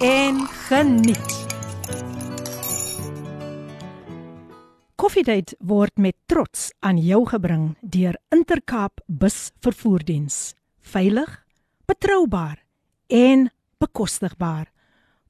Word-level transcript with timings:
en 0.00 0.46
geniet. 0.68 1.46
Koffiedייט 4.96 5.54
word 5.60 5.98
met 6.00 6.16
trots 6.26 6.72
aan 6.80 6.98
jou 6.98 7.26
gebring 7.28 7.76
deur 7.80 8.16
Intercape 8.34 9.02
Bus 9.06 9.50
Vervoerdiens. 9.60 10.54
Veilig, 10.80 11.44
betroubaar 11.86 12.64
en 13.06 13.50
bekostigbaar. 13.78 14.72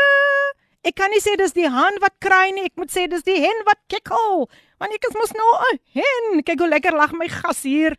Ek 0.89 0.97
kan 0.97 1.13
nie 1.13 1.21
sê 1.21 1.35
dis 1.37 1.53
die 1.53 1.69
haan 1.69 1.99
wat 2.01 2.15
kraai 2.25 2.55
nie, 2.57 2.65
ek 2.71 2.79
moet 2.81 2.93
sê 2.95 3.05
dis 3.13 3.25
die 3.27 3.37
hen 3.43 3.59
wat 3.67 3.81
kekkel. 3.93 4.47
Want 4.81 4.95
ek 4.97 5.05
is 5.11 5.17
mos 5.21 5.35
nou 5.37 5.51
'n 5.73 5.79
hen. 5.99 6.43
Kyk 6.43 6.61
hoe 6.65 6.69
lekker 6.69 6.97
lag 6.97 7.13
my 7.13 7.29
gas 7.29 7.63
hier. 7.63 7.97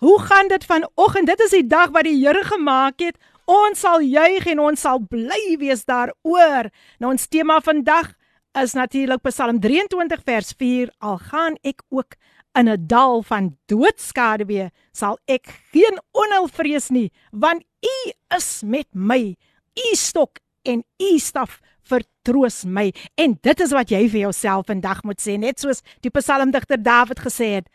Hoe 0.00 0.18
gaan 0.18 0.48
dit 0.48 0.64
vanoggend? 0.64 1.26
Dit 1.26 1.40
is 1.40 1.50
die 1.50 1.66
dag 1.66 1.90
wat 1.92 2.04
die 2.04 2.16
Here 2.16 2.42
gemaak 2.44 3.00
het. 3.00 3.18
Ons 3.44 3.80
sal 3.80 4.00
juig 4.00 4.46
en 4.46 4.58
ons 4.58 4.80
sal 4.80 5.00
bly 5.00 5.56
wees 5.58 5.84
daaroor. 5.84 6.70
Nou 6.98 7.12
ons 7.12 7.28
tema 7.28 7.60
vandag 7.60 8.14
is 8.54 8.72
natuurlik 8.72 9.22
Psalm 9.22 9.60
23 9.60 10.22
vers 10.24 10.54
4 10.56 10.90
al 10.98 11.18
gaan 11.18 11.56
ek 11.62 11.82
ook 11.90 12.16
in 12.58 12.68
'n 12.68 12.86
dal 12.86 13.22
van 13.22 13.56
doodskade 13.66 14.46
wees 14.46 14.70
sal 14.92 15.18
ek 15.26 15.46
geen 15.72 16.00
onheil 16.12 16.48
vrees 16.48 16.88
nie 16.90 17.12
want 17.30 17.62
u 17.82 18.12
is 18.36 18.62
met 18.64 18.88
my 18.92 19.36
u 19.76 19.94
stok 19.94 20.38
en 20.62 20.82
u 20.98 21.18
staf 21.18 21.60
vertroos 22.20 22.64
my 22.64 22.92
en 23.16 23.38
dit 23.42 23.60
is 23.60 23.72
wat 23.72 23.90
jy 23.90 24.08
vir 24.08 24.26
jouself 24.26 24.66
vandag 24.68 25.02
moet 25.04 25.20
sê 25.20 25.38
net 25.38 25.60
soos 25.60 25.82
die 26.02 26.10
psalmdigter 26.10 26.80
Dawid 26.80 27.20
gesê 27.20 27.60
het 27.60 27.68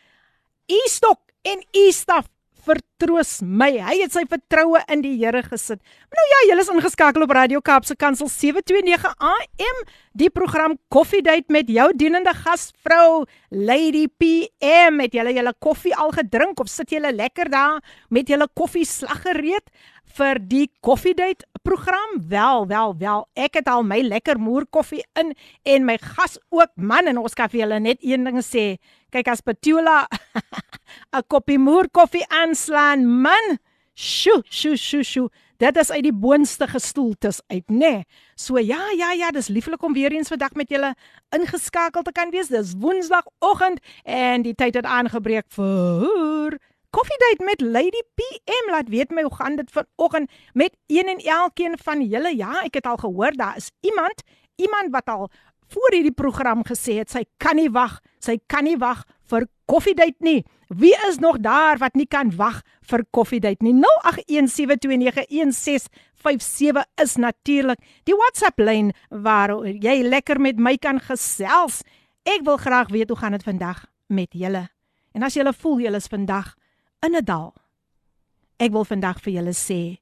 u 0.69 0.79
stok 0.89 1.19
en 1.45 1.61
u 1.77 1.91
staf 1.91 2.25
vertroos 2.65 3.43
my. 3.45 3.75
Hy 3.77 3.99
het 3.99 4.13
sy 4.15 4.23
vertroue 4.25 4.79
in 4.89 5.03
die 5.03 5.13
Here 5.19 5.43
gesit. 5.45 5.77
Nou 6.09 6.25
ja, 6.31 6.39
julle 6.49 6.63
is 6.63 6.71
ingeskakel 6.73 7.25
op 7.25 7.33
Radio 7.37 7.61
Kaapse 7.61 7.93
Kansel 7.93 8.25
729 8.31 9.05
AM, 9.21 9.83
die 10.17 10.31
program 10.33 10.73
Coffee 10.89 11.21
Date 11.21 11.53
met 11.53 11.69
jou 11.69 11.91
dienende 11.93 12.33
gasvrou 12.33 13.27
Lady 13.53 14.07
PM. 14.09 14.97
Het 15.03 15.19
julle 15.19 15.35
julle 15.37 15.53
koffie 15.61 15.93
al 15.93 16.09
gedrink 16.15 16.63
of 16.63 16.71
sit 16.71 16.95
julle 16.95 17.13
lekker 17.13 17.51
daar 17.53 17.83
met 18.09 18.33
julle 18.33 18.49
koffie 18.57 18.87
slag 18.89 19.21
gereed 19.27 19.69
vir 20.17 20.39
die 20.39 20.69
Coffee 20.81 21.13
Date 21.13 21.45
program? 21.63 22.19
Wel, 22.29 22.67
wel, 22.67 22.95
wel. 22.97 23.25
Ek 23.33 23.59
het 23.59 23.67
al 23.67 23.83
my 23.83 24.01
lekker 24.05 24.39
moer 24.39 24.65
koffie 24.69 25.03
in 25.19 25.33
en 25.63 25.85
my 25.85 25.97
gas 26.01 26.37
ook. 26.49 26.71
Man, 26.75 27.09
en 27.11 27.17
ons 27.17 27.33
kan 27.33 27.49
vir 27.51 27.65
julle 27.65 27.79
net 27.79 28.03
een 28.05 28.23
ding 28.27 28.41
sê. 28.45 28.75
Kyk 29.11 29.31
as 29.33 29.41
Petula 29.41 30.05
'n 31.15 31.23
koppie 31.27 31.59
moer 31.59 31.89
koffie 31.89 32.25
aanslaan, 32.29 33.05
man. 33.05 33.57
Sjoe, 33.95 34.43
sjoe, 34.49 34.75
sjoe, 34.75 35.03
sjoe. 35.03 35.29
Dit 35.57 35.77
is 35.79 35.91
uit 35.91 36.03
die 36.03 36.13
boonste 36.13 36.67
gestoeltes 36.67 37.39
uit, 37.47 37.63
nê. 37.71 37.77
Nee. 37.79 38.03
So 38.35 38.59
ja, 38.59 38.91
ja, 38.97 39.13
ja, 39.15 39.31
dis 39.31 39.47
lieflik 39.47 39.83
om 39.83 39.93
weer 39.93 40.11
eens 40.11 40.27
vandag 40.27 40.51
met 40.53 40.69
julle 40.69 40.95
ingeskakel 41.31 42.03
te 42.03 42.11
kan 42.11 42.29
wees. 42.29 42.51
Dis 42.51 42.73
Woensdagoggend 42.77 43.79
en 44.03 44.43
die 44.43 44.55
tyd 44.55 44.75
het 44.75 44.85
aangebreek 44.85 45.47
vir 45.55 46.59
Koffiedייט 46.94 47.40
met 47.46 47.60
Lady 47.60 48.02
PM. 48.14 48.70
Laat 48.70 48.88
weet 48.88 49.10
my 49.10 49.22
hoe 49.22 49.34
gaan 49.34 49.56
dit 49.56 49.70
vanoggend 49.70 50.30
met 50.52 50.76
een 50.86 51.08
en 51.08 51.18
elkeen 51.18 51.78
van 51.78 52.02
julle. 52.02 52.36
Ja, 52.36 52.62
ek 52.66 52.74
het 52.74 52.86
al 52.86 52.96
gehoor 52.96 53.32
daar 53.32 53.56
is 53.56 53.70
iemand, 53.80 54.22
iemand 54.56 54.90
wat 54.90 55.06
al 55.06 55.30
voor 55.70 55.92
hierdie 55.94 56.14
program 56.14 56.64
gesê 56.66 56.92
het 56.98 57.10
sy 57.10 57.24
kan 57.38 57.56
nie 57.56 57.70
wag, 57.70 58.00
sy 58.18 58.38
kan 58.50 58.64
nie 58.66 58.76
wag 58.80 59.04
vir 59.30 59.46
koffiedייט 59.70 60.18
nie. 60.18 60.44
Wie 60.70 60.94
is 61.08 61.18
nog 61.22 61.38
daar 61.42 61.78
wat 61.78 61.94
nie 61.98 62.06
kan 62.06 62.36
wag 62.38 62.62
vir 62.90 63.04
koffiedייט 63.14 63.62
nie? 63.62 63.74
0817291657 63.74 63.82
is 67.02 67.16
natuurlik 67.16 67.78
die 68.06 68.14
WhatsApp 68.14 68.58
lyn 68.58 68.92
waar 69.10 69.66
jy 69.66 70.02
lekker 70.06 70.40
met 70.40 70.58
my 70.58 70.76
kan 70.76 71.00
gesels. 71.02 71.82
Ek 72.26 72.42
wil 72.46 72.56
graag 72.58 72.88
weet 72.90 73.08
hoe 73.10 73.18
gaan 73.18 73.32
dit 73.38 73.46
vandag 73.46 73.86
met 74.06 74.28
julle? 74.34 74.68
En 75.14 75.22
as 75.26 75.34
julle 75.34 75.52
voel 75.54 75.80
julle 75.86 75.98
is 76.02 76.10
vandag 76.10 76.54
in 77.05 77.15
'n 77.15 77.25
dal. 77.25 77.53
Ek 78.57 78.71
wil 78.71 78.85
vandag 78.85 79.21
vir 79.21 79.33
julle 79.33 79.53
sê 79.53 79.99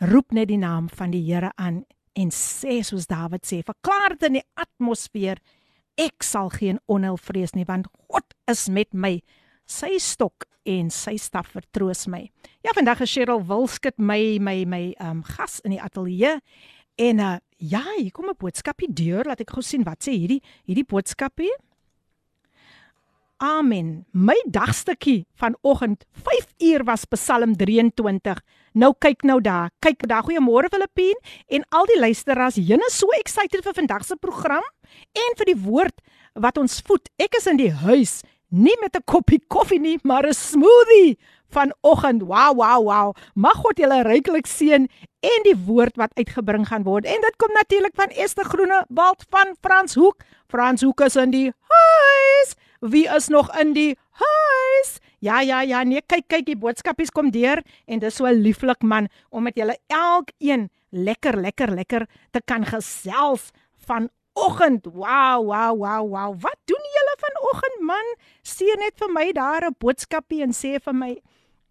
roep 0.00 0.32
net 0.32 0.48
die 0.48 0.58
naam 0.58 0.88
van 0.88 1.10
die 1.10 1.22
Here 1.22 1.52
aan 1.56 1.84
en 2.14 2.30
sê 2.30 2.82
soos 2.84 3.06
Dawid 3.06 3.46
sê, 3.46 3.62
verklaar 3.64 4.16
dit 4.16 4.22
in 4.28 4.32
die 4.40 4.48
atmosfeer 4.54 5.38
ek 6.00 6.24
sal 6.24 6.50
geen 6.50 6.80
onheil 6.86 7.18
vrees 7.20 7.54
nie 7.54 7.66
want 7.68 7.88
God 8.08 8.34
is 8.50 8.68
met 8.68 8.92
my. 8.94 9.20
Sy 9.68 9.98
stok 9.98 10.46
en 10.68 10.90
sy 10.90 11.16
staf 11.18 11.52
vertroos 11.56 12.06
my. 12.10 12.30
Ja, 12.62 12.72
vandag 12.74 13.02
is 13.02 13.12
Cheryl 13.12 13.42
Wilskut 13.48 13.98
my 13.98 14.38
my 14.40 14.64
my 14.64 14.84
um 15.00 15.22
gas 15.26 15.60
in 15.64 15.74
die 15.76 15.82
ateljee 15.82 16.38
en 16.98 17.20
uh 17.20 17.38
ja, 17.62 17.82
hier 17.96 18.10
kom 18.10 18.26
'n 18.26 18.34
boodskapie 18.34 18.90
deur, 18.90 19.24
laat 19.24 19.40
ek 19.40 19.50
gou 19.54 19.62
sien 19.62 19.84
wat 19.84 20.02
sê 20.02 20.12
hierdie 20.12 20.42
hierdie 20.66 20.84
boodskapie. 20.84 21.52
Amen. 23.42 24.04
My 24.14 24.38
dagstukkie 24.46 25.26
vanoggend 25.34 26.04
5 26.12 26.44
uur 26.58 26.84
was 26.84 27.04
Psalm 27.04 27.56
23. 27.56 28.38
Nou 28.72 28.92
kyk 28.98 29.24
nou 29.26 29.40
daar. 29.42 29.72
Kyk 29.82 30.06
daar. 30.06 30.22
Goeiemôre 30.22 30.70
Filippien 30.70 31.18
en 31.50 31.64
al 31.74 31.88
die 31.90 31.98
luisteraars. 31.98 32.60
Jene 32.62 32.86
so 32.94 33.10
excited 33.18 33.64
vir 33.66 33.74
vandag 33.74 34.06
se 34.06 34.14
program 34.14 34.62
en 35.18 35.34
vir 35.40 35.50
die 35.50 35.58
woord 35.58 35.98
wat 36.38 36.62
ons 36.62 36.78
voed. 36.86 37.10
Ek 37.18 37.34
is 37.40 37.50
in 37.50 37.58
die 37.58 37.72
huis, 37.82 38.20
nie 38.48 38.76
met 38.80 38.94
'n 38.94 39.02
koppie 39.10 39.42
koffie 39.48 39.80
nie, 39.80 39.98
maar 40.04 40.22
'n 40.22 40.38
smoothie 40.38 41.18
vanoggend. 41.50 42.22
Wow, 42.22 42.54
wow, 42.54 42.78
wow. 42.78 43.14
Mag 43.34 43.58
God 43.58 43.76
julle 43.76 44.02
ryklik 44.06 44.46
seën 44.46 44.86
en 45.20 45.42
die 45.42 45.58
woord 45.66 45.96
wat 45.96 46.14
uitgebring 46.14 46.68
gaan 46.68 46.84
word. 46.84 47.04
En 47.04 47.20
dit 47.20 47.36
kom 47.36 47.50
natuurlik 47.52 47.94
van 47.94 48.08
Esther 48.08 48.44
Groenewald 48.44 49.24
van 49.30 49.56
Frans 49.60 49.94
Hoek. 49.94 50.22
Frans 50.46 50.82
Hoek 50.82 51.00
is 51.00 51.16
in 51.16 51.30
die 51.30 51.50
huis. 51.50 52.54
Wie 52.82 53.06
is 53.06 53.28
nog 53.28 53.46
in 53.58 53.76
die 53.76 53.94
huis? 54.10 54.98
Ja, 55.22 55.40
ja, 55.40 55.60
ja, 55.62 55.84
nee, 55.86 56.02
kyk, 56.02 56.26
kyk, 56.26 56.46
die 56.48 56.58
boodskapies 56.58 57.12
kom 57.14 57.28
deur 57.30 57.60
en 57.86 58.00
dis 58.02 58.16
so 58.16 58.26
'n 58.26 58.42
lieflik 58.42 58.82
man 58.82 59.06
om 59.30 59.42
met 59.42 59.54
julle 59.54 59.78
elkeen 59.86 60.68
lekker, 60.90 61.36
lekker, 61.38 61.70
lekker 61.70 62.06
te 62.32 62.40
kan 62.44 62.66
gesels 62.66 63.52
vanoggend. 63.86 64.86
Wow, 64.86 65.46
wow, 65.46 65.78
wow, 65.78 66.02
wow. 66.10 66.34
Wat 66.42 66.58
doen 66.64 66.84
julle 66.96 67.16
vanoggend, 67.18 67.80
man? 67.80 68.16
Stuur 68.42 68.76
net 68.76 68.98
vir 68.98 69.12
my 69.12 69.32
daar 69.32 69.62
'n 69.62 69.76
boodskapie 69.78 70.42
en 70.42 70.50
sê 70.52 70.82
vir 70.82 70.94
my 70.94 71.22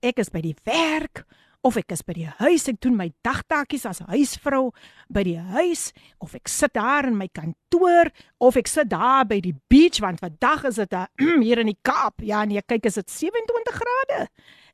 ek 0.02 0.18
is 0.20 0.30
by 0.30 0.42
die 0.42 0.56
werk 0.64 1.26
of 1.62 1.78
ek 1.78 1.94
is 1.94 2.02
by 2.06 2.16
die 2.18 2.30
huis, 2.42 2.66
ek 2.70 2.80
doen 2.82 2.96
my 2.98 3.10
dagtaakies 3.26 3.86
as 3.90 4.02
huisvrou 4.10 4.72
by 5.14 5.24
die 5.28 5.38
huis 5.54 5.92
of 6.24 6.34
ek 6.38 6.50
sit 6.50 6.74
daar 6.78 7.06
in 7.10 7.18
my 7.20 7.28
kantoor 7.30 8.10
of 8.42 8.58
ek 8.58 8.69
sit 8.69 8.90
daar 8.90 9.28
by 9.30 9.40
die 9.44 9.56
beach 9.69 10.02
want 10.02 10.22
vandag 10.24 10.66
is 10.72 10.80
dit 10.81 10.98
hier 11.46 11.62
in 11.62 11.69
die 11.69 11.78
Kaap. 11.86 12.24
Ja 12.25 12.44
nee, 12.46 12.62
kyk 12.66 12.90
is 12.90 12.98
dit 12.98 13.13
27 13.13 13.78
grade. 13.78 14.25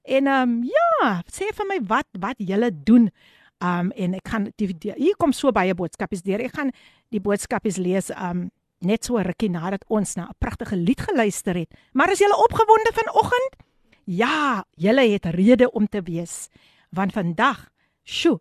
En 0.08 0.28
ehm 0.32 0.54
um, 0.54 0.62
ja, 0.64 1.18
sê 1.28 1.52
vir 1.56 1.68
my 1.68 1.82
wat 1.90 2.08
wat 2.24 2.40
julle 2.40 2.72
doen. 2.72 3.12
Um 3.64 3.92
en 3.98 4.14
ek 4.14 4.30
gaan 4.30 4.52
die, 4.56 4.70
die, 4.72 4.94
hier 4.96 5.18
kom 5.20 5.34
so 5.34 5.52
baie 5.52 5.76
boodskapies 5.76 6.24
deur. 6.24 6.44
Ek 6.46 6.56
gaan 6.56 6.72
die 7.12 7.22
boodskapies 7.24 7.82
lees 7.82 8.14
um 8.16 8.48
net 8.86 9.08
so 9.08 9.18
rukkie 9.18 9.50
nadat 9.50 9.84
ons 9.90 10.16
na 10.16 10.30
'n 10.30 10.38
pragtige 10.40 10.78
lied 10.78 11.02
geluister 11.02 11.58
het. 11.58 11.74
Maar 11.94 12.12
is 12.12 12.22
julle 12.22 12.38
opgewonde 12.38 12.92
vanoggend? 12.94 13.54
Ja, 14.06 14.64
julle 14.78 15.04
het 15.12 15.26
rede 15.26 15.72
om 15.72 15.88
te 15.88 16.02
wees 16.02 16.48
want 16.90 17.14
vandag, 17.14 17.70
sjo, 18.04 18.40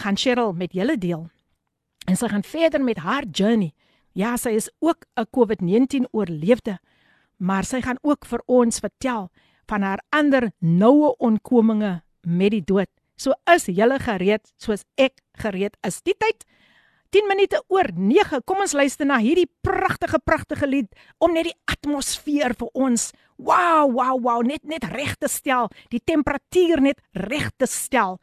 gaan 0.00 0.16
Cheryl 0.16 0.52
met 0.52 0.72
julle 0.72 0.98
deel. 0.98 1.28
En 2.06 2.16
sy 2.16 2.28
gaan 2.28 2.42
verder 2.42 2.82
met 2.82 3.02
haar 3.04 3.24
journey. 3.30 3.72
Ja, 4.12 4.36
sy 4.36 4.50
is 4.58 4.70
ook 4.78 5.06
'n 5.16 5.26
COVID-19 5.30 6.08
oorleefde, 6.10 6.78
maar 7.36 7.64
sy 7.64 7.80
gaan 7.80 7.98
ook 8.02 8.26
vir 8.26 8.42
ons 8.46 8.78
vertel 8.78 9.30
van 9.66 9.82
haar 9.82 10.02
ander 10.08 10.52
noue 10.58 11.16
onkominge 11.16 12.02
met 12.20 12.50
die 12.50 12.64
dood. 12.64 12.88
So 13.16 13.32
is 13.54 13.66
julle 13.66 13.98
gereed 13.98 14.52
soos 14.56 14.84
ek 14.94 15.20
gereed 15.32 15.76
is. 15.86 16.02
Die 16.02 16.16
tyd 16.18 16.44
10 17.12 17.28
minute 17.28 17.58
oor 17.68 17.90
9. 17.92 18.40
Kom 18.48 18.62
ons 18.64 18.72
luister 18.72 19.04
na 19.04 19.18
hierdie 19.20 19.48
pragtige 19.64 20.16
pragtige 20.24 20.68
lied 20.68 20.88
om 21.20 21.34
net 21.36 21.50
die 21.50 21.58
atmosfeer 21.68 22.54
vir 22.56 22.70
ons 22.72 23.10
wow 23.36 23.84
wow 23.92 24.16
wow 24.16 24.40
net 24.46 24.64
net 24.64 24.86
reg 24.88 25.12
te 25.20 25.28
stel, 25.28 25.68
die 25.92 26.00
temperatuur 26.00 26.80
net 26.80 27.02
reg 27.28 27.50
te 27.60 27.68
stel. 27.68 28.16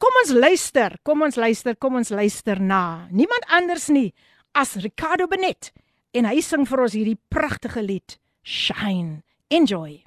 Kom 0.00 0.14
ons 0.22 0.30
luister, 0.32 0.94
kom 1.04 1.26
ons 1.26 1.36
luister, 1.36 1.74
kom 1.76 1.98
ons 1.98 2.12
luister 2.14 2.62
na. 2.62 3.08
Niemand 3.10 3.50
anders 3.50 3.90
nie 3.90 4.12
as 4.54 4.78
Ricardo 4.78 5.26
Benet 5.26 5.72
en 6.14 6.30
hy 6.30 6.38
sing 6.42 6.62
vir 6.70 6.86
ons 6.86 6.94
hierdie 6.94 7.18
pragtige 7.34 7.82
lied 7.82 8.16
Shine. 8.46 9.24
Enjoy. 9.50 9.98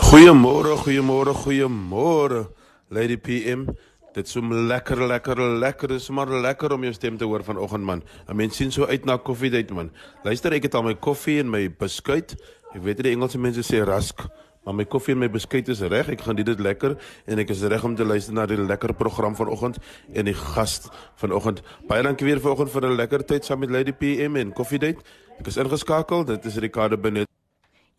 Goeiemôre, 0.00 0.74
goeiemôre, 0.80 1.36
goeiemôre. 1.44 2.46
Lady 2.92 3.16
PM, 3.16 3.70
dit 4.17 4.25
is 4.25 4.33
so 4.33 4.41
lekker, 4.41 4.97
lekker, 5.07 5.39
lekker. 5.61 5.93
Dit 5.93 6.01
is 6.01 6.09
maar 6.09 6.29
lekker 6.29 6.73
om 6.73 6.85
jou 6.87 6.93
stem 6.93 7.17
te 7.17 7.25
hoor 7.25 7.43
vanoggend 7.43 7.83
man. 7.83 8.03
'n 8.27 8.35
Mens 8.35 8.55
sien 8.55 8.71
so 8.71 8.85
uit 8.85 9.05
na 9.05 9.17
koffiedייט 9.17 9.71
man. 9.71 9.91
Luister, 10.23 10.53
ek 10.53 10.63
het 10.63 10.75
al 10.75 10.83
my 10.83 10.95
koffie 10.95 11.39
en 11.39 11.49
my 11.49 11.69
beskuit. 11.69 12.35
Ek 12.73 12.81
weet 12.81 13.03
die 13.03 13.11
Engelse 13.11 13.37
mense 13.37 13.61
sê 13.61 13.83
rusk, 13.85 14.25
maar 14.65 14.75
my 14.75 14.85
koffie 14.85 15.13
en 15.13 15.19
my 15.19 15.29
beskuit 15.29 15.67
is 15.69 15.81
reg. 15.81 16.09
Ek 16.09 16.21
gaan 16.21 16.35
dit 16.35 16.59
lekker 16.59 16.97
en 17.27 17.39
ek 17.39 17.49
is 17.49 17.61
reg 17.61 17.83
om 17.83 17.95
te 17.95 18.05
luister 18.05 18.33
na 18.33 18.45
die 18.45 18.57
lekker 18.57 18.93
program 18.93 19.35
vanoggend 19.35 19.77
en 20.13 20.25
die 20.25 20.33
gas 20.33 20.89
vanoggend. 21.15 21.61
Baie 21.87 22.03
dankie 22.03 22.25
weer 22.25 22.41
vanoggend 22.41 22.71
vir 22.71 22.89
'n 22.89 22.95
lekker 22.95 23.25
tyd 23.25 23.45
saam 23.45 23.59
met 23.59 23.69
Lady 23.69 23.93
PM 23.93 24.35
en 24.35 24.53
koffiedייט. 24.53 24.99
Ek 25.39 25.47
is 25.47 25.57
ingeskakel. 25.57 26.25
Dit 26.25 26.45
is 26.45 26.57
Ricardo 26.57 26.97
Benet. 26.97 27.30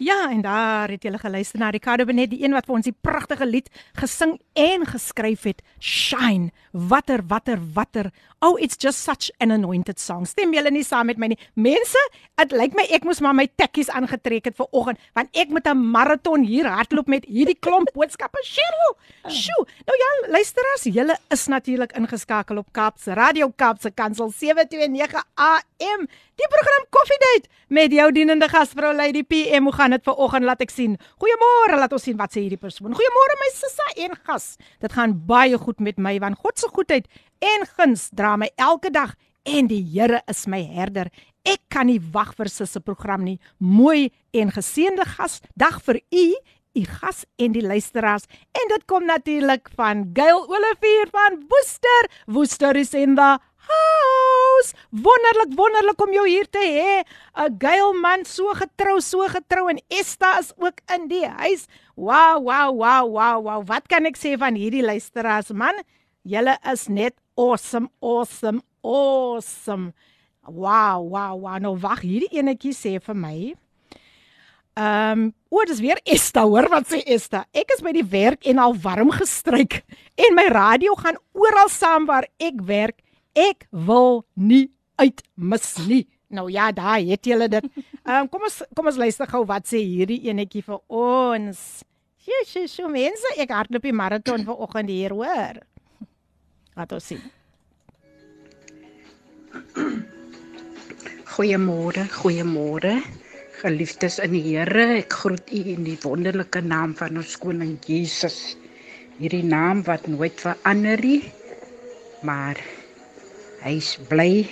Ja, 0.03 0.29
en 0.29 0.41
daar 0.41 0.91
het 0.91 1.05
jy 1.05 1.13
geluister 1.21 1.59
na 1.61 1.69
Ricardo 1.71 2.03
Benet, 2.05 2.31
die 2.33 2.41
een 2.44 2.51
wat 2.51 2.65
vir 2.67 2.75
ons 2.75 2.88
die 2.89 2.95
pragtige 3.05 3.45
lied 3.47 3.69
gesing 3.95 4.33
en 4.59 4.83
geskryf 4.89 5.45
het, 5.47 5.61
Shine. 5.79 6.50
Watter, 6.71 7.21
watter, 7.29 7.61
watter. 7.75 8.09
Oh, 8.44 8.57
it's 8.59 8.75
just 8.75 9.05
such 9.05 9.29
an 9.39 9.53
anointed 9.55 10.01
song. 10.01 10.25
Stem 10.27 10.51
julle 10.51 10.71
nie 10.73 10.83
saam 10.83 11.07
met 11.07 11.21
my 11.21 11.29
nie. 11.31 11.38
Mense, 11.55 12.01
dit 12.41 12.55
lyk 12.57 12.75
my 12.75 12.83
ek 12.91 13.07
moes 13.07 13.21
maar 13.23 13.38
my 13.38 13.45
tekkies 13.61 13.94
aangetrek 13.94 14.50
het 14.50 14.57
vir 14.59 14.67
oggend, 14.75 15.00
want 15.15 15.29
ek 15.39 15.53
moet 15.55 15.67
'n 15.71 15.77
maraton 15.94 16.44
hier 16.44 16.67
hardloop 16.67 17.07
met 17.07 17.23
hierdie 17.25 17.59
klomp 17.59 17.94
boodskappe. 17.95 18.44
Sjoe. 18.44 18.91
Sjoe. 19.29 19.63
Nou 19.88 19.97
ja, 20.03 20.11
luisteraars, 20.35 20.83
julle 20.83 21.15
is 21.29 21.47
natuurlik 21.47 21.95
ingeskakel 21.95 22.57
op 22.57 22.67
Kaapse 22.73 23.13
Radio 23.13 23.53
Kaapse 23.55 23.91
Kansel 23.91 24.31
729 24.31 25.23
AM. 25.35 26.07
Die 26.33 26.47
program 26.50 26.85
Coffee 26.89 27.19
Date 27.21 27.50
met 27.68 27.94
jou 27.94 28.07
dienende 28.12 28.47
gasvrou 28.50 28.94
Lady 28.95 29.21
PM. 29.24 29.68
Hoe 29.69 29.74
gaan 29.74 29.94
dit 29.94 30.01
vir 30.06 30.15
oggend? 30.18 30.47
Laat 30.47 30.63
ek 30.65 30.71
sien. 30.74 30.95
Goeiemôre, 31.21 31.77
laat 31.77 31.94
ons 31.94 32.07
sien 32.07 32.18
wat 32.18 32.33
sê 32.33 32.41
hierdie 32.41 32.57
persoon. 32.57 32.95
Goeiemôre 32.97 33.35
my 33.38 33.50
sussie 33.53 34.07
en 34.07 34.18
gas. 34.25 34.47
Dit 34.81 34.95
gaan 34.97 35.13
baie 35.30 35.59
goed 35.62 35.83
met 35.83 36.01
my 36.01 36.15
want 36.24 36.41
God 36.41 36.57
se 36.57 36.71
goedheid 36.74 37.06
en 37.44 37.68
guns 37.75 38.07
dra 38.18 38.33
my 38.41 38.50
elke 38.57 38.89
dag 38.94 39.13
en 39.45 39.69
die 39.69 39.83
Here 39.94 40.24
is 40.31 40.47
my 40.50 40.63
herder. 40.74 41.12
Ek 41.45 41.62
kan 41.69 41.91
nie 41.91 42.00
wag 42.15 42.33
vir 42.39 42.50
sussie 42.50 42.81
program 42.81 43.27
nie. 43.27 43.38
Mooi 43.62 44.09
en 44.33 44.56
geseënde 44.57 45.06
gas 45.13 45.38
dag 45.53 45.83
vir 45.86 46.01
u 46.09 46.27
u 46.74 46.83
gas 46.89 47.25
en 47.38 47.53
die 47.53 47.62
luisteraars. 47.62 48.25
En 48.51 48.68
dit 48.74 48.86
kom 48.89 49.06
natuurlik 49.06 49.69
van 49.77 50.09
Gail 50.13 50.41
Olivier 50.50 51.07
van 51.12 51.44
Woester. 51.47 52.09
Woester 52.25 52.75
is 52.75 52.94
in 52.94 53.15
the 53.15 53.38
house. 53.68 54.74
Wonderlik, 54.89 55.56
wonderlik 55.57 56.01
om 56.01 56.13
jou 56.13 56.27
hier 56.27 56.48
te 56.50 56.62
hê. 56.62 57.04
'n 57.36 57.56
Gail 57.60 57.94
man 57.94 58.25
so 58.25 58.54
getrou, 58.54 59.00
so 59.01 59.27
getrou 59.27 59.69
en 59.69 59.81
Esta 59.89 60.39
is 60.39 60.54
ook 60.57 60.80
in 60.95 61.07
die 61.07 61.25
huis. 61.25 61.68
Wow, 61.95 62.44
wow, 62.44 62.69
wow, 62.75 63.06
wow, 63.10 63.44
wow. 63.44 63.62
Wat 63.68 63.88
kan 63.88 64.06
ek 64.06 64.18
sê 64.18 64.38
van 64.38 64.56
hierdie 64.56 64.83
luisteraars 64.83 65.51
man? 65.51 65.75
Julle 66.24 66.57
is 66.71 66.88
net 66.88 67.13
awesome, 67.36 67.89
awesome, 68.00 68.62
awesome. 68.83 69.94
Wow, 70.48 71.04
wow, 71.10 71.36
wow. 71.39 71.60
Nou 71.60 71.77
wag, 71.80 72.01
hierdie 72.01 72.39
enetjie 72.39 72.74
sê 72.74 73.00
vir 73.00 73.15
my. 73.15 73.54
Ehm, 74.74 75.30
um, 75.30 75.33
o, 75.54 75.62
dis 75.69 75.80
weer 75.83 76.00
Esta, 76.10 76.48
hoor 76.50 76.65
wat 76.71 76.88
sê 76.89 77.04
Esta. 77.06 77.44
Ek 77.54 77.69
is 77.75 77.83
by 77.86 77.92
die 77.94 78.06
werk 78.10 78.48
en 78.50 78.57
al 78.57 78.74
warm 78.81 79.12
gestryk 79.13 79.83
en 80.18 80.33
my 80.33 80.48
radio 80.50 80.95
gaan 80.98 81.19
oral 81.38 81.69
saam 81.69 82.07
waar 82.10 82.25
ek 82.42 82.57
werk 82.65 83.02
ek 83.35 83.68
wil 83.71 84.24
nie 84.33 84.68
uitmis 85.01 85.74
nie. 85.88 86.03
Nou 86.33 86.47
ja, 86.50 86.71
daai 86.74 87.12
het 87.12 87.25
julle 87.30 87.50
dit. 87.51 87.65
Ehm 88.03 88.25
um, 88.25 88.30
kom 88.31 88.45
ons 88.47 88.62
kom 88.75 88.89
ons 88.89 89.00
luister 89.00 89.30
gou 89.30 89.44
wat 89.50 89.69
sê 89.69 89.81
hierdie 89.83 90.24
enetjie 90.30 90.63
vir 90.65 90.81
ons. 90.89 91.83
Sjoe, 92.24 92.44
sjoe, 92.47 92.68
sjoe, 92.71 92.89
mense, 92.91 93.35
ek 93.44 93.51
hardloop 93.51 93.83
die 93.83 93.95
maraton 93.95 94.45
vanoggend 94.50 94.91
hier, 94.91 95.15
hoor. 95.15 95.59
Wat 96.80 96.95
ons 96.95 97.09
sien. 97.12 97.24
Goeiemôre, 101.33 102.07
goeiemôre. 102.13 102.95
Geliefdes 103.59 104.19
in 104.24 104.33
die 104.36 104.44
Here, 104.45 104.86
ek 105.00 105.13
groet 105.21 105.51
u 105.51 105.62
in 105.75 105.86
die 105.88 105.97
wonderlike 106.03 106.62
naam 106.65 106.95
van 107.00 107.19
ons 107.21 107.36
koning 107.39 107.75
Jesus. 107.88 108.57
Hierdie 109.19 109.44
naam 109.45 109.83
wat 109.88 110.07
nooit 110.09 110.39
verander 110.41 111.00
nie, 111.03 111.21
maar 112.27 112.59
Hy's 113.63 113.95
bly 114.10 114.44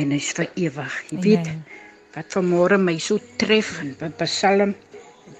en 0.00 0.12
hy's 0.14 0.32
vir 0.36 0.48
ewig. 0.54 0.96
Jy 1.12 1.20
weet 1.24 1.46
Amen. 1.46 1.64
wat 2.14 2.34
vanmôre 2.36 2.78
my 2.80 2.98
so 3.00 3.20
tref 3.40 3.78
in 3.84 3.96
Psalm 4.24 4.74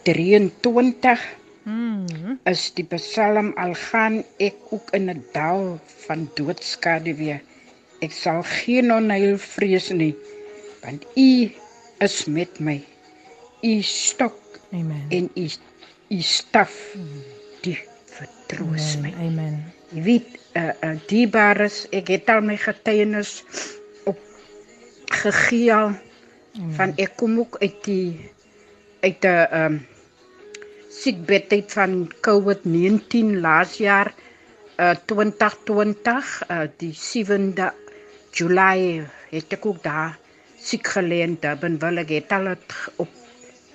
23. 0.09 1.27
Mm. 1.69 2.39
Is 2.49 2.71
die 2.77 2.87
Psalm 2.95 3.53
al 3.61 3.75
gaan 3.77 4.23
ek 4.41 4.57
ook 4.73 4.91
in 4.97 5.11
'n 5.11 5.25
dal 5.35 5.79
van 6.07 6.31
doodskade 6.35 7.15
weer. 7.15 7.43
Ek 8.01 8.13
sal 8.13 8.43
geen 8.43 8.93
onheil 8.93 9.37
vrees 9.37 9.91
nie 9.91 10.15
want 10.83 11.05
U 11.17 11.51
is 11.99 12.25
met 12.27 12.61
my. 12.61 12.79
U 13.63 13.83
stok 13.83 14.39
Amen. 14.73 15.05
En 15.09 15.31
U 15.35 15.49
U 16.09 16.21
staf 16.21 16.73
mm. 16.95 17.23
die 17.65 17.77
vertroos 18.09 18.97
my. 19.03 19.13
Amen. 19.21 19.61
Jy 19.93 20.03
weet 20.07 20.39
uh, 20.59 20.73
uh 20.85 20.95
diebares 21.11 21.87
ek 21.95 22.11
het 22.15 22.31
al 22.33 22.43
my 22.47 22.57
getuienis 22.61 23.33
op 24.11 24.19
gegee 25.23 25.71
al 25.75 25.93
mm. 25.95 26.73
van 26.79 26.95
ek 26.97 27.17
kom 27.21 27.39
ook 27.45 27.61
uit 27.63 27.79
die 27.87 28.31
uit 29.07 29.25
'n 29.25 29.47
um 29.63 29.77
siekbed 30.99 31.53
uit 31.53 31.73
van 31.73 31.93
COVID-19 32.27 33.39
laas 33.45 33.77
jaar 33.79 34.13
uh 34.79 34.95
2020 35.07 36.43
uh 36.51 36.67
die 36.77 36.95
7de 36.95 37.71
Julie 38.33 39.07
het 39.31 39.53
ek 39.53 39.67
ook 39.67 39.83
daar 39.83 40.19
siek 40.59 40.87
gelê 40.97 41.23
in 41.27 41.39
Durban 41.41 41.79
wil 41.79 42.03
ek 42.03 42.11
het 42.11 42.33
al 42.33 42.51
op 42.97 43.09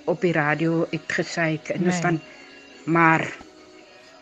op 0.04 0.20
die 0.20 0.32
radio 0.32 0.86
uitgesê 0.92 1.56
en 1.72 1.82
nee. 1.82 2.00
van 2.04 2.20
maar 2.84 3.24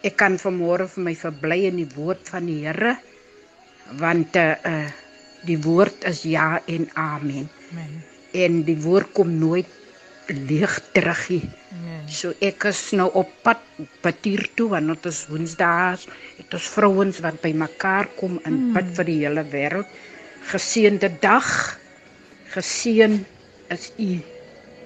ek 0.03 0.19
kan 0.19 0.39
vanmôre 0.41 0.89
vir 0.91 1.05
my 1.07 1.15
verbly 1.19 1.61
in 1.69 1.79
die 1.79 1.91
woord 1.95 2.27
van 2.35 2.49
die 2.51 2.63
Here 2.65 2.97
want 4.03 4.37
uh, 4.41 4.55
uh 4.67 4.91
die 5.43 5.59
woord 5.59 6.05
is 6.07 6.21
ja 6.23 6.61
en 6.71 6.85
amen. 6.95 7.49
Amen. 7.73 7.95
En 8.39 8.61
die 8.63 8.77
woord 8.79 9.09
kom 9.17 9.33
nooit 9.41 9.67
leeg 10.31 10.77
terug 10.95 11.23
nie. 11.33 11.49
Amen. 11.75 12.05
So 12.07 12.31
ek 12.39 12.69
is 12.71 12.83
nou 12.95 13.09
op 13.19 13.33
pad 13.43 13.59
Patier 14.05 14.45
toe 14.55 14.69
want 14.77 14.93
dit 14.93 15.09
is 15.11 15.25
Woensdae. 15.27 15.99
Dit 16.39 16.55
is 16.55 16.69
vrouens 16.77 17.19
wat 17.27 17.41
bymekaar 17.43 18.13
kom 18.21 18.39
en 18.47 18.55
hmm. 18.55 18.77
bid 18.79 18.93
vir 19.01 19.11
die 19.11 19.19
hele 19.25 19.45
wêreld. 19.51 19.99
Geseënde 20.53 21.11
dag. 21.25 21.51
Geseën 22.55 23.19
is 23.75 23.91
u 23.99 24.13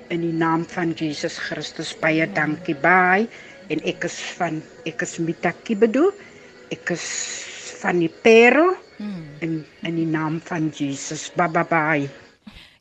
in 0.08 0.24
die 0.24 0.32
naam 0.32 0.64
van 0.72 0.96
Jesus 0.96 1.36
Christus. 1.50 1.92
Baie 2.00 2.24
dankie. 2.32 2.78
Bye 2.80 3.28
en 3.72 3.82
ek 3.84 4.06
is 4.08 4.18
van 4.38 4.60
ek 4.86 5.02
is 5.06 5.16
Mita 5.22 5.52
Kibedo. 5.64 6.10
Ek 6.74 6.92
is 6.94 7.06
van 7.80 8.00
die 8.02 8.10
Pero 8.10 8.74
hmm. 8.98 9.40
in 9.44 9.58
in 9.86 9.98
die 9.98 10.08
naam 10.08 10.40
van 10.44 10.70
Jesus. 10.74 11.28
Bye 11.36 11.50
bye 11.52 11.66
bye. 11.70 12.08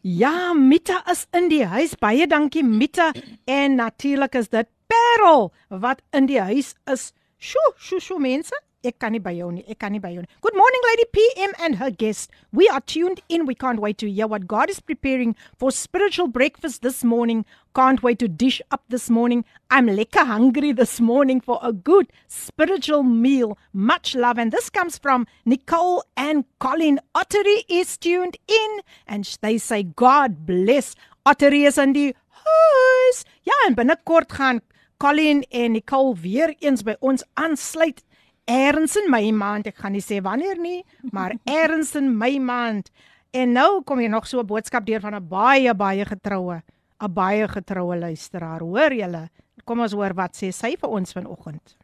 Ja, 0.05 0.53
Mita 0.53 1.01
is 1.09 1.25
in 1.33 1.49
die 1.49 1.65
huis. 1.65 1.95
Baie 1.97 2.27
dankie 2.29 2.63
Mita 2.63 3.11
en 3.49 3.79
natuurlik 3.81 4.35
is 4.37 4.51
dit 4.53 4.69
Pero 4.85 5.49
wat 5.69 6.03
in 6.13 6.27
die 6.29 6.41
huis 6.41 6.75
is. 6.91 7.11
Sjoe, 7.41 7.73
sjoe, 7.77 7.99
sjoe 8.01 8.19
mense. 8.21 8.53
Ek 8.85 8.99
kan 9.01 9.15
nie 9.15 9.21
by 9.23 9.31
jou 9.33 9.47
nie. 9.51 9.63
Ek 9.67 9.79
kan 9.81 9.93
nie 9.95 10.01
by 10.01 10.11
jou 10.13 10.21
nie. 10.21 10.29
Good 10.45 10.53
morning 10.53 10.83
Lady 10.85 11.05
PM 11.17 11.53
and 11.57 11.77
her 11.79 11.89
guest. 11.89 12.29
We 12.51 12.67
are 12.69 12.81
tuned 12.81 13.21
in. 13.29 13.45
We 13.47 13.55
can't 13.55 13.81
wait 13.81 13.97
to 13.99 14.09
hear 14.09 14.27
what 14.27 14.45
God 14.47 14.69
is 14.69 14.79
preparing 14.79 15.35
for 15.57 15.71
spiritual 15.71 16.27
breakfast 16.27 16.83
this 16.83 17.03
morning. 17.03 17.45
Can't 17.75 18.03
wait 18.03 18.19
to 18.19 18.27
dish 18.27 18.61
up 18.71 18.83
this 18.89 19.09
morning. 19.09 19.43
I'm 19.71 19.87
lekker 19.87 20.25
hungry 20.27 20.71
this 20.71 20.99
morning 21.01 21.41
for 21.41 21.59
a 21.63 21.73
good 21.73 22.13
spiritual 22.27 23.01
meal. 23.01 23.57
Much 23.73 24.13
love 24.13 24.37
and 24.37 24.51
this 24.51 24.69
comes 24.69 24.99
from 24.99 25.25
Nicole 25.45 26.03
and 26.15 26.45
Colin. 26.59 26.99
Ottery 27.15 27.65
is 27.67 27.97
tuned 27.97 28.37
in 28.47 28.81
and 29.07 29.25
they 29.41 29.57
say 29.57 29.81
God 29.83 30.45
bless. 30.45 30.95
Ottery 31.25 31.65
is 31.65 31.79
in 31.79 31.93
die 31.93 32.13
huis. 32.45 33.25
Ja, 33.49 33.57
en 33.67 33.73
binnekort 33.73 34.31
gaan 34.31 34.61
Colin 34.97 35.43
en 35.49 35.71
Nicole 35.71 36.15
weer 36.21 36.53
eens 36.59 36.83
by 36.85 36.95
ons 37.01 37.23
aansluit 37.33 38.03
Erns 38.45 38.95
in 38.95 39.09
my 39.09 39.31
maand. 39.31 39.67
Ek 39.67 39.79
gaan 39.81 39.95
nie 39.97 40.03
sê 40.05 40.21
wanneer 40.21 40.59
nie, 40.61 40.83
maar 41.11 41.33
erns 41.63 41.95
in 41.95 42.11
my 42.17 42.37
maand. 42.37 42.91
En 43.35 43.51
nou 43.51 43.83
kom 43.83 43.99
hier 43.99 44.09
nog 44.09 44.27
so 44.27 44.39
'n 44.39 44.45
boodskap 44.45 44.85
deur 44.85 45.01
van 45.01 45.15
'n 45.15 45.27
baie 45.27 45.73
baie 45.73 46.05
getroue, 46.05 46.61
'n 47.01 47.13
baie 47.13 47.47
getroue 47.47 47.97
luisteraar. 47.97 48.61
Hoor 48.61 48.93
julle? 48.93 49.29
Kom 49.65 49.79
ons 49.79 49.93
hoor 49.93 50.13
wat 50.13 50.35
sê 50.37 50.51
sy 50.53 50.75
vir 50.77 50.89
ons 50.89 51.11
vanoggend. 51.13 51.75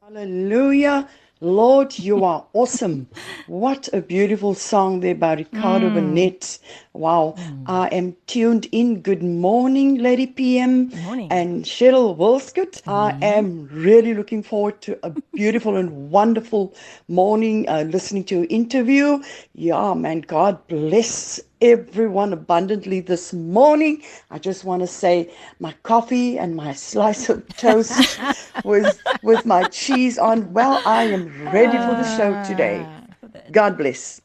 Hallelujah. 0.00 1.08
Lord, 1.40 1.98
you 1.98 2.24
are 2.24 2.46
awesome. 2.52 3.06
What 3.46 3.88
a 3.92 4.00
beautiful 4.00 4.54
song 4.54 5.00
there 5.00 5.14
by 5.14 5.34
Ricardo 5.34 5.90
mm. 5.90 5.94
Burnett. 5.94 6.60
Wow. 6.94 7.34
Mm. 7.36 7.64
I 7.66 7.86
am 7.88 8.16
tuned 8.28 8.68
in. 8.70 9.00
Good 9.00 9.22
morning, 9.22 9.98
Lady 9.98 10.28
PM 10.28 10.90
morning. 11.02 11.26
and 11.32 11.64
Cheryl 11.64 12.16
Wolskut. 12.16 12.82
Mm. 12.82 12.92
I 12.92 13.18
am 13.20 13.68
really 13.72 14.14
looking 14.14 14.44
forward 14.44 14.80
to 14.82 14.96
a 15.02 15.10
beautiful 15.34 15.76
and 15.76 16.10
wonderful 16.10 16.72
morning 17.08 17.68
uh, 17.68 17.82
listening 17.82 18.22
to 18.24 18.36
your 18.36 18.46
interview. 18.48 19.20
Yeah, 19.56 19.94
man, 19.94 20.20
God 20.20 20.64
bless 20.68 21.40
everyone 21.60 22.32
abundantly 22.32 23.00
this 23.00 23.32
morning. 23.32 24.02
I 24.30 24.38
just 24.38 24.64
want 24.64 24.82
to 24.82 24.86
say 24.86 25.28
my 25.58 25.74
coffee 25.82 26.38
and 26.38 26.54
my 26.54 26.74
slice 26.74 27.28
of 27.28 27.44
toast 27.56 28.20
with 28.64 29.02
with 29.22 29.44
my 29.44 29.64
cheese 29.64 30.16
on. 30.16 30.52
Well, 30.52 30.80
I 30.86 31.04
am 31.04 31.26
ready 31.50 31.76
for 31.78 31.94
the 31.96 32.16
show 32.16 32.40
today. 32.44 32.86
God 33.50 33.76
bless. 33.76 34.20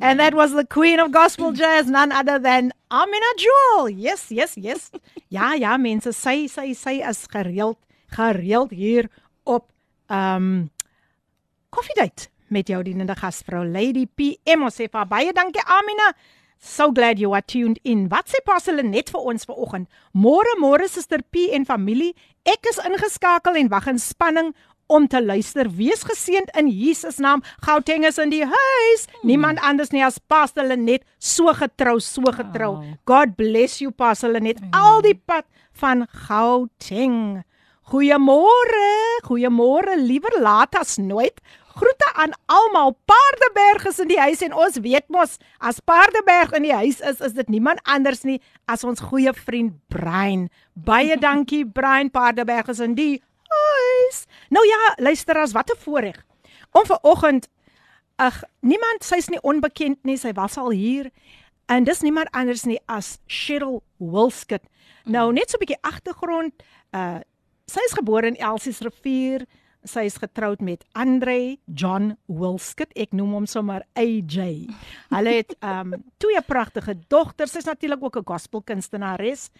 And 0.00 0.20
that 0.20 0.34
was 0.34 0.52
the 0.52 0.66
queen 0.66 1.00
of 1.00 1.10
gospel 1.10 1.52
jazz, 1.52 1.86
none 1.86 2.12
other 2.12 2.38
than 2.38 2.72
Amina 2.90 3.32
Jewel. 3.36 3.88
Yes, 3.88 4.30
yes, 4.30 4.56
yes. 4.56 4.90
Ja, 5.28 5.54
ja, 5.54 5.76
mense, 5.78 6.12
sy 6.12 6.46
sy 6.48 6.74
sy 6.74 7.00
is 7.00 7.26
gereeld 7.32 7.78
gereeld 8.10 8.74
hier 8.74 9.08
op 9.44 9.70
um 10.10 10.70
koffiedייט 11.70 12.28
met 12.50 12.68
jou 12.68 12.82
dienende 12.82 13.14
gasvrou 13.14 13.64
Lady 13.64 14.06
PM. 14.06 14.66
Ons 14.66 14.80
sê 14.80 14.90
baie 14.90 15.32
dankie 15.32 15.64
Amina. 15.64 16.12
So 16.60 16.92
glad 16.92 17.18
you 17.18 17.32
are 17.32 17.42
tuned 17.42 17.78
in. 17.84 18.08
Wat 18.10 18.28
sê 18.28 18.42
Pastor 18.44 18.82
net 18.84 19.08
vir 19.08 19.22
ons 19.32 19.46
vanoggend? 19.48 19.88
Môre 20.12 20.58
môre 20.60 20.90
Suster 20.92 21.22
P 21.22 21.48
en 21.56 21.64
familie, 21.64 22.12
ek 22.44 22.68
is 22.68 22.82
ingeskakel 22.84 23.56
en 23.56 23.70
wag 23.72 23.88
in 23.88 23.98
spanning 23.98 24.52
om 24.87 25.07
te 25.07 25.21
luister. 25.23 25.69
Wees 25.77 26.03
geseënd 26.05 26.51
in 26.59 26.69
Jesus 26.69 27.17
naam. 27.23 27.43
Gauteng 27.65 28.05
is 28.05 28.19
in 28.21 28.33
die 28.33 28.45
huis. 28.45 29.07
Hmm. 29.07 29.29
Niemand 29.31 29.61
anders 29.65 29.91
nie 29.95 30.03
as 30.05 30.19
Pastor 30.19 30.67
Lenet, 30.67 31.05
so 31.17 31.53
getrou, 31.57 31.97
so 31.99 32.31
getrou. 32.35 32.71
Oh. 32.77 32.95
God 33.09 33.35
bless 33.39 33.81
you 33.81 33.91
Pastor 33.91 34.33
Lenet. 34.35 34.61
Hmm. 34.61 34.73
Al 34.77 35.03
die 35.05 35.17
pad 35.17 35.45
van 35.81 36.05
Gauteng. 36.27 37.43
Goeiemôre. 37.91 38.87
Goeiemôre. 39.27 39.99
Liewer 40.01 40.41
laat 40.41 40.75
as 40.75 40.97
nooit. 40.97 41.41
Groete 41.75 42.07
aan 42.15 42.31
almal. 42.47 42.95
Paardeberg 43.05 43.85
is 43.85 43.99
in 43.99 44.07
die 44.07 44.19
huis 44.19 44.41
en 44.45 44.55
ons 44.55 44.79
weet 44.79 45.05
mos 45.11 45.35
as 45.59 45.81
Paardeberg 45.83 46.55
in 46.55 46.63
die 46.63 46.73
huis 46.73 47.01
is, 47.03 47.19
is 47.19 47.35
dit 47.35 47.51
niemand 47.51 47.81
anders 47.83 48.23
nie 48.23 48.39
as 48.71 48.85
ons 48.87 49.03
goeie 49.03 49.33
vriend 49.35 49.75
Brein. 49.91 50.47
Baie 50.73 51.19
dankie 51.27 51.65
Brein. 51.67 52.09
Paardeberg 52.09 52.71
is 52.71 52.79
in 52.79 52.95
die 52.95 53.19
huis. 54.05 54.25
Nou 54.49 54.65
ja, 54.65 54.93
luister 54.97 55.37
as 55.37 55.51
wat 55.51 55.71
'n 55.71 55.77
voorreg. 55.79 56.25
Om 56.71 56.85
ver 56.85 56.99
oggend 57.01 57.47
ag 58.15 58.43
niemand 58.61 59.03
sy's 59.03 59.27
nie 59.27 59.41
onbekend 59.41 60.03
nie. 60.03 60.17
Sy 60.17 60.31
was 60.33 60.57
al 60.57 60.69
hier 60.69 61.11
en 61.65 61.83
dis 61.83 62.01
niemand 62.01 62.31
anders 62.31 62.63
nie 62.63 62.79
as 62.85 63.17
Cheryl 63.27 63.83
Wilskut. 63.97 64.63
Nou 65.05 65.33
net 65.33 65.49
so 65.49 65.57
'n 65.57 65.65
bietjie 65.65 65.81
agtergrond. 65.81 66.53
Uh 66.91 67.19
sy 67.67 67.79
is 67.85 67.93
gebore 67.93 68.27
in 68.27 68.37
Elsies 68.37 68.79
Rivier 68.79 69.45
sy 69.85 70.05
is 70.09 70.17
getroud 70.17 70.61
met 70.65 70.83
Andre 70.97 71.57
John 71.65 72.15
Wilskut. 72.25 72.91
Ek 72.97 73.13
noem 73.15 73.33
hom 73.37 73.47
sommer 73.49 73.85
AJ. 73.93 74.67
Hulle 75.13 75.33
het 75.41 75.55
um 75.61 75.95
twee 76.21 76.41
pragtige 76.45 76.97
dogters. 77.07 77.51
Sy's 77.55 77.69
natuurlik 77.69 78.03
ook 78.03 78.17
'n 78.17 78.25
gospelkunstenares. 78.25 79.51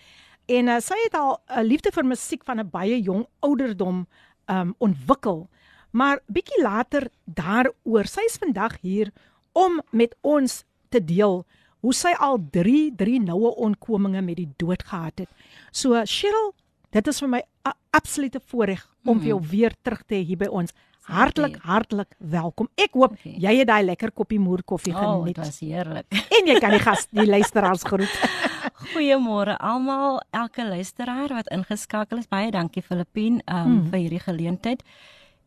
En 0.45 0.67
uh, 0.69 0.79
sy 0.79 0.97
het 1.05 1.15
al 1.17 1.41
'n 1.49 1.65
liefde 1.65 1.91
vir 1.91 2.05
musiek 2.05 2.43
van 2.43 2.59
'n 2.59 2.69
baie 2.69 3.01
jong 3.01 3.25
ouderdom 3.39 4.07
um 4.51 4.75
ontwikkel. 4.77 5.47
Maar 5.95 6.19
bietjie 6.27 6.61
later 6.63 7.07
daaroor, 7.23 8.07
sy 8.07 8.25
is 8.27 8.39
vandag 8.41 8.77
hier 8.81 9.11
om 9.55 9.79
met 9.91 10.15
ons 10.21 10.63
te 10.89 10.99
deel 10.99 11.45
hoe 11.85 11.93
sy 11.93 12.11
al 12.19 12.39
3 12.51 12.95
3 12.97 13.21
noue 13.27 13.53
ontkominge 13.61 14.21
met 14.25 14.39
die 14.41 14.49
dood 14.57 14.83
gehad 14.83 15.25
het. 15.25 15.29
So 15.71 16.01
Cheryl, 16.09 16.53
dit 16.95 17.07
is 17.07 17.19
vir 17.21 17.29
my 17.29 17.41
'n 17.65 17.77
absolute 17.91 18.39
voorreg 18.39 18.83
om 19.05 19.17
mm. 19.17 19.21
vir 19.21 19.27
jou 19.27 19.39
mm. 19.39 19.49
weer 19.49 19.73
terug 19.81 20.03
te 20.03 20.15
hê 20.15 20.23
hier 20.25 20.37
by 20.37 20.49
ons. 20.49 20.73
Hartlik 21.05 21.57
hartlik 21.61 22.15
welkom. 22.17 22.67
Ek 22.75 22.93
hoop 22.93 23.13
okay. 23.13 23.35
jy 23.37 23.59
het 23.59 23.67
daai 23.67 23.85
lekker 23.85 24.11
koppie 24.11 24.39
moer 24.39 24.63
koffie 24.63 24.93
oh, 24.93 24.99
geniet. 24.99 25.35
Dit 25.35 25.45
was 25.45 25.59
heerlik. 25.59 26.05
En 26.09 26.47
jy 26.49 26.59
kan 26.59 26.71
die 26.71 26.81
gas, 26.81 27.07
die 27.11 27.27
luisteraars 27.29 27.83
groet. 27.83 28.09
Goeiemôre 28.93 29.57
almal, 29.57 30.19
elke 30.31 30.65
luisteraar 30.67 31.33
wat 31.33 31.49
ingeskakel 31.53 32.21
is. 32.21 32.27
Baie 32.29 32.51
dankie 32.51 32.83
Filippien 32.85 33.41
um, 33.45 33.71
mm. 33.71 33.85
vir 33.91 33.99
hierdie 33.99 34.21
geleentheid. 34.21 34.83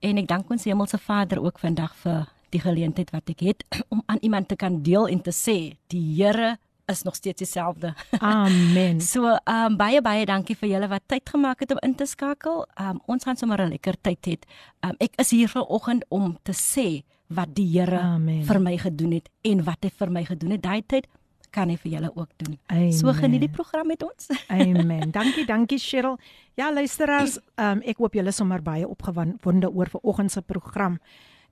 En 0.01 0.19
ek 0.19 0.29
dank 0.31 0.51
ons 0.51 0.65
Hemelse 0.67 0.99
Vader 0.99 1.43
ook 1.43 1.59
vandag 1.63 1.95
vir 2.03 2.27
die 2.55 2.63
geleentheid 2.63 3.11
wat 3.13 3.29
ek 3.31 3.45
het 3.45 3.67
om 3.95 4.03
aan 4.07 4.23
iemand 4.27 4.49
te 4.49 4.57
kan 4.57 4.81
deel 4.83 5.09
en 5.13 5.21
te 5.23 5.35
sê 5.35 5.59
die 5.93 6.03
Here 6.17 6.57
is 6.89 7.03
nog 7.05 7.15
steeds 7.15 7.39
dieselfde. 7.39 7.93
Amen. 8.19 9.01
so, 9.01 9.29
ehm 9.45 9.73
um, 9.73 9.77
baie 9.77 10.01
baie 10.03 10.25
dankie 10.27 10.57
vir 10.57 10.71
julle 10.73 10.89
wat 10.89 11.05
tyd 11.07 11.29
gemaak 11.29 11.61
het 11.61 11.75
om 11.77 11.83
in 11.85 11.95
te 11.95 12.07
skakel. 12.07 12.65
Ehm 12.75 12.97
um, 12.97 13.03
ons 13.07 13.25
gaan 13.25 13.37
sommer 13.37 13.61
'n 13.61 13.75
lekker 13.77 14.01
tyd 14.01 14.27
hê. 14.27 14.37
Ehm 14.81 14.91
um, 14.91 14.97
ek 14.99 15.21
is 15.21 15.31
hier 15.31 15.49
vanoggend 15.49 16.05
om 16.09 16.39
te 16.43 16.53
sê 16.53 17.05
wat 17.29 17.55
die 17.55 17.69
Here 17.69 18.01
vir 18.49 18.61
my 18.61 18.77
gedoen 18.79 19.13
het 19.13 19.29
en 19.45 19.65
wat 19.65 19.85
hy 19.85 19.91
vir 19.91 20.11
my 20.11 20.25
gedoen 20.25 20.51
het. 20.57 20.63
Daai 20.63 20.83
tyd 20.87 21.07
kan 21.55 21.71
hy 21.73 21.77
vir 21.81 21.93
julle 21.97 22.11
ook 22.15 22.29
doen. 22.41 22.59
Amen. 22.73 22.93
So 22.97 23.13
geniet 23.17 23.45
die 23.47 23.53
program 23.53 23.89
met 23.91 24.03
ons. 24.03 24.29
Amen. 24.55 25.11
Dankie, 25.15 25.47
dankie 25.49 25.79
Cheryl. 25.83 26.19
Ja, 26.59 26.71
luisteraars, 26.75 27.39
um, 27.61 27.83
ek 27.87 28.01
hoop 28.03 28.17
julle 28.19 28.33
sommer 28.35 28.63
baie 28.65 28.87
opgewonde 28.89 29.71
oor 29.71 29.91
vanoggend 29.93 30.35
se 30.35 30.43
program. 30.43 30.99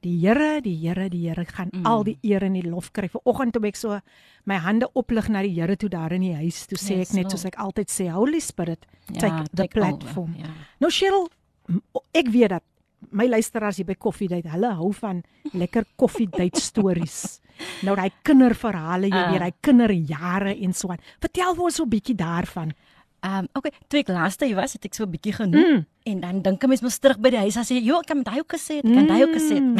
Die 0.04 0.18
Here, 0.20 0.60
die 0.62 0.74
Here, 0.82 1.08
die 1.10 1.24
Here 1.28 1.46
gaan 1.48 1.70
mm. 1.72 1.86
al 1.88 2.04
die 2.04 2.16
eer 2.26 2.44
en 2.46 2.58
die 2.58 2.66
lof 2.66 2.92
kry. 2.92 3.08
Vanoggend 3.12 3.56
toe 3.56 3.64
ek 3.70 3.80
so 3.80 4.00
my 4.46 4.60
hande 4.62 4.90
oplig 4.98 5.30
na 5.32 5.42
die 5.46 5.54
Here 5.56 5.78
toe 5.80 5.90
daar 5.92 6.14
in 6.16 6.26
die 6.26 6.34
huis, 6.36 6.64
toe 6.70 6.78
sê 6.78 7.00
yes, 7.00 7.10
ek 7.10 7.20
net 7.20 7.32
soos 7.32 7.46
ek 7.48 7.58
altyd 7.62 7.92
sê, 7.92 8.10
Holy 8.12 8.42
Spirit, 8.44 8.86
ja, 9.08 9.20
take 9.24 9.48
the 9.50 9.64
take 9.64 9.78
platform. 9.78 10.36
Over, 10.36 10.44
ja. 10.44 10.52
Nou 10.84 10.92
Cheryl, 10.92 11.30
ek 12.14 12.30
weet 12.34 12.58
dat 12.58 12.66
my 13.16 13.26
luisteraars 13.30 13.80
hier 13.80 13.88
by 13.88 13.96
Coffee 13.98 14.28
Date, 14.30 14.50
hulle 14.52 14.70
hou 14.78 14.92
van 15.00 15.22
lekker 15.54 15.88
Coffee 15.96 16.28
Date 16.30 16.60
stories. 16.60 17.24
nou 17.86 17.96
daai 17.96 18.10
kinderverhale, 18.22 19.10
jy 19.10 19.22
uh. 19.22 19.30
weet, 19.30 19.44
daai 19.44 19.56
kinderjare 19.60 20.56
en 20.56 20.72
so 20.76 20.90
aan. 20.94 21.02
Vertel 21.20 21.54
vir 21.54 21.64
ons 21.64 21.74
so 21.74 21.84
'n 21.84 21.92
bietjie 21.92 22.16
daarvan. 22.16 22.72
Ehm 23.26 23.38
um, 23.38 23.48
okay, 23.58 23.72
toe 23.88 24.00
ek 24.00 24.08
laaste 24.12 24.46
hier 24.46 24.56
was, 24.56 24.76
het 24.76 24.84
ek 24.84 24.94
so 24.94 25.04
'n 25.04 25.10
bietjie 25.10 25.32
genoem 25.32 25.70
mm. 25.70 25.86
en 26.12 26.20
dan 26.20 26.42
dink 26.42 26.62
ek 26.62 26.68
mens 26.68 26.82
moet 26.84 27.00
terug 27.00 27.18
by 27.18 27.30
die 27.30 27.42
huis 27.44 27.56
en 27.56 27.64
sê, 27.64 27.80
"Jo, 27.82 28.00
ek 28.00 28.06
kan 28.06 28.16
met 28.16 28.26
daai 28.26 28.40
ook 28.40 28.52
gesê, 28.52 28.78
ek 28.78 28.92
kan 28.92 29.06
daai 29.06 29.22
ook 29.24 29.34
gesê." 29.34 29.58
Mm. 29.60 29.76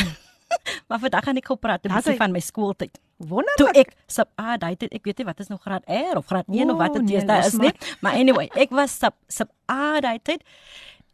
maar 0.88 0.98
vandag 0.98 1.24
gaan 1.24 1.36
ek 1.36 1.46
gou 1.46 1.56
praat 1.56 1.84
'n 1.84 1.92
bietjie 1.92 2.16
van 2.16 2.32
my 2.32 2.40
skooltyd. 2.40 2.98
Wonderlik. 3.16 3.56
Toe 3.56 3.70
ek 3.80 3.90
sub 4.06 4.28
A 4.40 4.56
daai 4.56 4.76
tyd, 4.76 4.92
ek 4.92 5.04
weet 5.04 5.18
nie 5.18 5.26
wat 5.26 5.40
is 5.40 5.48
nog 5.48 5.62
graad 5.62 5.84
R 5.88 6.16
of 6.16 6.26
graad 6.26 6.48
1 6.48 6.68
oh, 6.68 6.74
of 6.74 6.78
wat 6.78 6.92
dit 6.92 7.02
nee, 7.02 7.16
is, 7.16 7.24
daar 7.24 7.46
is 7.46 7.56
nie. 7.56 7.72
Maar 8.00 8.12
anyway, 8.12 8.48
ek 8.54 8.70
was 8.70 8.98
sub 8.98 9.14
sub 9.28 9.48
A 9.70 10.00
daai 10.00 10.18
tyd 10.22 10.42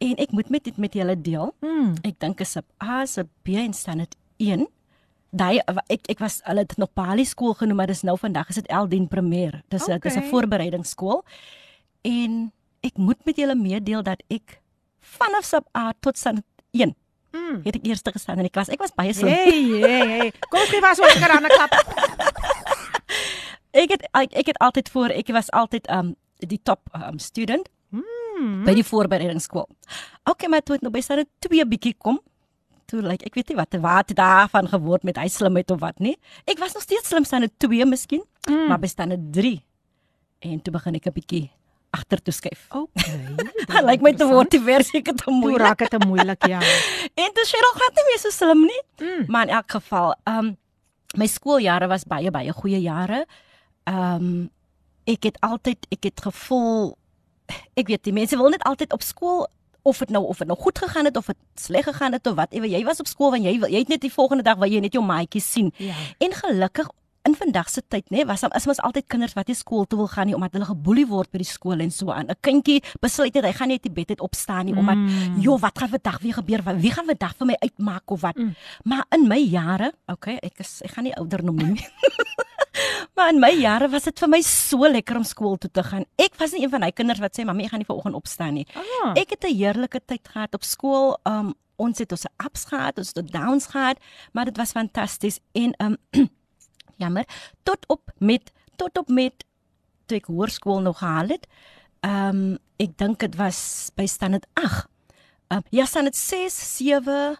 en 0.03 0.15
ek 0.19 0.31
moet 0.31 0.49
met 0.49 0.63
dit 0.63 0.77
met 0.77 0.93
julle 0.93 1.15
deel. 1.15 1.53
Mm. 1.61 1.95
Ek 2.03 2.19
dink 2.19 2.39
is 2.43 2.51
sub 2.51 2.65
A, 2.83 3.05
sub 3.05 3.29
B 3.43 3.55
en 3.61 3.73
standaard 3.73 4.15
1 4.37 4.67
daai 5.33 5.59
ek 5.89 6.09
ek 6.13 6.19
was 6.21 6.41
hulle 6.47 6.63
het 6.65 6.77
nog 6.77 6.93
Pali 6.93 7.25
skool 7.25 7.55
genoem 7.57 7.81
maar 7.81 7.91
dis 7.91 8.05
nou 8.05 8.17
vandag 8.21 8.49
is 8.53 8.61
dit 8.61 8.69
Eldien 8.69 9.07
Premier 9.09 9.61
dis 9.73 9.83
okay. 9.83 9.99
dis 9.99 10.17
'n 10.17 10.29
voorbereidingsskool 10.29 11.23
en 12.03 12.51
ek 12.83 12.97
moet 12.97 13.25
met 13.25 13.37
julle 13.37 13.55
meedeel 13.55 14.03
dat 14.03 14.21
ek 14.29 14.59
vanaf 14.99 15.45
sub 15.47 15.67
A 15.77 15.93
tot 15.99 16.17
san 16.17 16.43
1 16.71 16.93
mm. 17.33 17.61
het 17.63 17.75
ek 17.75 17.85
eerste 17.87 18.11
gestaan 18.11 18.41
in 18.41 18.47
die 18.47 18.53
klas. 18.53 18.71
Ek 18.71 18.81
was 18.81 18.95
baie 18.95 19.13
slim. 19.13 19.31
Hey, 19.33 19.63
hey, 19.83 20.07
hey. 20.07 20.31
Kom 20.49 20.65
gee 20.71 20.81
vas 20.83 20.99
ons 20.99 21.19
geraan 21.19 21.45
'n 21.45 21.53
klap. 21.53 21.73
ek 23.83 23.95
het 23.95 24.03
ek, 24.11 24.33
ek 24.33 24.47
het 24.53 24.59
altyd 24.59 24.89
voor 24.89 25.09
ek 25.09 25.31
was 25.35 25.51
altyd 25.51 25.89
um 25.89 26.15
die 26.37 26.59
top 26.63 26.81
um 26.93 27.19
student. 27.19 27.69
Mm. 27.93 28.63
by 28.65 28.73
die 28.73 28.83
voorbereidingsskool. 28.83 29.67
Okay, 30.25 30.49
maar 30.49 30.63
toe 30.65 30.75
het 30.75 30.81
nou 30.81 30.91
by 30.91 31.01
staan 31.05 31.21
'n 31.21 31.69
bietjie 31.69 31.93
kom. 31.97 32.19
Toe 32.85 33.01
lyk 33.01 33.09
like, 33.09 33.25
ek 33.25 33.35
weet 33.37 33.51
nie 33.53 33.57
wat 33.59 33.75
wat 33.83 34.15
daarvan 34.17 34.67
geword 34.71 35.03
met 35.07 35.17
hy 35.17 35.27
slimheid 35.31 35.71
of 35.71 35.79
wat 35.79 35.99
nie. 35.99 36.15
Ek 36.45 36.59
was 36.59 36.73
nog 36.73 36.83
steeds 36.83 37.07
slim 37.07 37.25
staan 37.25 37.43
'n 37.43 37.51
2 37.57 37.85
miskien, 37.85 38.23
mm. 38.49 38.67
maar 38.67 38.79
by 38.79 38.87
staan 38.87 39.13
'n 39.13 39.31
3. 39.31 39.63
En 40.39 40.61
toe 40.61 40.73
begin 40.73 40.95
ek 40.95 41.07
'n 41.07 41.13
bietjie 41.13 41.51
agter 41.91 42.21
toe 42.21 42.33
skuif. 42.33 42.65
Okay. 42.69 43.81
Lyk 43.89 44.01
my 44.01 44.13
te 44.13 44.25
word 44.25 44.49
die 44.51 44.61
versie 44.61 44.99
ek 44.99 45.13
te 45.15 45.31
moeilik. 45.31 45.57
Toe 45.57 45.65
raak 45.65 45.77
dit 45.77 45.89
te 45.89 46.01
moeilik, 46.05 46.41
ja. 46.49 46.59
en 47.23 47.29
toe 47.33 47.45
Cheryl 47.45 47.75
gaan 47.77 47.93
nie 47.93 48.05
meer 48.09 48.19
so 48.19 48.29
slim 48.29 48.65
nie. 48.65 48.83
Mm. 48.99 49.25
Maar 49.27 49.47
in 49.47 49.53
elk 49.59 49.71
geval, 49.71 50.15
ehm 50.23 50.37
um, 50.37 50.57
my 51.13 51.27
skooljare 51.29 51.87
was 51.87 52.03
baie 52.09 52.31
baie 52.31 52.51
goeie 52.51 52.81
jare. 52.81 53.25
Ehm 53.83 54.15
um, 54.15 54.49
ek 55.05 55.23
het 55.23 55.37
altyd 55.43 55.85
ek 55.91 56.03
het 56.03 56.21
gevoel 56.21 56.97
ek 57.75 57.89
weet 57.91 58.03
die 58.07 58.15
mense 58.15 58.37
wil 58.39 58.53
net 58.53 58.63
altyd 58.67 58.93
op 58.95 59.03
skool 59.03 59.45
of 59.83 59.97
dit 59.99 60.09
nou 60.09 60.23
of 60.27 60.37
dit 60.37 60.47
nou 60.47 60.59
goed 60.59 60.77
gegaan 60.79 61.05
het 61.05 61.17
of 61.17 61.25
dit 61.25 61.37
sleg 61.55 61.83
gegaan 61.85 62.11
het 62.15 62.27
of 62.27 62.35
wat 62.35 62.53
ewe 62.53 62.67
jy 62.69 62.83
was 62.87 62.99
op 62.99 63.07
skool 63.07 63.31
want 63.31 63.43
jy 63.43 63.59
wil- 63.59 63.69
jy 63.69 63.79
het 63.83 63.89
net 63.89 64.01
die 64.01 64.11
volgende 64.13 64.43
dag 64.43 64.57
wil 64.57 64.69
jy 64.71 64.79
net 64.79 64.93
jou 64.93 65.03
maatjies 65.05 65.51
sien. 65.51 65.71
Ja. 65.77 65.93
En 66.19 66.31
gelukkig 66.31 66.87
in 67.25 67.35
vandag 67.35 67.69
se 67.69 67.81
tyd 67.87 68.03
nê 68.11 68.25
was 68.27 68.41
daar 68.41 68.55
is 68.55 68.65
mos 68.67 68.79
altyd 68.83 69.05
kinders 69.07 69.33
wat 69.33 69.47
nie 69.47 69.55
skool 69.55 69.85
toe 69.85 69.97
wil 69.97 70.07
gaan 70.07 70.25
nie 70.27 70.35
omdat 70.35 70.51
hulle 70.53 70.65
geboelie 70.65 71.05
word 71.07 71.31
by 71.31 71.37
die 71.37 71.47
skool 71.47 71.79
en 71.79 71.91
so 71.91 72.11
aan. 72.11 72.27
'n 72.27 72.35
Kindjie 72.41 72.83
besluit 72.99 73.33
net 73.33 73.43
hy 73.45 73.51
gaan 73.53 73.67
nie 73.67 73.75
uit 73.79 73.83
die 73.83 73.91
bed 73.91 74.09
uit 74.09 74.19
opstaan 74.21 74.65
nie 74.65 74.75
omdat 74.75 74.95
Mm. 74.97 75.39
joh 75.41 75.59
wat 75.59 75.77
gaan 75.79 75.89
vandag 75.89 76.19
weer 76.19 76.33
gebeur? 76.33 76.61
Wie 76.79 76.91
gaan 76.91 77.05
vandag 77.05 77.35
vir 77.37 77.47
my 77.47 77.55
uitmaak 77.59 78.11
of 78.11 78.21
wat? 78.21 78.35
Maar 78.83 79.05
in 79.11 79.27
my 79.27 79.39
jare, 79.39 79.93
okay, 80.07 80.35
ek 80.43 80.59
is 80.59 80.81
ek 80.83 80.91
gaan 80.91 81.03
nie 81.03 81.15
ouder 81.15 81.43
noem 81.43 81.55
nie. 81.55 81.87
maar 83.15 83.29
in 83.33 83.39
my 83.39 83.51
jare 83.57 83.89
was 83.91 84.07
dit 84.09 84.19
vir 84.19 84.29
my 84.31 84.41
so 84.45 84.87
lekker 84.89 85.19
om 85.19 85.25
skool 85.27 85.57
toe 85.61 85.71
te 85.71 85.83
gaan. 85.83 86.05
Ek 86.21 86.37
was 86.39 86.53
nie 86.53 86.63
een 86.63 86.71
van 86.73 86.85
daai 86.85 86.93
kinders 86.95 87.21
wat 87.23 87.37
sê 87.37 87.45
mamma 87.47 87.65
ek 87.65 87.73
gaan 87.73 87.83
nie 87.83 87.89
vanoggend 87.89 88.17
opstaan 88.19 88.57
nie. 88.59 88.65
Ah. 88.75 89.13
Ek 89.19 89.35
het 89.35 89.45
'n 89.45 89.55
heerlike 89.55 90.01
tyd 90.05 90.27
gehad 90.27 90.53
op 90.53 90.63
skool. 90.63 91.17
Um 91.25 91.53
ons 91.75 91.97
het 91.97 92.11
ons 92.11 92.25
ups 92.45 92.65
gehad, 92.69 92.97
ons 92.97 93.11
het 93.15 93.31
downs 93.31 93.65
gehad, 93.65 93.97
maar 94.31 94.45
dit 94.45 94.57
was 94.57 94.71
fantasties 94.71 95.39
en 95.53 95.73
um 95.79 95.97
jammer 97.01 97.25
tot 97.63 97.85
op 97.87 98.11
met 98.19 98.51
tot 98.77 98.97
op 98.97 99.09
met 99.09 99.43
toe 100.05 100.17
ek 100.17 100.25
hoërskool 100.25 100.81
nog 100.81 100.99
gehaal 100.99 101.27
het. 101.27 101.47
Um 102.01 102.57
ek 102.77 102.97
dink 102.97 103.19
dit 103.19 103.35
was 103.35 103.91
by 103.95 104.05
standaard 104.05 104.45
8. 104.53 104.87
Um 105.49 105.63
ja, 105.69 105.85
standaard 105.85 106.15
6, 106.15 106.77
7 106.77 107.37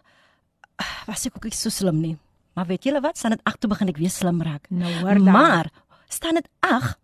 ah, 0.76 1.06
was 1.06 1.26
ek 1.26 1.36
ook 1.36 1.44
nie 1.44 1.56
so 1.56 1.70
slim 1.70 2.00
nie. 2.00 2.16
Maar 2.54 2.66
weet 2.66 2.84
julle 2.84 3.00
wat? 3.00 3.18
Standaard 3.18 3.44
8 3.44 3.60
toe 3.60 3.70
begin 3.70 3.88
ek 3.88 3.98
weer 3.98 4.10
slim 4.10 4.42
raak. 4.42 4.68
Nou 4.70 4.92
hoor 5.02 5.20
dan. 5.20 5.32
Maar 5.34 5.70
standaard 6.08 6.48
8 6.60 6.98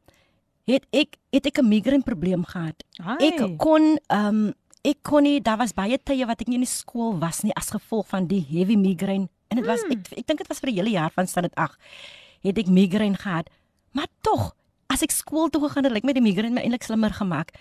het 0.71 0.87
ek 0.95 1.17
het 1.35 1.47
ek 1.47 1.59
'n 1.59 1.69
migraine 1.69 2.07
probleem 2.07 2.45
gehad. 2.45 2.85
Ai. 3.03 3.17
Ek 3.29 3.59
kon 3.59 3.99
ehm 4.07 4.27
um, 4.27 4.55
ek 4.83 5.03
kon 5.03 5.23
nie 5.23 5.41
daar 5.41 5.59
was 5.59 5.75
baie 5.75 5.99
tye 5.99 6.27
wat 6.27 6.41
ek 6.41 6.49
nie 6.49 6.57
in 6.57 6.65
die 6.65 6.71
skool 6.71 7.19
was 7.19 7.43
nie 7.43 7.53
as 7.55 7.71
gevolg 7.71 8.07
van 8.09 8.27
die 8.27 8.41
heavy 8.49 8.77
migraine 8.77 9.29
en 9.49 9.57
dit 9.57 9.67
was 9.67 9.83
ek 9.85 10.09
ek 10.17 10.27
dink 10.27 10.39
dit 10.39 10.49
was 10.49 10.61
vir 10.61 10.71
'n 10.71 10.75
hele 10.75 10.91
jaar 10.91 11.11
van 11.11 11.27
standaard 11.27 11.55
8 11.55 11.79
het 12.43 12.59
ek 12.59 12.69
migraine 12.69 13.17
gehad. 13.17 13.51
Maar 13.93 14.07
tog, 14.23 14.55
as 14.87 15.03
ek 15.03 15.11
skool 15.11 15.51
toe 15.51 15.69
gegaan 15.69 15.85
het, 15.85 15.93
lyk 15.93 16.05
my 16.05 16.13
die 16.13 16.23
migraine 16.23 16.55
my 16.55 16.63
eintlik 16.63 16.83
slimmer 16.83 17.11
gemaak. 17.11 17.53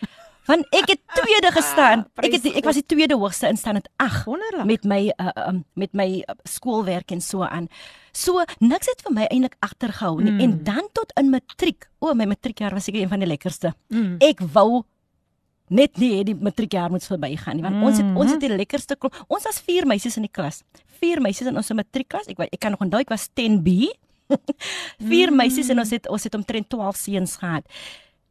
Want 0.50 0.66
ek 0.74 0.88
het 0.90 1.02
tweede 1.14 1.52
gestaan. 1.54 2.06
Ek 2.26 2.34
het 2.34 2.46
ek 2.58 2.66
was 2.66 2.80
die 2.80 2.86
tweede 2.90 3.18
hoogste 3.20 3.50
in 3.52 3.58
standaard 3.60 3.90
8 4.02 4.26
Wonderlik. 4.26 4.66
met 4.66 4.88
my 4.90 5.02
uh, 5.14 5.30
um, 5.46 5.64
met 5.78 5.94
my 5.94 6.08
uh, 6.24 6.36
skoolwerk 6.50 7.14
en 7.14 7.22
so 7.22 7.46
aan. 7.46 7.68
So 8.12 8.42
niks 8.60 8.90
het 8.90 9.04
vir 9.06 9.14
my 9.14 9.28
eintlik 9.30 9.60
agtergehou 9.62 10.18
nie. 10.22 10.32
Mm. 10.32 10.40
En 10.40 10.64
dan 10.64 10.90
tot 10.98 11.14
in 11.22 11.30
matriek. 11.30 11.90
O, 12.00 12.14
my 12.18 12.26
matriekjaar 12.26 12.74
was 12.74 12.90
seker 12.90 13.04
een 13.04 13.12
van 13.14 13.22
die 13.22 13.30
lekkerste. 13.30 13.76
Mm. 13.94 14.18
Ek 14.26 14.42
wou 14.54 14.84
net 15.70 16.02
nie 16.02 16.24
die 16.26 16.34
matriekjaar 16.34 16.90
moet 16.90 17.06
verbygaan 17.06 17.60
nie 17.60 17.64
want 17.64 17.76
mm. 17.78 17.86
ons 17.86 18.02
het 18.02 18.16
ons 18.18 18.32
het 18.34 18.42
die 18.42 18.50
lekkerste 18.56 18.98
klop. 18.98 19.14
Ons 19.30 19.46
was 19.46 19.62
vier 19.62 19.86
meisies 19.86 20.18
in 20.18 20.26
die 20.26 20.34
klas. 20.34 20.64
Vier 21.00 21.22
meisies 21.22 21.52
in 21.52 21.58
ons 21.62 21.74
matriekklas. 21.78 22.26
Ek 22.34 22.42
ek 22.50 22.60
kan 22.60 22.74
nog 22.74 22.82
onthou 22.82 23.06
ek 23.06 23.14
was 23.14 23.30
10B. 23.38 23.92
vier 25.12 25.34
meisies 25.34 25.70
en 25.70 25.86
ons 25.86 25.94
het 25.94 26.10
ons 26.10 26.26
het 26.26 26.36
omtrent 26.38 26.70
12 26.74 26.98
seuns 27.06 27.38
gehad. 27.38 27.70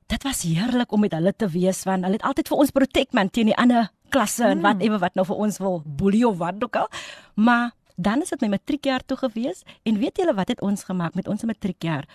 Dit 0.09 0.23
was 0.25 0.43
heerlik 0.49 0.93
om 0.93 1.01
met 1.05 1.13
hulle 1.13 1.33
te 1.37 1.49
wees 1.53 1.83
want 1.85 2.07
hulle 2.07 2.17
het 2.17 2.25
altyd 2.27 2.49
vir 2.49 2.61
ons 2.65 2.71
protect 2.75 3.13
man 3.17 3.29
teen 3.31 3.51
die 3.51 3.57
ander 3.61 3.91
klasse 4.15 4.47
en 4.49 4.63
wat 4.65 4.81
ewe 4.85 4.99
wat 5.03 5.15
nou 5.19 5.25
vir 5.29 5.37
ons 5.45 5.59
wil 5.61 5.83
boelie 5.85 6.25
of 6.29 6.39
wat 6.41 6.63
ook 6.65 6.77
al. 6.81 6.89
Maar 7.37 7.71
dan 7.97 8.23
is 8.25 8.31
dit 8.33 8.41
my 8.41 8.49
matriekjaar 8.55 9.03
toe 9.05 9.19
gewees 9.21 9.65
en 9.85 9.99
weet 10.01 10.17
julle 10.23 10.33
wat 10.39 10.49
het 10.49 10.63
ons 10.65 10.85
gemaak 10.89 11.15
met 11.19 11.29
ons 11.29 11.45
matriekjaar? 11.45 12.07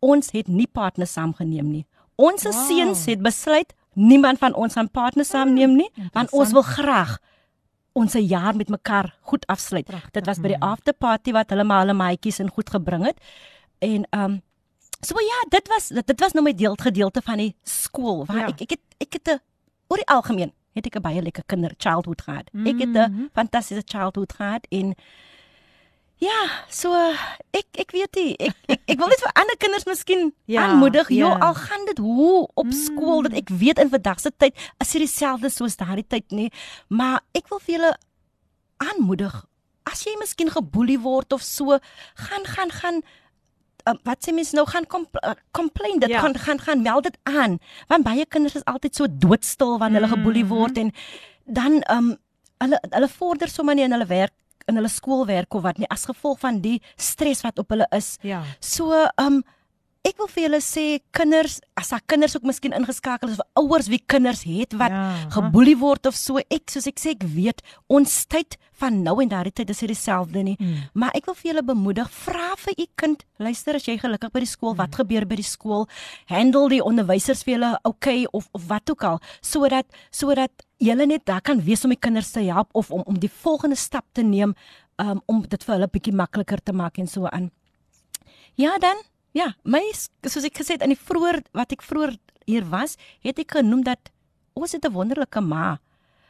Ons 0.00 0.30
het 0.32 0.48
nie 0.48 0.66
partners 0.66 1.12
saamgeneem 1.12 1.68
nie. 1.70 1.84
Ons 2.16 2.44
Wow. 2.48 2.52
seuns 2.68 3.04
het 3.06 3.20
besluit 3.22 3.74
niemand 3.94 4.38
van 4.38 4.54
ons 4.54 4.72
gaan 4.72 4.88
partners 4.90 5.28
saamneem 5.28 5.76
nie 5.76 5.90
want 6.14 6.32
ons 6.32 6.52
wil 6.52 6.62
graag 6.64 7.18
ons 7.92 8.12
jaar 8.16 8.56
met 8.56 8.68
mekaar 8.72 9.12
goed 9.20 9.44
afsluit. 9.46 9.84
Pragtig, 9.84 10.10
Dit 10.12 10.26
was 10.26 10.38
by 10.40 10.48
die 10.48 10.58
man. 10.58 10.70
after 10.72 10.94
party 10.94 11.32
wat 11.32 11.50
hulle 11.50 11.64
maar 11.64 11.84
hulle 11.84 11.92
maatjies 11.92 12.38
en 12.40 12.48
goed 12.48 12.70
gebring 12.70 13.04
het. 13.04 13.18
En 13.84 14.06
um 14.16 14.40
so 15.04 15.14
ja, 15.20 15.38
dit 15.48 15.68
was 15.68 15.88
dit, 15.88 16.20
was 16.20 16.32
nou 16.32 16.44
my 16.44 16.54
deel 16.54 16.74
gedeelte 16.78 17.20
van 17.22 17.38
die 17.38 17.54
skool 17.64 18.24
waar 18.26 18.36
Ja. 18.36 18.46
ek 18.48 18.60
ek 18.62 18.70
het 18.70 18.80
ek 19.00 19.12
het 19.12 19.28
'n 19.28 19.40
oor 19.88 19.96
die 19.98 20.08
algemeen 20.08 20.52
het 20.74 20.86
ek 20.86 20.96
'n 20.96 21.02
baie 21.02 21.22
lekker 21.22 21.42
kinder 21.46 21.74
childhood 21.76 22.22
gehad. 22.22 22.48
Ek 22.54 22.78
het 22.78 22.88
'n 22.96 23.10
Mhm. 23.12 23.26
fantastiese 23.34 23.82
childhood 23.86 24.32
gehad 24.32 24.66
en 24.70 24.94
ja, 26.22 26.64
so 26.70 26.92
ek 27.50 27.66
ek 27.78 27.90
weet 27.90 28.14
nie 28.14 28.36
ek 28.38 28.54
ek, 28.68 28.80
ek 28.86 28.98
wil 28.98 29.08
net 29.08 29.20
vir 29.20 29.32
ander 29.34 29.56
kinders 29.56 29.84
miskien 29.84 30.32
Ja, 30.46 30.66
aanmoedig. 30.68 31.08
Jo, 31.08 31.26
ja. 31.28 31.38
al 31.38 31.54
gaan 31.54 31.84
dit 31.86 31.98
hoe 31.98 32.48
op 32.54 32.66
skool 32.72 33.22
dat 33.22 33.32
ek 33.32 33.48
weet 33.48 33.78
in 33.78 33.88
vandag 33.90 34.20
se 34.20 34.30
tyd 34.36 34.54
is 34.78 34.92
dit 34.92 35.00
dieselfde 35.02 35.50
soos 35.50 35.76
daardie 35.76 36.06
tyd 36.06 36.30
nie, 36.30 36.52
maar 36.88 37.20
ek 37.34 37.48
wil 37.48 37.58
vir 37.58 37.74
julle 37.78 37.96
aanmoedig. 38.78 39.44
As 39.84 40.04
jy 40.04 40.14
miskien 40.18 40.50
geboelie 40.50 40.98
word 41.00 41.32
of 41.32 41.42
so, 41.42 41.78
gaan 42.14 42.44
gaan 42.46 42.70
gaan 42.70 43.02
uh, 43.86 43.94
wat 44.04 44.18
sê 44.26 44.32
mens 44.34 44.52
nou 44.52 44.66
gaan 44.66 44.86
compl 44.86 45.18
uh, 45.26 45.34
complain 45.52 45.98
dit 45.98 46.08
Ja. 46.10 46.16
ja. 46.16 46.20
gaan 46.22 46.36
gaan 46.38 46.60
gaan 46.60 46.82
meld 46.82 47.02
dit 47.08 47.18
aan 47.22 47.58
want 47.88 48.04
baie 48.04 48.26
kinders 48.26 48.54
is 48.54 48.64
altyd 48.64 48.94
so 48.94 49.06
doodstil 49.10 49.78
wanneer 49.78 50.00
hulle 50.02 50.14
geboelie 50.16 50.46
word 50.46 50.78
en 50.78 50.92
dan 51.46 51.82
um 51.90 52.16
hulle 52.62 52.78
hulle 52.90 53.08
vorder 53.08 53.48
sommer 53.48 53.74
nie 53.74 53.84
in 53.84 53.92
hulle 53.96 54.06
werk 54.06 54.32
in 54.70 54.76
hulle 54.78 54.88
skoolwerk 54.88 55.54
of 55.54 55.62
wat 55.62 55.78
nie 55.78 55.88
as 55.90 56.04
gevolg 56.06 56.38
van 56.38 56.60
die 56.62 56.78
stres 56.96 57.40
wat 57.42 57.58
op 57.58 57.68
hulle 57.74 57.86
is. 57.90 58.16
Ja. 58.22 58.42
So 58.60 58.92
um 59.18 59.42
ek 60.02 60.16
wil 60.18 60.26
vir 60.26 60.42
julle 60.48 60.58
sê 60.58 60.84
kinders 61.14 61.60
as 61.78 61.92
daar 61.92 62.00
kinders 62.10 62.34
ook 62.36 62.42
miskien 62.48 62.72
ingeskakel 62.74 63.30
is 63.30 63.38
of 63.38 63.46
ouers 63.62 63.86
wie 63.88 64.00
kinders 64.10 64.42
het 64.42 64.74
wat 64.74 64.90
Ja. 64.90 65.28
geboelie 65.30 65.76
word 65.78 66.06
of 66.06 66.16
so 66.18 66.38
ek 66.38 66.70
soos 66.70 66.88
ek 66.90 66.98
sê 66.98 67.10
ek 67.14 67.22
weet 67.22 67.62
ons 67.88 68.26
tyd 68.26 68.56
van 68.82 69.02
nou 69.04 69.20
en 69.22 69.28
daardie 69.30 69.52
tyd 69.52 69.70
is 69.70 69.78
dit 69.78 69.88
dieselfde 69.92 70.42
nie. 70.42 70.56
Mm. 70.58 70.74
maar 70.94 71.10
ek 71.14 71.26
wil 71.26 71.34
vir 71.34 71.52
julle 71.52 71.62
bemoedig 71.62 72.10
vra 72.10 72.48
vir 72.58 72.74
u 72.78 72.86
kind 72.96 73.22
luister 73.38 73.76
as 73.78 73.86
jy 73.86 73.96
gelukkig 73.98 74.32
by 74.32 74.40
die 74.40 74.46
skool? 74.50 74.74
Wat 74.74 74.94
gebeur 74.94 75.24
by 75.24 75.36
die 75.36 75.46
skool? 75.46 75.86
Handle 76.26 76.68
die 76.68 76.82
onderwysers 76.82 77.44
vir 77.44 77.54
julle 77.54 77.78
okay 77.84 78.26
of 78.32 78.48
of 78.52 78.66
wat 78.68 78.90
ook 78.90 79.04
al 79.04 79.20
sodat 79.40 79.86
sodat 80.10 80.50
julle 80.80 81.06
net 81.06 81.24
daar 81.26 81.40
kan 81.40 81.62
wees 81.62 81.84
om 81.84 81.90
die 81.94 82.00
kinders 82.00 82.32
te 82.32 82.40
help 82.42 82.68
of 82.74 82.90
om 82.90 83.02
om 83.06 83.18
die 83.18 83.30
volgende 83.30 83.76
stap 83.76 84.04
te 84.12 84.22
neem 84.22 84.54
um, 84.98 85.22
om 85.26 85.42
dit 85.46 85.62
vir 85.64 85.74
hulle 85.76 85.86
bietjie 85.88 86.12
makliker 86.14 86.58
te 86.60 86.72
maak 86.72 86.98
en 86.98 87.06
so 87.06 87.26
aan. 87.26 87.50
Ja 88.56 88.78
dan, 88.78 88.96
ja, 89.32 89.54
my 89.64 89.82
soos 90.26 90.44
ek 90.44 90.58
gesê 90.60 90.76
het 90.76 90.82
in 90.82 90.88
die 90.94 90.98
vroeër 91.04 91.42
wat 91.52 91.72
ek 91.72 91.82
vroeër 91.82 92.16
hier 92.46 92.64
was, 92.68 92.96
het 93.22 93.38
ek 93.38 93.50
genoem 93.58 93.82
dat 93.84 94.10
ons 94.54 94.72
het 94.72 94.84
'n 94.84 94.92
wonderlike 94.92 95.40
ma. 95.40 95.78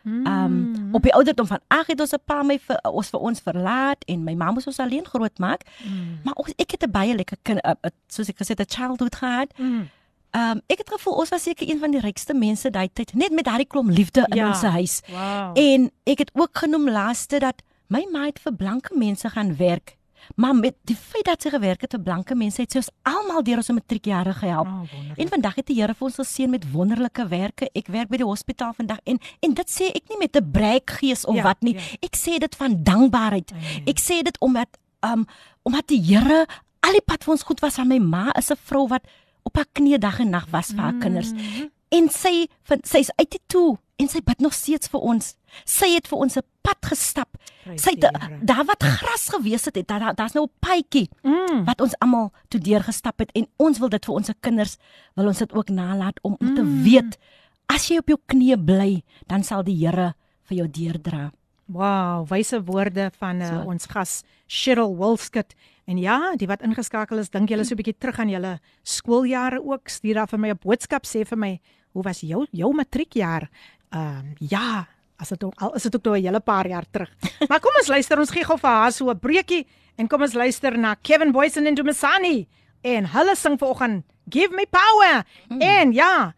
Mm. 0.03 0.27
Um 0.27 0.89
op 0.95 1.03
die 1.03 1.15
ouderdom 1.15 1.47
van 1.47 1.61
8 1.69 1.87
het 1.87 2.01
ons 2.01 2.13
'n 2.13 2.23
pa 2.27 2.43
my 2.43 2.59
vir 2.59 2.77
ons 2.91 3.09
vir 3.11 3.21
ons 3.21 3.41
verlaat 3.41 4.05
en 4.07 4.25
my 4.25 4.35
ma 4.35 4.51
moes 4.51 4.67
ons 4.67 4.79
alleen 4.81 5.07
grootmaak. 5.07 5.63
Mm. 5.85 6.19
Maar 6.25 6.35
ons, 6.35 6.53
ek 6.59 6.71
het 6.71 6.83
'n 6.83 6.91
baie 6.91 7.15
lekker 7.15 7.37
kind 7.43 7.61
uh, 7.65 7.71
uh, 7.71 7.91
soos 8.09 8.29
ek 8.29 8.37
gesê 8.39 8.55
het 8.57 8.61
'n 8.61 8.75
childhood 8.77 9.15
gehad. 9.17 9.59
Mm. 9.59 9.89
Um 10.35 10.61
ek 10.67 10.79
het 10.79 10.91
gevoel 10.91 11.15
ons 11.15 11.29
was 11.29 11.43
seker 11.43 11.71
een 11.71 11.79
van 11.79 11.91
die 11.91 12.01
rykste 12.01 12.35
mense 12.35 12.71
daai 12.71 12.89
tyd 12.93 13.15
net 13.15 13.33
met 13.33 13.45
daardie 13.45 13.67
klomp 13.67 13.91
liefde 13.91 14.27
in 14.31 14.37
Ja. 14.37 14.49
ons 14.49 14.63
huis. 14.63 15.01
Wow. 15.09 15.53
En 15.59 15.91
ek 16.05 16.19
het 16.19 16.31
ook 16.35 16.59
genoem 16.59 16.91
laaste 16.91 17.39
dat 17.39 17.63
my 17.87 18.07
ma 18.13 18.25
het 18.25 18.39
vir 18.41 18.53
blanke 18.55 18.97
mense 18.97 19.29
gaan 19.29 19.57
werk. 19.57 19.97
Maar 20.37 20.55
met 20.55 20.75
die 20.85 20.97
feit 20.97 21.25
dat 21.25 21.43
sy 21.43 21.51
gewerk 21.51 21.81
het 21.81 21.93
vir 21.93 22.01
blanke 22.03 22.35
mense 22.35 22.61
het 22.63 22.71
sy 22.73 22.79
ons 22.79 22.91
almal 23.03 23.43
deur 23.43 23.57
ons 23.57 23.69
matriekjare 23.71 24.33
gehelp. 24.35 24.67
Oh. 24.67 25.01
En 25.17 25.29
vandag 25.29 25.55
het 25.55 25.67
die 25.67 25.81
Here 25.81 25.95
vir 25.95 26.07
ons 26.07 26.15
geseën 26.17 26.51
met 26.51 26.65
wonderlike 26.73 27.29
werke. 27.29 27.69
Ek 27.75 27.87
werk 27.89 28.09
by 28.09 28.17
die 28.17 28.27
hospitaal 28.27 28.73
vandag 28.75 28.99
en 29.05 29.19
en 29.43 29.55
dit 29.55 29.69
sê 29.71 29.91
ek 29.95 30.09
nie 30.09 30.19
met 30.19 30.37
'n 30.37 30.51
breekgees 30.51 31.25
of 31.25 31.37
Ja, 31.37 31.43
wat 31.43 31.63
nie. 31.63 31.75
ja. 31.75 31.81
Ek 32.03 32.17
sê 32.17 32.39
dit 32.39 32.55
van 32.55 32.83
dankbaarheid. 32.83 33.53
Amen. 33.53 33.83
Ek 33.87 33.99
sê 33.99 34.23
dit 34.23 34.37
omdat 34.41 34.69
um 35.05 35.27
omdat 35.65 35.87
die 35.89 36.01
Here 36.01 36.47
al 36.81 36.93
die 36.93 37.05
pad 37.07 37.25
vir 37.25 37.33
ons 37.33 37.43
goed 37.43 37.61
was 37.61 37.79
aan 37.79 37.89
my 37.89 37.99
ma 37.99 38.31
is 38.39 38.51
'n 38.51 38.57
vrou 38.65 38.89
wat 38.89 39.03
op 39.45 39.57
haar 39.57 39.67
knieë 39.75 39.99
dag 39.99 40.21
en 40.21 40.31
nag 40.31 40.47
was 40.51 40.69
vir 40.73 40.81
haar 40.83 40.99
kinders. 41.01 41.33
En 41.93 42.09
sy 42.09 42.47
van 42.69 42.81
sy's 42.89 43.11
uit 43.19 43.31
die 43.31 43.41
toe 43.53 43.79
en 44.01 44.09
sy 44.09 44.21
bid 44.25 44.41
nog 44.41 44.53
steeds 44.57 44.89
vir 44.89 45.01
ons. 45.01 45.35
Sy 45.69 45.91
het 45.95 46.09
vir 46.09 46.19
ons 46.19 46.37
'n 46.37 46.43
pad 46.63 46.79
gestap. 46.89 47.37
Prys 47.65 47.83
Sy 47.83 47.91
het 47.91 48.01
daar 48.43 48.65
wat 48.65 48.83
gras 48.83 49.29
gewees 49.29 49.65
het, 49.65 49.77
het 49.77 49.87
daar 49.89 50.01
daar- 50.01 50.15
daar's 50.15 50.33
nou 50.35 50.47
'n 50.47 50.51
paadjie 50.61 51.09
Mm. 51.23 51.65
wat 51.65 51.81
ons 51.81 51.95
almal 52.01 52.33
toe 52.49 52.61
deur 52.61 52.83
gestap 52.83 53.19
het 53.19 53.31
en 53.35 53.47
ons 53.59 53.79
wil 53.79 53.89
dit 53.89 54.05
vir 54.05 54.15
ons 54.15 54.31
kinders 54.41 54.77
wil 55.15 55.27
ons 55.27 55.39
dit 55.39 55.53
ook 55.53 55.69
nalat 55.69 56.19
om 56.23 56.37
om 56.41 56.55
te 56.55 56.65
weet 56.83 57.19
as 57.69 57.89
jy 57.89 57.99
op 57.99 58.09
jou 58.09 58.19
knieë 58.27 58.65
bly, 58.65 59.03
dan 59.27 59.43
sal 59.45 59.63
die 59.63 59.77
Here 59.87 60.15
vir 60.45 60.57
jou 60.59 60.69
deurdra. 60.69 61.31
Wow, 61.69 62.27
wyse 62.29 62.65
woorde 62.65 63.11
van 63.19 63.41
uh, 63.41 63.49
So. 63.49 63.69
ons 63.71 63.87
gas 63.87 64.23
Cheryl 64.47 64.97
Wolskut. 64.97 65.55
En 65.87 65.97
ja, 65.99 66.35
die 66.37 66.47
wat 66.47 66.63
ingeskakel 66.63 67.19
is, 67.19 67.31
dink 67.31 67.49
julle 67.49 67.65
so 67.65 67.75
'n 67.75 67.77
bietjie 67.77 67.99
terug 67.99 68.19
aan 68.19 68.29
julle 68.29 68.61
skooljare 68.83 69.63
ook. 69.65 69.89
Stuur 69.89 70.15
daar 70.15 70.29
vir 70.29 70.39
my 70.39 70.49
'n 70.51 70.59
boodskap 70.63 71.05
sê 71.07 71.25
vir 71.27 71.39
my, 71.39 71.61
hoe 71.93 72.03
was 72.03 72.21
jou 72.21 72.47
jou 72.53 72.73
matriekjaar? 72.75 73.49
Ehm 73.91 74.35
ja, 74.39 74.87
as 75.19 75.29
dit 75.29 75.43
al 75.57 75.75
is 75.75 75.83
dit 75.83 75.95
ook 75.97 76.05
nou 76.05 76.17
'n 76.17 76.23
hele 76.25 76.41
paar 76.41 76.67
jaar 76.69 76.85
terug. 76.91 77.11
Maar 77.49 77.61
kom 77.61 77.73
ons 77.79 77.89
luister, 77.89 78.19
ons 78.19 78.31
gee 78.31 78.45
gou 78.45 78.59
vir 78.59 78.71
haar 78.71 78.93
so 78.93 79.11
'n 79.11 79.19
breekie 79.19 79.67
en 79.97 80.09
kom 80.09 80.23
ons 80.23 80.35
luister 80.35 80.79
na 80.79 80.95
Kevin 81.03 81.33
Boysen 81.33 81.67
en 81.67 81.75
Dumasani 81.75 82.47
en 82.83 83.05
hulle 83.07 83.37
sing 83.37 83.59
vanoggend 83.59 84.05
Give 84.31 84.55
Me 84.55 84.67
Power. 84.71 85.25
Mm. 85.49 85.61
En 85.61 85.93
ja, 85.93 86.35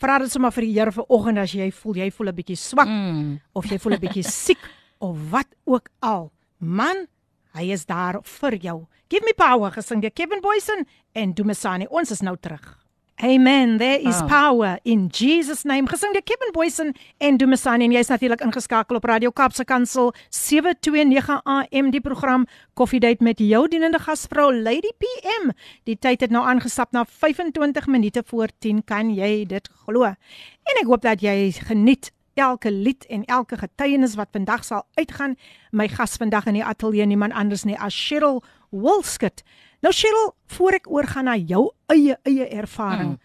Vra 0.00 0.18
dit 0.18 0.30
sommer 0.32 0.50
vir 0.52 0.62
die 0.64 0.72
Here 0.78 0.92
vanoggend 0.92 1.38
as 1.38 1.52
jy 1.52 1.70
voel 1.70 1.94
jy 1.94 2.10
voel 2.10 2.28
'n 2.28 2.34
bietjie 2.34 2.56
swak 2.56 2.86
Mm. 2.88 3.40
of 3.52 3.64
jy 3.66 3.78
voel 3.78 3.92
'n 3.94 4.00
bietjie 4.00 4.22
siek 4.46 4.58
of 4.98 5.16
wat 5.30 5.46
ook 5.66 5.88
al. 6.00 6.32
Man, 6.58 7.06
hy 7.54 7.70
is 7.72 7.84
daar 7.86 8.20
vir 8.22 8.54
jou. 8.56 8.86
Give 9.10 9.24
me 9.24 9.32
power 9.36 9.70
gesing 9.70 10.00
deur 10.00 10.10
Kevin 10.10 10.40
Boysen 10.40 10.86
en 11.12 11.34
Dumisani. 11.34 11.86
Ons 11.90 12.10
is 12.10 12.20
nou 12.22 12.36
terug. 12.40 12.78
Amen. 13.23 13.77
There 13.77 13.99
is 14.01 14.19
Ah. 14.21 14.27
power 14.27 14.79
in 14.83 15.07
Jesus 15.07 15.63
name. 15.63 15.87
Gesing 15.87 16.11
deur 16.13 16.21
Kevin 16.23 16.51
Boysen 16.51 16.93
en 17.17 17.37
Dumisani 17.37 17.85
en 17.85 17.91
jy's 17.91 18.07
natuurlik 18.07 18.41
ingeskakel 18.41 18.95
op 18.95 19.03
Radio 19.05 19.31
Kaapse 19.31 19.63
Kansel 19.65 20.13
729 20.29 21.41
AM 21.45 21.91
die 21.91 22.01
program 22.01 22.45
Koffiedייט 22.73 23.21
met 23.21 23.39
jou 23.39 23.67
dienende 23.67 23.99
gasvrou 23.99 24.51
Lady 24.53 24.91
PM. 24.99 25.49
Die 25.83 25.95
tyd 25.99 26.21
het 26.21 26.29
nou 26.31 26.43
aangestap 26.45 26.91
na 26.91 27.05
25 27.05 27.87
minute 27.87 28.23
voor 28.25 28.47
10. 28.59 28.83
Kan 28.83 29.13
jy 29.15 29.45
dit 29.45 29.69
glo? 29.85 30.03
En 30.03 30.81
ek 30.81 30.85
hoop 30.85 31.01
dat 31.01 31.21
jy 31.21 31.51
geniet 31.51 32.11
elke 32.35 32.71
lied 32.71 33.05
en 33.07 33.23
elke 33.25 33.55
getuienis 33.57 34.15
wat 34.15 34.27
vandag 34.31 34.63
sal 34.65 34.83
uitgaan. 34.99 35.37
My 35.71 35.87
gas 35.87 36.17
vandag 36.19 36.45
in 36.51 36.53
die 36.59 36.65
ateljee 36.65 37.05
niemand 37.05 37.33
anders 37.33 37.63
nie 37.63 37.77
as 37.79 37.95
Cheryl 37.95 38.43
Wolskut. 38.70 39.42
Nou 39.80 39.92
Cheryl, 39.94 40.34
voor 40.46 40.78
ek 40.78 40.90
oorgaan 40.90 41.24
na 41.30 41.36
jou 41.36 41.70
eie 41.92 42.16
eie 42.28 42.48
ervaring 42.48 43.16
mm. 43.16 43.20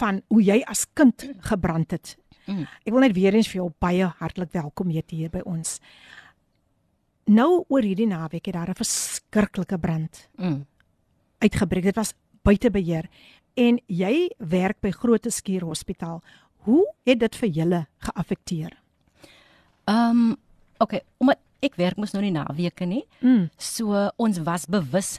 van 0.00 0.20
hoe 0.28 0.42
jy 0.42 0.60
as 0.70 0.86
kind 0.94 1.26
gebrand 1.48 1.90
het. 1.96 2.16
Mm. 2.46 2.66
Ek 2.84 2.92
wil 2.92 3.00
net 3.06 3.16
weer 3.16 3.34
eens 3.34 3.48
vir 3.48 3.62
jou 3.62 3.70
baie 3.80 4.08
hartlik 4.20 4.52
welkom 4.52 4.92
heet 4.92 5.10
hier 5.10 5.32
by 5.32 5.40
ons. 5.48 5.78
Nou 7.24 7.64
oor 7.72 7.84
hierdie 7.84 8.08
naweek 8.08 8.46
het 8.46 8.54
daar 8.54 8.70
'n 8.70 8.80
verskriklike 8.82 9.78
brand 9.78 10.28
Mm. 10.36 10.66
uitgebreek. 11.38 11.84
Dit 11.84 11.96
was 11.96 12.14
buite 12.42 12.70
beheer 12.70 13.08
en 13.54 13.80
jy 13.86 14.30
werk 14.38 14.80
by 14.80 14.90
Grote 14.90 15.30
Skuur 15.30 15.64
Hospitaal. 15.64 16.22
Hoe 16.64 16.84
het 17.04 17.18
dit 17.18 17.36
vir 17.36 17.48
julle 17.48 17.86
geaffekteer? 17.98 18.72
Ehm 19.84 20.10
um, 20.10 20.36
okay, 20.78 21.02
omdat 21.18 21.38
ek 21.64 21.78
werk 21.80 22.00
mos 22.00 22.12
nou 22.14 22.22
nie 22.24 22.34
naweke 22.34 22.86
nie. 22.88 23.04
Mm. 23.20 23.48
So 23.58 24.08
ons 24.20 24.42
was 24.46 24.68
bewus 24.70 25.16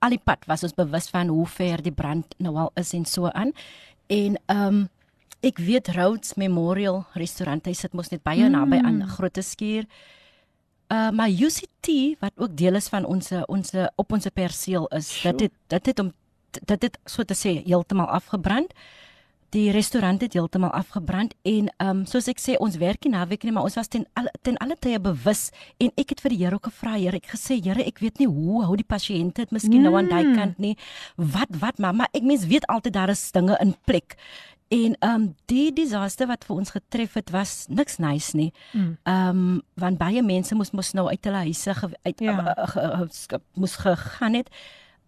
al 0.00 0.14
die 0.16 0.22
pad 0.22 0.46
was 0.48 0.64
ons 0.64 0.76
bewus 0.76 1.10
van 1.12 1.28
hoe 1.32 1.46
ver 1.48 1.82
die 1.84 1.94
brand 1.94 2.34
nou 2.40 2.54
al 2.56 2.72
is 2.80 2.94
en 2.96 3.04
so 3.08 3.30
aan. 3.30 3.52
En 4.08 4.38
ehm 4.46 4.66
um, 4.66 4.88
ek 5.40 5.56
weet 5.64 5.88
Rhodes 5.96 6.34
Memorial 6.36 6.98
Restaurant, 7.16 7.64
hy 7.64 7.72
sit 7.72 7.94
mos 7.96 8.10
net 8.12 8.20
baie 8.20 8.44
mm. 8.44 8.52
naby 8.52 8.80
aan 8.84 8.98
Grote 9.08 9.40
Skuur. 9.44 9.86
Uh 10.92 11.08
maar 11.16 11.32
UCT 11.32 11.88
wat 12.20 12.34
ook 12.36 12.56
deel 12.56 12.76
is 12.76 12.90
van 12.92 13.06
ons 13.08 13.32
ons 13.48 13.72
op 13.96 14.12
ons 14.12 14.28
perseel 14.34 14.88
is, 14.96 15.08
Sjoe. 15.08 15.32
dit 15.32 15.48
het 15.48 15.52
dit 15.68 15.86
het 15.86 16.02
om 16.04 16.12
dit 16.50 16.82
het 16.82 16.98
so 17.06 17.24
te 17.24 17.36
sê 17.36 17.62
heeltemal 17.64 18.10
afgebrand. 18.12 18.74
Die 19.50 19.70
restaurant 19.74 20.20
het 20.22 20.32
heeltemal 20.38 20.70
afgebrand 20.70 21.32
en 21.42 21.70
ehm 21.76 21.88
um, 21.88 22.04
soos 22.06 22.28
ek 22.30 22.38
sê 22.38 22.54
ons 22.62 22.76
werk 22.78 23.02
nie 23.04 23.10
naweek 23.16 23.42
nie 23.42 23.50
maar 23.52 23.66
ons 23.66 23.74
was 23.74 23.88
ten 23.90 24.04
alle 24.14 24.30
ten 24.46 24.56
alle 24.62 24.76
tye 24.78 25.00
bewus 25.02 25.50
en 25.82 25.90
ek 25.98 26.10
het 26.14 26.20
vir 26.22 26.30
die 26.30 26.38
Here 26.44 26.54
ook 26.54 26.68
gevra 26.70 26.92
Here 27.00 27.16
ek 27.18 27.26
gesê 27.34 27.58
Here 27.64 27.82
ek 27.82 27.98
weet 27.98 28.18
nie 28.22 28.28
hoe 28.30 28.62
hou 28.64 28.76
die 28.78 28.86
pasiënte 28.86 29.42
dit 29.42 29.50
miskien 29.56 29.82
nou 29.82 29.96
aan 29.98 30.08
daai 30.08 30.24
Mm. 30.24 30.36
kant 30.36 30.58
nie 30.58 30.76
wat 31.16 31.50
wat 31.60 31.78
maar 31.82 32.06
ek 32.14 32.22
mens 32.22 32.46
weet 32.46 32.66
altyd 32.70 32.92
daar 32.92 33.10
is 33.10 33.24
dinge 33.32 33.56
in 33.60 33.74
plek 33.86 34.14
en 34.70 34.94
ehm 35.00 35.14
um, 35.14 35.34
die 35.50 35.72
disaster 35.74 36.28
wat 36.30 36.44
vir 36.46 36.56
ons 36.56 36.70
getref 36.70 37.14
het 37.18 37.30
was 37.34 37.66
niks 37.68 37.98
nice 37.98 38.36
nie 38.36 38.52
Mm. 38.72 38.98
ehm 39.02 39.28
um, 39.28 39.62
want 39.74 39.98
baie 39.98 40.22
mense 40.22 40.54
moes 40.54 40.70
mos 40.70 40.92
nou 40.94 41.08
uit 41.08 41.24
hulle 41.24 41.42
huise 41.50 41.74
uit 42.04 42.20
Ja. 42.20 42.30
ja. 42.38 42.54
uh, 42.58 42.68
ge, 42.68 43.08
ge, 43.28 43.40
moes 43.54 43.74
gegaan 43.82 44.34
het 44.38 44.48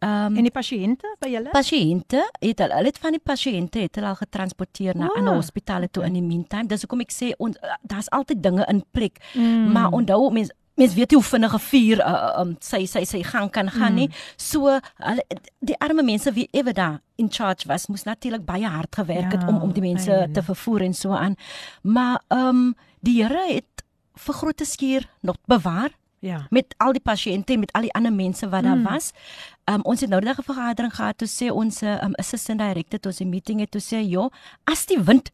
um, 0.03 0.37
En 0.37 0.43
die 0.43 0.51
pasiënte 0.55 1.17
by 1.21 1.29
julle? 1.33 1.51
Pasiënte 1.55 2.25
het 2.41 2.59
hulle 2.59 2.75
hulle 2.75 2.91
het 2.93 2.99
van 2.99 3.13
die 3.17 3.23
pasiënte 3.23 3.85
het 3.85 3.99
al 3.99 4.19
getransporteer 4.19 4.97
na 4.97 5.07
O, 5.11 5.19
ander 5.19 5.35
hospitale 5.35 5.89
toe 5.91 6.05
in 6.05 6.13
die 6.19 6.23
meantime. 6.23 6.67
Dis 6.67 6.83
hoekom 6.85 7.01
ek 7.01 7.13
sê 7.15 7.33
ons 7.39 7.57
daar's 7.83 8.11
altyd 8.11 8.43
dinge 8.43 8.67
in 8.69 8.83
plek. 8.91 9.23
Mm. 9.35 9.73
Maar 9.73 9.93
onthou 9.93 10.31
mens 10.33 10.51
mens 10.75 10.95
weet 10.97 11.11
nie 11.11 11.19
hoe 11.19 11.29
vinnig 11.29 11.55
'n 11.55 11.59
vuur 11.59 11.99
uh, 12.01 12.41
um, 12.41 12.57
sy 12.61 12.87
sy 12.87 13.05
sy 13.05 13.23
gang 13.23 13.51
kan 13.51 13.71
gaan 13.71 13.95
nie. 13.95 14.09
So 14.37 14.79
hulle 14.97 15.25
die 15.61 15.79
arme 15.79 16.03
mense 16.03 16.33
wie 16.33 16.49
ewe 16.53 16.73
daar 16.73 17.01
in 17.17 17.29
charge 17.31 17.69
was, 17.69 17.87
moes 17.87 18.05
natuurlik 18.05 18.45
baie 18.45 18.67
hard 18.67 18.95
gewerk 18.95 19.33
het 19.33 19.43
Ja, 19.43 19.49
om 19.49 19.63
om 19.63 19.73
die 19.73 19.83
mense 19.83 20.11
eile. 20.13 20.33
te 20.33 20.43
vervoer 20.43 20.83
en 20.83 20.95
so 20.95 21.11
aan. 21.13 21.37
Maar 21.83 22.23
ehm 22.29 22.49
um, 22.49 22.75
die 23.01 23.23
Here 23.23 23.55
het 23.55 23.85
vir 24.15 24.35
groot 24.35 24.61
skuur 24.65 25.09
nog 25.21 25.37
bewaar 25.47 25.91
Ja. 26.23 26.47
met 26.51 26.75
al 26.79 26.93
die 26.93 27.03
pasiënte 27.03 27.57
met 27.59 27.73
al 27.75 27.83
die 27.83 27.93
ander 27.99 28.13
mense 28.13 28.47
wat 28.49 28.63
daar 28.63 28.77
Mm. 28.79 28.83
was. 28.87 29.11
Um 29.67 29.81
ons 29.83 30.01
het 30.01 30.11
nou 30.11 30.21
net 30.23 30.39
'n 30.39 30.43
vergadering 30.43 30.95
gehad 30.95 31.19
toe 31.19 31.29
sê 31.29 31.51
ons 31.51 31.83
um, 31.83 32.15
assistant 32.15 32.59
director 32.59 32.99
toe 33.01 33.11
ons 33.11 33.21
'n 33.21 33.29
meeting 33.29 33.61
het 33.61 33.71
toe 33.71 33.81
sê, 33.81 33.99
"Jo, 34.09 34.31
as 34.65 34.87
die 34.87 35.01
wind 35.03 35.31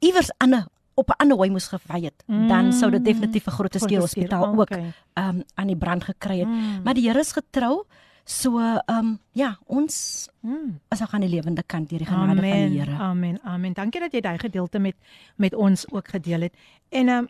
iewers 0.00 0.30
ander 0.38 0.66
op 0.94 1.08
'n 1.08 1.16
ander 1.22 1.36
wy 1.38 1.48
moes 1.48 1.68
gewy 1.68 2.00
het, 2.04 2.22
mm. 2.26 2.48
dan 2.48 2.72
sou 2.72 2.90
dit 2.90 3.04
definitief 3.04 3.46
'n 3.46 3.50
groot 3.50 3.74
skeer 3.80 4.00
hospitaal 4.00 4.46
ook 4.46 4.60
Okay. 4.60 4.92
um 5.14 5.42
aan 5.54 5.66
die 5.66 5.76
brand 5.76 6.04
gekry 6.04 6.38
het. 6.38 6.48
Mm. 6.48 6.82
Maar 6.84 6.94
die 6.94 7.08
Here 7.08 7.18
is 7.18 7.32
getrou. 7.32 7.84
So 8.26 8.58
um 8.86 9.18
ja, 9.32 9.58
ons 9.66 10.28
Mm. 10.42 10.80
is 10.90 11.02
ook 11.02 11.12
aan 11.12 11.20
die 11.20 11.28
lewende 11.30 11.62
kant 11.66 11.88
deur 11.88 11.98
die 11.98 12.06
genade 12.06 12.26
van 12.34 12.36
die 12.42 12.52
Amen. 12.52 12.72
Here. 12.78 12.96
Amen. 12.98 13.40
Amen. 13.42 13.72
Dankie 13.72 14.00
dat 14.00 14.12
jy 14.12 14.20
daai 14.20 14.38
gedeelte 14.38 14.78
met 14.78 14.94
met 15.36 15.54
ons 15.54 15.90
ook 15.92 16.08
gedeel 16.08 16.40
het. 16.40 16.52
En 16.90 17.08
ehm 17.08 17.18
um, 17.18 17.28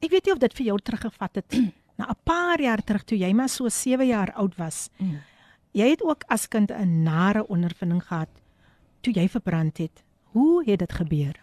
ek 0.00 0.10
weet 0.10 0.24
nie 0.24 0.32
of 0.32 0.38
dit 0.38 0.52
vir 0.54 0.66
jou 0.66 0.78
teruggevat 0.78 1.34
het 1.34 1.72
na 1.96 2.06
'n 2.10 2.16
paar 2.24 2.60
jaar 2.60 2.82
terug 2.84 3.04
toe 3.04 3.18
jy 3.18 3.32
maar 3.32 3.48
so 3.48 3.68
7 3.68 4.06
jaar 4.06 4.32
oud 4.32 4.56
was. 4.56 4.88
Mm. 4.98 5.20
Jy 5.72 5.90
het 5.90 6.02
ook 6.02 6.24
as 6.28 6.48
kind 6.48 6.70
'n 6.70 7.02
nare 7.02 7.46
ondervinding 7.48 8.02
gehad 8.06 8.28
toe 9.00 9.12
jy 9.12 9.28
verbrand 9.28 9.78
het. 9.78 10.02
Hoe 10.32 10.64
het 10.64 10.78
dit 10.78 10.92
gebeur? 10.92 11.34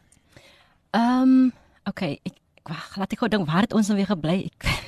Um 0.92 1.52
okay, 1.86 2.20
ek, 2.24 2.34
wag, 2.64 2.96
laat 2.98 3.12
ek 3.14 3.20
gou 3.20 3.30
dink 3.30 3.48
waar 3.48 3.62
het 3.62 3.74
ons 3.74 3.88
nou 3.88 3.98
weer 3.98 4.08
gebly? 4.12 4.50
Ek 4.52 4.66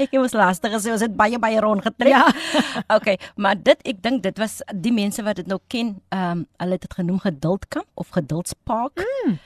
Ek 0.00 0.10
het 0.12 0.20
mos 0.20 0.32
lastig 0.36 0.72
gesê 0.72 0.92
ons 0.92 1.00
het 1.00 1.14
baie 1.16 1.38
baie 1.38 1.60
rondgetrek. 1.60 2.08
Ja. 2.12 2.28
okay, 2.96 3.16
maar 3.36 3.56
dit 3.56 3.80
ek 3.88 4.02
dink 4.02 4.22
dit 4.22 4.38
was 4.38 4.60
die 4.74 4.92
mense 4.92 5.22
wat 5.24 5.36
dit 5.36 5.46
nou 5.46 5.58
ken, 5.68 6.00
ehm 6.12 6.30
um, 6.30 6.46
hulle 6.60 6.72
het 6.76 6.80
dit 6.80 6.94
genoem 6.94 7.18
geduldkamp 7.18 7.88
of 7.94 8.08
geduldspark. 8.08 9.00
Ehm 9.00 9.30
Mm. 9.30 9.38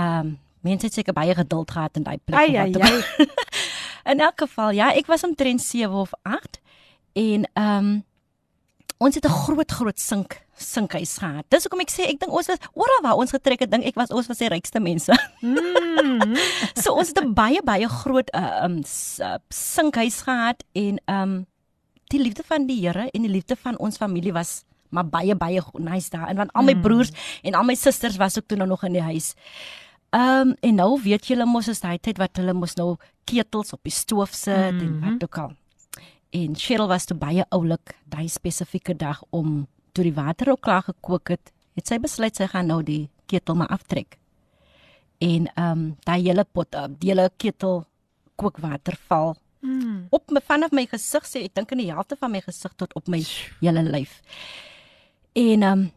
um, 0.00 0.38
mense 0.64 0.86
het 0.86 0.94
seker 0.94 1.12
baie 1.12 1.34
geduld 1.34 1.70
gehad 1.70 1.96
in 1.96 2.02
daai 2.02 2.18
plek. 2.24 2.38
Ai 2.40 2.56
ai 2.56 2.72
ai. 2.80 3.02
In 4.04 4.20
elk 4.20 4.40
geval, 4.40 4.70
ja, 4.70 4.92
ek 4.94 5.06
was 5.06 5.24
omtrent 5.24 5.60
7 5.62 5.92
of 5.92 6.10
8 6.22 6.60
en 7.12 7.48
ehm 7.54 7.78
um, 7.78 8.04
ons 8.98 9.14
het 9.14 9.24
'n 9.26 9.28
groot 9.44 9.70
groot 9.70 10.00
sink 10.00 10.42
sinkhuis 10.56 11.18
gehad. 11.18 11.44
Dis 11.48 11.62
hoekom 11.62 11.80
ek 11.80 11.90
sê 11.90 12.02
ek 12.08 12.20
dink 12.20 12.32
ons 12.32 12.46
was 12.46 12.58
oral 12.72 13.02
waar 13.02 13.16
ons 13.18 13.30
getrek 13.30 13.60
het, 13.60 13.70
dink 13.70 13.84
ek 13.84 13.94
was 13.94 14.08
ons 14.10 14.26
was 14.26 14.38
die 14.38 14.48
rykste 14.48 14.80
mense. 14.80 15.12
Mm. 15.42 16.34
so 16.82 16.92
ons 16.94 17.08
het 17.08 17.18
'n 17.20 17.34
baie 17.34 17.60
baie 17.62 17.88
groot 17.88 18.30
uh, 18.34 18.62
um 18.64 18.82
s- 18.84 19.18
uh, 19.20 19.34
sinkhuis 19.50 20.22
gehad 20.22 20.62
en 20.72 21.00
um 21.10 21.46
die 22.08 22.20
liefde 22.22 22.42
van 22.46 22.66
die 22.66 22.80
Here 22.86 23.08
en 23.12 23.22
die 23.22 23.30
liefde 23.30 23.56
van 23.56 23.78
ons 23.78 23.96
familie 23.96 24.32
was 24.32 24.62
maar 24.90 25.06
baie 25.08 25.34
baie 25.34 25.60
nice 25.78 26.10
daar 26.10 26.28
en 26.28 26.36
want 26.36 26.52
al 26.52 26.62
my 26.62 26.74
Mm. 26.74 26.80
broers 26.82 27.10
en 27.42 27.54
al 27.54 27.64
my 27.64 27.74
susters 27.74 28.16
was 28.16 28.38
ook 28.38 28.46
toe 28.46 28.56
nou 28.56 28.68
nog 28.68 28.84
in 28.84 28.92
die 28.92 29.02
huis. 29.02 29.34
Um 30.14 30.54
en 30.60 30.74
nou 30.78 30.94
weet 31.02 31.26
julle 31.26 31.46
mos 31.48 31.68
is 31.72 31.80
daai 31.82 31.98
tyd 31.98 32.18
wat 32.22 32.36
hulle 32.38 32.52
mos 32.54 32.76
nou 32.78 32.94
ketels 33.26 33.72
op 33.74 33.80
die 33.82 33.92
stoof 33.92 34.34
sit 34.34 34.72
mm 34.72 34.78
-hmm. 34.78 34.86
en 34.86 34.98
Mhm. 34.98 35.10
wat 35.12 35.22
ook 35.24 35.38
al. 35.38 35.52
En 36.30 36.56
Cheryl 36.56 36.88
was 36.88 37.04
toe 37.04 37.16
baie 37.16 37.44
oulik 37.48 37.94
daai 38.04 38.28
spesifieke 38.28 38.96
dag 38.96 39.22
om 39.30 39.66
toe 39.92 40.04
die 40.04 40.14
water 40.14 40.50
ook 40.50 40.60
klaar 40.60 40.82
gekook 40.82 41.28
het, 41.28 41.52
het 41.74 41.86
sy 41.86 41.98
besluit 41.98 42.36
sy 42.36 42.46
gaan 42.46 42.66
nou 42.66 42.82
die 42.82 43.08
ketel 43.26 43.54
maar 43.54 43.68
aftrek. 43.68 44.18
En 45.18 45.46
ehm 45.54 45.70
um, 45.70 45.96
daai 46.04 46.22
hele 46.22 46.44
pot, 46.44 46.74
uh, 46.74 46.84
die 46.98 47.08
hele 47.10 47.30
ketel 47.36 47.84
kookwater 48.36 48.96
val 49.08 49.36
Mm. 49.60 50.06
op 50.10 50.30
my 50.30 50.40
vanaf 50.44 50.70
my 50.72 50.86
gesig 50.86 51.22
sê 51.24 51.44
ek 51.44 51.54
dink 51.54 51.70
in 51.72 51.78
die 51.78 51.92
helfte 51.92 52.16
van 52.20 52.30
my 52.30 52.40
gesig 52.40 52.72
tot 52.76 52.94
op 52.94 53.06
my 53.08 53.22
hele 53.60 53.82
lyf. 53.82 54.20
En 55.32 55.62
ehm 55.62 55.78
um, 55.78 55.90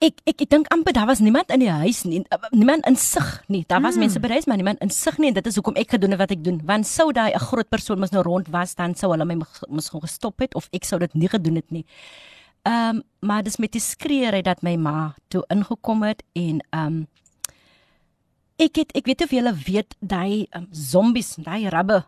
ek 0.00 0.20
ek 0.26 0.40
ek 0.42 0.48
dink 0.50 0.66
amper 0.72 0.92
daar 0.92 1.06
was 1.06 1.18
niemand 1.20 1.50
in 1.50 1.60
die 1.60 1.70
huis 1.70 2.04
nie, 2.04 2.20
uh, 2.32 2.38
niemand 2.50 2.86
in 2.86 2.96
sig 2.96 3.42
nie. 3.48 3.64
Daar 3.66 3.80
was 3.80 3.94
Mm. 3.94 4.00
mense 4.00 4.20
by 4.20 4.28
huis 4.28 4.46
maar 4.46 4.56
niemand 4.56 4.80
in 4.80 4.90
sig 4.90 5.18
nie 5.18 5.28
en 5.28 5.34
dit 5.34 5.46
is 5.46 5.54
hoekom 5.56 5.74
ek 5.76 5.90
gedoen 5.90 6.10
het 6.10 6.18
wat 6.18 6.30
ek 6.30 6.44
doen. 6.44 6.60
Want 6.64 6.86
sou 6.86 7.12
daai 7.12 7.32
'n 7.34 7.38
groot 7.38 7.68
persoon 7.68 7.98
mos 7.98 8.10
nou 8.10 8.22
rond 8.22 8.48
was, 8.48 8.74
dan 8.74 8.94
sou 8.94 9.10
hulle 9.12 9.24
my 9.24 9.34
mos- 9.34 9.88
gewoon 9.88 10.02
gestop 10.02 10.38
het 10.40 10.54
of 10.54 10.68
ek 10.72 10.84
sou 10.84 10.98
dit 10.98 11.14
nie 11.14 11.28
gedoen 11.28 11.54
het 11.56 11.70
nie. 11.70 11.84
Ehm 12.66 12.96
um, 12.96 13.02
maar 13.20 13.42
dis 13.42 13.56
met 13.58 13.72
die 13.72 13.80
skreeery 13.80 14.42
dat 14.42 14.62
my 14.62 14.76
ma 14.76 15.14
toe 15.28 15.44
ingekom 15.48 16.02
het 16.02 16.22
en 16.34 16.60
ehm 16.70 16.86
um, 16.86 17.06
ek 18.58 18.76
het 18.76 18.92
ek 18.96 19.06
weet 19.06 19.22
of 19.22 19.30
julle 19.30 19.52
weet 19.66 19.94
daai 20.00 20.46
um, 20.56 20.66
zombies, 20.70 21.34
daai 21.36 21.68
rabbe 21.68 22.04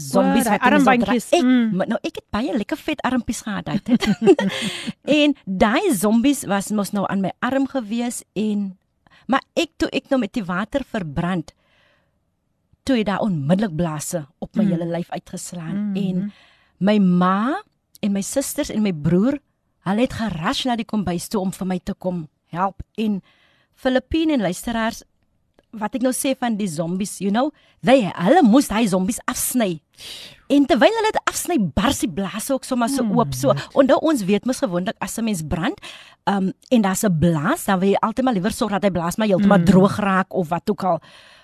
zombies 0.00 0.44
daai 0.44 0.58
wat 0.58 0.66
in 0.66 0.72
armbandjies, 0.74 1.28
dra- 1.28 1.38
Ek 1.38 1.44
mm. 1.44 1.70
mm. 1.72 1.84
nou 1.88 1.98
ek 2.02 2.14
het 2.20 2.26
baie 2.30 2.56
lekker 2.56 2.76
vet 2.76 3.00
armpies 3.02 3.40
gehad 3.42 3.64
daai 3.66 3.80
tyd. 3.82 4.06
en 5.18 5.34
daai 5.44 5.94
zombies 5.94 6.44
was 6.46 6.70
mos 6.70 6.90
nou 6.92 7.06
aan 7.08 7.20
my 7.20 7.32
arm 7.40 7.66
gewees 7.68 8.22
en 8.34 8.78
maar 9.28 9.42
ek 9.54 9.70
toe 9.76 9.88
ek 9.92 10.08
nou 10.10 10.20
met 10.20 10.32
die 10.32 10.44
water 10.44 10.84
verbrand 10.88 11.52
toe 12.88 12.96
het 12.96 13.06
daar 13.10 13.20
onmiddellik 13.20 13.74
blaase 13.76 14.26
op 14.38 14.56
my 14.56 14.64
Mm. 14.64 14.70
hele 14.70 14.86
lyf 14.86 15.10
uitgeslaan 15.10 15.76
Mhm. 15.92 15.96
en 15.96 16.32
my 16.78 16.98
ma 16.98 17.62
en 18.00 18.12
my 18.12 18.22
susters 18.22 18.70
en 18.70 18.82
my 18.82 18.92
broer 18.92 19.38
hulle 19.84 20.00
het 20.00 20.12
gerush 20.12 20.64
na 20.64 20.76
die 20.76 20.84
kombuis 20.88 21.28
toe 21.28 21.40
om 21.40 21.52
vir 21.52 21.66
my 21.66 21.78
te 21.84 21.94
kom 21.94 22.28
help 22.50 22.82
en 22.96 23.22
Filippine 23.74 24.32
en 24.32 24.40
luisteraars 24.40 25.02
wat 25.76 25.94
ek 25.94 26.02
nou 26.02 26.12
sê 26.16 26.34
van 26.38 26.56
die 26.56 26.68
zombies, 26.68 27.18
you 27.20 27.30
know, 27.30 27.50
they 27.84 28.08
hulle 28.08 28.42
moes 28.42 28.68
daai 28.68 28.88
zombies 28.88 29.20
afsny. 29.28 29.80
En 30.48 30.64
terwyl 30.64 30.94
hulle 30.96 31.12
dit 31.12 31.20
afsny, 31.28 31.58
bars 31.60 32.00
die 32.00 32.10
blaas 32.10 32.48
ook 32.50 32.64
sommer 32.64 32.88
so 32.88 33.04
oop 33.04 33.34
so. 33.36 33.52
Onthou 33.76 33.98
ons 34.00 34.24
weet 34.24 34.46
mos 34.48 34.62
gewoonlik 34.64 34.96
as 35.04 35.18
'n 35.18 35.24
mens 35.24 35.42
brand, 35.42 35.76
um 36.26 36.52
en 36.70 36.82
daar's 36.82 37.04
'n 37.04 37.18
blaas, 37.18 37.64
dan 37.64 37.80
wil 37.80 37.90
jy 37.90 37.98
altyd 38.00 38.24
maar 38.24 38.34
liewer 38.34 38.52
sorg 38.52 38.70
dat 38.70 38.82
hy 38.82 38.90
blaas 38.90 39.16
maar 39.16 39.28
heeltemal 39.28 39.58
mm. 39.58 39.64
droog 39.64 39.96
raak 39.98 40.32
of 40.34 40.48
wat 40.48 40.70
ook 40.70 40.84
al. 40.84 41.00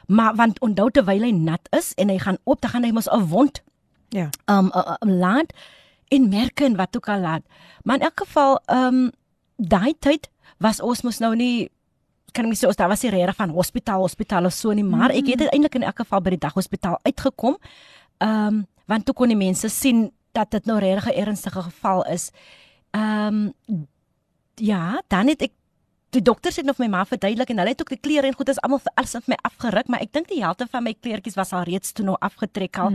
Maar 0.07 0.35
want 0.35 0.61
onthou 0.61 0.91
terwyl 0.91 1.23
hy 1.23 1.31
nat 1.33 1.69
is 1.71 1.93
en 1.95 2.09
hy 2.09 2.19
gaan 2.19 2.39
oop, 2.45 2.61
dan 2.61 2.71
gaan 2.71 2.85
hy 2.85 2.93
mos 2.93 3.09
'n 3.09 3.29
wond 3.29 3.63
Ja. 4.09 4.31
um 4.47 4.71
uh, 4.75 4.95
uh, 4.95 4.97
laat 5.01 5.53
en 6.09 6.29
merke 6.29 6.65
en 6.65 6.77
wat 6.77 6.97
ook 6.97 7.09
al 7.09 7.21
laat. 7.21 7.43
Maar 7.83 7.97
in 7.97 8.03
elk 8.03 8.21
geval 8.21 8.61
um 8.71 9.11
daai 9.57 9.95
tyd 9.99 10.31
was 10.59 10.81
ons 10.81 11.03
mos 11.03 11.19
nou 11.19 11.35
nie 11.37 11.71
kan 12.35 12.45
ek 12.49 12.53
nie 12.53 12.59
sê 12.59 12.69
ons 12.69 12.79
daar 12.79 12.91
was 12.91 13.03
nie 13.07 13.13
regtig 13.15 13.39
van 13.39 13.55
hospitaal 13.55 14.05
hospitaal 14.05 14.49
of 14.49 14.55
so 14.57 14.75
nie, 14.75 14.85
maar 14.85 15.15
ek 15.15 15.33
het 15.33 15.47
eintlik 15.49 15.79
in 15.79 15.87
elk 15.87 16.03
geval 16.03 16.23
by 16.25 16.35
die 16.35 16.43
daghospitaal 16.45 16.99
uitgekom. 17.07 17.59
Um 18.25 18.65
want 18.91 19.07
toe 19.09 19.15
kon 19.17 19.31
die 19.33 19.39
mense 19.39 19.71
sien 19.73 20.11
dat 20.37 20.51
dit 20.53 20.67
nou 20.67 20.79
regtig 20.79 21.15
'n 21.15 21.21
ernstige 21.23 21.63
geval 21.63 22.05
is. 22.13 22.31
Um 22.93 23.55
ja, 24.57 25.03
dan 25.09 25.29
het 25.29 25.43
ek 25.43 25.53
die 26.11 26.23
dokters 26.23 26.57
het 26.57 26.67
nog 26.67 26.79
my 26.79 26.87
maar 26.87 27.07
verduidelik 27.07 27.51
en 27.51 27.59
hulle 27.59 27.71
het 27.71 27.81
ook 27.81 27.89
die 27.89 28.01
klere 28.01 28.27
en 28.27 28.35
goed 28.35 28.49
is 28.49 28.61
almal 28.61 28.81
alles 28.95 29.11
van 29.11 29.23
my 29.27 29.39
afgeruk, 29.43 29.89
maar 29.89 30.01
ek 30.01 30.13
dink 30.13 30.29
die 30.29 30.43
helfte 30.43 30.67
van 30.71 30.83
my 30.83 30.95
kleertjies 30.95 31.35
was 31.35 31.53
al 31.53 31.63
reeds 31.63 31.93
toe 31.93 32.05
nou 32.05 32.17
afgetrek 32.21 32.79
al. 32.79 32.93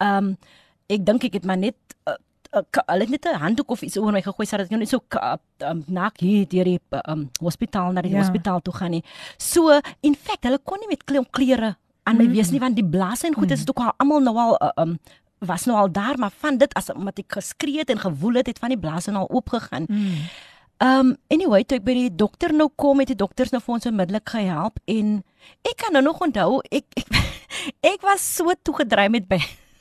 Um 0.00 0.36
ek 0.88 1.04
dink 1.06 1.24
ek 1.24 1.32
het 1.32 1.44
maar 1.44 1.58
net 1.58 1.76
uh, 2.08 2.14
hulle 2.52 3.00
het 3.06 3.10
net 3.10 3.24
'n 3.26 3.38
handdoek 3.40 3.70
of 3.70 3.82
iets 3.82 3.96
oor 3.96 4.12
my 4.12 4.20
gegooi 4.22 4.46
sodat 4.46 4.66
ek 4.66 4.70
nou 4.70 4.80
net 4.80 4.88
so 4.88 5.00
ka- 5.08 5.38
um, 5.64 5.84
nak 5.86 6.20
hier 6.20 6.46
deur 6.48 6.64
die 6.64 6.80
um, 7.08 7.30
hospitaal 7.40 7.92
na 7.92 8.00
die 8.02 8.12
Ja. 8.12 8.18
hospitaal 8.18 8.60
toe 8.62 8.74
gaan 8.74 8.90
nie. 8.90 9.04
So 9.38 9.80
in 10.02 10.14
feite 10.14 10.48
hulle 10.48 10.58
kon 10.64 10.78
nie 10.80 10.88
met 10.88 11.04
kle- 11.04 11.26
klere 11.30 11.76
aan 12.04 12.16
my 12.16 12.28
wees 12.28 12.50
nie 12.50 12.60
want 12.60 12.76
die 12.76 12.84
blaas 12.84 13.22
en 13.24 13.34
goed 13.34 13.50
is 13.50 13.68
ook 13.68 13.78
al 13.78 13.92
almal 13.98 14.20
nou 14.20 14.36
al 14.36 14.58
uh, 14.62 14.70
um 14.82 14.98
was 15.38 15.64
nou 15.66 15.76
al 15.78 15.90
daar 15.92 16.18
maar 16.18 16.30
van 16.38 16.56
dit 16.58 16.74
as 16.74 16.90
omdat 16.90 17.18
ek 17.18 17.32
geskree 17.32 17.78
het 17.78 17.90
en 17.90 17.98
gewoel 17.98 18.34
het 18.34 18.46
het 18.46 18.58
van 18.58 18.68
die 18.68 18.78
blaas 18.78 19.06
en 19.06 19.16
al 19.16 19.28
oopgegaan. 19.30 19.84
Mm. 19.88 20.14
Um 20.82 21.16
anyway, 21.30 21.62
toe 21.64 21.78
ek 21.78 21.84
by 21.84 21.94
die 21.94 22.14
dokter 22.14 22.52
nou 22.52 22.68
kom, 22.76 22.98
het 22.98 23.06
die 23.08 23.16
dokters 23.16 23.50
nou 23.50 23.60
vir 23.62 23.74
ons 23.74 23.86
onmiddellik 23.86 24.28
gehelp 24.28 24.78
en 24.84 25.22
ek 25.62 25.76
kan 25.76 25.92
nou 25.92 26.02
nog 26.02 26.20
onthou 26.20 26.60
ek 26.70 26.84
ek, 27.00 27.06
ek 27.82 28.00
was 28.02 28.20
so 28.36 28.50
toegedry 28.62 29.08
met 29.08 29.28
by 29.28 29.38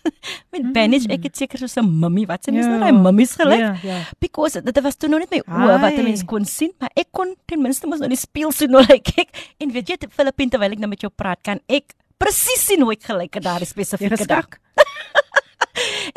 met 0.52 0.74
bandage. 0.74 1.08
Ek 1.10 1.24
het 1.24 1.38
seker 1.38 1.58
soos 1.60 1.76
'n 1.78 1.86
mummie, 2.00 2.26
wat 2.28 2.44
se 2.44 2.52
mens 2.52 2.66
nou 2.66 2.80
Ja. 2.80 2.84
daai 2.90 3.02
mummies 3.02 3.36
gelyk. 3.36 3.60
Ja, 3.60 3.76
ja. 3.84 3.98
Because 4.20 4.62
dit 4.62 4.82
was 4.82 4.96
toe 4.96 5.10
nog 5.10 5.20
net 5.20 5.30
my 5.32 5.42
oë 5.48 5.80
wat 5.82 5.94
'n 5.94 6.04
mens 6.04 6.24
kon 6.26 6.46
sien, 6.46 6.72
maar 6.80 6.92
ek 6.96 7.08
kon 7.12 7.36
ten 7.46 7.62
minste 7.62 7.88
mos 7.88 8.00
nou 8.00 8.10
die 8.10 8.18
spieël 8.18 8.52
sien 8.52 8.74
hoe 8.74 8.86
lyk 8.88 9.08
ek. 9.18 9.30
En 9.60 9.72
weet 9.72 9.88
jy, 9.90 9.96
Filippine 10.10 10.50
terwyl 10.50 10.72
ek 10.72 10.80
nou 10.80 10.90
met 10.90 11.02
jou 11.02 11.12
praat, 11.16 11.40
kan 11.44 11.60
ek 11.68 11.94
presies 12.18 12.66
sien 12.66 12.82
hoe 12.82 12.92
ek 12.94 13.04
gelyk 13.04 13.34
het 13.34 13.44
daardie 13.44 13.68
spesifieke 13.68 14.26
dag. 14.28 14.48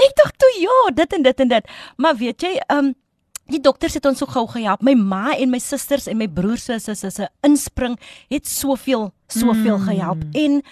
Ek 0.04 0.12
dink 0.18 0.32
toe 0.40 0.50
ja, 0.60 0.90
dit 0.94 1.12
en 1.12 1.22
dit 1.22 1.40
en 1.40 1.48
dit. 1.48 1.68
Maar 1.96 2.16
weet 2.16 2.42
jy, 2.42 2.52
ehm 2.68 2.78
um, 2.78 2.94
die 3.52 3.60
dokters 3.60 3.94
het 3.94 4.06
ons 4.08 4.18
so 4.18 4.26
gou 4.26 4.46
gehelp. 4.48 4.80
My 4.82 4.94
ma 4.96 5.34
en 5.36 5.50
my 5.52 5.58
susters 5.60 6.06
en 6.08 6.16
my 6.16 6.26
broers 6.28 6.64
se 6.64 6.78
se 6.80 6.94
se 6.94 7.10
se 7.10 7.28
inspring 7.44 7.98
het 8.30 8.46
soveel 8.48 9.12
soveel 9.28 9.78
Mm. 9.78 9.84
gehelp 9.88 10.22
en 10.32 10.62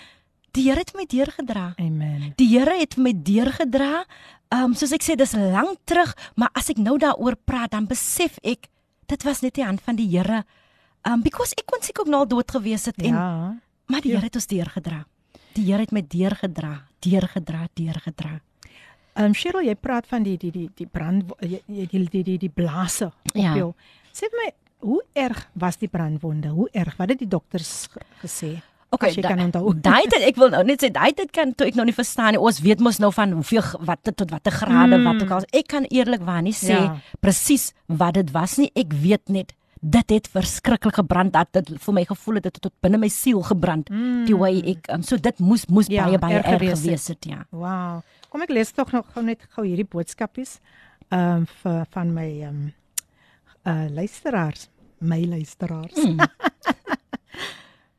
die 0.53 0.65
Here 0.69 0.79
het 0.83 0.93
my 0.95 1.07
deurgedra. 1.09 1.75
Amen. 1.81 2.33
Die 2.37 2.49
Here 2.59 2.75
het 2.79 2.97
my 2.97 3.13
deurgedra. 3.17 4.05
Ehm 4.53 4.65
um, 4.65 4.75
soos 4.77 4.93
ek 4.93 5.03
sê 5.03 5.15
dis 5.17 5.33
lank 5.33 5.79
terug, 5.89 6.13
maar 6.37 6.51
as 6.55 6.69
ek 6.69 6.77
nou 6.79 6.99
daaroor 7.01 7.37
praat, 7.49 7.71
dan 7.73 7.87
besef 7.89 8.37
ek 8.43 8.69
dit 9.09 9.23
was 9.25 9.41
net 9.43 9.55
die 9.55 9.65
hand 9.65 9.81
van 9.81 9.97
die 9.97 10.09
Here. 10.13 10.43
Ehm 11.05 11.13
um, 11.15 11.23
because 11.23 11.55
ek 11.57 11.65
kon 11.67 11.81
seker 11.83 12.05
ook 12.05 12.11
nou 12.13 12.21
al 12.25 12.29
dood 12.29 12.51
gewees 12.51 12.85
het 12.87 12.99
en 13.03 13.15
Ja. 13.15 13.57
maar 13.89 14.01
die 14.01 14.11
Ja. 14.13 14.17
Here 14.19 14.27
het 14.29 14.37
ons 14.37 14.47
deurgedra. 14.47 15.05
Die 15.55 15.65
Here 15.65 15.81
het 15.81 15.93
my 15.93 16.03
deurgedra, 16.09 16.83
deurgedra, 17.01 17.67
deurgedra. 17.75 18.41
Ehm 19.15 19.25
um, 19.25 19.35
Cheryl, 19.35 19.65
jy 19.67 19.75
praat 19.75 20.07
van 20.07 20.23
die 20.23 20.37
die 20.39 20.51
die 20.51 20.69
die 20.75 20.87
brand 20.87 21.25
jy- 21.41 21.63
die 21.67 22.09
die 22.09 22.23
die 22.23 22.39
die 22.39 22.49
blaase 22.51 23.07
op 23.07 23.35
Ja. 23.35 23.55
jou. 23.57 23.75
Sê 24.13 24.29
vir 24.31 24.39
my, 24.45 24.53
hoe 24.81 25.03
erg 25.15 25.49
was 25.55 25.77
die 25.79 25.89
brandwonde? 25.89 26.49
Hoe 26.49 26.69
erg? 26.73 26.97
Wat 26.97 27.09
het 27.09 27.19
die 27.19 27.29
dokters 27.29 27.89
ge- 27.93 28.01
gesê? 28.23 28.61
Okay, 28.93 29.09
As 29.09 29.17
jy 29.17 29.23
kan 29.25 29.41
onthou. 29.41 29.73
Daai 29.89 30.05
tyd 30.13 30.23
ek 30.29 30.37
wil 30.37 30.51
nou 30.53 30.63
net 30.69 30.83
sê 30.85 30.91
daai 30.93 31.15
tyd 31.17 31.31
kan 31.33 31.55
toe 31.57 31.67
ek 31.71 31.79
nou 31.79 31.87
nie 31.89 31.95
verstaan 31.97 32.35
nie. 32.37 32.41
Ons 32.43 32.59
weet 32.61 32.81
mos 32.85 32.99
nou 33.01 33.09
van 33.17 33.33
hoeveel 33.33 33.65
wat 33.89 34.03
tot 34.05 34.29
watter 34.31 34.53
grade 34.53 34.99
Mm. 34.99 35.05
wat 35.09 35.23
ook 35.25 35.31
al. 35.39 35.47
Ek 35.53 35.67
kan 35.73 35.87
eerlikwaar 35.89 36.43
nie 36.45 36.53
sê 36.53 36.77
Ja. 36.77 36.97
presies 37.25 37.73
wat 37.89 38.15
dit 38.21 38.31
was 38.37 38.59
nie. 38.61 38.71
Ek 38.77 38.93
weet 38.93 39.29
net 39.33 39.55
dit 39.83 40.11
het 40.15 40.29
verskriklik 40.31 40.95
gebrand 41.01 41.33
dat 41.33 41.49
dit 41.57 41.73
vir 41.83 41.95
my 41.95 42.05
gevoel 42.05 42.35
het 42.39 42.45
dit 42.45 42.55
het 42.55 42.63
tot 42.63 42.75
binne 42.85 42.99
my 43.03 43.09
siel 43.09 43.41
gebrand. 43.43 43.89
Mm. 43.91 44.27
Die 44.29 44.37
way 44.37 44.61
ek 44.77 44.93
um, 44.95 45.03
so 45.03 45.17
dit 45.17 45.41
moes 45.41 45.65
moes 45.67 45.89
Ja, 45.91 46.05
baie 46.05 46.19
baie 46.19 46.37
erg 46.39 46.47
gewees 46.53 46.71
het. 46.71 46.85
gewees 46.85 47.07
het, 47.09 47.25
ja. 47.33 47.41
Wow. 47.51 48.03
Kom 48.29 48.43
ek 48.45 48.51
lees 48.55 48.71
tog 48.73 48.93
nog 48.93 49.09
gou 49.15 49.25
net 49.25 49.41
gou 49.57 49.65
hierdie 49.67 49.89
boodskapies 49.89 50.59
ehm 51.09 51.43
um, 51.43 51.47
vir 51.63 51.87
van 51.97 52.13
my 52.15 52.29
ehm 52.43 52.49
um, 52.61 52.73
uh 53.67 53.89
luisteraars, 53.91 54.69
my 55.01 55.25
luisteraars. 55.25 55.97
Mm. 55.97 56.21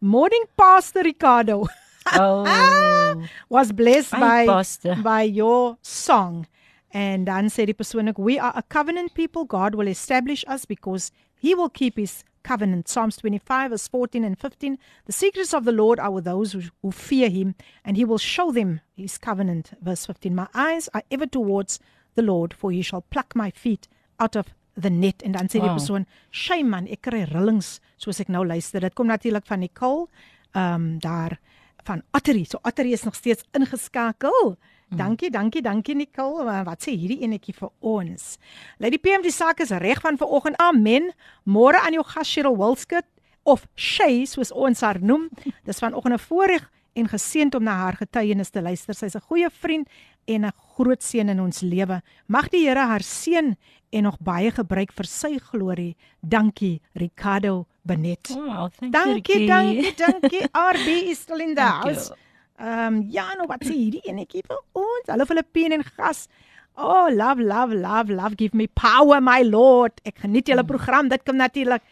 Morning 0.04 0.44
Pastor 0.58 1.02
Ricardo 1.02 1.66
Oh. 2.08 3.24
was 3.50 3.72
blessed 3.72 4.12
by 4.12 4.46
Pastor. 4.46 4.96
by 5.02 5.22
your 5.22 5.78
song. 5.82 6.46
And 6.92 7.26
dan 7.26 7.48
sê 7.48 7.66
die 7.66 7.74
persoon 7.74 8.10
ook 8.12 8.20
we 8.20 8.38
are 8.38 8.52
a 8.54 8.64
covenant 8.64 9.14
people 9.14 9.46
God 9.46 9.76
will 9.76 9.88
establish 9.88 10.44
us 10.46 10.66
because 10.66 11.10
he 11.40 11.56
will 11.56 11.70
keep 11.70 11.96
his 11.98 12.26
covenant 12.44 12.90
Psalms 12.90 13.16
25 13.16 13.72
verse 13.72 13.88
14 13.88 14.26
and 14.26 14.38
15 14.38 14.78
the 15.06 15.14
secrets 15.14 15.54
of 15.54 15.64
the 15.64 15.72
Lord 15.72 16.00
are 16.02 16.12
with 16.12 16.26
those 16.26 16.52
who, 16.52 16.64
who 16.82 16.92
fear 16.92 17.30
him 17.30 17.56
and 17.86 17.96
he 17.96 18.04
will 18.04 18.18
show 18.20 18.52
them 18.52 18.82
his 18.98 19.18
covenant 19.18 19.72
verse 19.82 20.06
15 20.06 20.36
my 20.36 20.48
eyes 20.54 20.90
are 20.94 21.04
ever 21.12 21.26
towards 21.26 21.80
the 22.16 22.22
Lord 22.22 22.54
for 22.54 22.72
he 22.74 22.82
shall 22.82 23.02
pluck 23.02 23.34
my 23.36 23.50
feet 23.52 23.88
out 24.20 24.36
of 24.36 24.54
the 24.82 24.90
net 24.90 25.22
en 25.24 25.32
dan 25.32 25.48
sê 25.48 25.60
die 25.60 25.70
Wow. 25.70 25.78
persoon 25.78 26.06
shame 26.32 26.70
man 26.70 26.88
ek 26.88 27.02
kry 27.02 27.24
rillings 27.26 27.80
soos 27.98 28.20
ek 28.20 28.28
nou 28.30 28.46
luister 28.46 28.80
dit 28.82 28.94
kom 28.94 29.08
natuurlik 29.08 29.46
van 29.46 29.60
Nicole 29.60 30.08
ehm 30.56 30.74
um, 30.76 31.00
daar 31.00 31.40
van 31.86 32.02
Ottery. 32.14 32.44
So 32.46 32.60
Ottery 32.64 32.92
is 32.94 33.04
nog 33.04 33.16
steeds 33.16 33.44
ingeskakel. 33.52 34.56
Dankie, 34.90 35.30
dankie, 35.32 35.62
dankie 35.62 35.96
Nicole. 35.96 36.44
Maar 36.46 36.64
Wat 36.64 36.82
sê 36.86 36.92
hierdie 36.96 37.22
enetjie 37.26 37.54
vir 37.58 37.70
ons? 37.82 38.38
Lady 38.80 38.98
PM 38.98 39.22
die 39.22 39.32
saak 39.32 39.60
is 39.60 39.70
reg 39.70 40.00
van 40.02 40.18
vanoggend. 40.18 40.56
Amen. 40.62 41.12
Môre 41.44 41.82
aan 41.82 41.94
jou 41.94 42.04
gas 42.06 42.30
Cheryl 42.30 42.56
Wilskut 42.58 43.06
of 43.44 43.66
Shay 43.76 44.26
soos 44.26 44.52
ons 44.52 44.82
haar 44.82 45.02
noem. 45.02 45.30
Dis 45.66 45.80
vanoggend 45.80 46.14
'n 46.14 46.20
voorreg 46.20 46.70
en 46.94 47.10
geseënd 47.10 47.56
om 47.56 47.64
na 47.64 47.76
haar 47.84 47.98
getuienis 48.00 48.50
te 48.50 48.62
luister. 48.62 48.94
Sy's 48.94 49.16
'n 49.16 49.28
goeie 49.30 49.50
vriend 49.50 49.88
en 50.26 50.46
'n 50.46 50.52
groot 50.76 51.04
seën 51.04 51.30
in 51.30 51.40
ons 51.40 51.62
lewe. 51.62 52.02
Mag 52.28 52.50
die 52.50 52.68
Here 52.68 52.80
haar 52.80 53.02
seën 53.02 53.56
en 53.92 54.04
nog 54.04 54.18
baie 54.20 54.52
gebruik 54.52 54.92
vir 54.92 55.06
sy 55.06 55.38
glorie. 55.38 55.96
Dankie 56.22 56.82
Ricardo 56.94 57.66
Benet. 57.84 58.30
Wow, 58.30 58.70
thank 58.70 58.94
Dankie, 58.94 59.48
dankie, 59.48 59.94
dankie. 59.96 60.44
RB 60.74 60.88
is 61.10 61.20
still 61.20 61.40
in 61.40 61.56
the 61.56 61.62
Thank 61.62 61.84
house. 61.84 62.14
Ehm 62.60 62.94
um, 62.94 63.08
ja, 63.10 63.34
nou 63.36 63.48
wat 63.48 63.64
sê 63.66 63.74
hierdie 63.74 64.02
enetjie 64.06 64.44
vir 64.48 64.60
ons? 64.72 65.08
Hallo 65.08 65.26
Filippine 65.26 65.74
en 65.74 65.84
gas. 65.84 66.28
Oh, 66.76 67.10
love, 67.10 67.42
love, 67.42 67.74
love, 67.76 68.14
love 68.14 68.36
give 68.36 68.58
me 68.58 68.68
power 68.68 69.22
my 69.22 69.44
lord. 69.44 70.00
Ek 70.06 70.24
geniet 70.24 70.48
julle 70.50 70.64
program. 70.66 71.10
Dit 71.10 71.26
kom 71.26 71.38
natuurlik 71.38 71.84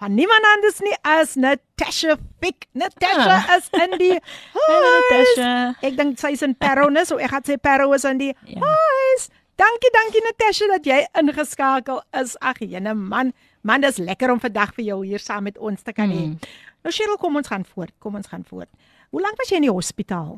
van 0.00 0.14
niemand 0.14 0.44
anders 0.56 0.80
nie 0.84 0.96
as 1.02 1.36
Natasha 1.36 2.16
Fick. 2.40 2.66
Natasha 2.72 3.36
Ah. 3.48 3.56
is 3.56 3.68
in 3.72 3.98
die 3.98 4.18
Hallo. 4.54 4.90
Natasha. 5.00 5.76
Ek 5.82 5.96
dink 5.96 6.18
sy 6.18 6.32
is 6.36 6.42
in 6.42 6.54
Paris, 6.54 7.08
so 7.08 7.16
ek 7.18 7.30
gaan 7.30 7.42
sê 7.48 7.56
Paris 7.60 8.04
is 8.04 8.04
in 8.10 8.18
die 8.18 8.34
Ja. 8.44 8.60
huis. 8.60 9.28
Dankie, 9.56 9.90
dankie 9.94 10.20
Natasha 10.20 10.66
dat 10.68 10.84
jy 10.84 11.06
ingeskakel 11.18 12.02
is. 12.20 12.36
Ag, 12.42 12.58
jene 12.60 12.92
man, 12.94 13.32
man, 13.64 13.80
dis 13.80 13.96
lekker 13.98 14.30
om 14.30 14.40
vandag 14.40 14.74
vir 14.76 14.84
jou 14.84 14.98
hier 15.06 15.18
saam 15.18 15.44
met 15.44 15.56
ons 15.58 15.82
te 15.82 15.92
kan 15.96 16.10
hê. 16.12 16.26
Mm. 16.26 16.38
Nou 16.84 16.92
Cheryl, 16.92 17.16
kom 17.16 17.36
ons 17.36 17.48
gaan 17.48 17.64
voort. 17.64 17.92
Kom 17.98 18.14
ons 18.14 18.26
gaan 18.28 18.44
voort. 18.44 18.68
Hoe 19.10 19.20
lank 19.22 19.38
was 19.38 19.48
jy 19.48 19.56
in 19.56 19.62
die 19.62 19.72
hospitaal? 19.72 20.36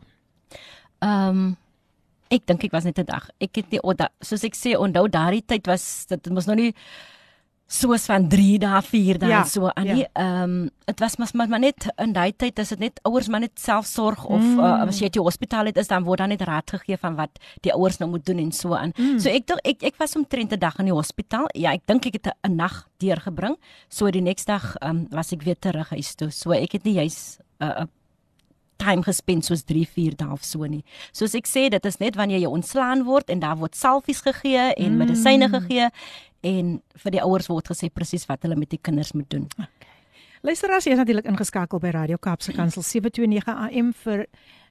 Ehm 1.02 1.28
um, 1.28 1.56
ek 2.30 2.44
dink 2.46 2.64
ek 2.64 2.72
was 2.72 2.84
net 2.84 2.98
'n 2.98 3.04
dag. 3.08 3.28
Ek 3.40 3.56
het 3.56 3.70
nie 3.72 3.80
onthou 3.82 4.06
soos 4.22 4.44
ek 4.44 4.54
sê 4.54 4.76
onthou 4.76 5.08
daardie 5.08 5.42
tyd 5.46 5.66
was 5.66 6.06
dit 6.06 6.26
mos 6.30 6.46
nou 6.46 6.54
nie 6.56 6.74
soos 7.70 8.06
van 8.08 8.28
3 8.28 8.58
dae, 8.58 8.80
4 8.82 9.18
dae 9.20 9.28
Ja, 9.28 9.42
so 9.44 9.68
aan 9.74 9.84
ja. 9.84 9.94
nie. 9.94 10.06
Ehm 10.16 10.68
dit 10.88 11.00
was 11.00 11.16
mas 11.18 11.32
maar, 11.34 11.48
net 11.60 11.84
in 12.00 12.12
daai 12.16 12.32
tyd 12.32 12.58
is 12.58 12.68
dit 12.70 12.78
net 12.78 13.00
ouers 13.04 13.28
maar 13.28 13.40
net 13.40 13.60
selfsorg 13.60 14.24
of 14.24 14.40
Mm. 14.40 14.58
uh, 14.58 14.86
as 14.88 14.98
jy 14.98 15.04
uit 15.04 15.12
die 15.12 15.22
hospitaal 15.22 15.66
het 15.66 15.76
is 15.76 15.86
dan 15.88 16.02
word 16.04 16.18
dan 16.18 16.28
net 16.30 16.40
raad 16.40 16.70
gegee 16.70 16.96
van 16.96 17.14
wat 17.16 17.30
die 17.60 17.72
ouers 17.72 17.98
nou 17.98 18.08
moet 18.10 18.24
doen 18.24 18.38
en 18.38 18.52
so 18.52 18.72
aan. 18.74 18.92
Mm. 18.96 19.18
So 19.20 19.28
ek 19.28 19.46
dink 19.46 19.60
ek 19.64 19.82
ek 19.82 19.96
was 19.98 20.16
omtrent 20.16 20.52
'n 20.52 20.58
dag 20.58 20.78
in 20.78 20.86
die 20.86 20.94
hospitaal. 20.94 21.46
Ja, 21.54 21.72
ek 21.72 21.82
dink 21.86 22.06
ek 22.06 22.12
het 22.14 22.26
'n- 22.46 22.56
nag 22.56 22.88
deurgebring. 22.98 23.56
So 23.90 24.10
die 24.10 24.22
volgende 24.22 24.44
dag 24.46 24.76
ehm 24.80 24.90
um, 24.96 25.06
was 25.10 25.32
ek 25.32 25.42
weer 25.42 25.58
terug 25.58 25.90
huis 25.90 26.14
toe. 26.14 26.30
So 26.30 26.52
ek 26.52 26.72
het 26.72 26.84
nie 26.84 26.94
juis 26.94 27.38
'n 27.60 27.64
uh, 27.64 27.80
'n 27.82 27.88
time 28.77 29.03
gespend 29.05 29.45
soos 29.45 29.63
3, 29.63 29.85
4 29.87 30.15
dae 30.19 30.31
of 30.33 30.43
so 30.43 30.65
nie. 30.67 30.83
Soos 31.15 31.35
ek 31.35 31.47
sê, 31.47 31.69
dit 31.71 31.85
is 31.85 31.97
net 32.01 32.15
wanneer 32.19 32.39
jy 32.43 32.49
ontslaan 32.51 33.05
word 33.07 33.29
en 33.29 33.39
daar 33.39 33.55
word 33.57 33.75
salfies 33.75 34.21
gegee 34.25 34.73
en 34.75 34.91
Mm. 34.91 34.97
medisyne 34.97 35.49
gegee 35.49 35.89
en 36.43 36.81
vir 37.03 37.11
die 37.11 37.21
ouers 37.23 37.47
word 37.47 37.67
gesê 37.71 37.89
presies 37.93 38.25
wat 38.27 38.41
hulle 38.43 38.55
met 38.55 38.69
die 38.69 38.79
kinders 38.81 39.13
moet 39.13 39.29
doen. 39.29 39.47
Luisteraars, 40.43 40.83
jy 40.83 40.91
is 40.91 40.97
natuurlik 40.99 41.25
ingeskakel 41.29 41.79
by 41.79 41.93
Radio 41.95 42.17
Kaapse 42.17 42.51
Kansel 42.51 42.83
729 42.83 43.47
AM 43.47 43.93
vir 43.93 44.25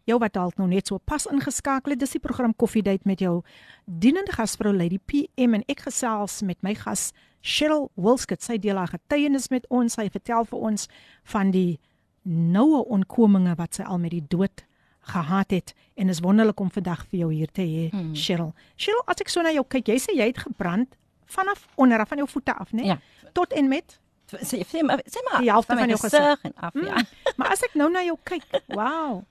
jou 0.04 0.18
wat 0.18 0.34
dalk 0.34 0.58
nou 0.58 0.66
net 0.68 0.86
so 0.90 0.98
pas 0.98 1.24
ingeskakel 1.32 1.94
het. 1.94 2.00
Dis 2.02 2.10
die 2.10 2.20
program 2.20 2.52
Koffiedייט 2.54 3.06
met 3.06 3.20
jou 3.20 3.42
dienende 3.86 4.32
gasvrou 4.36 4.74
Lady 4.76 4.98
PM 4.98 5.54
en 5.54 5.64
ek 5.72 5.86
gesels 5.86 6.42
met 6.42 6.58
my 6.62 6.74
gas 6.74 7.12
Cheryl 7.40 7.88
Wilskut. 7.96 8.42
Sy 8.42 8.58
deel 8.58 8.76
haar 8.76 8.92
getuienis 8.92 9.48
met 9.48 9.64
ons. 9.70 9.94
Sy 9.94 10.10
vertel 10.12 10.44
vir 10.44 10.58
ons 10.58 10.88
van 11.32 11.50
die 11.50 11.78
noue 12.27 12.83
onkominge 12.85 13.55
wat 13.57 13.75
sy 13.79 13.83
al 13.87 13.97
met 14.03 14.11
die 14.11 14.23
dood 14.27 14.63
gehad 15.07 15.51
het 15.55 15.73
en 15.95 16.09
is 16.11 16.19
wonderlik 16.19 16.59
om 16.59 16.71
vandag 16.71 17.05
vir 17.07 17.19
jou 17.19 17.29
hier 17.33 17.47
te 17.51 17.61
hê, 17.63 17.89
Hmm. 17.91 18.13
Cheryl. 18.15 18.53
Cheryl, 18.75 19.03
as 19.07 19.21
ek 19.23 19.29
so 19.29 19.41
na 19.41 19.51
jou 19.55 19.63
kyk, 19.63 19.87
jy 19.87 19.95
sê 20.03 20.15
jy 20.17 20.27
het 20.27 20.37
gebrand 20.43 20.97
vanaf 21.25 21.67
onderaf 21.75 22.07
van 22.11 22.17
jou 22.17 22.27
voete 22.27 22.53
af, 22.55 22.71
né? 22.75 22.83
Ja. 22.85 22.97
Tot 23.33 23.53
en 23.53 23.67
met 23.69 23.99
Sê 24.27 24.59
sê 24.67 24.81
maar 24.83 24.99
sê 25.07 25.21
maar 25.23 25.39
Die 25.39 25.49
helfte 25.49 25.71
my 25.73 25.79
van 25.85 25.89
jou 25.93 25.99
gesig 26.03 26.41
en 26.43 26.53
af 26.59 26.73
ja. 26.75 26.99
Maar 27.37 27.51
as 27.55 27.61
ek 27.63 27.75
nou 27.79 27.87
na 27.91 28.01
jou 28.03 28.17
kyk, 28.23 28.43
wow. 28.75 29.23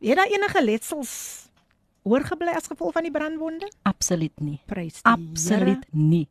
Het 0.00 0.14
daar 0.16 0.30
enige 0.30 0.62
letsels 0.64 1.48
oorgebly 2.06 2.54
as 2.54 2.66
gevolg 2.70 2.92
van 2.94 3.02
die 3.02 3.10
brandwonde? 3.10 3.66
Absoluut 3.82 4.40
nie. 4.40 4.60
Prys 4.70 5.02
die 5.02 5.10
Absoluut 5.12 5.82
nie. 5.90 6.28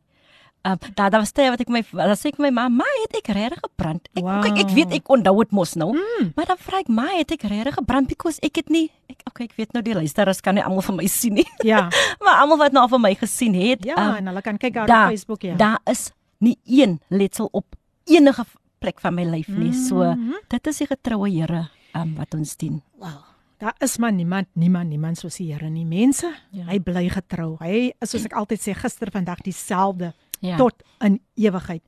Um, 0.66 0.76
daar 0.94 1.10
daar 1.10 1.20
was 1.20 1.30
tyd 1.32 1.48
wat 1.50 1.60
ek 1.60 1.68
my 1.70 1.82
dan 1.92 2.16
sê 2.18 2.28
ek 2.32 2.38
my 2.38 2.50
ma, 2.50 2.68
"Ma, 2.68 2.84
het 3.06 3.16
ek 3.16 3.28
regtig 3.34 3.60
gebrand?" 3.62 4.08
Ek 4.14 4.22
Wow. 4.24 4.42
kyk 4.42 4.58
ek 4.58 4.70
weet 4.74 4.92
ek 4.92 5.08
onthou 5.08 5.38
dit 5.38 5.50
mos 5.52 5.74
nou. 5.74 5.92
Mm. 5.94 6.32
Maar 6.34 6.46
dan 6.46 6.56
vra 6.58 6.78
ek, 6.78 6.88
"Ma, 6.88 7.06
het 7.16 7.30
ek 7.30 7.42
regtig 7.42 7.74
gebrand 7.74 8.08
because 8.08 8.38
ek 8.42 8.56
het 8.56 8.68
nie 8.68 8.90
ek 9.08 9.20
okay, 9.28 9.44
ek 9.46 9.52
weet 9.56 9.72
nou 9.72 9.82
die 9.82 9.94
luisteraars 9.94 10.40
kan 10.40 10.54
nie 10.54 10.62
almal 10.64 10.82
van 10.82 10.96
my 10.96 11.06
sien 11.06 11.34
nie. 11.34 11.46
Ja. 11.62 11.88
maar 12.22 12.40
almal 12.42 12.58
wat 12.58 12.72
nou 12.72 12.82
al 12.82 12.88
van 12.88 13.00
my 13.00 13.14
gesien 13.14 13.54
het, 13.54 13.84
Ja, 13.84 13.94
um, 14.10 14.14
en 14.16 14.26
hulle 14.26 14.42
kan 14.42 14.58
kyk 14.58 14.74
daar 14.74 14.86
daar, 14.86 15.04
op 15.04 15.08
Facebook 15.10 15.42
ja. 15.42 15.54
daar 15.54 15.78
is 15.86 16.10
nie 16.40 16.58
een 16.66 17.00
letsel 17.08 17.48
op 17.52 17.64
enige 18.04 18.44
plek 18.78 19.00
van 19.00 19.14
my 19.14 19.24
lyf 19.24 19.48
nie. 19.48 19.72
So 19.72 19.94
Mhm. 20.14 20.32
dit 20.48 20.66
is 20.66 20.76
die 20.78 20.86
getroue 20.86 21.30
Here 21.30 21.68
um, 21.94 22.14
wat 22.16 22.34
ons 22.34 22.56
dien. 22.56 22.82
Wow. 22.98 23.24
Daar 23.58 23.74
is 23.80 23.98
maar 23.98 24.12
niemand, 24.12 24.46
niemand, 24.54 24.88
niemand 24.88 25.18
soos 25.18 25.36
die 25.36 25.52
Here 25.52 25.68
nie. 25.70 25.84
Mense. 25.84 26.32
Ja. 26.52 26.64
hy 26.66 26.78
bly 26.78 27.08
getrou. 27.08 27.56
Hy 27.60 27.92
is 28.00 28.10
soos 28.10 28.24
ek 28.24 28.32
altyd 28.32 28.60
sê, 28.60 28.74
gister, 28.74 29.10
vandag 29.10 29.40
dieselfde 29.42 30.12
Ja. 30.40 30.56
tot 30.56 30.82
in 30.98 31.20
ewigheid. 31.34 31.82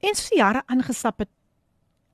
En 0.00 0.14
so 0.14 0.28
die 0.28 0.38
jare 0.38 0.62
aangestap 0.66 1.18
het, 1.18 1.28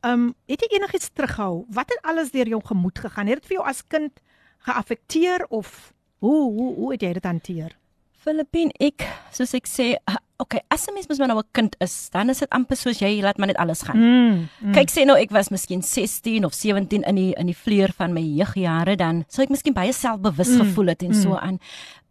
ehm, 0.00 0.12
um, 0.12 0.34
het 0.46 0.60
jy 0.60 0.76
enigiets 0.76 1.10
terughou? 1.12 1.64
Wat 1.68 1.88
het 1.90 2.02
alles 2.02 2.30
deur 2.30 2.48
jou 2.48 2.60
gemoed 2.64 2.98
gegaan? 2.98 3.26
Het 3.26 3.40
dit 3.40 3.46
vir 3.46 3.56
jou 3.56 3.68
as 3.68 3.86
kind 3.86 4.20
geaffekteer 4.58 5.46
of 5.48 5.92
hoe 6.18 6.52
hoe 6.52 6.74
hoe 6.74 6.92
het 6.92 7.02
jy 7.02 7.12
dit 7.12 7.24
hanteer? 7.24 7.76
Filippin, 8.22 8.70
ek 8.78 9.02
soos 9.34 9.50
ek 9.58 9.66
sê, 9.66 9.86
uh, 10.06 10.18
okay, 10.42 10.60
as 10.70 10.86
'n 10.86 10.94
mens 10.94 11.08
mos 11.08 11.18
maar 11.18 11.28
nou 11.28 11.38
'n 11.38 11.48
kind 11.52 11.76
is, 11.80 12.08
dan 12.10 12.30
is 12.30 12.38
dit 12.38 12.50
amper 12.50 12.76
soos 12.76 12.98
jy 13.00 13.20
laat 13.22 13.38
maar 13.38 13.48
net 13.48 13.56
alles 13.56 13.82
gaan. 13.82 13.98
Mm, 13.98 14.48
mm. 14.60 14.72
Kyk 14.72 14.90
sê 14.90 15.04
nou 15.04 15.16
ek 15.18 15.30
was 15.30 15.50
miskien 15.50 15.82
16 15.82 16.44
of 16.44 16.54
17 16.54 17.02
in 17.02 17.14
die 17.14 17.34
in 17.36 17.46
die 17.46 17.56
vleur 17.56 17.90
van 17.96 18.12
my 18.12 18.20
jeugjare 18.22 18.96
dan 18.96 19.24
sou 19.28 19.42
ek 19.42 19.50
miskien 19.50 19.74
baie 19.74 19.92
selfbewus 19.92 20.48
Mm, 20.48 20.60
gevoel 20.60 20.86
het 20.86 21.02
en 21.02 21.10
mm. 21.10 21.22
so 21.22 21.34
aan. 21.36 21.58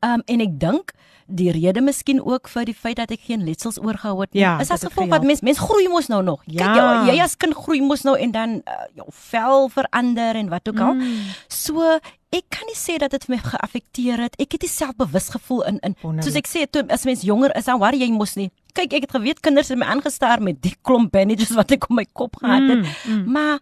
Um 0.03 0.21
en 0.25 0.41
ek 0.41 0.59
dink 0.59 0.91
die 1.27 1.51
rede 1.51 1.81
miskien 1.81 2.19
ook 2.19 2.49
vir 2.49 2.65
die 2.65 2.75
feit 2.75 2.97
dat 2.97 3.11
ek 3.11 3.19
geen 3.27 3.45
letsels 3.45 3.79
oorgehou 3.79 4.21
het 4.21 4.33
nie, 4.33 4.41
Ja, 4.41 4.59
is 4.59 4.71
as 4.71 4.83
gevolg 4.83 5.09
wat 5.09 5.23
mens 5.23 5.41
mens 5.41 5.59
groei 5.59 5.87
mos 5.87 6.07
nou 6.07 6.21
nog. 6.23 6.41
Ja. 6.45 6.73
Kyk 6.73 6.75
jy, 7.07 7.15
jy 7.15 7.23
as 7.23 7.37
kind 7.37 7.55
groei 7.55 7.81
mos 7.81 8.03
nou 8.03 8.17
en 8.17 8.31
dan 8.31 8.49
uh, 8.67 8.87
jou 8.95 9.07
vel 9.09 9.69
verander 9.69 10.35
en 10.35 10.49
wat 10.49 10.67
ook 10.67 10.79
al. 10.79 10.93
Mm. 10.93 11.29
So 11.47 11.99
ek 12.31 12.45
kan 12.49 12.65
nie 12.67 12.75
sê 12.79 12.97
dat 12.97 13.11
dit 13.11 13.23
vir 13.25 13.35
my 13.35 13.41
geaffekteer 13.43 14.17
het. 14.23 14.35
Ek 14.39 14.51
het 14.55 14.61
nie 14.61 14.69
selfbewus 14.71 15.29
gevoel 15.29 15.63
in 15.67 15.79
in 15.83 15.95
Wonderlik. 16.01 16.23
soos 16.23 16.35
ek 16.39 16.47
sê 16.47 16.65
toe 16.69 16.83
as 16.89 17.03
mens 17.05 17.21
jonger 17.27 17.51
is 17.57 17.65
dan 17.65 17.79
worry 17.79 17.99
jy 17.99 18.11
mos 18.11 18.35
nie. 18.35 18.51
Kyk, 18.73 18.93
ek 18.93 19.01
het 19.01 19.11
geweet 19.11 19.39
kinders 19.41 19.67
het 19.69 19.77
my 19.77 19.85
aangestaar 19.85 20.41
met 20.41 20.61
die 20.61 20.75
klomp 20.81 21.11
bandages 21.11 21.51
wat 21.55 21.71
ek 21.71 21.83
op 21.89 21.95
my 21.97 22.05
kop 22.13 22.35
gehad 22.39 22.69
het. 22.69 22.85
Mm, 23.05 23.13
mm. 23.17 23.31
Maar 23.31 23.59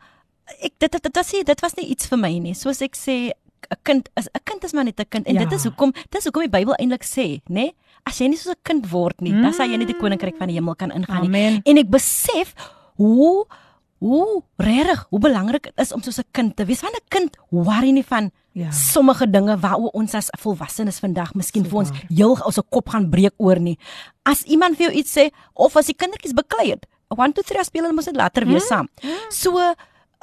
ek 0.62 0.74
dit 0.78 0.92
dit 0.92 1.04
dit 1.04 1.16
was 1.16 1.32
nie 1.34 1.44
dit 1.44 1.60
was 1.62 1.76
nie 1.76 1.88
iets 1.90 2.08
vir 2.08 2.18
my 2.18 2.38
nie. 2.40 2.54
Soos 2.54 2.82
ek 2.82 2.96
sê 2.96 3.32
'n 3.70 3.78
kind 3.84 4.10
is 4.18 4.28
'n 4.34 4.40
kind 4.46 4.64
is 4.64 4.74
maar 4.74 4.86
net 4.86 5.00
'n 5.00 5.06
kind 5.10 5.28
en 5.28 5.34
Ja. 5.36 5.44
dit 5.46 5.54
is 5.54 5.64
hoekom 5.66 5.92
dis 6.12 6.24
hoekom 6.24 6.42
die 6.44 6.50
Bybel 6.50 6.76
eintlik 6.80 7.04
sê, 7.04 7.42
né? 7.50 7.72
As 8.06 8.18
jy 8.20 8.28
nie 8.30 8.38
soos 8.38 8.54
'n 8.54 8.62
kind 8.64 8.90
word 8.92 9.20
nie, 9.22 9.34
mm. 9.34 9.42
dan 9.42 9.54
sal 9.54 9.68
jy 9.68 9.78
nie 9.78 9.86
die 9.86 9.98
koninkryk 9.98 10.38
van 10.38 10.48
die 10.48 10.56
hemel 10.56 10.76
kan 10.76 10.92
ingaan 10.92 11.22
nie. 11.22 11.28
Amen. 11.28 11.62
En 11.66 11.78
ek 11.78 11.90
besef 11.90 12.54
hoe 12.98 13.46
hoe 14.00 14.44
regtig 14.58 15.06
hoe 15.10 15.20
belangrik 15.20 15.64
dit 15.70 15.80
is 15.84 15.92
om 15.94 16.02
soos 16.02 16.20
'n 16.20 16.28
kind 16.32 16.56
te 16.56 16.66
wees. 16.66 16.82
Want 16.82 16.96
'n 16.96 17.08
kind 17.10 17.38
worry 17.50 17.92
nie 17.92 18.06
van 18.06 18.32
Ja. 18.54 18.72
sommige 18.72 19.30
dinge 19.30 19.58
waaroor 19.60 19.90
ons 19.94 20.14
as 20.14 20.28
volwassenes 20.40 21.00
vandag 21.00 21.34
miskien 21.34 21.64
So 21.64 21.70
vir 21.70 21.78
ons 21.80 21.92
heel 22.10 22.38
ons 22.46 22.60
kop 22.70 22.90
gaan 22.90 23.10
breek 23.10 23.34
oor 23.38 23.60
nie. 23.60 23.78
As 24.24 24.44
iemand 24.44 24.76
vir 24.78 24.90
jou 24.90 25.00
iets 25.00 25.18
sê 25.18 25.30
of 25.54 25.76
as 25.76 25.86
die 25.86 25.96
kindertjies 25.96 26.34
beklei 26.34 26.70
het, 26.72 26.86
1 27.10 27.34
2 27.34 27.44
3 27.44 27.64
speel 27.64 27.84
hulle 27.84 27.94
mos 27.96 28.06
net 28.06 28.16
later 28.16 28.46
weer 28.46 28.60
saam. 28.62 28.88
So 29.30 29.74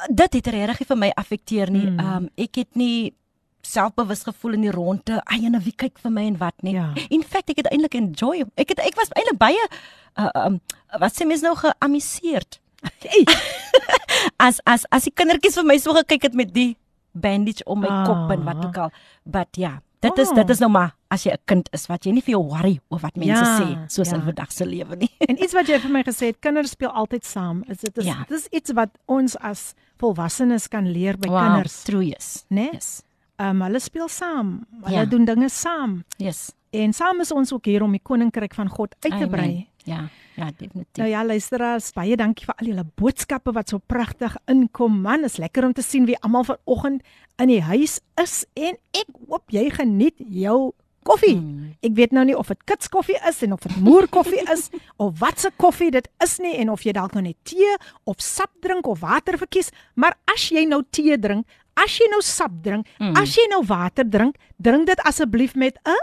dit 0.08 0.32
het 0.34 0.46
regtig 0.46 0.86
vir 0.86 0.96
my 0.96 1.10
affekteer 1.16 1.70
nie. 1.70 1.86
Mm. 1.90 2.00
Um 2.00 2.28
ek 2.36 2.54
het 2.56 2.76
nie 2.76 3.14
selfbewus 3.62 4.22
gevoel 4.22 4.52
in 4.52 4.66
die 4.66 4.70
ronde, 4.70 5.20
ai 5.24 5.46
en 5.46 5.58
wie 5.62 5.74
kyk 5.74 5.98
vir 5.98 6.10
my 6.10 6.26
en 6.26 6.38
wat 6.38 6.54
nie. 6.62 6.74
Ja. 6.74 6.92
In 7.10 7.22
feite 7.22 7.52
ek 7.52 7.64
het 7.64 7.72
eintlik 7.72 7.94
enjoy. 7.94 8.44
Ek 8.56 8.68
het 8.68 8.78
ek 8.80 8.94
was 8.98 9.08
eintlik 9.16 9.38
baie 9.38 9.68
uh, 10.18 10.30
um 10.46 10.60
wat 11.00 11.12
sê 11.16 11.26
mens 11.26 11.42
nou 11.42 11.54
geamuseerd. 11.56 12.60
Hey, 12.82 13.24
As 14.46 14.60
as 14.66 14.84
as 14.92 15.04
die 15.08 15.12
kindertjies 15.16 15.54
vir 15.56 15.64
my 15.64 15.76
so 15.78 15.94
gekyk 15.96 16.22
het 16.28 16.34
met 16.34 16.52
die 16.54 16.76
bandage 17.16 17.64
om 17.66 17.80
my 17.80 17.88
Ah. 17.88 18.04
kop 18.06 18.30
en 18.30 18.44
wat 18.44 18.64
ook 18.66 18.76
al. 18.76 18.90
But 19.24 19.48
ja, 19.56 19.80
dit 20.00 20.18
is 20.18 20.28
Oh. 20.28 20.34
dit 20.34 20.50
is 20.50 20.58
nou 20.60 20.70
maar 20.70 20.94
as 21.10 21.24
jy 21.24 21.32
'n 21.32 21.38
kind 21.46 21.68
is 21.72 21.86
wat 21.88 22.04
jy 22.04 22.12
nie 22.12 22.20
vir 22.20 22.32
jou 22.36 22.42
worry 22.44 22.80
oor 22.90 22.98
wat 23.00 23.16
mense 23.16 23.32
Ja, 23.44 23.58
sê 23.60 23.90
soos 23.90 24.10
ja. 24.10 24.14
in 24.16 24.22
vandag 24.22 24.52
se 24.52 24.66
lewe 24.66 24.96
nie. 24.96 25.10
en 25.28 25.42
iets 25.42 25.54
wat 25.54 25.66
jy 25.66 25.78
vir 25.80 25.90
my 25.90 26.02
gesê 26.02 26.26
het, 26.26 26.40
kinders 26.40 26.70
speel 26.70 26.90
altyd 26.90 27.24
saam. 27.24 27.64
Is 27.68 27.78
dit 27.78 27.98
is 27.98 28.04
Ja. 28.04 28.24
dis 28.28 28.46
iets 28.52 28.72
wat 28.72 28.90
ons 29.06 29.36
as 29.36 29.74
volwassenes 29.98 30.68
kan 30.68 30.86
leer 30.92 31.16
by 31.16 31.28
kinders, 31.28 31.82
true 31.84 32.04
yes. 32.04 32.44
né? 32.50 32.72
Yes. 32.72 33.02
Ehm 33.38 33.48
um, 33.56 33.62
hulle 33.62 33.78
speel 33.80 34.08
saam. 34.08 34.66
Hulle 34.84 34.96
Ja. 34.96 35.04
doen 35.04 35.24
dinge 35.24 35.48
saam. 35.48 36.04
Yes. 36.18 36.52
En 36.72 36.92
saam 36.92 37.20
is 37.20 37.32
ons 37.32 37.52
ook 37.52 37.64
hier 37.64 37.82
om 37.82 37.90
die 37.92 38.00
koninkryk 38.02 38.54
van 38.54 38.68
God 38.68 38.94
uit 39.00 39.18
te 39.20 39.26
brei. 39.28 39.68
Ja, 39.86 40.08
ja, 40.34 40.48
definitief. 40.50 40.98
Nou 40.98 41.08
ja, 41.08 41.20
luisteraars, 41.24 41.92
baie 41.94 42.16
dankie 42.18 42.44
vir 42.48 42.54
al 42.58 42.66
julle 42.72 42.84
boodskappe 42.98 43.52
wat 43.54 43.70
so 43.70 43.78
pragtig 43.78 44.34
inkom. 44.50 44.96
Man, 45.04 45.24
is 45.28 45.36
lekker 45.38 45.64
om 45.68 45.72
te 45.76 45.82
sien 45.86 46.06
wie 46.08 46.16
almal 46.26 46.44
vanoggend 46.48 47.02
in 47.38 47.48
die 47.52 47.60
huis 47.62 48.00
is 48.22 48.40
en 48.58 48.74
ek 48.98 49.06
hoop 49.28 49.54
jy 49.54 49.68
geniet 49.70 50.18
jou 50.18 50.72
koffie. 51.06 51.36
Mm. 51.38 51.76
Ek 51.86 51.94
weet 51.94 52.10
nou 52.16 52.24
nie 52.26 52.34
of 52.36 52.48
dit 52.50 52.64
kitskoffie 52.66 53.18
is 53.30 53.38
en 53.46 53.52
of 53.54 53.60
dit 53.62 53.76
moerkoffie 53.78 54.42
is 54.50 54.70
of 55.02 55.14
wat 55.20 55.38
se 55.38 55.52
koffie 55.56 55.90
dit 55.94 56.08
is 56.24 56.34
nie 56.42 56.56
en 56.58 56.70
of 56.74 56.82
jy 56.82 56.92
dalk 56.96 57.14
nou 57.14 57.22
net 57.22 57.36
tee 57.46 57.76
of 58.10 58.18
sap 58.18 58.50
drink 58.60 58.86
of 58.90 59.00
water 59.06 59.38
verkies, 59.38 59.70
maar 59.94 60.16
as 60.34 60.48
jy 60.50 60.66
nou 60.66 60.82
tee 60.90 61.14
drink, 61.16 61.46
as 61.78 61.94
jy 62.00 62.10
nou 62.10 62.20
sap 62.26 62.50
drink, 62.64 62.86
Mm. 62.98 63.14
as 63.22 63.36
jy 63.38 63.46
nou 63.54 63.62
water 63.68 64.04
drink, 64.04 64.34
drink 64.58 64.86
dit 64.90 64.98
asseblief 65.06 65.54
met 65.54 65.78
'n 65.86 65.94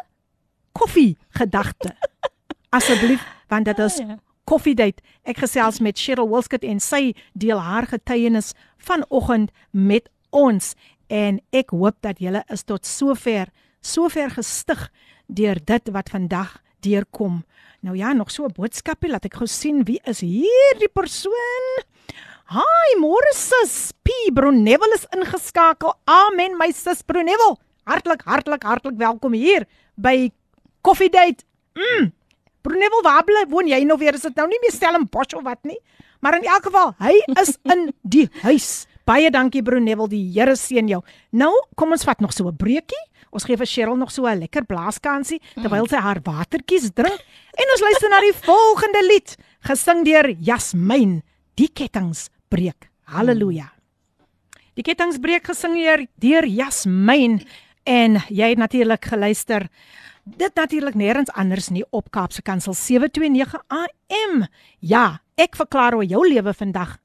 koffie 0.72 1.18
gedagte. 1.36 1.92
Asseblief, 2.78 3.22
want 3.53 3.65
dit 3.65 3.79
is 3.79 3.99
Ja. 3.99 4.19
koffiedייט. 4.45 5.01
Ek 5.25 5.39
gesels 5.39 5.81
met 5.81 5.99
Cheryl 5.99 6.29
Wilskut 6.29 6.65
en 6.65 6.81
sy 6.81 7.15
deel 7.35 7.59
haar 7.61 7.87
getuienis 7.87 8.55
vanoggend 8.79 9.51
met 9.71 10.09
ons 10.31 10.75
en 11.09 11.41
ek 11.53 11.71
hoop 11.71 11.97
dat 12.01 12.19
julle 12.19 12.45
is 12.49 12.63
tot 12.63 12.87
sover 12.87 13.49
sover 13.81 14.31
gestig 14.31 14.91
deur 15.27 15.57
dit 15.65 15.89
wat 15.93 16.09
vandag 16.11 16.59
deurkom. 16.81 17.45
Nou 17.81 17.97
ja, 17.97 18.13
nog 18.13 18.31
so 18.31 18.45
'n 18.45 18.53
boodskapie, 18.53 19.11
laat 19.11 19.25
ek 19.25 19.35
gou 19.35 19.47
sien 19.47 19.85
wie 19.85 20.01
is 20.05 20.21
hierdie 20.21 20.89
persoon. 20.93 21.83
Hi, 22.51 22.99
môre 22.99 23.33
sis. 23.35 23.93
P 24.03 24.11
Brunewel 24.33 24.93
is 24.95 25.07
ingeskakel. 25.15 25.95
Amen, 26.07 26.57
my 26.57 26.71
sis 26.73 27.03
Brunewel. 27.03 27.59
Hartlik, 27.85 28.23
hartlik, 28.25 28.63
hartlik 28.63 28.97
welkom 28.97 29.33
hier 29.33 29.67
by 29.97 30.31
Koffiedייט. 30.83 31.43
Mm. 31.75 32.13
Brunewel, 32.64 33.04
waar 33.04 33.26
bly 33.28 33.44
woon 33.52 33.68
jy 33.68 33.84
nou 33.84 33.98
weer? 34.00 34.16
Is 34.16 34.26
dit 34.26 34.36
nou 34.40 34.48
nie 34.48 34.60
meer 34.64 34.72
Stellenbosch 34.72 35.36
of 35.36 35.44
wat 35.44 35.60
nie? 35.68 35.80
Maar 36.24 36.40
in 36.40 36.48
elk 36.48 36.70
geval, 36.70 36.94
hy 37.04 37.14
is 37.42 37.58
in 37.68 37.90
die 38.02 38.30
huis. 38.46 38.86
Baie 39.04 39.28
dankie 39.36 39.64
Brunewel, 39.64 40.08
die 40.08 40.24
Here 40.32 40.56
seën 40.56 40.88
jou. 40.88 41.02
Nou, 41.36 41.52
kom 41.76 41.92
ons 41.92 42.06
vat 42.08 42.22
nog 42.24 42.32
so 42.32 42.48
'n 42.48 42.56
breekie. 42.56 43.04
Ons 43.34 43.44
gee 43.44 43.58
vir 43.58 43.68
Cheryl 43.68 43.98
nog 43.98 44.12
so 44.12 44.26
'n 44.26 44.40
lekker 44.40 44.64
blaaskansie 44.66 45.42
terwyl 45.56 45.88
sy 45.88 45.98
haar 45.98 46.22
watertjies 46.24 46.94
drink 46.94 47.20
en 47.58 47.72
ons 47.74 47.82
luister 47.82 48.10
na 48.10 48.20
die 48.22 48.34
volgende 48.34 49.02
lied, 49.08 49.36
gesing 49.62 50.06
deur 50.06 50.30
Jasmin. 50.40 51.24
Die 51.56 51.68
kettinge 51.68 52.30
breek. 52.50 52.90
Halleluja. 53.06 53.72
Die 54.76 54.84
kettinge 54.84 55.20
breek 55.20 55.44
gesing 55.44 55.76
deur 56.20 56.46
Jasmin 56.46 57.42
en 57.86 58.22
jy 58.30 58.50
het 58.50 58.58
natuurlik 58.58 59.06
geluister. 59.06 59.70
Dit 60.25 60.55
natuurlik 60.55 60.95
nêrens 60.95 61.33
anders 61.33 61.69
nie 61.69 61.85
op 61.91 62.11
Kaapse 62.11 62.43
Kansel 62.43 62.75
729 62.75 63.63
AM. 63.69 64.45
Ja, 64.79 65.21
ek 65.35 65.57
verklaar 65.57 65.95
oor 65.95 66.05
jou 66.05 66.29
lewe 66.29 66.55
vandag 66.55 66.99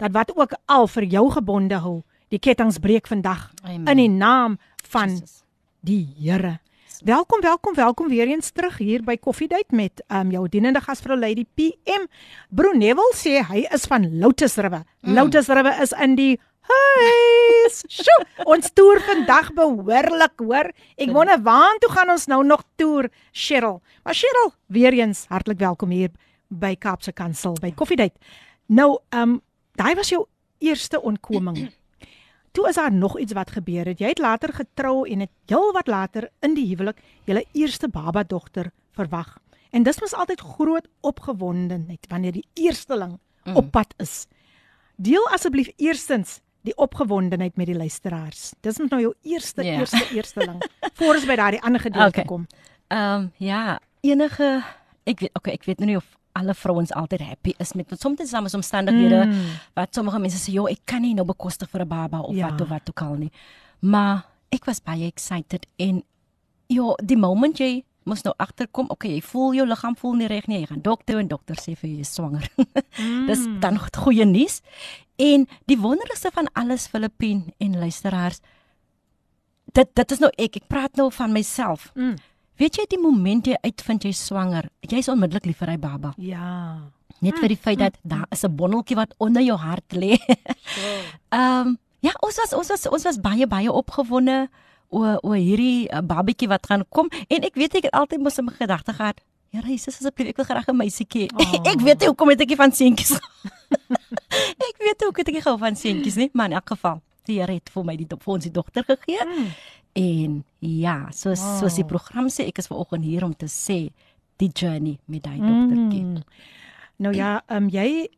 dat 0.00 0.14
wat 0.16 0.32
ook 0.36 0.56
al 0.64 0.88
vir 0.88 1.04
jou 1.04 1.26
gebonde 1.30 1.76
hou, 1.84 2.00
die 2.32 2.40
kettinge 2.40 2.80
breek 2.80 3.06
vandag 3.10 3.50
Amen. 3.62 3.86
in 3.90 3.96
die 3.96 4.08
naam 4.08 4.58
van 4.88 5.10
Jesus. 5.10 5.42
die 5.80 6.06
Here. 6.16 6.58
Yes. 6.86 7.00
Welkom, 7.04 7.40
welkom, 7.40 7.74
welkom 7.74 8.08
weer 8.08 8.28
eens 8.28 8.50
terug 8.50 8.78
hier 8.78 9.02
by 9.02 9.16
Koffiedייט 9.16 9.72
met 9.72 10.02
um 10.08 10.30
jou 10.30 10.48
dienende 10.48 10.80
gasvrou 10.80 11.18
Lady 11.18 11.44
PM. 11.54 12.06
Broer 12.48 12.76
Neville 12.76 13.16
sê 13.16 13.40
hy 13.44 13.66
is 13.74 13.84
van 13.90 14.08
Lotusrivier. 14.20 14.86
Mm. 15.02 15.14
Lotusrivier 15.14 15.82
is 15.82 15.92
in 15.92 16.16
die 16.16 16.38
huis. 16.70 17.80
Sjoe, 17.88 18.18
ons 18.44 18.70
toer 18.76 19.00
vandag 19.06 19.52
behoorlik, 19.56 20.42
hoor. 20.42 20.70
Ek 21.00 21.12
wonder 21.14 21.40
waartoe 21.42 21.90
gaan 21.94 22.12
ons 22.14 22.26
nou 22.30 22.42
nog 22.46 22.64
toer, 22.80 23.10
Cheryl. 23.32 23.80
Maar 24.04 24.18
Cheryl, 24.18 24.52
weer 24.66 24.96
eens 24.98 25.24
hartlik 25.30 25.58
welkom 25.58 25.90
hier 25.94 26.10
by 26.48 26.74
Kaapse 26.78 27.12
Kansel 27.12 27.56
by 27.62 27.72
Koffiedייט. 27.74 28.16
Nou, 28.66 28.98
um 29.14 29.40
daai 29.78 29.94
was 29.96 30.10
jou 30.12 30.24
eerste 30.60 31.00
ontkoming. 31.00 31.70
Toe 32.52 32.66
is 32.68 32.74
daar 32.74 32.92
nog 32.92 33.18
iets 33.18 33.32
wat 33.32 33.52
gebeur 33.54 33.86
het. 33.86 34.00
Jy 34.02 34.10
het 34.10 34.18
later 34.18 34.52
getrou 34.52 35.06
en 35.08 35.22
het 35.22 35.30
heel 35.46 35.72
wat 35.72 35.86
later 35.86 36.28
in 36.42 36.56
die 36.58 36.66
huwelik 36.66 36.98
julle 37.24 37.44
eerste 37.54 37.88
baba 37.88 38.24
dogter 38.26 38.72
verwag. 38.98 39.38
En 39.70 39.86
dis 39.86 40.00
mos 40.02 40.14
altyd 40.14 40.40
groot 40.40 40.88
opgewondenheid 41.06 42.06
wanneer 42.10 42.32
die 42.32 42.46
eersteling 42.54 43.18
mm. 43.44 43.56
op 43.56 43.70
pad 43.70 43.94
is. 44.02 44.26
Deel 44.96 45.28
asseblief 45.30 45.70
eerstens 45.76 46.40
die 46.65 46.75
opgewondenheid 46.81 47.55
met 47.59 47.69
die 47.69 47.77
luisteraars. 47.77 48.53
Dis 48.65 48.77
nou 48.81 49.01
jou 49.01 49.13
eerste 49.21 49.63
Ja. 49.63 49.67
yeah. 49.69 49.79
eerste 49.79 50.15
eersteling 50.15 50.61
voor 50.97 51.15
ons 51.15 51.25
by 51.29 51.35
daardie 51.35 51.61
ander 51.61 51.81
gedeelte 51.81 52.07
Okay. 52.21 52.25
kom. 52.25 52.47
Ehm 52.87 53.21
um, 53.21 53.31
ja, 53.37 53.79
enige 54.01 54.63
ek 55.05 55.19
weet 55.19 55.33
okay, 55.37 55.53
ek 55.53 55.65
weet 55.69 55.79
nou 55.79 55.89
nie 55.89 55.97
of 55.97 56.05
alle 56.35 56.53
vrouens 56.53 56.91
altyd 56.93 57.21
happy 57.21 57.53
is 57.63 57.73
met 57.73 57.93
soms 57.99 58.19
is 58.19 58.31
daar 58.31 58.41
mos 58.43 58.53
omstandighede 58.57 59.25
mm. 59.25 59.45
wat 59.73 59.93
sommige 59.95 60.19
mense 60.19 60.37
sê, 60.37 60.53
"Jo, 60.53 60.65
ek 60.67 60.79
kan 60.85 61.01
nie 61.01 61.13
nou 61.13 61.25
bekostig 61.25 61.69
vir 61.69 61.81
'n 61.81 61.87
baba 61.87 62.19
of 62.19 62.35
Ja. 62.35 62.45
ja. 62.45 62.51
wat 62.51 62.61
of 62.61 62.69
wat 62.69 62.89
ook 62.89 63.01
al 63.01 63.15
nie." 63.15 63.31
Maar 63.79 64.25
ek 64.51 64.65
was 64.65 64.79
baie 64.81 65.05
excited 65.05 65.65
en 65.77 66.03
ja, 66.67 66.93
die 67.03 67.17
moment 67.17 67.57
jy 67.57 67.83
mos 68.05 68.21
nou 68.25 68.33
agterkom, 68.37 68.89
okay, 68.93 69.15
jy 69.17 69.21
voel 69.25 69.55
jou 69.57 69.65
liggaam 69.67 69.95
voel 69.97 70.13
nie 70.19 70.27
reg 70.29 70.47
nie, 70.47 70.59
jy 70.61 70.69
gaan 70.69 70.83
dokter 70.85 71.19
en 71.19 71.27
dokter 71.27 71.57
sê 71.59 71.73
vir 71.75 71.89
jou 71.89 71.97
jy 71.97 72.05
is 72.05 72.13
swanger. 72.13 72.49
Mm. 72.57 73.25
Dis 73.29 73.45
dan 73.63 73.79
goeie 73.97 74.25
nuus. 74.29 74.61
En 75.21 75.47
die 75.65 75.79
wonderlikste 75.79 76.31
van 76.35 76.51
alles 76.53 76.87
Filippien 76.91 77.47
en 77.57 77.79
luisteraars 77.79 78.41
dit 79.75 79.91
dit 79.99 80.15
is 80.15 80.21
nou 80.23 80.31
ek 80.37 80.59
ek 80.61 80.67
praat 80.71 80.99
nou 80.99 81.09
van 81.13 81.33
myself. 81.35 81.89
Mm. 81.95 82.15
Weet 82.61 82.79
jy 82.79 82.85
die 82.91 83.01
moment 83.01 83.47
jy 83.49 83.57
uitvind 83.65 84.05
jy's 84.07 84.21
swanger, 84.29 84.69
jy's 84.87 85.09
onmiddellik 85.11 85.49
lief 85.49 85.59
vir 85.63 85.73
hy 85.73 85.79
baba. 85.81 86.13
Ja. 86.21 86.51
Net 87.23 87.39
vir 87.41 87.51
die 87.51 87.59
feit 87.59 87.79
dat 87.81 87.97
daar 88.03 88.27
is 88.31 88.45
'n 88.45 88.55
bondeltjie 88.55 88.95
wat 88.95 89.15
onder 89.17 89.41
jou 89.41 89.57
hart 89.57 89.91
lê. 89.93 90.15
Ehm 91.35 91.67
um, 91.67 91.77
ja, 91.99 92.13
ons 92.21 92.37
was 92.37 92.53
ons 92.53 92.69
was 92.69 92.87
ons 92.87 93.03
was 93.03 93.19
baie 93.19 93.47
baie 93.47 93.71
opgewonde 93.71 94.47
oor 94.95 95.19
oor 95.23 95.39
hierdie 95.39 95.87
uh, 95.91 96.01
babatjie 96.01 96.49
wat 96.51 96.67
gaan 96.71 96.85
kom 96.89 97.11
en 97.27 97.47
ek 97.47 97.57
weet 97.59 97.79
ek 97.81 97.89
het 97.89 97.95
altyd 98.01 98.23
mos 98.23 98.39
in 98.39 98.47
my 98.47 98.55
gedagte 98.55 98.95
gehad, 98.95 99.19
Here 99.55 99.71
Jesus 99.71 100.01
asseblief 100.01 100.33
ek 100.33 100.39
wil 100.41 100.47
graag 100.49 100.67
'n 100.67 100.75
meisietjie. 100.75 101.29
Oh. 101.31 101.53
ek 101.71 101.79
weet 101.79 102.01
nie 102.03 102.09
hoekom 102.11 102.31
het 102.33 102.41
ek 102.43 102.51
nie 102.51 102.59
van 102.59 102.73
seentjies. 102.75 103.13
ek 104.67 104.77
weet 104.83 104.97
nie 104.99 105.07
hoekom 105.07 105.21
het 105.23 105.31
ek 105.31 105.37
nie 105.37 105.45
gehou 105.45 105.59
van 105.61 105.77
seentjies 105.79 106.17
nie, 106.19 106.29
maar 106.33 106.51
in 106.51 106.57
elk 106.59 106.73
geval, 106.75 106.99
die 107.29 107.39
Here 107.39 107.55
het 107.55 107.71
vir 107.71 107.85
my 107.87 107.95
die 107.95 108.07
vir 108.09 108.33
ons 108.33 108.43
die 108.43 108.51
dogter 108.51 108.83
gegee. 108.83 109.23
Mm. 109.23 109.47
En 109.95 110.43
ja, 110.59 110.97
soos 111.15 111.39
Wow. 111.39 111.59
soos 111.61 111.79
die 111.79 111.87
program 111.87 112.27
sê, 112.27 112.49
ek 112.51 112.59
is 112.59 112.67
vanoggend 112.67 113.07
hier 113.07 113.23
om 113.23 113.33
te 113.33 113.47
sê 113.47 113.79
die 114.37 114.51
journey 114.51 114.99
met 115.07 115.23
daai 115.23 115.39
dogtertjie. 115.39 116.03
Mm. 116.03 116.23
Nou 116.97 117.15
ja, 117.15 117.41
ehm 117.47 117.63
um, 117.63 117.69
jy 117.71 118.09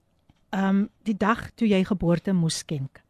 ehm 0.49 0.69
um, 0.69 0.89
die 1.05 1.17
dag 1.17 1.51
toe 1.55 1.67
jy 1.67 1.84
geboorte 1.86 2.34
moes 2.34 2.57
skenk. 2.65 3.03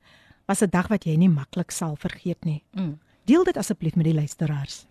Was 0.47 0.61
'n 0.63 0.70
dag 0.70 0.88
wat 0.91 1.05
jy 1.05 1.15
nie 1.15 1.30
maklik 1.32 1.72
sal 1.72 1.95
vergeet 1.95 2.43
nie. 2.45 2.63
Mm. 2.76 2.99
Deel 3.28 3.43
dit 3.43 3.57
asseblief 3.59 3.95
met 3.99 4.07
die 4.07 4.15
luisteraars. 4.15 4.86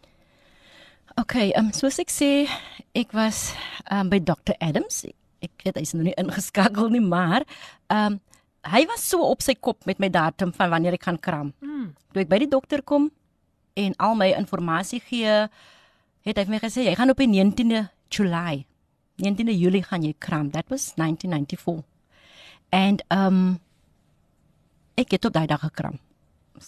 Okay, 1.16 1.50
ehm 1.54 1.70
um, 1.70 1.72
soos 1.72 1.96
ek 2.02 2.10
sê, 2.12 2.30
ek 2.92 3.14
was 3.16 3.54
ehm 3.86 4.04
um, 4.04 4.10
by 4.12 4.18
Dr 4.20 4.52
Adams. 4.60 5.06
Ek 5.40 5.64
weet 5.64 5.78
hy's 5.80 5.94
nog 5.96 6.10
nie 6.10 6.16
ingeskakel 6.20 6.90
nie, 6.92 7.00
maar 7.00 7.46
ehm 7.88 8.18
um, 8.18 8.20
hy 8.66 8.82
was 8.90 9.04
so 9.08 9.22
op 9.22 9.44
sy 9.46 9.54
kop 9.54 9.86
met 9.86 10.00
my 10.02 10.10
datum 10.10 10.50
van 10.52 10.72
wanneer 10.72 10.96
ek 10.98 11.06
gaan 11.06 11.20
kram. 11.22 11.52
Mm. 11.62 11.92
Toe 12.12 12.24
ek 12.24 12.28
by 12.32 12.40
die 12.42 12.50
dokter 12.50 12.82
kom 12.82 13.08
en 13.78 13.94
al 14.02 14.16
my 14.18 14.32
inligting 14.34 15.04
gee, 15.06 15.36
het 16.26 16.36
hy 16.40 16.44
vir 16.44 16.54
my 16.56 16.60
gesê 16.60 16.84
jy 16.84 16.96
gaan 16.98 17.12
op 17.14 17.20
die 17.22 17.30
19de 17.30 17.86
Julie, 18.10 18.66
19de 19.22 19.54
Julie 19.56 19.84
gaan 19.86 20.02
jy 20.02 20.12
kram. 20.18 20.50
That 20.50 20.68
was 20.68 20.92
1994. 21.00 21.84
En 22.74 22.98
ehm 23.08 23.40
um, 23.40 23.60
ek 24.96 25.16
het 25.16 25.24
op 25.24 25.32
daai 25.32 25.46
dag 25.46 25.60
gekram. 25.60 25.96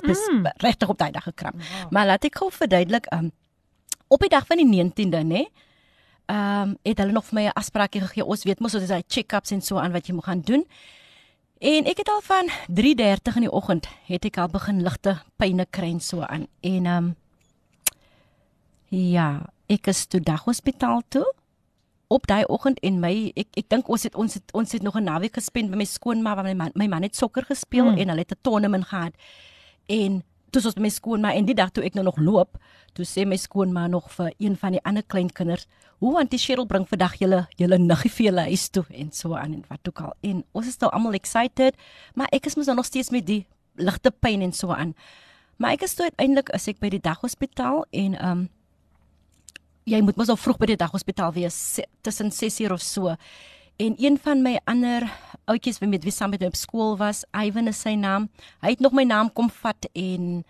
Dis 0.06 0.28
Mm. 0.32 0.46
regtig 0.56 0.88
op 0.88 0.98
daai 0.98 1.10
dag 1.10 1.22
gekram. 1.22 1.52
Wow. 1.56 1.90
Maar 1.90 2.06
laat 2.06 2.24
ek 2.24 2.36
gou 2.36 2.50
verduidelik 2.52 3.06
um, 3.12 3.30
op 4.08 4.20
die 4.20 4.28
dag 4.28 4.46
van 4.46 4.56
die 4.56 4.66
19de, 4.66 5.22
nê? 5.24 5.46
Ehm 6.26 6.60
um, 6.68 6.76
het 6.82 6.98
hulle 6.98 7.12
nog 7.12 7.24
vir 7.24 7.34
my 7.34 7.44
'n 7.46 7.52
afspraakie 7.56 8.00
gegee. 8.00 8.24
Ons 8.24 8.44
weet 8.44 8.60
mos 8.60 8.72
wat 8.72 8.82
is 8.82 8.88
daai 8.88 9.02
check-ups 9.08 9.50
en 9.50 9.60
so 9.60 9.78
aan 9.78 9.92
wat 9.92 10.06
jy 10.06 10.14
moet 10.14 10.24
gaan 10.24 10.40
doen. 10.40 10.64
En 11.58 11.84
ek 11.86 11.96
het 11.96 12.08
al 12.08 12.20
van 12.22 12.48
3:30 12.66 13.34
in 13.36 13.40
die 13.42 13.50
oggend 13.52 13.88
het 14.06 14.24
ek 14.24 14.36
al 14.38 14.48
begin 14.48 14.82
ligte 14.82 15.22
pyne 15.36 15.66
kry 15.70 15.90
en 15.90 16.00
so 16.00 16.20
aan. 16.22 16.46
En 16.60 16.86
ehm 16.86 16.96
um, 17.04 17.16
ja, 18.88 19.42
ek 19.68 19.86
is 19.86 20.06
toe 20.06 20.20
daghospitaal 20.20 21.02
toe 21.12 21.26
op 22.08 22.26
daai 22.26 22.44
oggend 22.48 22.78
en 22.80 23.00
my 23.00 23.32
ek 23.36 23.48
ek 23.60 23.66
dink 23.68 23.88
ons 23.92 24.02
het 24.02 24.14
ons 24.16 24.34
het 24.34 24.52
ons 24.56 24.72
het 24.72 24.82
nog 24.82 24.96
'n 24.96 25.04
naweek 25.04 25.34
gespend 25.34 25.70
by 25.70 25.76
my 25.76 25.84
skoonma 25.84 26.34
want 26.34 26.46
my 26.48 26.54
man 26.54 26.70
my 26.74 26.86
man 26.86 27.02
het 27.02 27.16
sokker 27.16 27.44
gespeel 27.44 27.84
Mm. 27.90 27.98
en 27.98 28.08
hulle 28.08 28.20
het 28.20 28.32
'n 28.32 28.38
tournament 28.42 28.84
gehad. 28.84 29.12
En 29.88 30.22
toe 30.52 30.62
was 30.64 30.76
my 30.80 30.88
skoonma 30.92 31.34
en 31.36 31.44
die 31.48 31.54
dag 31.56 31.70
toe 31.76 31.84
ek 31.84 31.94
nou 31.96 32.04
nog 32.06 32.18
loop, 32.20 32.56
toe 32.96 33.04
sê 33.08 33.24
my 33.28 33.36
skoonma 33.36 33.86
nog 33.92 34.08
vir 34.14 34.32
een 34.38 34.56
van 34.56 34.72
die 34.76 34.82
ander 34.88 35.02
kleinkinders, 35.04 35.66
"Hoe 35.98 36.18
antie 36.18 36.38
Cheryl 36.38 36.66
bring 36.66 36.86
vandag 36.88 37.18
julle 37.18 37.46
julle 37.56 37.78
niggie 37.78 38.10
vir 38.10 38.24
julle 38.26 38.40
huis 38.48 38.68
toe 38.68 38.84
en 38.90 39.12
so 39.12 39.34
aan 39.34 39.52
en 39.54 39.64
wat 39.68 39.88
ook 39.88 40.00
al." 40.00 40.12
En 40.22 40.44
ons 40.52 40.66
is 40.66 40.78
nou 40.78 40.90
almal 40.92 41.12
excited, 41.12 41.74
maar 42.14 42.28
ek 42.32 42.46
is 42.46 42.56
mos 42.56 42.66
nou 42.66 42.76
nog 42.76 42.86
steeds 42.86 43.10
met 43.10 43.26
die 43.26 43.46
ligte 43.76 44.10
pyn 44.10 44.42
en 44.42 44.52
so 44.52 44.70
aan. 44.72 44.94
Maar 45.56 45.72
ek 45.72 45.82
is 45.82 45.94
toe 45.94 46.04
uiteindelik 46.04 46.48
is 46.54 46.68
ek 46.68 46.78
by 46.78 46.88
die 46.88 47.00
daghospitaal 47.00 47.84
en 47.90 48.14
ehm 48.14 48.30
um, 48.30 48.48
jy 49.84 50.00
moet 50.02 50.16
mos 50.16 50.28
al 50.28 50.36
vroeg 50.36 50.58
by 50.58 50.66
die 50.66 50.76
daghospitaal 50.76 51.32
wees 51.32 51.74
se- 51.74 51.86
tussen 52.02 52.30
6uur 52.30 52.72
of 52.72 52.80
so. 52.82 53.14
En 53.78 53.94
een 53.96 54.18
van 54.22 54.42
my 54.42 54.56
ander 54.66 55.04
ouetjies 55.46 55.78
met 55.78 56.02
wie 56.02 56.12
saam 56.12 56.30
met 56.34 56.40
my 56.42 56.46
op 56.50 56.56
skool 56.58 56.96
was, 56.98 57.22
Ivan 57.30 57.68
is 57.70 57.78
sy 57.80 57.94
naam. 57.94 58.28
Hy 58.60 58.72
het 58.74 58.80
nog 58.82 58.92
my 58.96 59.04
naam 59.06 59.30
kom 59.32 59.50
vat 59.62 59.86
en 59.94 60.40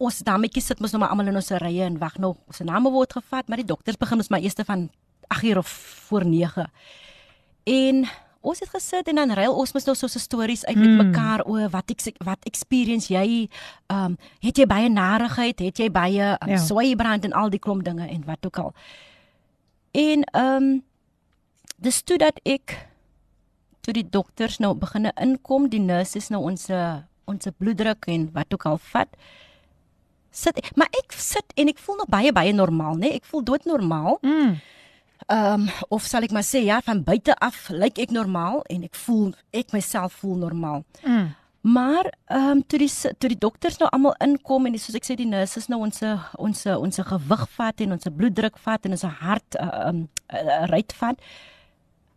ons 0.00 0.18
dametjies 0.24 0.66
sit 0.70 0.78
mos 0.80 0.94
nog 0.94 1.02
maar 1.02 1.10
almal 1.12 1.26
in 1.32 1.36
ons 1.40 1.50
rye 1.60 1.82
en 1.84 1.98
wag 1.98 2.14
nou. 2.22 2.34
Ons 2.46 2.62
name 2.64 2.90
word 2.94 3.12
gevat, 3.18 3.48
maar 3.50 3.60
die 3.60 3.66
dokters 3.68 3.98
begin 4.00 4.22
ons 4.22 4.30
maar 4.32 4.40
eers 4.40 4.56
van 4.64 4.86
8uur 5.34 5.58
of 5.58 5.68
voor 6.06 6.24
9. 6.30 6.70
En 7.64 8.04
ons 8.44 8.60
het 8.60 8.68
gesit 8.70 9.08
en 9.08 9.14
dan 9.20 9.34
ruil 9.34 9.54
ons 9.56 9.72
mos 9.74 9.84
nou 9.84 9.96
so 9.96 10.06
'n 10.06 10.18
stories 10.20 10.64
uit 10.64 10.76
met 10.76 10.88
Mm. 10.88 10.96
mekaar 11.10 11.44
oor 11.46 11.68
wat 11.70 11.90
ek 11.90 12.00
wat 12.24 12.38
experience 12.44 13.08
jy 13.12 13.48
ehm 13.86 14.04
um, 14.04 14.16
het 14.40 14.56
jy 14.56 14.66
baie 14.66 14.88
narigheid, 14.88 15.58
het 15.58 15.76
jy 15.78 15.90
baie 15.90 16.22
um, 16.40 16.48
Ja. 16.48 16.54
ja. 16.54 16.56
swaaibrand 16.56 17.24
en 17.24 17.32
al 17.32 17.50
die 17.50 17.58
klomp 17.58 17.84
dinge 17.84 18.06
en 18.08 18.24
wat 18.24 18.46
ook 18.46 18.58
al. 18.58 18.72
En 19.90 20.22
ehm 20.22 20.62
um, 20.62 20.82
dis 21.84 22.02
toe 22.02 22.18
dat 22.20 22.40
ek 22.48 22.76
toe 23.84 23.94
die 23.96 24.06
dokters 24.08 24.58
nou 24.62 24.72
begine 24.78 25.12
inkom, 25.20 25.68
die 25.68 25.82
nurses 25.82 26.30
nou 26.32 26.42
ons 26.48 26.70
ons 27.24 27.48
bloeddruk 27.56 28.08
en 28.12 28.28
wat 28.34 28.52
ook 28.52 28.66
al 28.68 28.78
vat. 28.92 29.18
Sit 30.34 30.58
maar 30.76 30.90
ek 30.98 31.14
sit 31.16 31.54
en 31.56 31.70
ek 31.72 31.80
voel 31.80 32.02
nog 32.02 32.10
baie 32.12 32.32
baie 32.36 32.52
normaal, 32.52 32.98
né? 32.98 33.08
Nee? 33.08 33.20
Ek 33.20 33.28
voel 33.28 33.44
doodnormaal. 33.44 34.18
Mm. 34.22 34.56
Ehm 35.26 35.62
um, 35.62 35.68
of 35.88 36.04
sal 36.04 36.26
ek 36.26 36.34
maar 36.36 36.44
sê 36.44 36.64
ja, 36.66 36.80
van 36.84 37.00
buite 37.04 37.36
af 37.40 37.68
lyk 37.72 38.00
ek 38.02 38.12
normaal 38.12 38.60
en 38.72 38.84
ek 38.84 38.98
voel 39.06 39.32
ek 39.56 39.72
myself 39.72 40.20
voel 40.20 40.36
normaal. 40.42 40.84
Mm. 41.04 41.30
Maar 41.64 42.10
ehm 42.26 42.50
um, 42.50 42.62
toe 42.66 42.78
die 42.82 42.90
toe 42.90 43.30
die 43.32 43.40
dokters 43.40 43.78
nou 43.80 43.88
almal 43.88 44.16
inkom 44.20 44.66
en 44.66 44.76
die, 44.76 44.82
soos 44.82 44.98
ek 44.98 45.06
sê 45.08 45.16
die 45.16 45.28
nurses 45.28 45.70
nou 45.72 45.80
ons 45.86 46.02
ons 46.36 46.66
ons 46.74 47.00
gewig 47.12 47.48
vat 47.56 47.80
en 47.80 47.96
ons 47.96 48.12
bloeddruk 48.18 48.60
vat 48.66 48.84
en 48.84 48.98
ons 48.98 49.08
hart 49.22 49.56
ehm 49.60 49.88
um, 49.88 50.06
uh, 50.28 50.64
ryt 50.74 50.92
vat. 51.00 51.24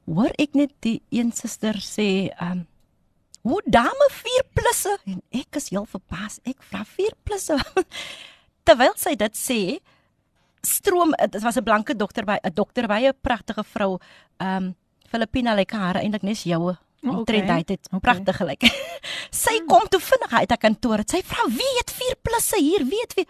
Hoor 0.07 0.31
ek 0.39 0.55
net 0.55 0.71
die 0.85 1.01
een 1.11 1.33
suster 1.35 1.79
sê 1.83 2.31
ehm 2.31 2.63
um, 2.63 2.65
hoe 3.47 3.61
dame 3.63 4.07
4 4.11 4.43
plusse 4.57 4.91
en 5.07 5.21
ek 5.31 5.55
is 5.55 5.69
heel 5.71 5.85
verbaas. 5.87 6.39
Ek 6.43 6.59
vra 6.67 6.81
4 6.83 7.13
plusse. 7.23 7.55
Terwyl 8.67 8.95
sy 8.99 9.13
dit 9.15 9.37
sê, 9.39 9.59
stroom 10.67 11.13
dit 11.15 11.43
was 11.43 11.55
'n 11.55 11.63
blanke 11.63 11.95
dokter 11.95 12.25
by 12.27 12.39
'n 12.43 12.53
dokter 12.53 12.87
by 12.87 13.07
'n 13.07 13.15
pragtige 13.21 13.63
vrou. 13.63 13.99
Ehm 14.39 14.63
um, 14.63 14.75
Filippina 15.07 15.55
lyk 15.55 15.71
haar 15.71 15.95
eintlik 15.95 16.23
nes 16.23 16.43
joue. 16.43 16.75
O, 17.03 17.09
okay. 17.09 17.19
okay. 17.21 17.25
Trend 17.25 17.67
dit 17.67 17.87
Okay. 17.87 17.99
pragtig 17.99 18.35
gelyk. 18.35 18.63
sy 19.45 19.59
kom 19.67 19.87
toe 19.87 19.99
vinnig 19.99 20.31
uit 20.33 20.49
haar 20.49 20.59
kantoor. 20.59 21.03
Sy 21.07 21.21
vra 21.23 21.47
wie 21.47 21.73
het 21.77 21.91
4 21.91 22.15
plusse 22.21 22.59
hier? 22.59 22.83
Wie 22.83 22.99
het 23.01 23.13
wie? 23.15 23.27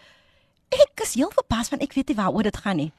Ek 0.69 1.01
is 1.05 1.13
heel 1.13 1.31
verbaas 1.31 1.69
want 1.69 1.83
ek 1.83 1.93
weet 1.93 2.07
nie 2.09 2.17
waaroor 2.17 2.43
dit 2.43 2.57
gaan 2.57 2.77
nie. 2.77 2.91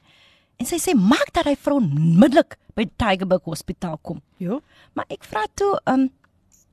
En 0.59 0.67
sy 0.67 0.75
sê 0.81 0.93
maak 0.95 1.31
dat 1.35 1.47
hy 1.47 1.55
vrou 1.55 1.77
onmiddellik 1.79 2.57
by 2.75 2.85
Tygerberg 2.99 3.45
Hospitaal 3.47 3.99
kom. 4.03 4.19
Jo. 4.43 4.59
Maar 4.97 5.07
ek 5.15 5.27
vra 5.27 5.45
toe, 5.55 5.75
ehm 5.85 6.07
um, 6.07 6.09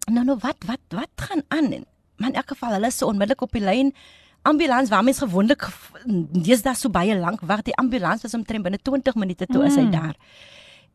nou 0.06 0.22
nou 0.26 0.36
wat 0.42 0.62
wat 0.66 0.82
wat 0.94 1.22
gaan 1.28 1.42
aan? 1.50 1.72
En, 1.74 1.86
maar 2.18 2.30
in 2.30 2.38
elk 2.38 2.52
geval 2.54 2.76
hulle 2.76 2.90
is 2.90 2.98
so 2.98 3.08
onmiddellik 3.10 3.42
op 3.42 3.52
die 3.54 3.62
lyn. 3.62 3.92
ambulans 4.46 4.90
waar 4.90 5.02
mens 5.02 5.18
gewoonlik 5.18 5.64
dis 6.30 6.62
daar 6.62 6.76
so 6.76 6.88
baie 6.88 7.18
lank 7.18 7.40
wag. 7.40 7.62
Die 7.62 7.76
ambulans 7.76 8.22
was 8.22 8.34
omtrent 8.34 8.62
binne 8.62 8.78
20 8.78 9.14
minute 9.14 9.46
toe 9.46 9.62
mm. 9.62 9.66
is 9.66 9.76
hy 9.76 9.86
daar. 9.90 10.14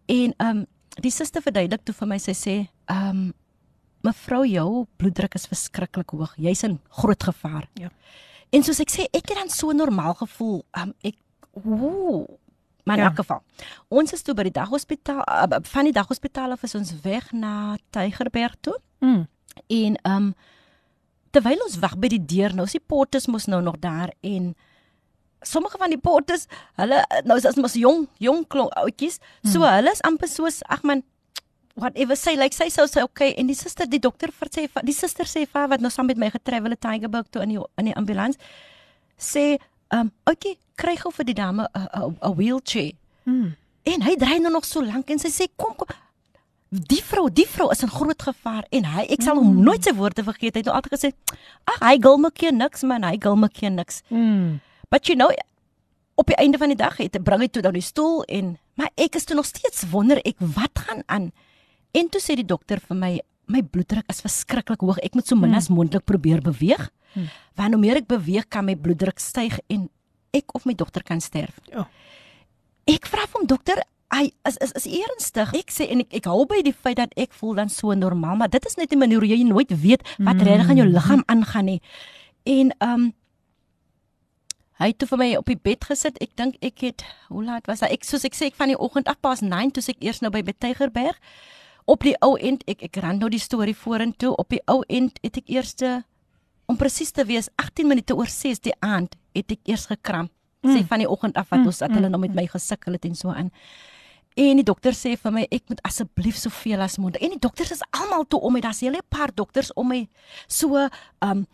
En 0.05 0.33
ehm 0.37 0.57
um, 0.57 0.65
die 0.99 1.11
suster 1.11 1.41
verduidelik 1.41 1.85
toe 1.87 1.95
vir 1.95 2.07
my 2.07 2.19
sy 2.19 2.35
sê 2.35 2.55
ehm 2.91 3.09
um, 3.09 3.33
mevrou 4.01 4.43
jou 4.49 4.85
bloeddruk 4.97 5.35
is 5.37 5.47
verskriklik 5.47 6.09
hoog. 6.09 6.33
Jy's 6.41 6.63
in 6.63 6.79
groot 6.89 7.23
gevaar. 7.23 7.67
Ja. 7.77 7.91
En 8.51 8.63
soos 8.63 8.79
ek 8.81 8.89
sê, 8.89 9.05
ek 9.13 9.29
het 9.29 9.37
dan 9.37 9.51
so 9.53 9.71
normaal 9.71 10.15
gevoel. 10.23 10.63
Ehm 10.71 10.89
um, 10.89 10.95
ek 11.03 11.19
ooh 11.51 12.40
Maar 12.91 12.97
in 12.97 13.03
Ja. 13.03 13.09
elk 13.09 13.19
geval. 13.19 13.41
Ons 13.87 14.13
is 14.13 14.21
toe 14.21 14.33
by 14.35 14.43
die 14.43 14.51
daghospitaal 14.55 15.21
uh, 15.27 15.59
van 15.61 15.83
die 15.87 15.93
daghospitaal 15.93 16.51
af 16.51 16.63
is 16.63 16.75
ons 16.75 16.93
weg 17.03 17.31
na 17.31 17.77
Tygerberg 17.89 18.55
toe. 18.61 18.77
Mm. 18.99 19.27
En 19.67 19.95
ehm 19.95 20.15
um, 20.15 20.33
terwyl 21.31 21.61
ons 21.63 21.77
wag 21.79 21.95
by 21.97 22.07
die 22.11 22.25
deur, 22.25 22.51
nou 22.55 22.65
is 22.67 22.73
die 22.75 22.83
poortes 22.87 23.27
mos 23.31 23.45
nou 23.47 23.61
nog 23.63 23.77
daar 23.79 24.11
en 24.21 24.55
sommige 25.41 25.77
van 25.79 25.89
die 25.89 25.97
poortes, 25.97 26.43
hulle 26.75 26.99
nou 27.23 27.37
is 27.39 27.45
as 27.45 27.55
mos 27.55 27.73
jong, 27.79 28.07
jong 28.19 28.43
klomp 28.47 28.73
ouetjies, 28.77 29.17
so 29.43 29.59
Hmm. 29.59 29.75
hulle 29.77 29.91
is 29.91 30.01
amper 30.03 30.27
soos 30.27 30.59
ag 30.67 30.83
man 30.83 31.03
whatever 31.75 32.15
say 32.17 32.35
like 32.35 32.53
sy 32.53 32.67
sou 32.69 32.83
sê 32.85 33.01
okay 33.01 33.31
en 33.37 33.47
die 33.47 33.55
suster 33.55 33.87
die 33.89 33.99
dokter 33.99 34.29
sê 34.51 34.67
die 34.83 34.93
suster 34.93 35.23
sê 35.25 35.47
vir 35.47 35.67
wat 35.71 35.79
nou 35.79 35.89
saam 35.89 36.05
met 36.11 36.17
my 36.17 36.29
getravel 36.29 36.69
het 36.75 36.81
Tygerberg 36.81 37.29
toe 37.31 37.41
in 37.43 37.49
die 37.55 37.59
in 37.77 37.85
die 37.85 37.95
ambulans 37.95 38.37
sê 39.17 39.57
ehm 39.91 40.07
um, 40.07 40.11
okay 40.25 40.57
kry 40.75 40.95
gou 40.95 41.11
vir 41.11 41.25
die 41.25 41.37
dame 41.37 41.67
'n 41.75 42.15
'n 42.21 42.35
wheelchair 42.35 42.95
Mm. 43.25 43.53
En 43.83 44.05
hy 44.05 44.15
dry 44.19 44.37
nou 44.41 44.51
nog 44.53 44.65
so 44.65 44.83
lank 44.85 45.09
en 45.13 45.21
sy 45.21 45.29
sê 45.33 45.47
kom 45.57 45.75
kom 45.77 45.89
die 46.71 47.01
vrou, 47.03 47.25
die 47.27 47.47
vrou 47.51 47.67
is 47.73 47.81
in 47.83 47.91
groot 47.91 48.23
gevaar 48.23 48.63
en 48.71 48.85
hy 48.93 49.03
ek 49.11 49.25
sal 49.25 49.35
hom 49.41 49.57
nooit 49.65 49.83
sy 49.83 49.91
woorde 49.97 50.23
vergeet. 50.23 50.55
Hy 50.55 50.61
het 50.61 50.69
nou 50.69 50.75
altyd 50.77 50.93
gesê, 50.95 51.09
"Ag, 51.67 51.79
hy 51.83 51.97
gil 51.99 52.17
my 52.17 52.29
keer 52.31 52.53
niks 52.53 52.83
man, 52.83 53.03
hy 53.03 53.17
gil 53.19 53.35
my 53.35 53.49
keer 53.49 53.71
niks." 53.71 54.01
Mm. 54.09 54.61
But 54.89 55.07
you 55.07 55.15
know, 55.15 55.31
op 56.15 56.27
die 56.27 56.35
einde 56.35 56.57
van 56.57 56.69
die 56.69 56.77
dag 56.77 56.97
het 56.97 57.23
bring 57.23 57.41
hy 57.41 57.47
toe 57.47 57.61
dan 57.61 57.73
die 57.73 57.81
stoel 57.81 58.23
en 58.23 58.57
maar 58.75 58.89
ek 58.95 59.15
is 59.15 59.25
toe 59.25 59.35
nog 59.35 59.45
steeds 59.45 59.83
wonder 59.91 60.17
ek 60.25 60.35
wat 60.39 60.71
gaan 60.73 61.03
aan. 61.07 61.31
En 61.91 62.09
toe 62.09 62.21
sê 62.21 62.35
die 62.35 62.45
dokter 62.45 62.79
vir 62.79 62.97
my, 62.97 63.19
my 63.47 63.61
bloeddruk 63.61 64.07
is 64.07 64.21
verskriklik 64.21 64.79
hoog. 64.79 64.97
Ek 65.03 65.13
moet 65.13 65.27
so 65.27 65.35
min 65.35 65.55
as 65.55 65.67
moontlik 65.67 66.05
probeer 66.05 66.41
beweeg. 66.41 66.89
Want 67.55 67.73
hoe 67.73 67.81
meer 67.81 67.95
ek 68.01 68.07
beweeg, 68.07 68.47
kan 68.47 68.65
my 68.65 68.75
bloeddruk 68.75 69.19
styg 69.19 69.59
en 69.67 69.89
ek 70.31 70.55
of 70.55 70.65
my 70.65 70.73
dogter 70.73 71.03
kan 71.03 71.21
sterf. 71.21 71.59
Ja. 71.71 71.87
Ek 72.89 73.07
vra 73.11 73.25
hom 73.33 73.47
dokter, 73.47 73.83
hy 74.11 74.31
is 74.47 74.57
is 74.63 74.73
is 74.79 74.87
ernstig. 74.87 75.53
Ek 75.55 75.71
sê 75.71 75.87
en 75.91 76.03
ek 76.03 76.19
ek 76.21 76.27
hou 76.31 76.43
by 76.49 76.61
die 76.65 76.75
feit 76.75 76.99
dat 76.99 77.13
ek 77.19 77.33
voel 77.37 77.55
dan 77.61 77.71
so 77.71 77.95
normaal, 77.95 78.37
maar 78.39 78.51
dit 78.51 78.65
is 78.65 78.77
net 78.77 78.91
'n 78.91 78.99
manier 78.99 79.19
hoe 79.19 79.27
jy 79.27 79.43
nooit 79.43 79.71
weet 79.71 80.03
wat 80.19 80.35
mm. 80.35 80.43
regtig 80.43 80.69
aan 80.69 80.81
jou 80.81 80.87
liggaam 80.87 81.23
aangaan 81.25 81.65
nie. 81.65 81.81
En 82.43 82.71
ehm 82.77 82.93
um, 82.93 83.13
hy 84.81 84.87
het 84.87 84.97
toe 84.97 85.07
vir 85.07 85.17
my 85.17 85.35
op 85.35 85.45
die 85.45 85.59
bed 85.61 85.85
gesit. 85.85 86.17
Ek 86.21 86.35
dink 86.35 86.55
ek 86.61 86.81
het 86.81 87.03
hoe 87.29 87.43
laat 87.43 87.67
was 87.67 87.79
dit? 87.79 87.91
Ek 87.91 88.03
soos 88.03 88.25
ek 88.25 88.35
sê 88.35 88.49
ek 88.49 88.55
van 88.55 88.67
die 88.67 88.79
oggend 88.79 89.07
af 89.07 89.19
pas 89.21 89.41
9 89.41 89.71
toe 89.71 89.83
ek 89.87 90.01
eers 90.01 90.21
nou 90.21 90.31
by 90.31 90.41
Betygerberg. 90.41 91.17
Op 91.85 92.01
die 92.01 92.15
ou 92.21 92.37
end 92.37 92.63
ek 92.67 92.81
ek 92.83 92.97
ran 92.97 93.17
nou 93.17 93.29
die 93.29 93.39
storie 93.39 93.75
vorentoe. 93.75 94.35
Op 94.35 94.49
die 94.49 94.61
ou 94.65 94.83
end 94.87 95.19
het 95.21 95.37
ek 95.37 95.49
eerste 95.49 96.03
om 96.71 96.79
presies 96.79 97.11
te 97.11 97.25
wees 97.27 97.49
18 97.61 97.89
minute 97.91 98.15
oor 98.15 98.29
6 98.31 98.63
die 98.67 98.75
aand 98.79 99.17
het 99.35 99.51
ek 99.51 99.71
eers 99.71 99.89
gekram. 99.91 100.31
Sê 100.61 100.83
van 100.85 101.01
die 101.01 101.09
oggend 101.09 101.39
af 101.41 101.49
wat 101.49 101.65
ons 101.65 101.79
dat 101.81 101.93
hulle 101.95 102.09
nou 102.11 102.19
met 102.21 102.35
my 102.37 102.45
gesukkel 102.49 102.93
het 102.93 103.07
en 103.07 103.15
so 103.17 103.33
aan. 103.33 103.49
En 104.39 104.59
die 104.59 104.65
dokter 104.67 104.95
sê 104.95 105.15
vir 105.19 105.33
my 105.35 105.47
ek 105.51 105.65
moet 105.71 105.81
asseblief 105.87 106.37
soveel 106.39 106.83
as 106.85 106.99
moontlik. 107.01 107.23
En 107.25 107.33
die 107.33 107.41
dokters 107.41 107.73
is 107.75 107.81
almal 107.97 108.27
toe 108.29 108.39
om 108.39 108.53
my. 108.53 108.61
Daar's 108.61 108.81
'n 108.81 108.91
hele 108.91 109.01
paar 109.09 109.33
dokters 109.35 109.73
om 109.73 109.87
my. 109.87 110.07
So 110.47 110.87
um 111.19 111.47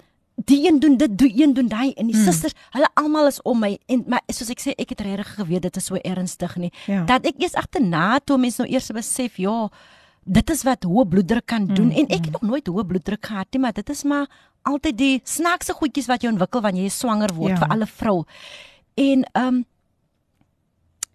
die 0.45 0.67
een 0.67 0.79
doen 0.79 0.97
dit, 0.97 1.17
die 1.17 1.41
een 1.43 1.53
doen 1.53 1.67
daai 1.67 1.93
en 1.93 2.07
die 2.07 2.15
mm. 2.15 2.23
susters, 2.23 2.53
hulle 2.69 2.89
almal 2.93 3.27
is 3.27 3.41
om 3.41 3.59
my 3.59 3.79
en 3.87 4.03
maar 4.07 4.21
soos 4.27 4.49
ek 4.49 4.59
sê, 4.61 4.73
ek 4.77 4.89
het 4.93 5.01
regtig 5.01 5.33
geweet 5.33 5.61
dit 5.61 5.75
is 5.75 5.85
so 5.85 5.95
ernstig 5.95 6.55
nie. 6.55 6.71
Ja. 6.85 7.03
Dat 7.09 7.25
ek 7.25 7.39
eers 7.41 7.55
agterna 7.57 8.19
toe 8.19 8.37
mense 8.37 8.61
nou 8.61 8.69
eers 8.69 8.91
besef, 8.93 9.37
ja, 9.37 9.69
dit 10.23 10.49
is 10.49 10.63
wat 10.67 10.83
hoë 10.83 11.07
bloeddruk 11.09 11.45
kan 11.45 11.65
doen 11.65 11.89
mm. 11.89 11.97
en 11.97 12.07
ek 12.07 12.29
het 12.29 12.31
nog 12.37 12.41
nooit 12.41 12.67
hoë 12.67 12.85
bloeddruk 12.85 13.25
gehad 13.25 13.47
nie, 13.51 13.61
maar 13.61 13.73
dit 13.73 13.89
is 13.89 14.03
maar 14.03 14.27
altyd 14.67 14.97
die 14.99 15.15
snaakse 15.23 15.73
goedjies 15.77 16.09
wat 16.11 16.23
jy 16.23 16.31
ontwikkel 16.33 16.63
wanneer 16.65 16.87
jy 16.87 16.93
swanger 16.93 17.33
word 17.35 17.55
Ja. 17.55 17.63
vir 17.63 17.73
alle 17.75 17.87
vrou. 17.87 18.23
En 18.95 19.25
um 19.33 19.65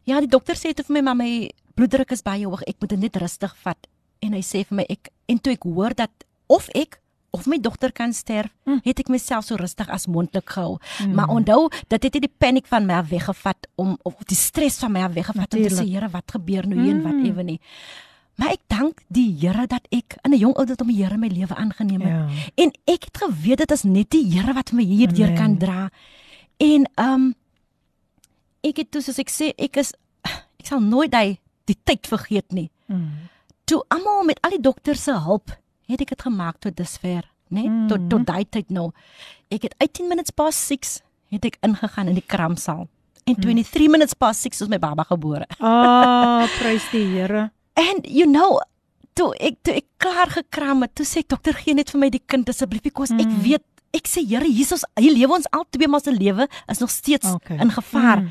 Ja, 0.05 0.19
die 0.19 0.27
dokter 0.29 0.59
sê 0.59 0.73
toe 0.75 0.85
vir 0.85 0.97
my 0.97 1.03
maar 1.07 1.15
my 1.17 1.51
bloeddruk 1.79 2.11
is 2.11 2.25
baie 2.27 2.43
hoog. 2.45 2.65
Ek 2.67 2.81
moet 2.81 2.91
dit 2.91 2.99
net 2.99 3.17
rustig 3.23 3.55
vat. 3.63 3.87
En 4.19 4.35
hy 4.35 4.43
sê 4.43 4.65
vir 4.67 4.77
my 4.81 4.87
ek 4.91 5.13
en 5.31 5.39
toe 5.39 5.53
ek 5.53 5.63
hoor 5.63 5.95
dat 5.95 6.27
of 6.51 6.69
ek 6.75 6.99
of 7.33 7.47
my 7.49 7.57
dogter 7.57 7.93
kan 7.97 8.13
sterf, 8.13 8.53
mm. 8.69 8.83
het 8.85 9.01
ek 9.01 9.09
myself 9.09 9.47
so 9.47 9.57
rustig 9.57 9.89
as 9.89 10.05
moontlik 10.07 10.51
gehou. 10.53 10.77
Mm. 11.01 11.15
Maar 11.17 11.31
onthou, 11.33 11.71
dit 11.89 12.03
het 12.05 12.19
nie 12.19 12.27
die 12.27 12.35
paniek 12.45 12.67
van 12.69 12.85
my 12.87 12.99
af 13.01 13.09
weggevat 13.09 13.69
om 13.81 13.95
of 14.05 14.19
die 14.29 14.37
stres 14.37 14.77
van 14.83 14.93
my 14.93 15.07
af 15.07 15.15
weggevat 15.17 15.57
om 15.57 15.63
te 15.65 15.73
sê, 15.73 15.87
Here, 15.89 16.11
wat 16.13 16.35
gebeur 16.37 16.69
nou 16.69 16.83
hier 16.83 16.93
en 16.99 17.01
wat 17.07 17.23
ewe 17.25 17.47
nie. 17.55 17.59
Maar 18.41 18.55
ek 18.57 18.65
dank 18.67 19.03
die 19.13 19.29
Here 19.41 19.67
dat 19.67 19.87
ek 19.91 20.17
in 20.25 20.33
'n 20.33 20.39
jong 20.39 20.57
ouderdom 20.57 20.89
die 20.89 21.03
Here 21.03 21.19
my 21.19 21.29
lewe 21.29 21.55
aangeneem 21.55 22.01
het. 22.01 22.11
Ja. 22.11 22.29
En 22.55 22.71
ek 22.85 23.05
het 23.05 23.17
geweet 23.17 23.59
dit 23.59 23.71
is 23.71 23.83
net 23.83 24.11
die 24.11 24.25
Here 24.33 24.53
wat 24.53 24.73
my 24.73 24.83
hierdeur 24.83 25.33
kan 25.37 25.59
dra. 25.59 25.91
En 26.57 26.89
um 26.97 27.35
ek 28.63 28.77
het 28.77 28.91
toe 28.91 29.03
soos 29.03 29.19
ek 29.19 29.31
sê, 29.31 29.53
ek 29.59 29.77
is 29.77 29.93
ek 30.59 30.67
sal 30.67 30.81
nooit 30.81 31.15
hy 31.15 31.39
die 31.65 31.77
tyd 31.85 32.07
vergeet 32.07 32.53
nie. 32.53 32.71
Mm. 32.87 33.29
Toe 33.65 33.83
almal 33.89 34.25
met 34.25 34.39
al 34.43 34.51
die 34.51 34.63
dokters 34.63 35.03
se 35.03 35.13
hulp 35.13 35.51
het 35.91 36.01
ek 36.01 36.15
dit 36.15 36.23
gemaak 36.23 36.59
tot 36.63 36.77
dusver, 36.77 37.27
né? 37.51 37.67
Mm. 37.67 37.89
Tot 37.89 38.09
tot 38.11 38.27
daai 38.27 38.45
tyd 38.45 38.71
nou. 38.71 38.91
Ek 39.51 39.63
het 39.63 39.75
18 39.79 40.09
minutes 40.09 40.31
past 40.31 40.59
6 40.71 41.01
het 41.35 41.45
ek 41.45 41.59
ingegaan 41.61 42.09
in 42.09 42.15
die 42.15 42.27
kramsaal. 42.27 42.89
En 43.25 43.35
23 43.39 43.89
minutes 43.89 44.15
past 44.19 44.43
6 44.43 44.65
is 44.65 44.69
my 44.69 44.79
baba 44.79 45.05
gebore. 45.07 45.47
Ah, 45.59 46.47
prys 46.59 46.89
die 46.91 47.07
Here. 47.07 47.51
And 47.79 48.07
you 48.07 48.27
know, 48.27 48.61
toe 49.17 49.33
ek 49.41 49.61
toe 49.65 49.75
ek 49.81 49.87
klaar 50.03 50.31
gekram 50.33 50.83
het, 50.85 50.95
toe 50.95 51.07
sê 51.09 51.23
ek 51.25 51.29
dokter 51.33 51.57
gee 51.57 51.75
net 51.77 51.93
vir 51.93 52.01
my 52.01 52.09
die 52.13 52.23
kind 52.27 52.49
asseblief 52.49 52.83
because 52.83 53.13
ek 53.13 53.31
weet 53.45 53.65
ek 53.93 54.09
sê 54.09 54.25
Here 54.25 54.49
Jesus, 54.49 54.85
hier 55.01 55.13
lewe 55.13 55.37
ons 55.37 55.49
al 55.53 55.67
twee 55.71 55.89
maar 55.89 56.01
se 56.01 56.13
lewe 56.13 56.49
is 56.69 56.81
nog 56.81 56.91
steeds 56.91 57.29
Okay. 57.35 57.59
in 57.61 57.71
gevaar. 57.71 58.25
Mm. 58.25 58.31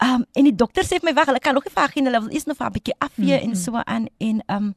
Um 0.00 0.24
en 0.34 0.44
die 0.48 0.56
dokter 0.56 0.84
sê 0.86 0.98
vir 0.98 1.10
my 1.10 1.14
wag, 1.14 1.28
hulle 1.30 1.42
kan 1.42 1.54
nog 1.54 1.66
nie 1.66 1.74
vir 1.74 1.82
haar 1.82 1.92
gee, 1.94 2.04
hulle 2.04 2.22
eers 2.32 2.46
nog 2.46 2.56
vir 2.56 2.66
'n 2.66 2.72
bietjie 2.72 2.96
afvee 2.98 3.36
mm 3.36 3.44
en 3.50 3.56
so 3.56 3.82
aan 3.84 4.08
en 4.18 4.42
um 4.48 4.74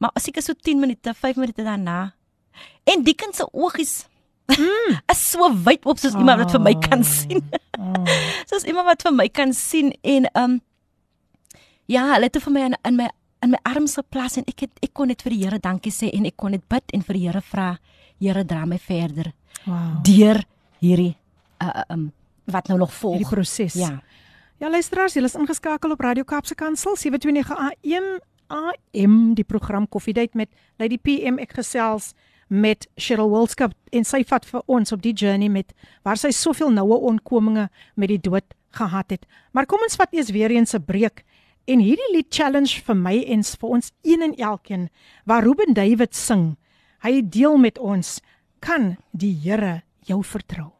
maar 0.00 0.10
as 0.16 0.28
ek 0.28 0.40
so 0.40 0.54
10 0.54 0.80
minute, 0.80 1.14
5 1.14 1.36
minute 1.36 1.62
daarna 1.62 2.14
en 2.84 3.02
die 3.04 3.14
kind 3.14 3.34
se 3.36 3.44
oogies 3.52 4.06
mm. 4.48 4.96
is 5.12 5.30
so 5.30 5.50
wyd 5.64 5.84
oop 5.84 5.98
soos 5.98 6.14
iemand 6.14 6.40
wat 6.40 6.52
vir 6.52 6.60
my 6.60 6.74
kan 6.74 7.04
sien. 7.04 7.42
Oh. 7.78 8.04
soos 8.50 8.64
iemand 8.64 8.86
wat 8.86 9.02
vir 9.02 9.12
my 9.12 9.28
kan 9.28 9.52
sien 9.52 9.92
en 10.02 10.26
um 10.34 10.60
ja, 11.89 12.13
hulle 12.13 12.23
het 12.29 12.33
toe 12.33 12.41
vir 12.41 12.53
my 12.53 12.65
in, 12.69 12.75
in 12.83 12.95
my 12.95 13.09
in 13.43 13.51
my 13.51 13.59
arms 13.63 13.95
geplaas 13.99 14.37
en 14.37 14.45
ek 14.47 14.65
het 14.65 14.79
ek 14.81 14.93
kon 14.93 15.07
net 15.07 15.21
vir 15.21 15.35
die 15.35 15.43
Here 15.43 15.59
dankie 15.59 15.91
sê 15.93 16.09
en 16.13 16.25
ek 16.25 16.37
kon 16.37 16.51
net 16.51 16.63
bid 16.69 16.83
en 16.93 17.01
vir 17.01 17.13
die 17.13 17.25
Here 17.27 17.41
vra, 17.41 17.77
Here 18.19 18.43
dra 18.43 18.65
my 18.65 18.77
verder 18.77 19.33
Wow. 19.65 20.03
deur 20.03 20.43
hierdie 20.79 21.15
uh, 21.61 21.81
um 21.89 22.11
wat 22.45 22.67
nou 22.67 22.77
nog 22.77 22.93
volg. 22.93 23.15
Hierdie 23.17 23.31
proses. 23.31 23.73
Ja. 23.73 24.03
Ja, 24.61 24.69
luisteraars, 24.69 25.15
julle 25.17 25.25
is 25.25 25.35
ingeskakel 25.35 25.91
op 25.91 25.99
Radio 25.99 26.23
Kaapse 26.23 26.55
Kansel 26.55 26.95
729 26.95 27.57
AM 27.57 28.19
AM 28.47 29.33
die 29.33 29.43
program 29.43 29.87
Koffiedייט 29.89 30.35
met 30.37 30.49
Lady 30.77 30.99
PM 31.01 31.39
ek 31.41 31.55
gesels 31.57 32.13
met 32.47 32.85
Cheryl 32.95 33.31
Wilskap 33.31 33.73
en 33.91 34.05
sy 34.05 34.21
vat 34.29 34.45
vir 34.45 34.61
ons 34.69 34.93
op 34.93 35.01
die 35.01 35.13
journey 35.17 35.49
met 35.49 35.73
waar 36.05 36.19
sy 36.21 36.29
soveel 36.29 36.69
noue 36.69 36.99
onkominge 37.09 37.69
met 37.95 38.13
die 38.13 38.21
dood 38.21 38.45
gehad 38.75 39.15
het. 39.15 39.25
Maar 39.51 39.65
kom 39.65 39.81
ons 39.81 39.97
vat 39.97 40.13
eers 40.13 40.29
weer 40.35 40.51
eens 40.51 40.75
'n 40.75 40.85
breek 40.85 41.25
en 41.70 41.82
hierdie 41.84 42.10
lied 42.14 42.28
challenge 42.34 42.82
vir 42.86 42.98
my 42.98 43.14
en 43.30 43.44
vir 43.46 43.76
ons 43.78 43.92
een 44.02 44.24
en 44.26 44.34
elkeen 44.34 44.88
waar 45.24 45.44
Ruben 45.46 45.74
David 45.76 46.16
sing. 46.18 46.56
Hy 47.04 47.20
deel 47.22 47.56
met 47.58 47.78
ons 47.78 48.18
kan 48.60 48.96
die 49.12 49.32
Here 49.44 49.82
jou 50.06 50.22
vertrou. 50.26 50.70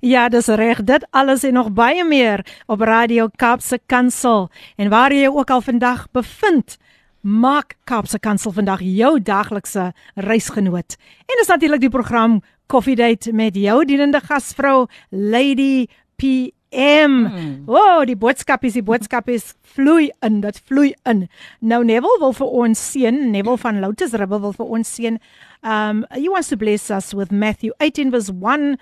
Ja, 0.00 0.28
dis 0.32 0.48
reg. 0.48 0.84
Dit 0.86 1.04
alles 1.10 1.44
en 1.44 1.58
nog 1.58 1.72
baie 1.76 2.04
meer 2.06 2.44
op 2.66 2.80
Radio 2.80 3.28
Kaapse 3.36 3.78
Kansel. 3.86 4.48
En 4.76 4.88
waar 4.88 5.12
jy 5.12 5.28
ook 5.28 5.50
al 5.50 5.60
vandag 5.60 6.06
bevind, 6.12 6.78
maak 7.20 7.76
Kaapse 7.84 8.18
Kansel 8.18 8.52
vandag 8.52 8.80
jou 8.80 9.18
daglikse 9.20 9.90
reisgenoot. 10.14 10.96
En 11.26 11.42
dis 11.42 11.52
natuurlik 11.52 11.80
die 11.84 11.92
program 11.92 12.40
Coffee 12.66 12.96
Date 12.96 13.32
met 13.32 13.56
jou 13.56 13.84
dienende 13.84 14.20
gasvrou 14.24 14.86
Lady 15.10 15.86
PM. 16.16 16.59
Hmm. 16.72 17.68
O, 17.68 17.74
oh, 17.74 18.04
die 18.06 18.16
boodskap 18.16 18.64
is 18.64 18.76
die 18.78 18.84
boodskap 18.86 19.28
is 19.28 19.54
vloei 19.74 20.10
in, 20.22 20.40
dit 20.44 20.60
vloei 20.68 20.94
in. 21.08 21.26
Nou 21.60 21.82
Neville 21.84 22.20
wil 22.22 22.34
vir 22.36 22.56
ons 22.62 22.82
seën, 22.92 23.20
Neville 23.32 23.58
van 23.58 23.80
Lotus 23.82 24.14
Ribbel 24.14 24.42
wil 24.44 24.54
vir 24.58 24.74
ons 24.78 24.96
seën. 24.96 25.18
Um 25.62 26.04
he 26.14 26.28
wants 26.28 26.48
to 26.48 26.56
bless 26.56 26.90
us 26.90 27.12
with 27.14 27.32
Matthew 27.32 27.72
18 27.80 28.10
verse 28.10 28.30
1 28.30 28.78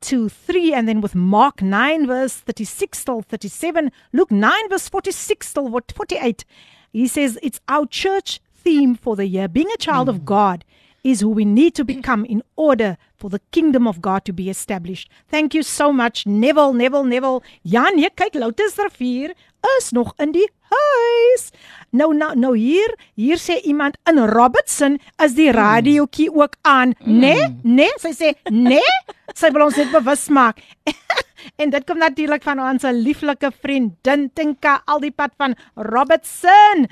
to 0.00 0.28
3 0.28 0.74
and 0.74 0.88
then 0.88 1.00
with 1.00 1.14
Mark 1.14 1.62
9 1.62 2.06
verse 2.06 2.34
36 2.34 3.04
till 3.04 3.22
37, 3.22 3.92
Luke 4.12 4.30
9 4.30 4.68
verse 4.68 4.88
46 4.88 5.52
till 5.52 5.68
what 5.68 5.92
48. 5.92 6.44
He 6.92 7.06
says 7.06 7.38
it's 7.42 7.60
our 7.68 7.86
church 7.86 8.40
theme 8.54 8.94
for 8.94 9.16
the 9.16 9.26
year 9.26 9.48
being 9.48 9.70
a 9.74 9.76
child 9.78 10.08
of 10.08 10.24
God 10.24 10.64
is 11.02 11.20
who 11.20 11.30
we 11.30 11.44
need 11.44 11.74
to 11.74 11.84
become 11.84 12.24
in 12.24 12.42
order 12.56 12.96
for 13.16 13.30
the 13.30 13.40
kingdom 13.50 13.86
of 13.86 14.00
God 14.00 14.24
to 14.24 14.32
be 14.32 14.48
established. 14.50 15.10
Thank 15.30 15.54
you 15.54 15.62
so 15.62 15.92
much 15.92 16.26
Neville, 16.26 16.72
Neville, 16.72 17.04
Neville. 17.04 17.42
Ja, 17.62 17.90
nee, 17.90 18.10
kyk 18.14 18.34
Lotus 18.34 18.78
rivier 18.78 19.34
is 19.78 19.90
nog 19.90 20.12
in 20.18 20.32
die 20.32 20.48
huis. 20.70 21.50
Nou 21.90 22.14
nou 22.14 22.34
nou 22.38 22.56
hier, 22.56 22.94
hier 23.14 23.38
sê 23.40 23.58
iemand 23.64 23.96
in 24.08 24.18
Robertson 24.18 24.98
is 25.24 25.34
die 25.34 25.50
radiootjie 25.52 26.28
ook 26.32 26.58
aan. 26.62 26.94
Nee, 27.04 27.48
nee, 27.62 27.90
sy 28.02 28.12
sê 28.16 28.34
nee. 28.52 28.94
Sy 29.34 29.50
wil 29.54 29.68
ons 29.68 29.76
net 29.80 29.92
bewus 29.94 30.28
maak. 30.28 30.62
en 31.56 31.70
dit 31.70 31.86
kom 31.86 31.98
natuurlik 31.98 32.42
van 32.42 32.60
ons 32.60 32.82
lieflike 32.82 33.50
vriendin 33.62 34.28
Tinka 34.34 34.82
al 34.86 35.00
die 35.00 35.10
pad 35.10 35.32
van 35.36 35.54
Robertson. 35.74 36.86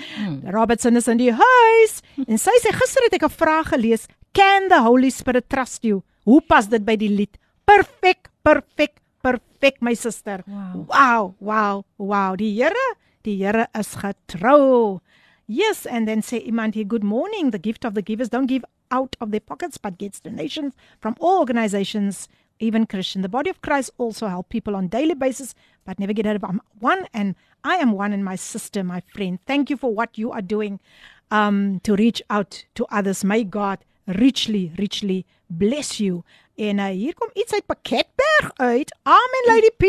Robertson 0.44 0.96
is 0.96 1.08
in 1.08 1.18
die 1.18 1.32
huis 1.32 2.02
en 2.26 2.38
sy 2.38 2.54
sê 2.62 2.74
gister 2.76 3.02
het 3.06 3.14
ek 3.14 3.26
'n 3.28 3.38
vraag 3.38 3.68
gelees, 3.74 4.08
can 4.32 4.68
the 4.68 4.80
Holy 4.82 5.10
Spirit 5.10 5.48
trust 5.48 5.84
you? 5.84 6.02
Hoe 6.24 6.40
pas 6.40 6.66
dit 6.68 6.84
by 6.84 6.96
die 6.96 7.08
lied? 7.08 7.38
Perfek, 7.64 8.30
perfek, 8.42 9.00
perfek 9.22 9.80
my 9.80 9.94
suster. 9.94 10.42
Wow. 10.46 10.86
Wow, 10.88 11.34
wow, 11.40 11.84
wow. 11.98 12.36
Die 12.36 12.54
Here, 12.54 12.96
die 13.22 13.36
Here 13.42 13.66
is 13.78 13.94
getrou. 13.94 15.00
Yes, 15.46 15.86
and 15.86 16.08
then 16.08 16.22
say 16.22 16.38
iemand 16.38 16.74
hier 16.74 16.84
good 16.84 17.04
morning. 17.04 17.50
The 17.50 17.58
gift 17.58 17.84
of 17.84 17.94
the 17.94 18.02
givers 18.02 18.28
don't 18.28 18.46
give 18.46 18.64
out 18.90 19.16
of 19.20 19.30
their 19.30 19.40
pockets 19.40 19.78
but 19.78 19.98
gets 19.98 20.20
donations 20.20 20.74
from 21.00 21.14
all 21.20 21.38
organizations, 21.38 22.28
even 22.58 22.86
Christian. 22.86 23.22
The 23.22 23.28
body 23.28 23.50
of 23.50 23.60
Christ 23.62 23.90
also 23.98 24.26
help 24.28 24.48
people 24.48 24.76
on 24.76 24.88
daily 24.88 25.14
basis 25.14 25.54
but 25.84 25.98
never 25.98 26.12
get 26.12 26.26
out 26.26 26.36
of 26.36 26.44
I'm 26.44 26.60
one 26.80 27.06
and 27.12 27.34
I 27.64 27.76
am 27.76 27.92
one 27.92 28.12
and 28.12 28.24
my 28.24 28.36
sister, 28.36 28.82
my 28.84 29.02
friend. 29.14 29.38
Thank 29.46 29.70
you 29.70 29.76
for 29.76 29.94
what 29.94 30.18
you 30.18 30.32
are 30.32 30.42
doing 30.42 30.80
um 31.30 31.80
to 31.82 31.96
reach 31.96 32.22
out 32.30 32.64
to 32.74 32.86
others. 32.90 33.24
May 33.24 33.44
God 33.44 33.78
richly 34.06 34.72
richly 34.78 35.26
bless 35.50 36.00
you. 36.00 36.24
En 36.56 36.78
uh, 36.78 36.86
hier 36.86 37.14
kom 37.14 37.30
iets 37.34 37.52
uit 37.52 37.66
Pakketberg 37.66 38.50
uit. 38.54 38.96
Amen 39.02 39.44
Lady 39.46 39.70
P. 39.76 39.84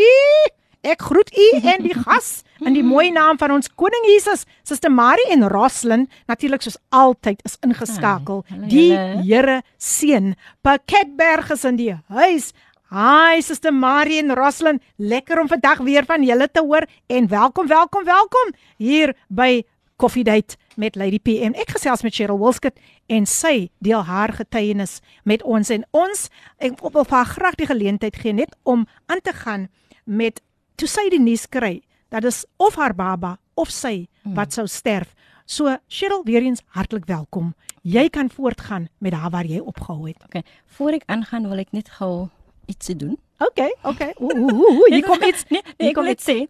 Ek 0.81 1.01
groet 1.01 1.37
u 1.37 1.59
en 1.61 1.81
die 1.83 1.93
gas 2.05 2.43
in 2.65 2.73
die 2.73 2.85
mooi 2.85 3.09
naam 3.11 3.37
van 3.37 3.51
ons 3.57 3.69
koning 3.75 4.05
Jesus. 4.09 4.45
Suster 4.67 4.91
Marie 4.91 5.27
en 5.33 5.47
Roslyn 5.51 6.07
natuurlik 6.27 6.63
soos 6.65 6.77
altyd 6.89 7.41
is 7.45 7.57
ingeskakel. 7.65 8.43
Die. 8.69 8.91
Here 9.23 9.61
seën. 9.77 10.33
Pakketberg 10.65 11.51
is 11.53 11.65
in 11.67 11.79
die 11.79 11.93
huis. 12.07 12.53
Hi 12.87 13.41
Suster 13.43 13.73
Marie 13.75 14.21
en 14.21 14.31
Roslyn, 14.35 14.79
lekker 14.95 15.41
om 15.41 15.49
vandag 15.51 15.81
weer 15.83 16.05
van 16.07 16.23
julle 16.23 16.47
te 16.47 16.61
hoor 16.63 16.85
en 17.11 17.27
welkom, 17.27 17.67
welkom, 17.67 18.05
welkom 18.07 18.53
hier 18.77 19.11
by 19.27 19.65
Coffee 19.97 20.23
Date 20.23 20.55
met 20.75 20.95
Lady 20.95 21.19
PM. 21.19 21.51
Ek 21.57 21.73
gesels 21.75 22.03
met 22.05 22.15
Cheryl 22.15 22.39
Wilskut 22.39 22.77
en 23.11 23.25
sy 23.27 23.69
deel 23.83 24.05
haar 24.07 24.31
getuienis 24.37 25.01
met 25.27 25.43
ons 25.43 25.69
en 25.73 25.83
ons 25.91 26.29
ek 26.63 26.79
wil 26.79 27.03
vir 27.03 27.17
haar 27.17 27.33
graag 27.33 27.59
die 27.59 27.67
geleentheid 27.67 28.15
gee 28.15 28.35
net 28.37 28.55
om 28.63 28.85
aan 29.11 29.23
te 29.25 29.33
gaan 29.35 29.67
met 30.05 30.39
toe 30.77 30.87
sy 30.87 31.09
die 31.11 31.19
nuus 31.19 31.47
kry 31.49 31.81
dat 32.09 32.23
is 32.23 32.45
of 32.57 32.75
haar 32.75 32.95
baba 32.95 33.37
of 33.53 33.69
sy 33.69 34.07
wat 34.23 34.53
sou 34.53 34.67
sterf. 34.67 35.13
So 35.45 35.77
Cheryl, 35.87 36.23
weer 36.23 36.41
eens 36.41 36.61
hartlik 36.75 37.05
welkom. 37.05 37.55
Jy 37.81 38.09
kan 38.09 38.29
voortgaan 38.29 38.89
met 38.97 39.11
daar 39.11 39.29
waar 39.29 39.45
jy 39.45 39.59
opgehou 39.59 40.07
het. 40.07 40.23
Okay, 40.25 40.43
voor 40.65 40.91
ek 40.91 41.03
aangaan 41.05 41.47
wil 41.49 41.57
ek 41.63 41.71
net 41.71 41.89
gou 41.89 42.27
ietsie 42.67 42.95
doen. 42.95 43.17
Okay, 43.39 43.71
okay. 43.83 44.13
Ooh, 44.23 44.35
ooh, 44.35 44.61
ooh, 44.61 44.85
hier 44.91 45.05
kom 45.05 45.23
iets. 45.23 45.45
Nee, 45.47 45.61
nee 45.63 45.73
Hier 45.77 45.93
wil 45.95 46.03
kom 46.03 46.11
net 46.11 46.21
sê 46.21 46.47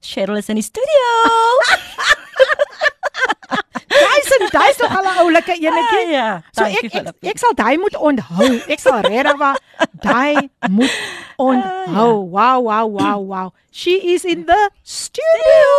Cheryl 0.00 0.36
is 0.36 0.48
in 0.48 0.58
die 0.58 0.66
studio. 0.66 1.10
Daai 3.92 4.18
is 4.24 4.50
daai 4.52 4.70
is 4.70 4.78
nog 4.80 4.94
al 4.98 5.04
'n 5.04 5.18
oulike 5.22 5.52
enetjie. 5.52 6.06
ja. 6.12 6.42
So 6.56 6.64
ek, 6.64 6.84
ek 6.94 7.06
ek 7.32 7.38
sal 7.38 7.54
daai 7.54 7.76
moet 7.78 7.96
onthou. 7.96 8.48
Ek 8.68 8.80
sal 8.80 9.00
regtig 9.04 9.36
waar 9.38 9.58
daai 10.02 10.48
moet 10.70 10.94
onthou. 11.36 12.12
Wow, 12.30 12.58
wow, 12.68 12.86
wow, 12.98 13.18
wow. 13.32 13.48
She 13.70 13.94
is 14.14 14.24
in 14.24 14.44
the 14.46 14.70
studio. 14.82 15.70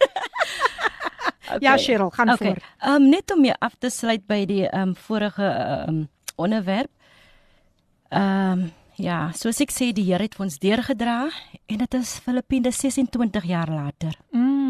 Ja, 1.60 1.76
Cheryl, 1.76 2.10
gaan 2.10 2.30
Okay. 2.32 2.46
voort. 2.48 2.62
Ehm 2.80 2.94
um, 3.02 3.08
net 3.08 3.32
om 3.34 3.44
jou 3.44 3.54
af 3.58 3.74
te 3.78 3.90
sluit 3.90 4.26
by 4.26 4.44
die 4.46 4.68
ehm 4.68 4.88
um, 4.88 4.94
vorige 4.96 5.42
ehm 5.44 5.88
um, 5.88 6.08
onderwerp. 6.36 6.90
Ehm 8.08 8.52
um, 8.52 8.72
ja, 8.96 9.30
soos 9.34 9.60
ek 9.60 9.70
sê 9.72 9.92
die 9.92 10.04
Here 10.04 10.22
het 10.22 10.38
ons 10.38 10.58
deurgedra 10.58 11.28
en 11.66 11.76
dit 11.78 11.94
is 11.94 12.18
Filippine 12.24 12.70
26 12.72 13.44
jaar 13.44 13.68
later. 13.68 14.16
Mm. 14.30 14.61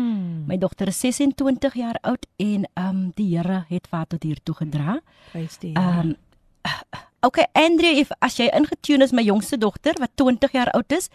My 0.47 0.59
dogter 0.59 0.89
is 0.89 1.01
26 1.01 1.75
jaar 1.75 1.99
oud 2.03 2.27
en 2.37 2.67
ehm 2.75 2.89
um, 2.89 3.13
die 3.15 3.37
Here 3.37 3.65
het 3.69 3.87
vir 3.91 3.99
haar 3.99 4.07
tot 4.07 4.23
hier 4.23 4.41
toe 4.43 4.55
gedra. 4.55 5.01
Prys 5.33 5.59
die. 5.59 5.75
Ehm 5.75 5.99
um, 5.99 6.17
Okay, 7.25 7.47
Andrea, 7.55 8.01
if 8.01 8.11
as 8.19 8.35
jy 8.37 8.49
ingetune 8.51 9.07
is 9.07 9.13
my 9.15 9.23
jongste 9.23 9.59
dogter 9.59 9.95
wat 10.03 10.11
20 10.19 10.53
jaar 10.57 10.71
oud 10.75 10.93
is, 10.93 11.07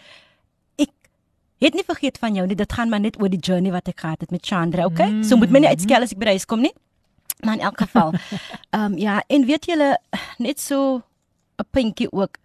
ek 0.80 0.92
het 1.60 1.76
nie 1.76 1.84
vergeet 1.84 2.20
van 2.22 2.38
jou 2.38 2.46
nie. 2.48 2.56
Dit 2.56 2.74
gaan 2.74 2.90
maar 2.90 3.04
net 3.04 3.20
oor 3.20 3.28
die 3.28 3.42
journey 3.44 3.74
wat 3.76 3.90
ek 3.92 4.00
gehad 4.00 4.24
het 4.24 4.32
met 4.32 4.46
Chandra, 4.46 4.86
okay? 4.88 5.10
Mm. 5.12 5.26
So 5.28 5.36
moet 5.36 5.52
my 5.52 5.66
nie 5.66 5.74
uitskel 5.74 6.06
as 6.06 6.16
ek 6.16 6.22
by 6.22 6.30
die 6.30 6.38
huis 6.40 6.48
kom 6.48 6.64
nie. 6.64 6.72
Maar 7.44 7.60
in 7.60 7.66
elk 7.68 7.84
geval. 7.84 8.16
Ehm 8.76 8.94
um, 8.94 8.98
ja, 8.98 9.20
en 9.28 9.46
weet 9.46 9.68
julle 9.68 9.98
net 10.40 10.64
so 10.64 11.04
'n 11.60 11.68
puntjie 11.76 12.08
ook. 12.12 12.40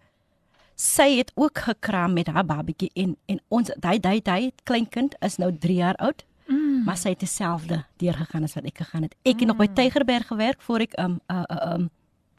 Sy 0.75 1.17
het 1.17 1.31
ook 1.35 1.57
gekraam 1.57 2.13
met 2.13 2.27
haar 2.27 2.45
babatjie 2.45 2.91
en 2.93 3.15
en 3.25 3.39
ons 3.47 3.71
daai 3.79 3.99
daai 3.99 4.19
daai 4.21 4.51
kleinkind 4.63 5.15
is 5.21 5.37
nou 5.37 5.51
3 5.57 5.75
jaar 5.75 5.95
oud. 5.95 6.25
Mm. 6.47 6.83
Maar 6.85 6.97
sy 6.97 7.09
het 7.13 7.19
dieselfde 7.19 7.83
deurgegaan 7.97 8.43
as 8.43 8.53
wat 8.57 8.65
ek 8.65 8.77
gegaan 8.83 9.01
het. 9.07 9.15
Ek 9.23 9.39
het 9.39 9.47
nog 9.47 9.57
by 9.57 9.67
Tygerberg 9.67 10.27
gewerk 10.27 10.61
voor 10.61 10.79
ek 10.87 10.97
um 10.99 11.19
uh 11.31 11.43
uh, 11.47 11.73
um 11.73 11.89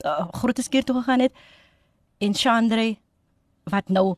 uh, 0.04 0.26
Grooteskier 0.32 0.84
toe 0.84 0.96
gegaan 1.00 1.20
het. 1.20 1.32
En 2.20 2.34
Chandre 2.34 2.96
wat 3.64 3.88
nou 3.88 4.14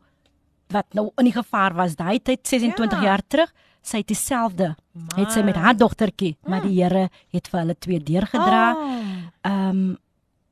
wat 0.75 0.87
nou 0.99 1.11
in 1.17 1.25
die 1.29 1.33
gevaar 1.37 1.75
was 1.75 1.95
daai 1.97 2.19
tyd 2.19 2.43
26 2.49 2.99
Ja. 2.99 3.05
ja. 3.05 3.09
jaar 3.11 3.23
terug, 3.29 3.53
sy 3.83 3.99
het 4.03 4.09
dieselfde. 4.09 4.73
Het 5.15 5.31
sy 5.33 5.43
met 5.47 5.55
haar 5.55 5.77
dogtertjie, 5.77 6.37
maar 6.47 6.63
die 6.67 6.83
Here 6.83 7.09
het 7.31 7.47
vir 7.49 7.61
hulle 7.61 7.77
twee 7.79 8.01
deurgedra. 8.03 8.75
Oh. 8.75 8.99
Ehm 9.43 9.69
um, 9.71 9.97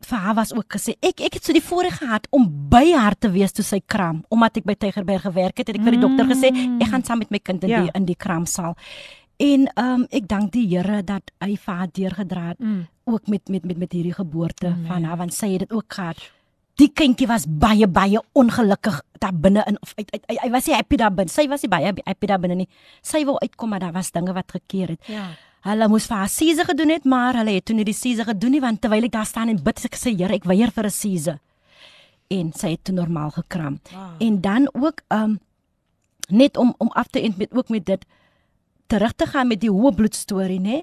vir 0.04 0.18
haar 0.20 0.34
was 0.34 0.50
ook 0.52 0.68
gesê 0.76 0.92
ek 1.00 1.20
ek 1.24 1.34
het 1.38 1.44
so 1.48 1.52
die 1.56 1.62
voorreg 1.64 1.94
gehad 1.98 2.26
om 2.30 2.44
by 2.68 2.92
haar 2.92 3.14
te 3.16 3.30
wees 3.32 3.52
toe 3.56 3.64
sy 3.64 3.78
kraam 3.86 4.18
omdat 4.28 4.58
ek 4.60 4.64
by 4.68 4.74
Tygerberg 4.74 5.22
gewerk 5.24 5.56
het 5.62 5.66
het 5.70 5.78
ek 5.78 5.82
vir 5.86 5.96
die 5.96 6.00
dokter 6.02 6.26
gesê 6.28 6.50
ek 6.52 6.90
gaan 6.90 7.04
saam 7.08 7.18
met 7.22 7.30
my 7.32 7.38
kind 7.40 7.64
in 7.64 7.70
Ja. 7.70 7.80
die 7.86 7.90
in 7.94 8.04
die 8.04 8.14
kraamsaal 8.16 8.76
en 9.36 9.66
ehm 9.74 10.00
um, 10.00 10.06
ek 10.10 10.28
dank 10.28 10.52
die 10.52 10.66
Here 10.68 11.02
dat 11.04 11.30
hy 11.40 11.56
vir 11.56 11.74
haar 11.74 11.88
deurgedra 11.92 12.48
het 12.48 12.58
Mm. 12.60 12.86
ook 13.04 13.26
met 13.26 13.48
met 13.48 13.64
met 13.64 13.76
met 13.76 13.92
hierdie 13.92 14.14
geboorte 14.14 14.68
mm, 14.68 14.86
van 14.86 15.04
haar 15.04 15.16
want 15.16 15.34
sy 15.34 15.48
het 15.52 15.58
dit 15.58 15.72
ook 15.72 15.92
gehad 15.92 16.16
die 16.76 16.88
kindjie 16.92 17.26
was 17.26 17.44
baie 17.48 17.86
baie 17.86 18.20
ongelukkig 18.32 19.02
daar 19.18 19.32
binne 19.34 19.62
in 19.66 19.76
of 19.82 19.92
uit, 19.96 20.10
uit, 20.12 20.38
hy 20.42 20.50
was 20.50 20.66
nie 20.66 20.74
happy 20.74 20.96
daar 20.96 21.14
binne 21.14 21.30
sy 21.30 21.48
was 21.48 21.62
nie 21.62 21.68
baie 21.70 21.92
happy 22.04 22.26
daar 22.26 22.40
binne 22.40 22.54
nie 22.54 22.68
sy 23.02 23.24
wou 23.24 23.36
uitkom 23.38 23.68
maar 23.68 23.80
daar 23.80 23.92
was 23.92 24.10
dinge 24.10 24.32
wat 24.32 24.50
gekeer 24.52 24.88
het 24.88 25.00
Ja. 25.08 25.26
Hulle 25.64 25.88
moes 25.88 26.06
vir 26.06 26.16
haar 26.16 26.28
siese 26.28 26.64
gedoen 26.64 26.90
het, 26.90 27.04
maar 27.04 27.34
hulle 27.36 27.50
het 27.54 27.64
toe 27.64 27.74
nie 27.76 27.84
die 27.84 27.94
siese 27.94 28.24
gedoen 28.24 28.50
nie 28.50 28.60
want 28.60 28.80
terwyl 28.80 29.04
ek 29.04 29.12
daar 29.12 29.24
staan 29.26 29.48
en 29.48 29.62
bid, 29.62 29.84
ek 29.84 29.94
sê 29.96 30.12
Here, 30.16 30.34
ek 30.34 30.44
weier 30.44 30.70
vir 30.70 30.84
'n 30.84 30.90
siese. 30.90 31.38
En 32.30 32.52
sy 32.52 32.68
het 32.70 32.84
toe 32.84 32.94
normaal 32.94 33.30
gekram. 33.30 33.80
Wow. 33.92 34.10
En 34.20 34.40
dan 34.40 34.68
ook 34.74 35.00
um 35.08 35.38
net 36.28 36.56
om 36.56 36.74
om 36.78 36.88
af 36.92 37.06
te 37.08 37.20
eind 37.22 37.36
met 37.36 37.48
ook 37.56 37.68
met 37.68 37.86
dit 37.86 38.04
terug 38.86 39.12
te 39.12 39.26
gaan 39.26 39.48
met 39.48 39.60
die 39.60 39.70
hoë 39.70 39.94
bloedstorie, 39.96 40.60
nê? 40.60 40.82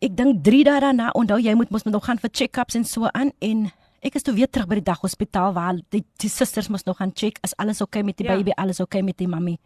Ek 0.00 0.16
dink 0.16 0.42
3 0.44 0.64
dae 0.64 0.80
daarna, 0.80 1.10
onthou 1.18 1.38
jy 1.40 1.54
moet 1.54 1.70
mos 1.70 1.84
nog 1.84 2.04
gaan 2.04 2.18
vir 2.18 2.30
check-ups 2.32 2.74
en 2.74 2.84
so 2.84 3.08
aan 3.12 3.32
en 3.40 3.70
ek 4.00 4.14
is 4.16 4.22
toe 4.24 4.34
weer 4.34 4.48
terug 4.48 4.66
by 4.70 4.78
die 4.80 4.86
daghospitaal 4.86 5.52
waar 5.52 5.76
die, 5.92 6.04
die 6.22 6.30
susters 6.32 6.70
mos 6.72 6.86
nog 6.86 6.96
gaan 6.96 7.12
check 7.12 7.38
is 7.44 7.52
alles 7.60 7.80
oukei 7.80 8.00
okay 8.00 8.06
met 8.06 8.16
die 8.16 8.24
Ja. 8.26 8.32
ja. 8.32 8.38
baby, 8.38 8.52
alles 8.56 8.80
oukei 8.80 9.00
okay 9.02 9.06
met 9.06 9.18
die 9.18 9.28
mammy. 9.28 9.58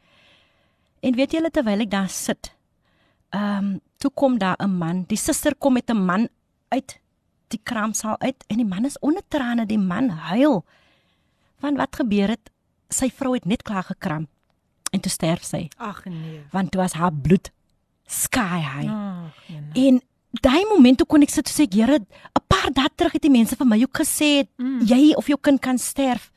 En 1.03 1.15
weet 1.15 1.33
julle 1.33 1.51
terwyl 1.51 1.81
ek 1.81 1.91
daar 1.91 2.09
sit, 2.09 2.53
ehm 3.31 3.59
um, 3.59 3.81
toe 3.99 4.11
kom 4.11 4.39
daar 4.39 4.57
'n 4.61 4.71
man. 4.71 5.05
Die 5.09 5.17
suster 5.17 5.55
kom 5.55 5.73
met 5.73 5.91
'n 5.91 6.05
man 6.05 6.29
uit 6.69 7.01
die 7.49 7.61
kraamsaal 7.62 8.19
uit 8.21 8.45
en 8.49 8.57
die 8.57 8.67
man 8.67 8.85
is 8.85 8.99
onder 8.99 9.23
trane, 9.29 9.67
die 9.67 9.79
man 9.79 10.09
huil. 10.09 10.65
Want 11.61 11.77
wat 11.77 11.97
gebeur 11.97 12.29
het? 12.29 12.51
Sy 12.91 13.11
vrou 13.11 13.35
het 13.35 13.45
net 13.45 13.62
klaar 13.62 13.83
gekram 13.83 14.27
en 14.93 15.01
toe 15.01 15.11
sterf 15.11 15.45
sy, 15.45 15.69
Ag 15.77 16.05
nee. 16.05 16.45
want 16.53 16.71
toe 16.71 16.81
was 16.81 16.93
haar 16.93 17.12
bloed 17.12 17.51
sky 18.07 18.61
high. 18.61 18.90
Nee. 19.48 19.88
En 19.88 20.00
daai 20.30 20.64
moment 20.68 20.98
toe 20.98 21.07
kon 21.07 21.22
ek 21.22 21.30
sit 21.30 21.48
sê, 21.48 21.66
Here, 21.72 21.98
'n 21.98 22.07
paar 22.48 22.70
dae 22.72 22.88
terug 22.96 23.12
het 23.12 23.22
die 23.22 23.30
mense 23.30 23.57
vir 23.57 23.66
my 23.66 23.82
ook 23.82 23.92
gesê 23.98 24.46
Mm. 24.59 24.80
jy 24.86 25.14
of 25.16 25.26
jou 25.26 25.38
kind 25.40 25.61
kan 25.61 25.78
sterf. 25.78 26.30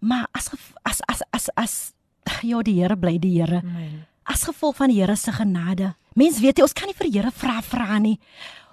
Maar 0.00 0.26
as 0.32 0.50
as 0.84 1.00
as 1.08 1.22
as 1.32 1.48
as 1.56 1.92
ja, 2.42 2.62
die 2.62 2.80
Here 2.82 2.96
bly 2.96 3.18
die 3.18 3.38
Here 3.40 3.62
Man. 3.62 4.04
as 4.24 4.42
gevolg 4.44 4.76
van 4.76 4.88
die 4.88 5.00
Here 5.00 5.16
se 5.16 5.32
genade. 5.32 5.94
Mens 6.14 6.40
weet 6.40 6.56
jy, 6.58 6.62
ons 6.62 6.72
kan 6.72 6.86
nie 6.86 6.94
vir 6.94 7.10
die 7.10 7.18
Here 7.20 7.30
vra 7.30 7.60
vra 7.62 7.98
nie. 7.98 8.18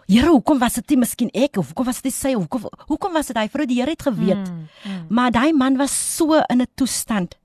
Here, 0.07 0.27
hoekom 0.29 0.59
was 0.59 0.73
dit 0.75 0.89
nie 0.89 0.97
miskien 0.97 1.29
ek 1.33 1.57
of 1.57 1.67
hoekom 1.67 1.85
was 1.85 2.01
dit 2.01 2.13
sy 2.13 2.33
of 2.35 2.43
hoekom 2.49 2.69
hoekom 2.87 3.13
was 3.13 3.27
dit 3.27 3.37
hy 3.37 3.47
vrou 3.47 3.65
die 3.65 3.79
Here 3.79 3.89
het 3.91 4.01
geweet. 4.03 4.49
Mm, 4.49 4.67
mm. 4.85 5.05
Maar 5.09 5.31
daai 5.31 5.53
man 5.53 5.77
was 5.77 5.91
so 6.15 6.33
in 6.49 6.61
'n 6.61 6.67
toestand 6.75 7.35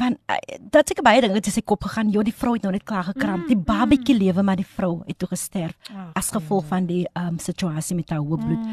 want 0.00 0.16
uh, 0.32 0.36
dat 0.72 0.88
seker 0.88 1.04
baie 1.04 1.20
dinge 1.20 1.36
het 1.36 1.50
sy 1.52 1.62
kop 1.62 1.84
gegaan. 1.86 2.10
Ja, 2.14 2.24
die 2.26 2.34
vrou 2.34 2.54
het 2.56 2.64
nou 2.66 2.72
net 2.72 2.86
klaar 2.88 3.04
gekramp. 3.10 3.46
Die 3.50 3.58
babatjie 3.58 4.16
lewe 4.16 4.42
maar 4.46 4.58
die 4.58 4.66
vrou 4.66 5.02
het 5.06 5.18
toe 5.20 5.28
gesterf 5.30 5.76
Ag, 5.92 6.10
as 6.22 6.32
gevolg 6.34 6.66
van 6.72 6.88
die 6.88 7.04
um 7.18 7.38
situasie 7.38 7.96
met 7.98 8.10
haar 8.10 8.24
hoë 8.24 8.40
bloed. 8.42 8.66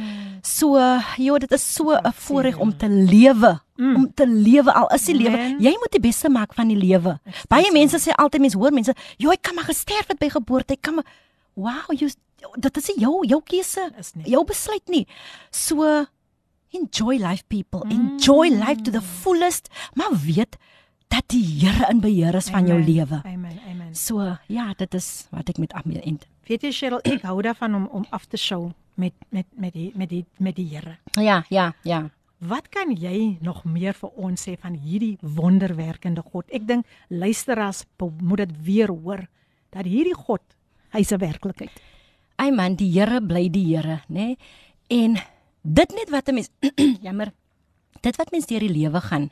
So 0.47 0.79
ja, 0.79 1.37
dit 1.43 1.51
is 1.51 1.67
so 1.73 1.93
'n 1.93 2.13
voorreg 2.25 2.57
om 2.57 2.71
te 2.77 2.89
lewe. 2.89 3.59
Om 3.77 4.07
te 4.13 4.25
lewe 4.27 4.73
al 4.73 4.87
is 4.95 5.05
die 5.05 5.15
lewe. 5.15 5.37
Jy 5.59 5.73
moet 5.77 5.91
die 5.91 6.01
beste 6.01 6.29
maak 6.29 6.53
van 6.53 6.67
die 6.67 6.77
lewe. 6.77 7.19
Baie 7.47 7.71
mense 7.71 7.99
sê 7.99 8.15
altyd 8.15 8.41
mense 8.41 8.57
hoor 8.57 8.71
mense, 8.73 8.93
"Jo, 9.17 9.29
ek 9.31 9.41
kan 9.41 9.55
maar 9.55 9.69
gesterf 9.69 10.07
het 10.07 10.19
by 10.19 10.29
geboorte. 10.29 10.73
Ek 10.73 10.81
kan 10.81 10.95
maar 10.95 11.05
Wow, 11.57 11.89
jy 11.89 12.11
dit 12.61 12.77
is 12.77 12.91
jou 13.01 13.25
jou 13.25 13.41
keuse. 13.41 13.91
Jou 14.25 14.43
besluit 14.45 14.89
nie. 14.93 15.07
So 15.51 16.05
enjoy 16.69 17.17
life 17.17 17.43
people. 17.47 17.83
Enjoy 17.89 18.49
life 18.53 18.83
to 18.83 18.91
the 18.91 19.01
fullest, 19.01 19.69
maar 19.93 20.13
weet 20.25 20.57
dat 21.07 21.23
die 21.27 21.43
Here 21.59 21.87
in 21.89 21.99
beheer 21.99 22.35
is 22.35 22.49
van 22.49 22.67
jou 22.67 22.79
Amen, 22.79 22.93
lewe. 22.93 23.21
Amen. 23.23 23.59
Amen. 23.69 23.95
So 23.95 24.37
ja, 24.47 24.73
dit 24.77 24.93
is 24.93 25.27
wat 25.31 25.49
ek 25.49 25.57
met 25.57 25.73
Amir 25.73 26.01
end. 26.03 26.27
Weet 26.47 26.63
jy 26.63 26.71
Cheryl, 26.71 27.01
ek 27.03 27.25
hou 27.27 27.41
daarvan 27.41 27.75
om 27.75 27.87
om 27.91 28.05
af 28.09 28.25
te 28.25 28.37
show 28.37 28.71
met 28.95 29.13
met 29.29 29.45
met 29.55 29.73
die 29.73 29.91
met 29.95 30.09
die 30.09 30.25
met 30.37 30.55
die 30.55 30.67
Here. 30.67 30.97
Ja, 31.11 31.43
ja, 31.49 31.73
ja. 31.83 32.09
Wat 32.37 32.69
kan 32.69 32.91
jy 32.93 33.37
nog 33.41 33.63
meer 33.65 33.95
vir 33.97 34.09
ons 34.13 34.43
sê 34.45 34.53
van 34.61 34.75
hierdie 34.77 35.17
wonderwerkende 35.21 36.21
God? 36.21 36.45
Ek 36.53 36.67
dink 36.67 36.85
luisteraars 37.09 37.85
moet 38.21 38.37
dit 38.45 38.53
weer 38.61 38.93
hoor 38.93 39.25
dat 39.73 39.85
hierdie 39.85 40.15
God, 40.15 40.41
hy's 40.93 41.11
'n 41.11 41.19
werklikheid. 41.19 41.73
Ai 42.37 42.51
man, 42.51 42.75
die 42.75 42.91
Here 42.91 43.21
bly 43.21 43.49
die 43.49 43.75
Here, 43.75 44.01
nê? 44.07 44.13
Nee? 44.13 44.37
En 44.87 45.17
dit 45.63 45.89
net 45.91 46.09
wat 46.09 46.29
'n 46.29 46.33
mens 46.33 46.49
jammer. 47.07 47.33
Dit 48.01 48.15
wat 48.15 48.31
mens 48.31 48.45
deur 48.45 48.59
die 48.59 48.69
lewe 48.69 49.01
gaan. 49.01 49.31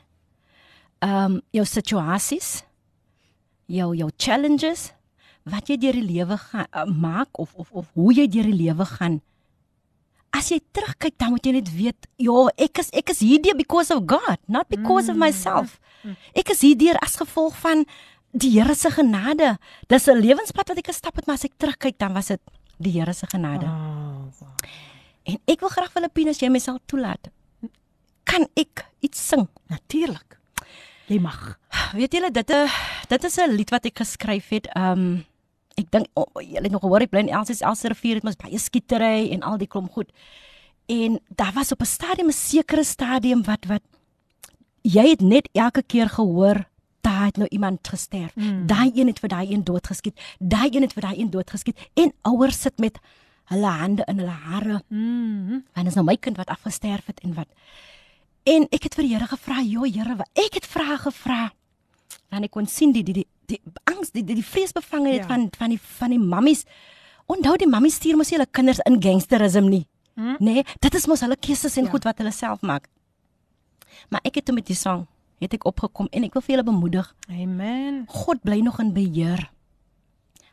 Ehm 1.06 1.36
um, 1.36 1.40
jou 1.54 1.64
situasies, 1.68 2.64
jou 3.70 3.92
jou 3.94 4.08
challenges 4.18 4.90
wat 5.46 5.68
jy 5.70 5.76
deur 5.78 5.94
die 6.00 6.06
lewe 6.06 6.38
gaan 6.40 6.66
uh, 6.72 6.84
maak 6.90 7.38
of 7.38 7.52
of 7.54 7.70
of 7.70 7.90
hoe 7.94 8.14
jy 8.16 8.26
deur 8.26 8.48
die 8.50 8.60
lewe 8.64 8.86
gaan. 8.96 9.20
As 10.34 10.50
jy 10.50 10.58
terugkyk, 10.74 11.14
dan 11.20 11.30
moet 11.32 11.46
jy 11.46 11.52
net 11.54 11.70
weet, 11.72 12.08
ja, 12.20 12.40
ek 12.66 12.82
is 12.82 12.90
ek 12.92 13.12
is 13.14 13.22
hierdeur 13.22 13.54
because 13.56 13.94
of 13.94 14.02
God, 14.10 14.40
not 14.50 14.68
because 14.72 15.08
of 15.12 15.16
myself. 15.20 15.78
Ek 16.34 16.50
is 16.54 16.64
hierdeur 16.66 16.98
as 17.02 17.16
gevolg 17.20 17.54
van 17.62 17.86
die 18.36 18.50
Here 18.58 18.74
se 18.74 18.90
genade. 18.90 19.56
Dis 19.88 20.08
'n 20.08 20.20
lewenspad 20.20 20.68
wat 20.68 20.78
ek 20.78 20.90
gestap 20.92 21.16
het, 21.16 21.26
maar 21.26 21.38
as 21.38 21.44
ek 21.44 21.56
terugkyk, 21.56 21.98
dan 21.98 22.12
was 22.12 22.28
dit 22.28 22.40
die 22.78 22.92
Here 22.98 23.12
se 23.12 23.26
genade. 23.26 23.64
Oh, 23.66 24.26
wow. 24.40 24.54
En 25.24 25.38
ek 25.46 25.60
wil 25.60 25.68
graag 25.68 25.92
Filippine 25.92 26.30
as 26.30 26.40
jy 26.40 26.48
my 26.48 26.58
sal 26.58 26.78
toelaat. 26.86 27.30
Kan 28.24 28.46
ek 28.56 28.84
iets 29.00 29.28
sing? 29.28 29.48
Natuurlik. 29.68 30.35
Jy 31.06 31.20
mag. 31.22 31.58
Weet 31.94 32.12
julle 32.12 32.30
dit 32.30 32.50
'n 32.50 32.68
dit 33.08 33.24
is 33.24 33.38
'n 33.38 33.54
lied 33.54 33.70
wat 33.70 33.84
ek 33.84 33.98
geskryf 33.98 34.48
het. 34.48 34.66
Um 34.76 35.24
ek 35.76 35.90
dink 35.90 36.06
oh, 36.14 36.26
julle 36.40 36.62
het 36.62 36.72
nog 36.72 36.80
gehoor 36.80 37.00
ek 37.00 37.10
bly 37.10 37.20
in 37.20 37.28
Elsies 37.28 37.60
Elsie 37.60 37.88
rivier 37.88 38.14
het 38.14 38.24
mos 38.24 38.36
baie 38.36 38.58
skietery 38.58 39.30
en 39.30 39.42
al 39.42 39.58
die 39.58 39.68
klomp 39.68 39.92
goed. 39.92 40.10
En 40.86 41.20
daar 41.28 41.52
was 41.52 41.72
op 41.72 41.80
'n 41.80 41.84
stadium 41.84 42.28
'n 42.28 42.32
sekere 42.32 42.84
stadium 42.84 43.42
wat 43.44 43.64
wat 43.66 43.82
jy 44.82 45.08
het 45.08 45.20
net 45.20 45.48
elke 45.52 45.82
keer 45.82 46.08
gehoor 46.08 46.66
daar 47.00 47.24
het 47.24 47.36
nou 47.36 47.48
iemand 47.48 47.88
gesterf. 47.88 48.34
Mm. 48.34 48.66
Daai 48.66 48.90
een 48.94 49.06
het 49.06 49.18
vir 49.18 49.28
daai 49.28 49.52
een 49.52 49.64
doodgeskiet. 49.64 50.20
Daai 50.38 50.70
een 50.70 50.82
het 50.82 50.92
vir 50.92 51.02
daai 51.02 51.18
een 51.20 51.30
doodgeskiet. 51.30 51.90
En 51.94 52.12
ouers 52.22 52.60
sit 52.60 52.78
met 52.78 52.98
hulle 53.44 53.66
hande 53.66 54.02
in 54.06 54.18
hulle 54.18 54.30
hare. 54.30 54.82
Mm. 54.88 55.64
Want 55.72 55.86
is 55.86 55.94
nou 55.94 56.06
my 56.06 56.16
kind 56.16 56.36
wat 56.36 56.48
afgesterf 56.48 57.06
het 57.06 57.20
en 57.20 57.34
wat. 57.34 57.48
En 58.46 58.66
ek 58.70 58.82
het 58.86 58.94
vir 58.94 59.04
die 59.04 59.14
Here 59.16 59.26
gevra, 59.26 59.60
"Jo 59.62 59.82
Here, 59.84 60.16
wat 60.16 60.28
ek 60.34 60.54
het 60.54 60.66
vrae 60.66 60.98
gevra." 60.98 61.52
Want 62.30 62.44
ek 62.44 62.50
kon 62.50 62.66
sien 62.66 62.92
die 62.92 63.02
die 63.02 63.12
die, 63.12 63.26
die 63.46 63.60
angs, 63.84 64.10
die 64.10 64.24
die, 64.24 64.34
die 64.34 64.44
vreesbevangenheid 64.44 65.20
Ja. 65.22 65.26
van 65.26 65.48
van 65.58 65.68
die 65.70 65.80
van 65.80 66.10
die 66.10 66.18
mammies. 66.18 66.64
Onthou 67.26 67.56
die 67.56 67.66
mammies 67.68 67.94
stuur 67.94 68.16
mos 68.16 68.30
hulle 68.30 68.46
kinders 68.50 68.78
in 68.86 69.02
gangsterisme 69.02 69.68
nie. 69.68 69.86
Hm? 70.14 70.36
Nee, 70.38 70.64
dit 70.80 70.94
is 70.94 71.06
mos 71.06 71.20
hulle 71.20 71.36
keuses 71.36 71.76
en 71.76 71.84
Ja. 71.84 71.90
goed 71.90 72.04
wat 72.04 72.18
hulle 72.18 72.30
self 72.32 72.60
maak. 72.62 72.88
Maar 74.10 74.20
ek 74.24 74.34
het 74.36 74.44
toe 74.44 74.54
met 74.54 74.66
die 74.66 74.76
sang 74.76 75.06
het 75.40 75.52
ek 75.54 75.64
opgekom 75.64 76.08
en 76.12 76.24
ek 76.24 76.32
wil 76.32 76.42
vir 76.42 76.56
julle 76.56 76.64
bemoedig. 76.64 77.14
Amen. 77.28 78.04
God 78.08 78.42
bly 78.42 78.60
nog 78.60 78.78
in 78.80 78.92
beheer. 78.92 79.50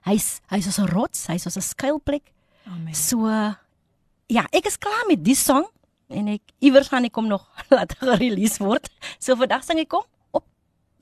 Hy's 0.05 0.41
hy's 0.49 0.77
'n 0.79 0.87
rots, 0.87 1.27
hy's 1.27 1.45
'n 1.45 1.61
skuilplek. 1.61 2.31
Amen. 2.65 2.93
So 2.95 3.27
ja, 4.27 4.45
ek 4.51 4.65
is 4.65 4.77
klaar 4.77 5.05
met 5.07 5.23
die 5.23 5.35
song 5.35 5.65
en 6.13 6.27
ek 6.35 6.53
iewers 6.63 6.89
gaan 6.93 7.05
ek 7.07 7.13
kom 7.15 7.27
nog 7.31 7.43
laat 7.73 7.95
gerelease 7.99 8.61
word. 8.63 8.89
So 9.19 9.35
vandag 9.39 9.63
sing 9.65 9.79
ek 9.83 9.91
kom 9.93 10.05
op 10.31 10.45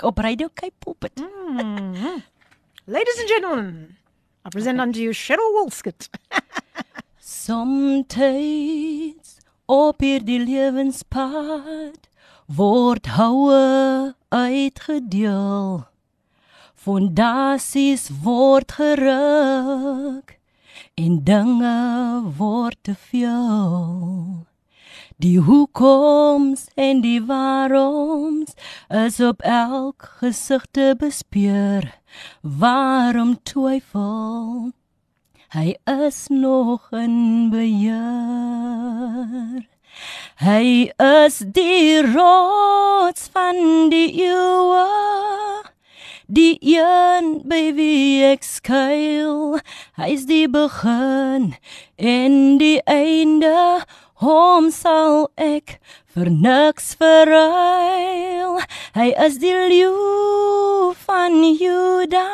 op 0.01 0.17
Radio 0.23 0.49
Cape 0.53 0.75
Pulpit. 0.79 1.19
Mm. 1.21 2.23
Ladies 2.95 3.19
and 3.21 3.29
gentlemen, 3.29 3.97
I 4.45 4.49
present 4.49 4.79
unto 4.79 4.99
you 4.99 5.13
Cheryl 5.13 5.53
Wolskut. 5.59 6.09
Somtyds 7.41 9.37
op 9.69 10.01
hierdie 10.01 10.41
lewenspad 10.41 12.09
word 12.47 13.07
houe 13.15 14.15
uitgedeel. 14.33 15.85
Fondasies 16.75 18.09
word 18.23 18.71
geruk 18.79 20.39
en 20.97 21.23
dinge 21.23 21.77
word 22.37 22.77
te 22.81 22.95
veel. 22.95 24.47
Die 25.21 25.39
hoekoms 25.39 26.65
en 26.73 27.01
die 27.01 27.21
waaroms 27.21 28.53
is 28.89 29.19
op 29.21 29.41
elk 29.45 30.15
gesig 30.17 30.65
te 30.71 30.95
bespeur. 30.97 31.99
Waarom 32.41 33.35
twyfel? 33.43 34.71
Hy 35.53 35.75
is 36.07 36.25
nog 36.27 36.87
in 36.89 37.49
beheer. 37.53 38.01
Hy 40.41 40.89
is 40.97 41.37
die 41.53 42.01
rots 42.01 43.29
van 43.29 43.93
die 43.93 44.09
eeue. 44.25 44.87
Die 46.25 46.57
een 46.63 47.41
by 47.45 47.73
wie 47.75 48.23
ek 48.23 48.41
skuil, 48.47 49.59
hy's 49.99 50.25
die 50.29 50.47
begin 50.49 51.51
en 51.99 52.57
die 52.57 52.79
einde. 52.89 53.83
Hom 54.21 54.67
sal 54.69 55.31
ek 55.41 55.79
vir 56.13 56.27
niks 56.29 56.91
verruil. 56.99 58.59
Hy 58.93 59.07
is 59.25 59.39
die 59.41 59.55
leeu 59.55 60.91
van 61.07 61.39
Juda. 61.57 62.27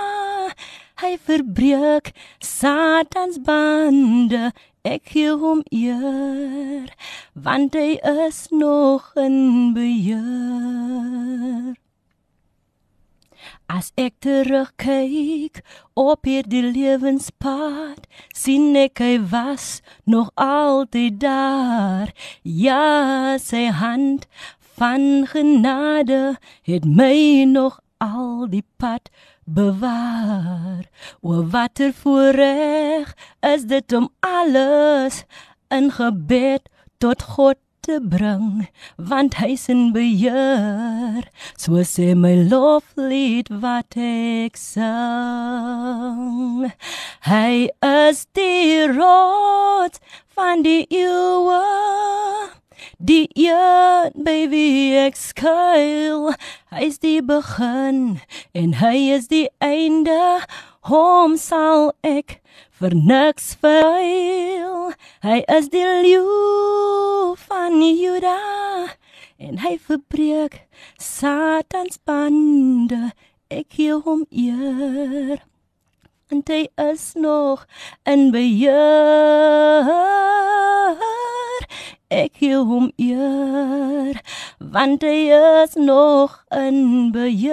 Hy 0.99 1.13
verbreek 1.29 2.11
Satans 2.43 3.39
bande. 3.39 4.51
Ek 4.83 5.07
gee 5.13 5.31
hom 5.39 5.63
eer, 5.71 6.91
want 7.33 7.79
hy 7.79 7.95
is 8.27 8.47
nog 8.51 9.07
in 9.15 9.71
beheer. 9.75 11.75
As 13.67 13.91
ek 13.99 14.13
terugkyk 14.23 15.59
op 15.99 16.23
hierdie 16.23 16.63
lewenspad, 16.71 18.05
sien 18.31 18.71
ek 18.79 19.01
hy 19.03 19.17
was 19.19 19.81
nog 20.07 20.31
altyd 20.39 21.19
daar. 21.19 22.13
Ja, 22.43 23.35
sy 23.43 23.67
hand 23.67 24.23
van 24.79 25.27
genade 25.27 26.37
het 26.63 26.87
my 26.87 27.43
nog 27.43 27.81
al 27.99 28.47
die 28.47 28.63
pad 28.79 29.11
bewaar. 29.43 30.87
O 31.19 31.43
watter 31.51 31.91
voorreg 31.91 33.11
is 33.43 33.67
dit 33.67 33.91
om 33.91 34.07
alles 34.23 35.25
in 35.67 35.91
gebed 35.91 36.71
tot 37.03 37.23
God 37.35 37.59
te 37.87 38.01
bring, 38.03 38.67
want 38.97 39.37
hy's 39.39 39.69
in 39.71 39.93
beheer. 39.95 41.23
So 41.55 41.79
sê 41.87 42.11
my 42.23 42.33
loflied 42.51 43.47
wat 43.63 43.95
ek 43.95 44.59
sang. 44.59 46.67
Hy 47.29 47.71
is 47.87 48.25
die 48.35 48.83
rots 48.91 50.03
van 50.35 50.67
die 50.67 50.83
eeue. 50.91 51.63
Die 52.99 53.25
een 53.39 54.11
by 54.27 54.37
wie 54.51 54.91
ek 55.07 55.15
skuil, 55.17 56.33
hy's 56.75 56.99
die 56.99 57.21
begin 57.25 58.19
en 58.51 58.75
hy 58.83 58.97
is 59.15 59.31
die 59.31 59.47
einde. 59.63 60.43
Hom 60.87 61.33
sal 61.35 61.89
ek 62.07 62.37
vir 62.79 62.93
niks 62.95 63.57
verhuil. 63.59 64.93
Hy 65.19 65.39
is 65.57 65.67
die 65.73 65.83
leeu 65.83 67.35
van 67.41 67.75
Juda 67.83 68.37
en 69.35 69.59
hy 69.65 69.73
verbreek 69.89 70.61
Satans 70.95 71.99
bande. 72.07 73.11
Ek 73.51 73.67
gee 73.75 73.99
hom 74.07 74.23
eer. 74.31 75.43
En 76.31 76.39
hy 76.47 76.63
is 76.87 77.11
nog 77.19 77.67
in 78.07 78.31
beheer. 78.31 79.91
Ek 82.07 82.37
gee 82.39 82.55
hom 82.55 82.87
eer 82.95 84.15
want 84.63 85.03
hy 85.03 85.27
is 85.35 85.73
nog 85.75 86.39
in 86.55 87.11
beheer. 87.11 87.51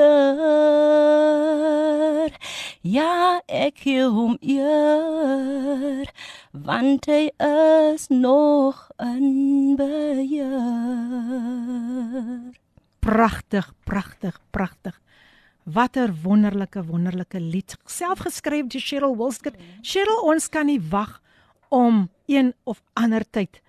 Ja, 2.86 3.42
ek 3.50 3.82
gee 3.82 4.06
hom 4.06 4.38
eer, 4.38 6.06
want 6.54 7.10
hy 7.10 7.34
is 7.34 8.06
nog 8.14 8.94
in 9.02 9.74
beheer. 9.74 10.54
Pragtig, 13.02 13.74
pragtig, 13.82 14.38
pragtig. 14.54 14.94
Watter 15.66 16.14
wonderlike 16.22 16.86
wonderlike 16.86 17.40
lied 17.42 17.74
self 17.90 18.18
geskryf 18.22 18.70
deur 18.70 18.86
Cheryl 18.86 19.18
Wilskut. 19.18 19.58
Cheryl, 19.82 20.22
ons 20.30 20.46
kan 20.46 20.70
nie 20.70 20.78
wag 20.78 21.18
om 21.74 22.06
een 22.30 22.54
of 22.62 22.78
ander 22.94 23.26
tyd 23.26 23.63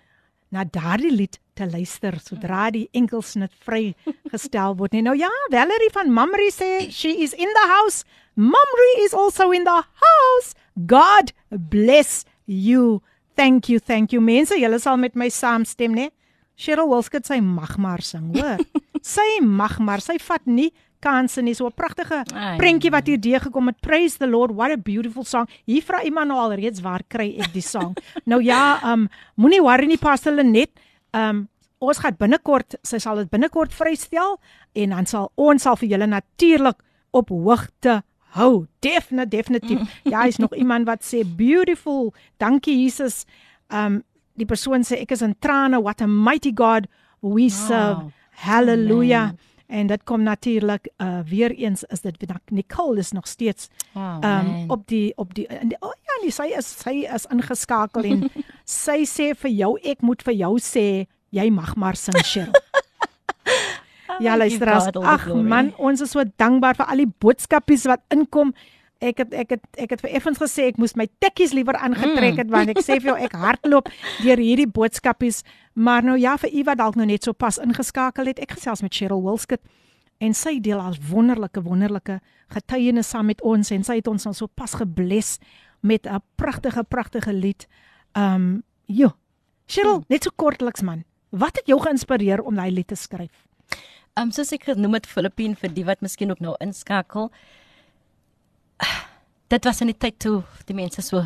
na 0.55 0.63
daardie 0.63 1.11
lied 1.11 1.39
te 1.55 1.67
luister 1.67 2.15
sodra 2.23 2.69
die 2.71 2.85
enkelsnit 2.95 3.53
vrygestel 3.65 4.77
word 4.79 4.95
nie. 4.95 5.03
Nou 5.05 5.15
ja, 5.19 5.31
Valerie 5.51 5.91
van 5.95 6.11
Mamre 6.15 6.47
sê 6.53 6.87
she 6.91 7.11
is 7.25 7.35
in 7.35 7.51
the 7.57 7.65
house. 7.71 8.05
Mamre 8.35 8.89
is 9.03 9.13
also 9.15 9.51
in 9.55 9.67
the 9.67 9.81
house. 10.05 10.55
God 10.75 11.33
bless 11.71 12.23
you. 12.45 13.01
Thank 13.35 13.69
you, 13.69 13.79
thank 13.79 14.15
you. 14.15 14.21
Mense, 14.23 14.55
julle 14.59 14.79
sal 14.79 14.99
met 14.99 15.15
my 15.15 15.27
saamstem, 15.31 15.95
né? 15.95 16.09
Cheryl 16.55 16.87
Wilskut 16.87 17.27
sy 17.27 17.41
mag 17.43 17.75
maar 17.79 18.03
sing, 18.03 18.29
hoor. 18.35 18.63
sy 19.15 19.41
mag 19.43 19.75
maar, 19.83 20.03
sy 20.03 20.15
vat 20.23 20.43
nie 20.47 20.71
kanse 20.99 21.41
nie. 21.41 21.53
So 21.53 21.67
'n 21.67 21.73
pragtige 21.75 22.23
prentjie 22.57 22.91
wat 22.91 23.07
hier 23.07 23.19
deur 23.19 23.39
gekom 23.39 23.67
het. 23.67 23.79
Praise 23.81 24.17
the 24.17 24.27
Lord. 24.27 24.51
What 24.55 24.71
a 24.71 24.77
beautiful 24.77 25.23
song. 25.23 25.47
Hier 25.65 25.81
vra 25.81 26.03
iemand 26.03 26.27
nou 26.27 26.39
al 26.39 26.53
reeds 26.53 26.81
waar 26.81 27.01
kry 27.07 27.35
ek 27.39 27.53
die 27.53 27.61
song? 27.61 27.95
nou 28.31 28.41
ja, 28.41 28.79
um 28.93 29.07
moenie 29.35 29.61
worry 29.61 29.85
nie 29.85 29.97
Pastor 29.97 30.33
Lenet. 30.33 30.71
Um 31.13 31.47
ons 31.79 31.97
gaan 31.97 32.15
binnekort, 32.17 32.75
sy 32.83 32.97
sal 32.97 33.15
dit 33.15 33.29
binnekort 33.29 33.73
vrystel 33.73 34.39
en 34.73 34.89
dan 34.89 35.05
sal 35.05 35.31
ons 35.35 35.61
sal 35.61 35.75
vir 35.75 35.89
julle 35.89 36.07
natuurlik 36.07 36.81
op 37.11 37.29
hoogte 37.29 38.03
hou. 38.35 38.67
Definite, 38.79 39.29
definitief. 39.29 39.79
Ja, 40.03 40.23
is 40.25 40.37
nog 40.37 40.55
iemand 40.55 40.85
wat 40.85 41.03
sê 41.03 41.23
beautiful. 41.35 42.13
Dankie 42.37 42.83
Jesus. 42.83 43.25
Um 43.69 44.03
die 44.35 44.45
persoon 44.45 44.83
sê 44.83 44.99
ek 45.01 45.11
is 45.11 45.21
in 45.21 45.35
trane. 45.39 45.81
What 45.81 46.01
a 46.01 46.07
mighty 46.07 46.51
God 46.51 46.87
we 47.21 47.49
serve. 47.49 48.03
Wow. 48.03 48.11
Hallelujah. 48.35 49.21
Amen. 49.31 49.39
En 49.67 49.87
dit 49.87 50.03
kom 50.03 50.23
natuurlik 50.23 50.89
uh 50.97 51.19
weer 51.25 51.51
eens 51.51 51.83
is 51.83 52.01
dit 52.01 52.25
Nicole 52.49 52.99
is 52.99 53.11
nog 53.11 53.27
steeds 53.27 53.69
Wow, 53.93 54.23
um 54.23 54.69
op 54.71 54.87
die 54.87 55.13
op 55.17 55.33
die 55.33 55.47
in 55.47 55.67
die, 55.67 55.77
oh 55.79 55.93
ja, 56.03 56.21
nee, 56.21 56.31
sy 56.31 56.51
is 56.57 56.69
sy 56.79 57.01
is 57.13 57.25
ingeskakel 57.33 58.03
en 58.03 58.29
sy 58.83 59.03
sê 59.09 59.31
vir 59.33 59.51
jou 59.51 59.71
ek 59.81 60.01
moet 60.01 60.21
vir 60.21 60.33
jou 60.33 60.53
sê 60.61 61.07
jy 61.29 61.49
mag 61.49 61.75
maar 61.75 61.95
sing 61.95 62.17
Cheryl. 62.23 62.53
ja, 64.19 64.35
give 64.35 64.37
luister 64.37 64.71
as 64.71 64.89
ag 64.93 65.27
man, 65.33 65.73
ons 65.77 66.01
is 66.01 66.13
so 66.13 66.23
dankbaar 66.37 66.77
vir 66.77 66.91
al 66.91 67.03
die 67.03 67.11
boodskapies 67.19 67.85
wat 67.89 68.03
inkom. 68.13 68.53
Ek 69.03 69.17
het 69.17 69.33
ek 69.33 69.49
het 69.49 69.63
ek 69.77 69.89
het 69.89 70.01
vir 70.01 70.13
Effens 70.15 70.39
gesê 70.39 70.69
ek 70.71 70.77
moes 70.77 70.95
my 70.95 71.07
tekkies 71.19 71.53
liewer 71.53 71.75
aangetrek 71.75 72.37
het 72.39 72.49
want 72.49 72.69
ek 72.71 72.79
sê 72.79 72.99
vir 73.01 73.11
jou 73.11 73.17
ek 73.27 73.35
hardloop 73.35 73.89
deur 74.23 74.37
hierdie 74.39 74.67
boodskapies. 74.67 75.43
Maar 75.73 76.03
nou 76.03 76.15
ja, 76.17 76.37
vir 76.37 76.53
u 76.53 76.63
wat 76.63 76.79
dalk 76.79 76.95
nou 76.95 77.05
net 77.05 77.23
so 77.23 77.33
pas 77.33 77.59
ingeskakel 77.59 78.31
het, 78.31 78.39
ek 78.39 78.55
gesels 78.55 78.81
met 78.81 78.95
Cheryl 78.95 79.23
Wilskut 79.23 79.61
en 80.23 80.33
sy 80.33 80.59
deel 80.63 80.79
al 80.79 80.95
wonderlike 81.09 81.61
wonderlike 81.65 82.19
getuienis 82.53 83.09
saam 83.11 83.27
met 83.27 83.41
ons 83.43 83.71
en 83.75 83.83
sy 83.83 83.99
het 83.99 84.07
ons 84.07 84.27
nou 84.27 84.33
so 84.33 84.47
pas 84.47 84.71
gebless 84.79 85.39
met 85.81 86.07
'n 86.07 86.21
pragtige 86.35 86.83
pragtige 86.83 87.33
lied. 87.33 87.67
Um 88.13 88.63
jo. 88.85 89.11
Cheryl, 89.67 90.03
net 90.07 90.23
so 90.23 90.31
kortliks 90.35 90.81
man. 90.81 91.03
Wat 91.29 91.55
het 91.55 91.67
jou 91.67 91.79
geïnspireer 91.79 92.41
om 92.41 92.55
daai 92.55 92.71
lied 92.71 92.87
te 92.87 92.95
skryf? 92.95 93.45
Um 94.15 94.31
soos 94.31 94.51
ek 94.51 94.63
genoem 94.63 94.93
het 94.93 95.07
Filippien 95.07 95.55
vir 95.55 95.73
die 95.73 95.85
wat 95.85 96.01
miskien 96.01 96.31
ook 96.31 96.39
nou 96.39 96.55
inskakel. 96.59 97.31
Dit 99.53 99.65
was 99.65 99.81
in 99.81 99.87
die 99.87 99.97
tyd 99.97 100.19
toe 100.19 100.43
die 100.65 100.75
mense 100.75 101.01
so 101.01 101.21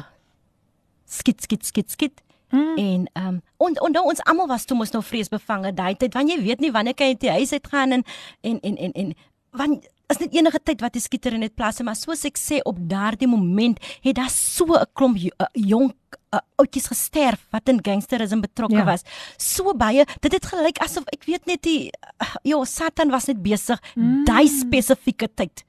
skiet 1.09 1.41
skiet 1.41 1.65
skiet 1.65 1.91
skiet 1.91 2.21
mm. 2.51 2.75
en 2.77 3.07
um 3.13 3.37
en 3.57 3.91
nou 3.93 4.03
ons 4.11 4.23
almal 4.29 4.49
was 4.49 4.65
toe 4.65 4.77
mos 4.77 4.93
nou 4.93 5.01
vreesbevange 5.05 5.73
daai 5.77 5.95
tyd 5.99 6.17
want 6.17 6.31
jy 6.31 6.39
weet 6.41 6.63
nie 6.63 6.73
wanneer 6.75 6.97
kan 6.97 7.09
jy 7.09 7.17
uit 7.17 7.23
die 7.25 7.37
huis 7.39 7.53
uit 7.53 7.71
gaan 7.71 7.99
en 7.99 8.03
en 8.41 8.59
en 8.59 8.77
en 8.77 8.93
en 9.03 9.15
want 9.57 9.87
is 10.09 10.17
net 10.21 10.33
enige 10.33 10.59
tyd 10.65 10.81
wat 10.81 10.95
die 10.97 11.03
skieter 11.03 11.35
in 11.37 11.45
dit 11.45 11.55
plaas 11.55 11.81
maar 11.85 11.97
soos 11.97 12.25
ek 12.25 12.37
sê 12.41 12.61
op 12.69 12.77
daardie 12.91 13.29
moment 13.29 13.81
het 14.05 14.17
daar 14.17 14.31
so 14.33 14.65
'n 14.73 14.85
klomp 14.93 15.17
uh, 15.17 15.49
jong 15.53 15.93
uh, 16.33 16.41
oudjies 16.57 16.87
gesterf 16.87 17.45
wat 17.51 17.69
in 17.69 17.81
gangsterisme 17.83 18.41
betrokke 18.41 18.81
ja. 18.81 18.85
was 18.85 19.03
so 19.37 19.73
baie 19.73 20.05
dit 20.21 20.31
het 20.33 20.45
gelyk 20.45 20.81
asof 20.81 21.05
ek 21.13 21.25
weet 21.25 21.45
net 21.45 21.61
die 21.63 21.91
uh, 22.21 22.35
ja 22.43 22.63
Satan 22.65 23.11
was 23.11 23.27
net 23.27 23.41
besig 23.41 23.79
mm. 23.95 24.25
daai 24.25 24.47
spesifieke 24.47 25.27
tyd 25.35 25.65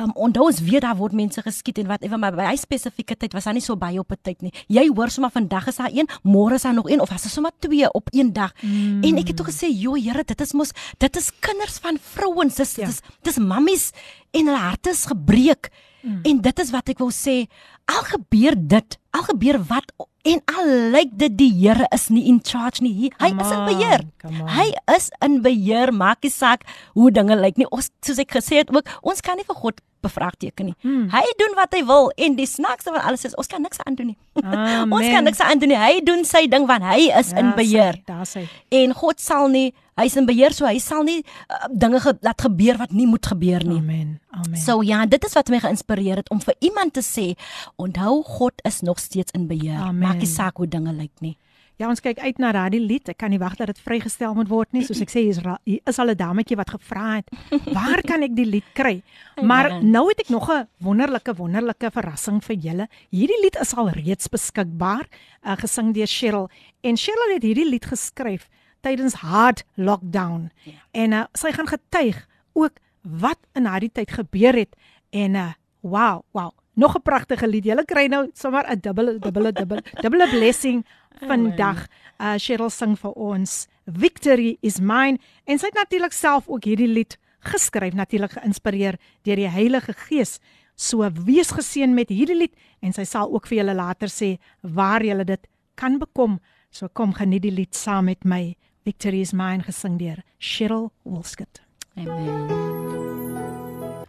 Um 0.00 0.12
onthou 0.16 0.46
ons 0.48 0.60
weet 0.64 0.80
daar 0.80 0.96
word 0.96 1.12
mense 1.12 1.42
geskiet 1.44 1.82
en 1.82 1.90
whatever 1.90 2.16
maar 2.18 2.32
by 2.32 2.46
hy 2.48 2.56
spesifieke 2.56 3.16
tyd 3.20 3.34
was 3.36 3.44
daar 3.44 3.52
nie 3.52 3.64
so 3.64 3.76
baie 3.76 3.98
op 4.00 4.12
'n 4.12 4.16
tyd 4.22 4.40
nie. 4.40 4.52
Jy 4.68 4.88
hoor 4.88 5.10
sommer 5.10 5.30
vandag 5.30 5.66
is 5.68 5.76
daar 5.76 5.90
een, 5.92 6.08
môre 6.24 6.54
is 6.54 6.62
daar 6.62 6.74
nog 6.74 6.88
een 6.88 7.00
of 7.00 7.10
was 7.10 7.22
daar 7.22 7.30
sommer 7.30 7.52
twee 7.58 7.92
op 7.92 8.08
een 8.10 8.32
dag. 8.32 8.52
Mm. 8.62 9.02
En 9.02 9.18
ek 9.18 9.26
het 9.28 9.36
toe 9.36 9.46
gesê, 9.46 9.68
"Jo 9.68 9.94
Here, 9.94 10.24
dit 10.24 10.40
is 10.40 10.52
mos 10.52 10.70
dit 10.98 11.16
is 11.16 11.30
kinders 11.40 11.78
van 11.78 11.98
vrouens. 12.00 12.54
Dis 12.54 12.74
Ja. 12.76 12.82
ja. 12.82 12.88
dis 12.88 13.00
dis 13.22 13.38
mammies 13.38 13.90
en 14.30 14.46
hulle 14.46 14.58
harte 14.58 14.90
is 14.90 15.04
gebreek." 15.04 15.70
Mm. 16.02 16.20
En 16.26 16.40
dit 16.40 16.58
is 16.64 16.70
wat 16.74 16.88
ek 16.92 16.98
wil 16.98 17.12
sê, 17.14 17.46
al 17.86 18.02
gebeur 18.10 18.56
dit, 18.56 18.98
al 19.14 19.22
gebeur 19.28 19.58
wat 19.70 19.92
en 20.26 20.40
al 20.54 20.70
lyk 20.94 21.12
dit 21.18 21.36
die 21.38 21.50
Here 21.54 21.86
is 21.94 22.08
nie 22.10 22.24
in 22.30 22.40
charge 22.42 22.82
nie. 22.82 23.10
Hy, 23.18 23.30
Come 23.30 23.42
is 23.42 23.50
in 23.54 23.64
beheer. 23.66 24.04
on. 24.24 24.48
Hy 24.54 24.68
is 24.96 25.08
in 25.22 25.40
beheer. 25.42 25.92
Maak 25.92 26.22
nie 26.22 26.30
saak 26.30 26.66
hoe 26.94 27.10
dinge 27.10 27.36
lyk 27.38 27.58
nie. 27.58 27.66
Ons 27.74 27.90
soos 28.04 28.18
ek 28.22 28.34
gesê 28.38 28.62
het 28.62 28.70
ook, 28.74 28.86
ons 29.02 29.20
kan 29.20 29.36
nie 29.38 29.46
vir 29.46 29.58
God 29.58 29.80
bevraagteken 30.02 30.70
nie. 30.70 30.74
Hmm. 30.82 31.06
Hy 31.12 31.22
doen 31.40 31.54
wat 31.58 31.74
hy 31.76 31.82
wil 31.88 32.10
en 32.16 32.36
die 32.38 32.48
snaakste 32.48 32.92
van 32.94 33.04
alles 33.06 33.24
is 33.28 33.36
ons 33.40 33.50
kan 33.50 33.62
niks 33.62 33.80
aan 33.86 33.96
doen 33.98 34.12
nie. 34.12 34.18
Amen. 34.42 34.92
ons 34.96 35.08
kan 35.12 35.24
niks 35.26 35.40
aan 35.44 35.62
doen 35.62 35.72
nie. 35.72 35.78
Hy 35.80 36.02
doen 36.06 36.26
sy 36.28 36.44
ding 36.50 36.66
want 36.70 36.86
hy 36.86 37.08
is 37.20 37.32
in 37.38 37.52
beheer. 37.58 38.00
Daar 38.08 38.26
sê. 38.28 38.44
En 38.82 38.94
God 38.98 39.22
sal 39.22 39.48
nie, 39.52 39.70
hy's 40.00 40.16
in 40.18 40.26
beheer 40.28 40.56
so 40.56 40.66
hy 40.68 40.80
sal 40.82 41.04
nie 41.06 41.20
uh, 41.22 41.68
dinge 41.68 42.00
ge, 42.02 42.16
laat 42.24 42.46
gebeur 42.46 42.80
wat 42.82 42.94
nie 42.96 43.06
moet 43.10 43.26
gebeur 43.32 43.64
nie. 43.68 43.80
Amen. 43.82 44.18
Amen. 44.32 44.58
So 44.60 44.80
ja, 44.86 45.04
dit 45.06 45.24
is 45.28 45.36
wat 45.38 45.52
my 45.52 45.60
geïnspireer 45.62 46.22
het 46.24 46.32
om 46.34 46.40
vir 46.42 46.56
iemand 46.64 46.96
te 46.98 47.04
sê, 47.04 47.32
onthou 47.80 48.22
God 48.38 48.64
is 48.68 48.82
nog 48.86 49.00
steeds 49.02 49.34
in 49.36 49.46
beheer. 49.50 49.78
Amen. 49.78 50.02
Maak 50.06 50.22
nie 50.24 50.30
saak 50.30 50.60
hoe 50.62 50.68
dinge 50.68 50.94
lyk 50.96 51.14
nie. 51.24 51.36
Ja, 51.80 51.88
ons 51.88 52.00
kyk 52.00 52.18
uit 52.18 52.38
na 52.38 52.52
daardie 52.52 52.80
lied. 52.80 53.08
Ek 53.08 53.18
kan 53.18 53.32
nie 53.32 53.40
wag 53.40 53.56
dat 53.56 53.66
dit 53.72 53.80
vrygestel 53.80 54.34
moet 54.34 54.50
word 54.50 54.72
nie. 54.72 54.84
Soos 54.86 55.00
ek 55.02 55.10
sê, 55.10 55.24
hier 55.24 55.80
is, 55.84 55.98
al 55.98 56.10
'n 56.10 56.16
dametjie 56.16 56.56
wat 56.56 56.70
gevra 56.70 57.16
het, 57.16 57.28
"Waar 57.76 58.02
kan 58.02 58.22
ek 58.22 58.36
die 58.36 58.44
lied 58.44 58.68
kry?" 58.74 59.02
Maar 59.42 59.82
nou 59.82 60.08
het 60.08 60.20
ek 60.20 60.28
nog 60.28 60.50
'n 60.50 60.68
wonderlike 60.78 61.34
wonderlike 61.34 61.90
verrassing 61.90 62.42
vir 62.44 62.56
julle. 62.56 62.88
Hierdie 63.10 63.40
lied 63.42 63.56
is 63.56 63.74
al 63.74 63.88
reeds 63.88 64.28
beskikbaar, 64.28 65.08
uh, 65.44 65.56
gesing 65.56 65.94
deur 65.94 66.06
Cheryl. 66.06 66.48
En 66.82 66.96
Cheryl 66.96 67.34
het 67.34 67.42
hierdie 67.42 67.68
lied 67.68 67.84
geskryf 67.84 68.48
tydens 68.80 69.14
hard 69.14 69.64
lockdown. 69.74 70.50
Ja. 70.64 70.72
En 70.92 71.12
uh, 71.12 71.24
sy 71.32 71.52
gaan 71.52 71.66
getuig 71.66 72.28
ook 72.52 72.72
wat 73.02 73.38
in 73.54 73.64
daardie 73.64 73.92
tyd 73.92 74.10
gebeur 74.10 74.54
het 74.54 74.76
en 75.10 75.34
uh 75.34 75.52
wow, 75.80 76.22
wow. 76.30 76.52
Nog 76.74 76.96
'n 76.96 77.02
pragtige 77.02 77.48
lied. 77.48 77.64
Julle 77.64 77.84
kry 77.84 78.06
nou 78.06 78.30
sommer 78.34 78.64
'n 78.66 78.80
dubbele 78.80 79.18
dubbele 79.18 79.52
dubbele 79.52 79.82
dubbele 80.00 80.28
blessing 80.28 80.84
vandag. 81.20 81.86
Uh 82.18 82.34
Cheryl 82.36 82.70
sing 82.70 82.98
vir 82.98 83.12
ons 83.12 83.66
Victory 83.86 84.56
is 84.60 84.80
mine 84.80 85.18
en 85.44 85.58
sy 85.58 85.66
het 85.66 85.74
natuurlik 85.74 86.12
self 86.12 86.48
ook 86.48 86.64
hierdie 86.64 86.88
lied 86.88 87.18
geskryf, 87.40 87.94
natuurlik 87.94 88.32
geïnspireer 88.32 88.98
deur 89.22 89.36
die 89.36 89.48
Heilige 89.48 89.92
Gees. 89.92 90.38
So 90.74 91.10
wees 91.24 91.50
geseën 91.50 91.94
met 91.94 92.08
hierdie 92.08 92.36
lied 92.36 92.54
en 92.80 92.92
sy 92.92 93.04
sal 93.04 93.32
ook 93.32 93.46
vir 93.46 93.58
julle 93.58 93.74
later 93.74 94.08
sê 94.08 94.38
waar 94.62 95.02
julle 95.02 95.24
dit 95.24 95.48
kan 95.74 95.98
bekom. 95.98 96.40
So 96.70 96.88
kom 96.88 97.12
geniet 97.12 97.42
die 97.42 97.54
lied 97.54 97.74
saam 97.74 98.04
met 98.04 98.24
my. 98.24 98.56
Victory 98.84 99.20
is 99.20 99.32
mine 99.32 99.62
gesing 99.62 99.98
deur 99.98 100.22
Cheryl 100.38 100.90
Wilskut. 101.04 101.62
Amen. 101.96 103.11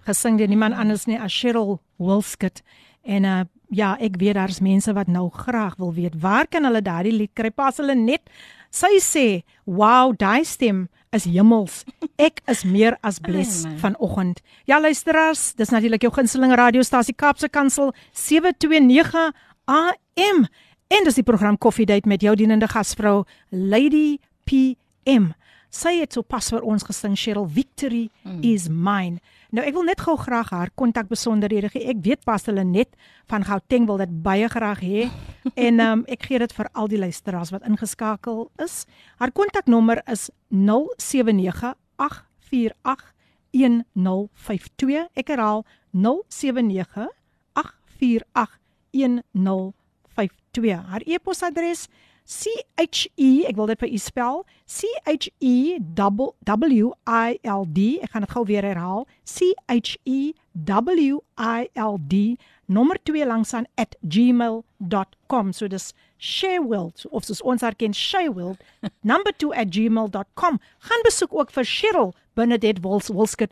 Gesing 0.04 0.38
deur 0.38 0.48
niemand 0.52 0.76
anders 0.76 1.06
nie 1.08 1.20
as 1.20 1.34
Cheryl 1.34 1.80
Wilskut. 1.98 2.64
En 3.04 3.24
uh 3.24 3.44
ja, 3.74 3.96
ek 3.98 4.20
weet 4.22 4.36
daar's 4.38 4.60
mense 4.62 4.94
wat 4.94 5.10
nou 5.10 5.30
graag 5.34 5.80
wil 5.82 5.94
weet 5.94 6.20
waar 6.22 6.46
kan 6.46 6.66
hulle 6.68 6.82
daardie 6.86 7.14
lied 7.14 7.32
kry? 7.34 7.50
Pas 7.50 7.78
hulle 7.82 7.96
net 7.98 8.30
sy 8.70 9.00
sê, 9.02 9.44
"Wow, 9.66 10.14
daai 10.18 10.44
stem 10.46 10.90
is 11.12 11.26
hemels. 11.26 11.84
Ek 12.18 12.42
is 12.48 12.64
meer 12.64 12.98
as 13.02 13.20
bless 13.20 13.66
Amen. 13.66 13.80
vanoggend." 13.80 14.42
Ja, 14.66 14.80
luisteraars, 14.80 15.54
dis 15.54 15.70
natuurlik 15.70 16.02
jou 16.02 16.14
gunsteling 16.14 16.54
radiostasie 16.54 17.16
Kaapse 17.16 17.50
Kansel 17.50 17.94
729 18.12 19.32
AM. 19.66 20.48
En 20.88 21.04
dis 21.04 21.16
die 21.16 21.24
program 21.24 21.58
Coffee 21.58 21.86
Date 21.86 22.08
met 22.08 22.22
jou 22.22 22.36
dienende 22.36 22.68
gasvrou 22.68 23.24
Lady 23.50 24.20
PM. 24.44 25.34
Sy 25.74 25.96
het 26.04 26.14
sopas 26.14 26.52
vir 26.54 26.62
ons 26.70 26.84
gesing 26.86 27.16
Cheryl 27.18 27.48
Victory 27.50 28.10
Mm. 28.24 28.44
is 28.46 28.68
mine. 28.70 29.18
Nou 29.52 29.64
ek 29.66 29.74
wil 29.74 29.84
net 29.88 30.00
gou 30.02 30.14
graag 30.18 30.50
haar 30.54 30.70
kontakbesonderhede 30.78 31.70
gee. 31.74 31.88
Ek 31.90 31.98
weet 32.06 32.22
pas 32.26 32.46
hulle 32.46 32.64
net 32.64 32.94
van 33.30 33.44
Gauteng 33.44 33.88
wil 33.90 33.98
dit 33.98 34.14
baie 34.24 34.48
graag 34.50 34.80
hê 34.86 35.10
en 35.66 35.80
um, 35.80 36.04
ek 36.08 36.28
gee 36.30 36.40
dit 36.40 36.54
vir 36.54 36.70
al 36.74 36.88
die 36.88 36.98
luisteraars 37.02 37.52
wat 37.52 37.66
ingeskakel 37.68 38.52
is. 38.64 38.86
Haar 39.18 39.32
kontaknommer 39.32 40.02
is 40.10 40.30
079 40.50 41.74
848 41.98 43.14
1052. 43.54 45.08
Ek 45.18 45.28
herhaal 45.34 45.66
079 45.94 47.10
848 47.54 48.60
1052. 48.94 50.82
Haar 50.90 51.02
e-posadres 51.06 51.88
CHE, 52.26 53.46
ek 53.48 53.56
wil 53.56 53.68
dit 53.68 53.80
vir 53.80 53.92
u 53.92 54.00
spel, 54.00 54.46
CHE 54.66 55.80
W 55.96 56.92
I 57.08 57.40
L 57.44 57.66
D. 57.68 58.00
Ek 58.02 58.14
gaan 58.14 58.26
dit 58.26 58.32
gou 58.32 58.46
weer 58.48 58.64
herhaal. 58.64 59.08
CHE 59.28 60.34
W 60.54 61.20
I 61.38 61.70
L 61.76 61.98
D 62.00 62.38
nommer 62.66 62.98
2 63.04 63.26
langs 63.26 63.54
aan 63.54 63.68
@gmail.com. 64.08 65.52
So 65.54 65.68
dis 65.68 65.94
sharewild 66.18 67.06
of 67.10 67.26
soos 67.26 67.42
ons 67.42 67.62
haar 67.62 67.76
ken 67.76 67.94
sharewild 67.94 68.62
number 69.12 69.34
2 69.38 69.66
@gmail.com. 69.66 70.60
Gaan 70.80 71.04
besoek 71.04 71.34
ook 71.34 71.52
vir 71.52 71.66
Cheryl 71.66 72.14
Bernadette 72.34 72.82
Wils 72.82 73.10
Wilskut 73.10 73.52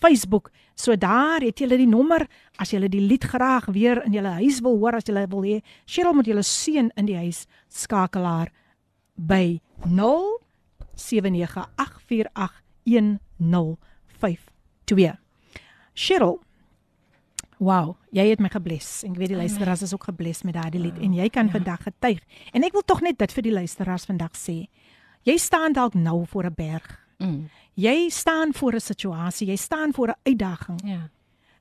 Facebook. 0.00 0.50
So 0.74 0.96
daar 0.96 1.40
het 1.40 1.58
julle 1.58 1.76
die 1.80 1.86
nommer 1.88 2.26
as 2.60 2.70
julle 2.74 2.88
die 2.92 3.00
lied 3.00 3.24
graag 3.24 3.64
weer 3.72 4.04
in 4.04 4.12
julle 4.12 4.28
huis 4.40 4.60
wil 4.64 4.78
hoor 4.78 4.94
as 4.98 5.04
julle 5.08 5.26
wil 5.32 5.42
hê. 5.42 5.60
Cheryl 5.86 6.14
moet 6.14 6.26
julle 6.26 6.42
seun 6.44 6.90
in 6.96 7.06
die 7.08 7.16
huis 7.16 7.46
skakel 7.68 8.24
haar 8.24 8.50
by 9.16 9.60
0798481052. 9.88 9.96
Cheryl 15.96 16.40
Wow, 17.56 17.96
jy 18.12 18.26
het 18.28 18.36
my 18.44 18.50
gebless. 18.52 19.00
Ek 19.06 19.14
weet 19.16 19.30
die 19.32 19.38
luisteraars 19.38 19.80
is 19.86 19.94
ook 19.96 20.04
gebless 20.10 20.44
met 20.44 20.58
daardie 20.58 20.82
lied 20.82 20.98
en 21.00 21.14
jy 21.16 21.28
kan 21.32 21.48
ja. 21.48 21.54
vandag 21.56 21.80
getuig. 21.86 22.20
En 22.52 22.60
ek 22.66 22.74
wil 22.76 22.84
tog 22.84 23.00
net 23.00 23.16
dit 23.16 23.32
vir 23.32 23.46
die 23.46 23.54
luisteraars 23.54 24.04
vandag 24.04 24.36
sê. 24.36 24.68
Jy 25.24 25.38
staan 25.40 25.72
dalk 25.72 25.96
nou 25.96 26.26
voor 26.28 26.52
'n 26.52 26.54
berg. 26.54 27.05
Mm. 27.18 27.48
Jy 27.74 28.08
staan 28.08 28.52
voor 28.54 28.72
'n 28.74 28.80
situasie, 28.80 29.46
jy 29.48 29.56
staan 29.56 29.92
voor 29.92 30.08
'n 30.08 30.18
uitdaging. 30.22 30.80
Ja. 30.84 31.10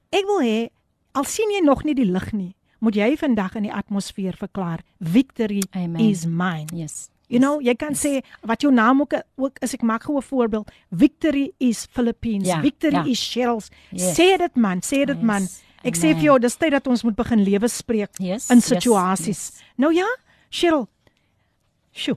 Ek 0.09 0.25
wil 0.25 0.41
hê 0.41 0.69
al 1.11 1.23
sien 1.23 1.49
jy 1.51 1.61
nog 1.63 1.83
nie 1.83 1.93
die 1.95 2.05
lig 2.11 2.31
nie, 2.33 2.55
moet 2.79 2.95
jy 2.95 3.17
vandag 3.17 3.55
in 3.55 3.63
die 3.63 3.73
atmosfeer 3.73 4.33
verklaar, 4.37 4.79
victory 4.99 5.61
Amen. 5.71 6.09
is 6.09 6.25
mine. 6.25 6.65
Yes. 6.73 7.09
You 7.27 7.39
know, 7.39 7.59
jy 7.61 7.73
kan 7.75 7.89
yes. 7.89 8.05
sê 8.05 8.21
wat 8.41 8.61
jou 8.61 8.73
naam 8.73 9.01
ook 9.01 9.13
ook 9.35 9.57
as 9.61 9.73
ek 9.73 9.81
maak 9.81 10.03
gou 10.03 10.17
'n 10.17 10.21
voorbeeld, 10.21 10.71
victory 10.91 11.51
is 11.57 11.87
Philippines, 11.91 12.47
Ja, 12.47 12.61
victory 12.61 12.93
ja. 12.93 13.05
is 13.05 13.31
Cheryl's. 13.33 13.69
Yes. 13.91 14.13
Sê 14.19 14.37
dit 14.37 14.55
man, 14.55 14.79
sê 14.81 15.05
dit 15.05 15.15
Yes. 15.17 15.21
man. 15.23 15.47
Ek 15.83 15.95
sê 15.95 16.13
vir 16.13 16.21
jou, 16.23 16.39
dis 16.39 16.55
tyd 16.57 16.71
dat 16.71 16.87
ons 16.87 17.03
moet 17.03 17.15
begin 17.15 17.43
lewe 17.43 17.67
spreek 17.67 18.09
Yes, 18.19 18.49
in 18.49 18.55
yes, 18.57 18.65
situasies. 18.65 19.27
yes. 19.27 19.63
Nou 19.77 19.93
ja, 19.93 20.05
Cheryl. 20.49 20.87
Sjoe. 21.91 22.15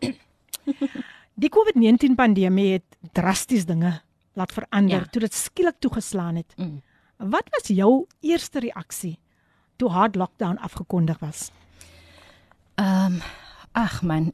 Die 1.39 1.49
COVID-19 1.49 2.15
pandemie 2.17 2.73
het 2.73 2.88
drasties 3.13 3.67
dinge 3.67 4.01
laat 4.33 4.53
verander 4.53 5.01
Ja. 5.01 5.07
toe 5.11 5.21
dit 5.21 5.35
skielik 5.35 5.75
toegeslaan 5.79 6.37
het. 6.37 6.55
Mm. 6.57 6.83
Wat 7.17 7.49
was 7.51 7.67
jou 7.67 8.07
eerste 8.21 8.61
reaksie 8.61 9.19
toe 9.77 9.91
hard 9.91 10.17
lockdown 10.17 10.57
afgekondig 10.57 11.19
was? 11.19 11.51
Ehm 12.75 13.13
um, 13.13 13.21
ag 13.73 14.03
man, 14.03 14.33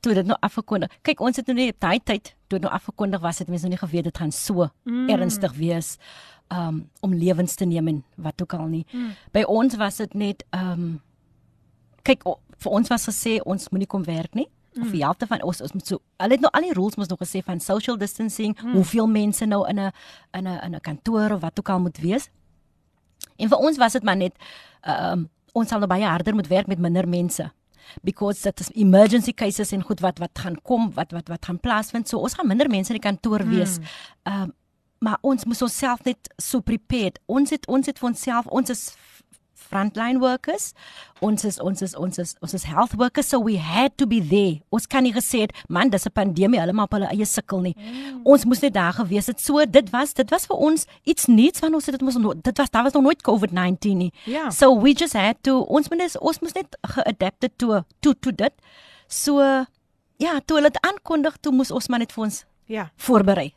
toe 0.00 0.14
dit 0.14 0.26
nou 0.26 0.36
afgekondig. 0.40 0.90
Kyk, 1.02 1.20
ons 1.20 1.36
het 1.36 1.46
nou 1.46 1.68
op 1.68 1.80
daai 1.80 2.00
tyd 2.02 2.34
toe 2.46 2.58
dit 2.58 2.64
nou 2.66 2.72
afgekondig 2.74 3.20
was, 3.20 3.38
het 3.38 3.48
mense 3.48 3.68
nog 3.68 3.76
nie 3.78 3.88
geweet 3.88 4.04
dit 4.04 4.18
gaan 4.18 4.32
so 4.32 4.68
mm. 4.84 5.08
ernstig 5.08 5.52
wees 5.52 5.96
um 6.52 6.82
om 7.00 7.14
lewens 7.14 7.54
te 7.54 7.64
neem 7.64 7.88
en 7.88 8.04
wat 8.16 8.42
ook 8.42 8.54
al 8.54 8.66
nie. 8.66 8.84
Mm. 8.92 9.12
By 9.32 9.44
ons 9.48 9.76
was 9.80 9.96
dit 10.02 10.14
net 10.14 10.44
um 10.50 11.00
kyk 12.02 12.26
o, 12.26 12.38
vir 12.62 12.72
ons 12.72 12.90
was 12.90 13.06
gesê 13.08 13.38
ons 13.46 13.70
moenie 13.70 13.88
kom 13.88 14.04
werk 14.04 14.34
nie. 14.34 14.48
Of 14.80 14.90
die 14.90 15.02
helfte 15.02 15.26
van 15.26 15.42
ons 15.42 15.60
ons 15.60 15.72
moet 15.72 15.86
so 15.86 16.00
hulle 16.16 16.32
het 16.32 16.40
nou 16.40 16.50
al 16.52 16.64
die 16.64 16.72
rules 16.72 16.96
mos 16.96 17.10
nog 17.10 17.20
gesê 17.20 17.42
van 17.44 17.60
social 17.60 17.98
distancing, 17.98 18.56
mm. 18.56 18.72
hoeveel 18.72 19.06
mense 19.06 19.44
nou 19.46 19.68
in 19.68 19.80
'n 19.80 19.92
in 20.32 20.48
'n 20.48 20.60
in 20.64 20.74
'n 20.74 20.80
kantoor 20.80 21.30
of 21.30 21.40
wat 21.40 21.58
ook 21.58 21.68
al 21.68 21.80
moet 21.80 21.98
wees. 21.98 22.30
En 23.36 23.48
vir 23.48 23.58
ons 23.58 23.76
was 23.76 23.92
dit 23.92 24.02
maar 24.02 24.16
net 24.16 24.34
um 24.86 25.28
ons 25.52 25.68
sal 25.68 25.78
nou 25.78 25.88
baie 25.88 26.04
harder 26.04 26.34
moet 26.34 26.46
werk 26.46 26.66
met 26.66 26.78
minder 26.78 27.08
mense 27.08 27.50
because 28.02 28.42
dit 28.42 28.60
is 28.60 28.70
emergency 28.74 29.32
cases 29.32 29.72
en 29.72 29.82
goed 29.82 30.00
wat 30.00 30.18
wat 30.18 30.38
gaan 30.38 30.56
kom 30.62 30.92
wat 30.94 31.12
wat 31.12 31.28
wat 31.28 31.44
gaan 31.44 31.60
plaasvind 31.60 32.08
so 32.08 32.18
ons 32.18 32.34
gaan 32.34 32.46
minder 32.46 32.68
mense 32.68 32.92
in 32.92 33.00
die 33.00 33.08
kantoor 33.08 33.44
wees. 33.48 33.78
Ehm 34.22 34.42
um, 34.42 34.52
maar 35.02 35.18
ons 35.20 35.44
moet 35.44 35.62
onsself 35.62 36.04
net 36.04 36.28
so 36.38 36.60
prepared. 36.60 37.18
Ons 37.26 37.50
het 37.50 37.66
ons 37.66 37.86
het 37.86 37.98
vir 37.98 38.08
onsself 38.08 38.46
ons 38.46 38.70
is 38.70 38.94
frontline 39.72 40.20
workers. 40.20 40.72
Ons 41.24 41.44
is 41.48 41.58
ons 41.62 41.82
is 41.86 41.94
ons 41.96 42.18
is 42.18 42.34
ons 42.44 42.54
is 42.58 42.64
health 42.68 42.94
workers 43.00 43.28
so 43.32 43.40
we 43.40 43.56
had 43.56 43.94
to 43.96 44.06
be 44.06 44.20
there. 44.20 44.60
Ons 44.74 44.86
kan 44.90 45.02
nie 45.06 45.12
gesê 45.14 45.44
het 45.46 45.52
man 45.68 45.90
dis 45.90 46.04
'n 46.06 46.12
pandemie 46.12 46.60
hulle 46.60 46.72
maar 46.72 46.84
op 46.90 46.92
hulle 46.98 47.08
eie 47.08 47.24
sukkel 47.24 47.60
nie. 47.60 47.74
Mm. 47.78 48.20
Ons 48.24 48.44
moes 48.44 48.60
net 48.60 48.74
daar 48.74 48.92
gewees 48.92 49.26
het. 49.26 49.40
So 49.40 49.64
dit 49.64 49.90
was 49.90 50.12
dit 50.14 50.30
was 50.30 50.46
vir 50.46 50.56
ons 50.56 50.86
iets 51.04 51.26
nuuts 51.26 51.60
want 51.60 51.74
ons 51.74 51.86
het 51.86 51.98
dit 51.98 52.02
mos 52.02 52.16
no, 52.16 52.34
dit 52.34 52.58
was 52.58 52.70
daar 52.70 52.82
was 52.84 52.92
nog 52.92 53.02
nooit 53.02 53.22
COVID-19 53.22 53.96
nie. 53.96 54.12
Ja. 54.24 54.50
So 54.50 54.78
we 54.80 54.92
just 54.92 55.12
had 55.14 55.36
to 55.42 55.60
ons 55.60 55.88
moet 55.88 55.98
net 55.98 56.18
ons 56.20 56.40
moes 56.40 56.52
net 56.54 56.76
geadapted 56.82 57.52
to 57.58 57.84
to 58.00 58.12
to 58.14 58.30
dit. 58.32 58.52
So 59.08 59.40
ja, 60.18 60.40
toe 60.44 60.56
hulle 60.56 60.70
dit 60.70 60.80
aankondig, 60.82 61.36
toe 61.40 61.52
moes 61.52 61.70
ons 61.70 61.88
maar 61.88 61.98
net 61.98 62.12
vir 62.12 62.24
ons 62.24 62.44
Ja. 62.66 62.90
voorberei. 62.96 63.54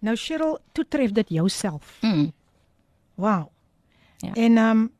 Nou 0.00 0.16
Cheryl, 0.16 0.58
toe 0.72 0.84
tref 0.88 1.12
dit 1.12 1.28
jouself. 1.28 1.98
Mm. 2.02 2.32
Wow. 3.14 3.48
Ja. 4.18 4.32
En 4.34 4.56
ehm 4.56 4.70
um, 4.70 4.90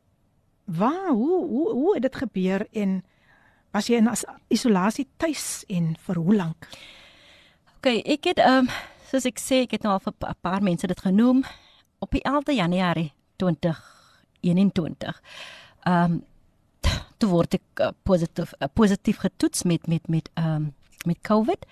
waar 0.69 1.09
hoe 1.11 1.47
hoe 1.49 1.73
hoe 1.73 1.95
het 1.95 2.03
dit 2.03 2.17
gebeur 2.17 2.67
en 2.73 3.05
was 3.73 3.89
jy 3.89 3.97
in 4.01 4.09
as 4.09 4.25
isolasie 4.53 5.07
tuis 5.17 5.65
en 5.69 5.95
vir 6.07 6.17
hoe 6.21 6.35
lank? 6.35 6.69
OK, 7.79 7.87
ek 8.05 8.33
het 8.33 8.43
ehm 8.43 8.67
um, 8.67 8.73
soos 9.09 9.25
ek 9.25 9.41
sê, 9.41 9.63
ek 9.65 9.79
het 9.79 9.87
nou 9.87 9.95
al 9.95 10.03
vir 10.05 10.13
'n 10.13 10.41
paar 10.41 10.63
mense 10.63 10.87
dit 10.87 11.01
genoem 11.01 11.45
op 11.99 12.11
die 12.11 12.23
11de 12.23 12.53
Januarie 12.53 13.13
2021. 13.37 15.23
Ehm 15.83 16.13
um, 16.13 16.25
toe 17.19 17.31
word 17.31 17.55
ek 17.55 17.81
uh, 17.81 17.89
positief 18.03 18.53
uh, 18.61 18.69
positief 18.73 19.19
getoets 19.19 19.63
met 19.63 19.87
met 19.87 20.09
met 20.09 20.31
ehm 20.35 20.55
um, 20.55 20.75
met 21.07 21.19
COVID. 21.21 21.67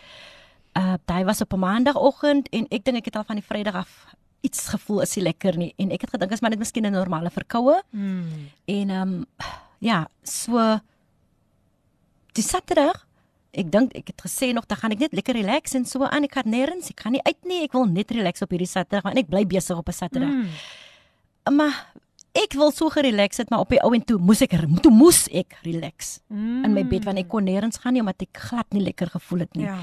Uh 0.77 0.95
daai 1.05 1.25
was 1.25 1.41
op 1.41 1.53
'n 1.53 1.59
maandagooggend 1.59 2.49
en 2.49 2.67
ek 2.69 2.85
dink 2.85 2.97
ek 2.97 3.05
het 3.05 3.17
al 3.17 3.25
van 3.25 3.37
die 3.37 3.45
Vrydag 3.45 3.75
af 3.75 4.07
iets 4.47 4.69
gevoel 4.73 5.03
is 5.05 5.17
nie 5.17 5.25
lekker 5.27 5.57
nie 5.61 5.73
en 5.83 5.91
ek 5.95 6.07
het 6.07 6.15
gedink 6.17 6.33
is 6.37 6.43
maar 6.45 6.53
net 6.55 6.63
miskien 6.63 6.87
'n 6.87 6.93
normale 6.95 7.31
verkoue. 7.31 7.83
Mm. 7.91 8.51
En 8.65 8.91
ehm 8.91 9.13
um, 9.15 9.25
ja, 9.79 10.07
so 10.23 10.79
die 12.37 12.45
Saterdag, 12.45 13.07
ek 13.57 13.71
dink 13.73 13.95
ek 13.97 14.13
het 14.13 14.23
gesê 14.27 14.53
nog 14.53 14.67
dan 14.69 14.79
gaan 14.79 14.93
ek 14.93 14.99
net 15.07 15.13
lekker 15.17 15.35
relax 15.35 15.75
en 15.75 15.85
so 15.89 16.05
aan. 16.05 16.25
Ek 16.25 16.35
gaan 16.37 16.51
nêrens, 16.53 16.91
ek 16.93 17.01
gaan 17.01 17.13
nie 17.13 17.23
uit 17.25 17.45
nie. 17.45 17.63
Ek 17.65 17.73
wil 17.73 17.87
net 17.89 18.11
relax 18.11 18.43
op 18.45 18.51
hierdie 18.53 18.69
Saterdag 18.69 19.03
want 19.09 19.19
ek 19.19 19.29
bly 19.33 19.45
besig 19.47 19.77
op 19.77 19.89
'n 19.89 19.93
Saterdag. 19.93 20.31
Mm. 20.31 21.57
Maar 21.57 21.93
ek 22.37 22.53
wil 22.53 22.71
so 22.73 22.89
gerelax 22.93 23.37
het, 23.41 23.51
maar 23.51 23.61
op 23.65 23.71
die 23.73 23.81
ou 23.83 23.95
en 23.95 24.05
toe 24.05 24.19
moes 24.19 24.43
ek 24.43 24.53
toe 24.83 24.93
moes 24.93 25.29
ek 25.33 25.57
relax 25.63 26.21
Mm. 26.29 26.65
in 26.65 26.73
my 26.73 26.85
bed 26.85 27.05
want 27.05 27.19
ek 27.19 27.29
kon 27.29 27.45
nêrens 27.45 27.79
gaan 27.81 27.93
nie 27.93 28.01
omdat 28.01 28.23
ek 28.23 28.37
glad 28.49 28.67
nie 28.73 28.83
lekker 28.83 29.09
gevoel 29.11 29.39
het 29.39 29.55
nie. 29.55 29.65
Ja. 29.65 29.79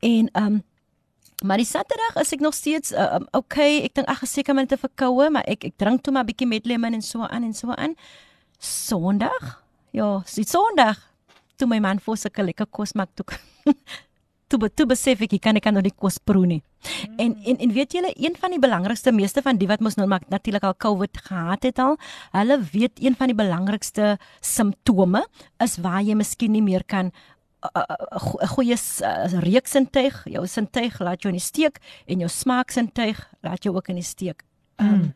En 0.00 0.28
ehm 0.32 0.46
um, 0.46 0.62
maar 1.44 1.60
die 1.60 1.68
Saterdag 1.68 2.16
is 2.22 2.32
ek 2.32 2.40
nog 2.40 2.54
steeds 2.54 2.92
uh, 2.92 3.20
okay, 3.36 3.82
ek 3.84 3.94
dink 3.98 4.08
ag 4.08 4.24
seker 4.24 4.54
met 4.54 4.72
'n 4.72 4.80
verkoue, 4.80 5.30
maar 5.30 5.44
ek 5.44 5.64
ek 5.64 5.76
drink 5.76 6.02
toe 6.02 6.12
maar 6.12 6.24
bietjie 6.24 6.48
medlemon 6.48 6.94
en 6.94 7.02
so 7.02 7.20
aan 7.22 7.44
en 7.44 7.54
so 7.54 7.70
aan. 7.70 7.94
Sondag? 8.58 9.62
Ja, 9.92 10.22
die 10.34 10.48
Sondag 10.48 10.96
toe 11.56 11.68
my 11.68 11.78
man 11.80 11.98
vir 11.98 12.16
sulke 12.16 12.42
lekker 12.42 12.66
kos 12.66 12.94
maak 12.94 13.12
toe 13.16 13.26
toe 14.48 14.68
toe 14.70 14.86
besef 14.86 15.20
ek 15.20 15.36
ek 15.36 15.42
kan 15.42 15.56
ek 15.56 15.64
kan 15.66 15.74
nog 15.74 15.84
nie 15.84 15.94
kos 15.94 16.18
proe 16.18 16.46
nie. 16.46 16.62
Mm. 16.62 17.18
En 17.18 17.30
en 17.44 17.56
en 17.66 17.72
weet 17.72 17.92
julle 17.92 18.12
een 18.14 18.36
van 18.38 18.54
die 18.54 18.62
belangrikste 18.62 19.12
meeste 19.12 19.42
van 19.42 19.58
die 19.58 19.68
wat 19.68 19.80
mos 19.80 19.96
nou 19.96 20.06
maak 20.06 20.28
natuurlik 20.30 20.64
al 20.64 20.76
COVID 20.78 21.18
gehad 21.28 21.66
het 21.66 21.78
al, 21.82 21.96
hulle 22.32 22.60
weet 22.72 23.02
een 23.02 23.16
van 23.18 23.32
die 23.32 23.38
belangrikste 23.38 24.16
simptome 24.40 25.26
is 25.64 25.76
waar 25.82 26.02
jy 26.02 26.14
miskien 26.14 26.52
nie 26.52 26.62
meer 26.62 26.84
kan 26.86 27.12
'n 27.74 27.78
uh, 27.78 27.96
uh, 28.12 28.48
goeie 28.48 28.76
uh, 28.76 29.40
reuksintuig, 29.40 30.24
jou 30.24 30.46
sintuig 30.46 30.98
laat 31.00 31.22
jou 31.22 31.32
in 31.32 31.38
die 31.38 31.46
steek 31.46 31.78
en 32.06 32.18
jou 32.18 32.28
smaaksintuig 32.28 33.18
laat 33.42 33.62
jou 33.62 33.74
ook 33.76 33.88
in 33.88 34.00
die 34.00 34.04
steek. 34.04 34.42
Um, 34.76 35.14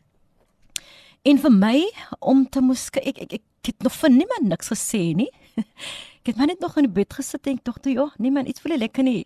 en 1.29 1.37
vir 1.37 1.51
my 1.51 1.91
om 2.19 2.49
te 2.49 2.61
moes 2.61 2.89
ek 2.93 3.05
ek, 3.05 3.17
ek, 3.21 3.33
ek 3.33 3.65
het 3.65 3.83
nog 3.83 3.93
van 3.93 4.17
niemand 4.17 4.47
niks 4.49 4.71
gesê 4.73 5.13
nie. 5.15 5.31
Ek 6.21 6.27
het 6.29 6.37
maar 6.37 6.51
net 6.51 6.59
nog 6.61 6.75
in 6.77 6.85
die 6.85 6.93
bed 6.93 7.13
gesit 7.17 7.47
en 7.49 7.57
tog 7.65 7.79
toe 7.81 7.93
ja, 7.95 8.03
niemand 8.21 8.47
iets 8.47 8.61
voel 8.61 8.77
lekker 8.77 9.03
nie. 9.03 9.25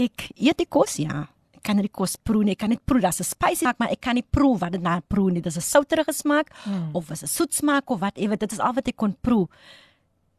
Ek 0.00 0.30
eet 0.32 0.56
die 0.56 0.68
kos 0.72 0.96
ja. 0.96 1.26
Ek 1.52 1.60
kan 1.68 1.82
die 1.84 1.90
kos 1.92 2.14
proe 2.16 2.44
nie. 2.44 2.54
Ek 2.56 2.62
kan 2.62 2.72
net 2.72 2.80
proe 2.88 3.02
dat 3.04 3.18
dit 3.20 3.28
spicy 3.28 3.66
maak, 3.66 3.76
maar 3.82 3.92
ek 3.92 4.00
kan 4.00 4.16
nie 4.16 4.24
proe 4.24 4.54
wat 4.56 4.72
dit 4.72 4.80
na 4.80 5.02
proe 5.04 5.28
nie. 5.30 5.42
Dis 5.44 5.58
'n 5.60 5.60
souterige 5.60 6.14
smaak 6.16 6.48
mm. 6.64 6.96
of 6.96 7.10
is 7.10 7.22
'n 7.22 7.28
soet 7.28 7.52
smaak 7.52 7.90
of 7.90 8.00
whatever. 8.00 8.38
Dit 8.38 8.52
is 8.52 8.58
al 8.58 8.72
wat 8.72 8.88
ek 8.88 8.96
kon 8.96 9.16
proe. 9.20 9.48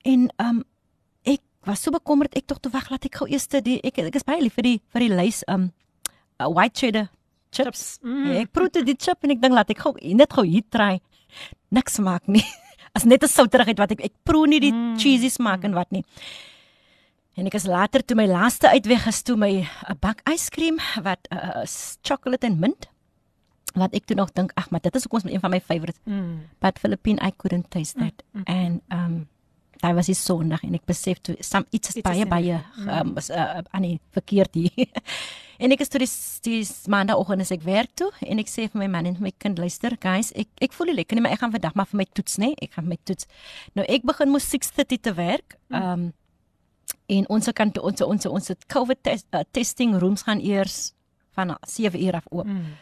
En 0.02 0.26
ehm 0.38 0.58
um, 0.58 0.64
was 1.68 1.84
so 1.84 1.92
bekommerd 1.92 2.36
ek 2.38 2.48
tog 2.48 2.62
toe 2.64 2.72
wag 2.72 2.90
laat 2.92 3.06
ek 3.06 3.20
gou 3.20 3.28
eers 3.28 3.48
die 3.48 3.80
ek 3.84 4.00
ek 4.08 4.16
is 4.16 4.28
baie 4.28 4.42
lief 4.42 4.56
vir 4.58 4.64
die 4.64 4.80
vir 4.94 5.06
die 5.06 5.14
lys 5.14 5.44
um 5.48 5.72
uh, 6.40 6.50
white 6.50 6.78
cheddar 6.80 7.10
chips. 7.52 7.98
Mm. 8.04 8.44
Ek 8.44 8.52
proe 8.54 8.70
toe 8.72 8.84
die 8.86 8.98
chip 9.00 9.24
en 9.24 9.34
ek 9.36 9.42
dink 9.44 9.56
laat 9.56 9.72
ek 9.74 9.82
gou 9.86 9.96
net 9.98 10.34
gou 10.34 10.46
hier 10.48 10.66
try. 10.74 10.98
Niks 11.74 12.00
smaak 12.00 12.28
nie. 12.28 12.44
As 12.96 13.06
net 13.06 13.24
'n 13.24 13.32
souterigheid 13.32 13.80
wat 13.80 13.96
ek 13.96 14.06
ek 14.10 14.16
proe 14.26 14.48
nie 14.48 14.62
die 14.64 14.74
mm. 14.74 14.98
cheesy 15.02 15.30
smaak 15.30 15.64
en 15.68 15.78
wat 15.78 15.92
nie. 15.92 16.04
En 17.38 17.46
ek 17.46 17.56
is 17.60 17.70
later 17.70 18.02
toe 18.02 18.18
my 18.18 18.26
laaste 18.26 18.70
uitweg 18.70 19.08
is 19.08 19.22
toe 19.24 19.38
my 19.38 19.62
'n 19.62 19.98
bak 20.02 20.22
ijskream 20.26 20.82
wat 21.04 21.28
uh, 21.32 21.66
chocolate 22.02 22.48
en 22.48 22.60
mint 22.60 22.90
wat 23.78 23.94
ek 23.94 24.08
toe 24.10 24.18
nog 24.18 24.34
dink 24.34 24.52
ag 24.58 24.72
maar 24.72 24.82
dit 24.82 24.96
is 24.96 25.06
ook 25.06 25.14
ons 25.14 25.26
een 25.30 25.40
van 25.40 25.52
my 25.52 25.62
favorites. 25.62 26.02
Mm. 26.06 26.50
But 26.60 26.80
Philippine 26.80 27.22
I 27.22 27.32
couldn't 27.38 27.70
taste 27.70 27.98
that. 28.00 28.24
Mm. 28.34 28.44
And 28.46 28.82
um 28.90 29.28
daai 29.82 29.94
was 29.98 30.10
die 30.10 30.18
sonderdag 30.18 30.64
en 30.68 30.78
ek 30.78 30.86
besef 30.90 31.22
toe 31.24 31.36
some 31.46 31.68
iets 31.76 31.96
is 31.96 32.04
baie 32.06 32.26
baie 32.30 32.60
um 32.86 33.14
was 33.18 33.30
uh, 33.30 33.62
aan 33.72 33.86
die 33.88 33.98
verkeerd 34.16 34.58
hier. 34.58 34.88
en 35.64 35.74
ek 35.74 35.82
is 35.86 35.92
toe 35.94 36.02
die, 36.04 36.10
die 36.46 36.62
maandagooggend 36.94 37.46
as 37.46 37.54
ek 37.56 37.66
werk 37.66 37.94
toe 38.00 38.12
en 38.26 38.44
ek 38.44 38.52
sê 38.52 38.68
vir 38.68 38.84
my 38.84 38.90
man 38.98 39.10
en 39.10 39.18
my 39.24 39.34
kind 39.44 39.60
luister 39.62 39.98
guys 40.04 40.34
ek 40.36 40.50
ek 40.70 40.76
voel 40.78 40.92
nie 40.92 41.00
lekker 41.02 41.18
nie 41.18 41.26
maar 41.26 41.38
ek 41.38 41.44
gaan 41.46 41.56
vandag 41.56 41.78
maar 41.78 41.90
vir 41.92 42.04
my 42.04 42.08
toets 42.14 42.40
nê 42.44 42.54
ek 42.62 42.78
gaan 42.78 42.90
my 42.90 43.00
toets. 43.04 43.30
Nou 43.78 43.86
ek 43.88 44.08
begin 44.08 44.34
mos 44.34 44.50
6:30 44.54 45.04
te 45.10 45.18
werk. 45.18 45.60
Um 45.70 46.12
en 47.08 47.26
ons 47.32 47.50
kan 47.56 47.72
ons 47.82 48.04
ons 48.04 48.26
ons 48.28 48.52
COVID 48.68 49.00
test, 49.04 49.28
uh, 49.36 49.44
testing 49.56 49.96
rooms 50.00 50.24
gaan 50.28 50.44
eers 50.44 50.92
van 51.36 51.56
7 51.68 52.00
uur 52.04 52.20
af 52.20 52.28
oop. 52.30 52.48
Mm. 52.48 52.76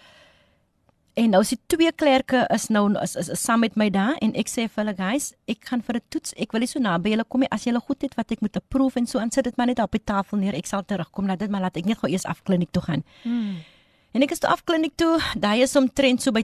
En 1.16 1.30
nou 1.32 1.39
is 1.45 1.53
die 1.53 1.59
twee 1.72 1.91
klerke 1.95 2.41
is 2.51 2.68
nou 2.68 2.89
is, 2.99 3.13
is, 3.16 3.30
is 3.32 3.43
saam 3.43 3.61
met 3.63 3.78
my 3.80 3.88
daar 3.89 4.18
en 4.24 4.34
ek 4.36 4.49
sê 4.51 4.66
vir 4.68 4.82
hulle 4.82 4.95
guys, 4.97 5.30
ek 5.47 5.70
gaan 5.70 5.84
vir 5.88 5.95
'n 6.01 6.03
toets. 6.11 6.34
Ek 6.36 6.51
wil 6.51 6.59
nie 6.59 6.68
so 6.68 6.80
naby 6.80 7.13
julle 7.13 7.24
kom 7.24 7.39
nie. 7.39 7.51
As 7.55 7.63
julle 7.63 7.80
goed 7.80 8.01
het 8.03 8.18
wat 8.20 8.32
ek 8.32 8.41
moet 8.41 8.57
approve 8.59 8.99
en 8.99 9.07
so 9.07 9.20
aan 9.20 9.32
sit 9.32 9.45
dit 9.47 9.57
maar 9.57 9.68
net 9.68 9.80
op 9.80 9.91
die 9.91 10.03
tafel 10.03 10.38
neer. 10.38 10.55
Ek 10.55 10.68
sal 10.68 10.84
terugkom 10.84 11.26
na 11.26 11.36
dit 11.36 11.49
maar 11.49 11.61
laat 11.61 11.78
ek 11.78 11.86
net 11.86 11.97
gou 11.97 12.11
eers 12.11 12.26
af 12.26 12.43
kliniek 12.43 12.72
toe 12.72 12.84
gaan. 12.84 13.03
Hmm. 13.24 13.63
En 14.11 14.24
ek 14.24 14.32
is 14.32 14.39
toe 14.39 14.49
af 14.49 14.63
kliniek 14.66 14.95
toe. 14.97 15.20
Daai 15.39 15.61
is 15.61 15.76
omtrent 15.76 16.22
so 16.22 16.32
by 16.32 16.43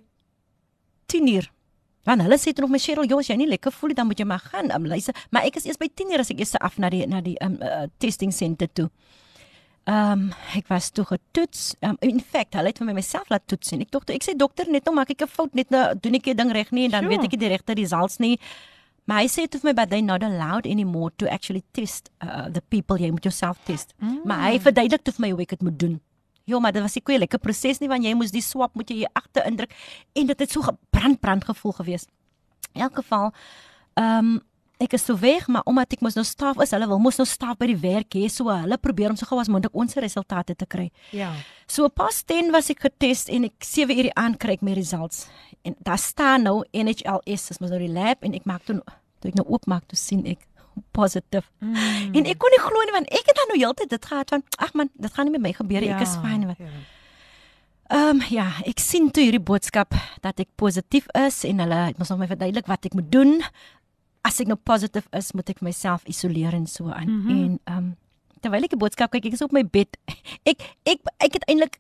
10 1.08 1.28
uur. 1.28 1.52
Want 2.08 2.22
hulle 2.22 2.38
sê 2.40 2.54
toe 2.54 2.64
nog 2.64 2.72
my 2.72 2.80
Cheryl, 2.80 3.06
"Jy 3.06 3.18
as 3.20 3.28
jy 3.28 3.36
nie 3.36 3.48
lekker 3.48 3.72
voel 3.72 3.90
nie, 3.90 3.96
dan 3.96 4.08
moet 4.08 4.20
jy 4.20 4.26
maar 4.26 4.40
gaan." 4.40 4.72
Um, 4.72 4.88
luister, 4.88 5.14
maar 5.32 5.44
ek 5.44 5.56
is 5.58 5.66
eers 5.66 5.78
by 5.78 5.90
10 5.94 6.12
uur 6.12 6.20
as 6.20 6.30
ek 6.32 6.40
eers 6.40 6.56
af 6.56 6.78
na 6.78 6.90
die 6.90 7.06
na 7.06 7.22
die 7.22 7.36
um, 7.42 7.58
uh, 7.62 7.88
testing 8.00 8.32
center 8.34 8.68
toe. 8.74 8.90
Ehm 9.90 10.12
um, 10.12 10.34
ek 10.54 10.68
was 10.70 10.92
toe 10.94 11.06
getoets. 11.06 11.74
Um, 11.82 11.96
in 12.00 12.20
fact, 12.22 12.54
hulle 12.54 12.70
het 12.70 12.78
vir 12.78 12.86
my 12.86 12.94
myself 12.94 13.30
laat 13.34 13.48
toets 13.50 13.72
en 13.74 13.82
ek 13.82 13.90
dink 13.90 14.12
ek 14.14 14.28
sê 14.28 14.36
dokter 14.38 14.70
net 14.70 14.86
nou 14.86 14.94
maak 14.94 15.10
ek 15.10 15.24
'n 15.26 15.28
fout 15.28 15.56
net 15.58 15.72
nou 15.74 15.96
doen 15.98 16.16
ek 16.16 16.28
'n 16.28 16.38
ding 16.38 16.52
reg 16.52 16.72
nie 16.72 16.86
en 16.86 16.92
dan 16.92 17.04
sure. 17.04 17.18
weet 17.18 17.26
ek 17.26 17.40
die 17.40 17.50
regte 17.50 17.74
results 17.74 18.20
nie. 18.20 18.38
Maar 19.06 19.26
hy 19.26 19.28
sê 19.28 19.48
tot 19.50 19.64
my 19.64 19.74
but 19.74 19.90
they 19.90 20.02
not 20.02 20.24
allowed 20.24 20.68
anymore 20.68 21.12
to 21.18 21.28
actually 21.28 21.64
test 21.74 22.12
uh, 22.22 22.46
the 22.54 22.62
people 22.70 22.98
jy 22.98 23.10
moet 23.10 23.24
jouself 23.24 23.58
test. 23.66 23.94
Mm. 23.98 24.22
Maar 24.24 24.42
hy 24.52 24.60
verduidelik 24.60 25.04
tot 25.04 25.18
my 25.18 25.32
hoe 25.32 25.42
ek 25.42 25.50
dit 25.50 25.62
moet 25.62 25.80
doen. 25.80 26.00
Ja, 26.46 26.60
maar 26.60 26.72
dit 26.72 26.82
was 26.82 26.96
'n 26.96 27.18
lekker 27.18 27.40
proses 27.40 27.80
nie 27.80 27.90
want 27.90 28.04
jy 28.04 28.14
moes 28.14 28.32
die 28.32 28.42
swab 28.42 28.76
moet 28.76 28.90
jy 28.90 28.96
hier 28.96 29.10
agter 29.14 29.46
indruk 29.46 29.74
en 30.14 30.28
dit 30.28 30.40
het 30.40 30.52
so 30.52 30.62
gebrand 30.62 31.20
brand 31.20 31.44
gevoel 31.44 31.72
gewees. 31.72 32.06
In 32.74 32.82
elk 32.82 32.96
geval 32.96 33.34
ehm 33.94 34.18
um, 34.18 34.42
ek 34.82 34.96
is 34.98 35.06
so 35.06 35.18
weg, 35.22 35.48
maar 35.52 35.66
omdat 35.70 35.94
ek 35.96 36.04
mos 36.06 36.18
nou 36.18 36.26
staf 36.28 36.60
is, 36.64 36.74
hulle 36.76 36.88
wil 36.90 37.02
mos 37.02 37.20
nou 37.22 37.28
staf 37.30 37.58
by 37.62 37.70
die 37.72 37.80
werk 37.82 38.18
hê, 38.18 38.28
so 38.32 38.50
hulle 38.52 38.78
probeer 38.82 39.14
om 39.14 39.20
so 39.20 39.30
gou 39.30 39.40
as 39.42 39.50
moontlik 39.52 39.76
ons 39.78 39.98
resultate 40.02 40.56
te 40.58 40.68
kry. 40.70 40.90
Ja. 41.16 41.32
So 41.70 41.90
pas 41.94 42.24
10 42.28 42.52
was 42.56 42.72
ek 42.74 42.86
getest 42.88 43.32
en 43.34 43.48
ek 43.50 43.68
7 43.68 43.98
uur 43.98 44.12
aan 44.20 44.38
kry 44.42 44.58
ek 44.58 44.66
my 44.66 44.76
results. 44.78 45.28
En 45.68 45.76
daar 45.86 46.02
staan 46.02 46.48
nou 46.50 46.62
NHLS, 46.74 47.52
dis 47.52 47.62
mos 47.62 47.74
nou 47.74 47.82
die 47.82 47.92
lab 47.92 48.26
en 48.26 48.38
ek 48.38 48.48
maak 48.50 48.66
toe 48.68 48.80
toe 49.22 49.30
ek 49.30 49.38
nou 49.38 49.46
oopmaak 49.54 49.86
toe 49.86 50.00
sien 50.00 50.24
ek 50.26 50.48
positief. 50.98 51.46
Mm. 51.62 52.16
En 52.18 52.32
ek 52.32 52.40
kon 52.42 52.54
nie 52.54 52.64
glo 52.64 52.88
nie 52.88 52.96
want 52.96 53.12
ek 53.14 53.30
het 53.30 53.38
dan 53.38 53.54
nou 53.54 53.60
heeltyd 53.60 53.92
dit 53.92 54.10
gehad 54.10 54.34
van 54.34 54.46
ag 54.58 54.74
man, 54.74 54.90
dit 54.98 55.14
gaan 55.14 55.30
nie 55.30 55.36
met 55.38 55.46
my 55.46 55.54
gebeur 55.54 55.84
nie. 55.84 55.92
Ja, 55.92 56.00
ek 56.00 56.08
is 56.08 56.18
fyn 56.24 56.48
wat. 56.50 56.62
Ja. 56.62 56.72
Ehm 57.92 58.22
um, 58.22 58.24
ja, 58.32 58.46
ek 58.64 58.80
sien 58.80 59.10
toe 59.12 59.26
hierdie 59.26 59.44
boodskap 59.44 59.92
dat 60.24 60.40
ek 60.40 60.48
positief 60.56 61.10
is 61.20 61.42
en 61.44 61.60
hulle 61.60 61.80
het 61.90 61.98
mos 62.00 62.08
nog 62.14 62.22
my 62.22 62.28
verduidelik 62.30 62.70
wat 62.72 62.88
ek 62.88 62.96
moet 62.96 63.10
doen 63.12 63.42
as 64.22 64.40
ek 64.42 64.48
nou 64.48 64.58
positief 64.58 65.08
is, 65.18 65.32
moet 65.34 65.50
ek 65.50 65.62
myself 65.62 66.06
isoleer 66.10 66.54
en 66.54 66.68
so 66.68 66.90
aan. 66.90 67.10
Mm 67.10 67.22
-hmm. 67.22 67.44
En 67.44 67.60
ehm 67.64 67.78
um, 67.78 67.96
terwyl 68.42 68.64
ek 68.64 68.74
'n 68.74 68.78
boodskap 68.78 69.12
kyk, 69.12 69.26
ek 69.26 69.34
is 69.34 69.42
op 69.42 69.52
my 69.52 69.66
bed. 69.66 69.98
Ek 70.52 70.60
ek 70.84 71.00
ek 71.18 71.34
het 71.34 71.46
eintlik 71.48 71.80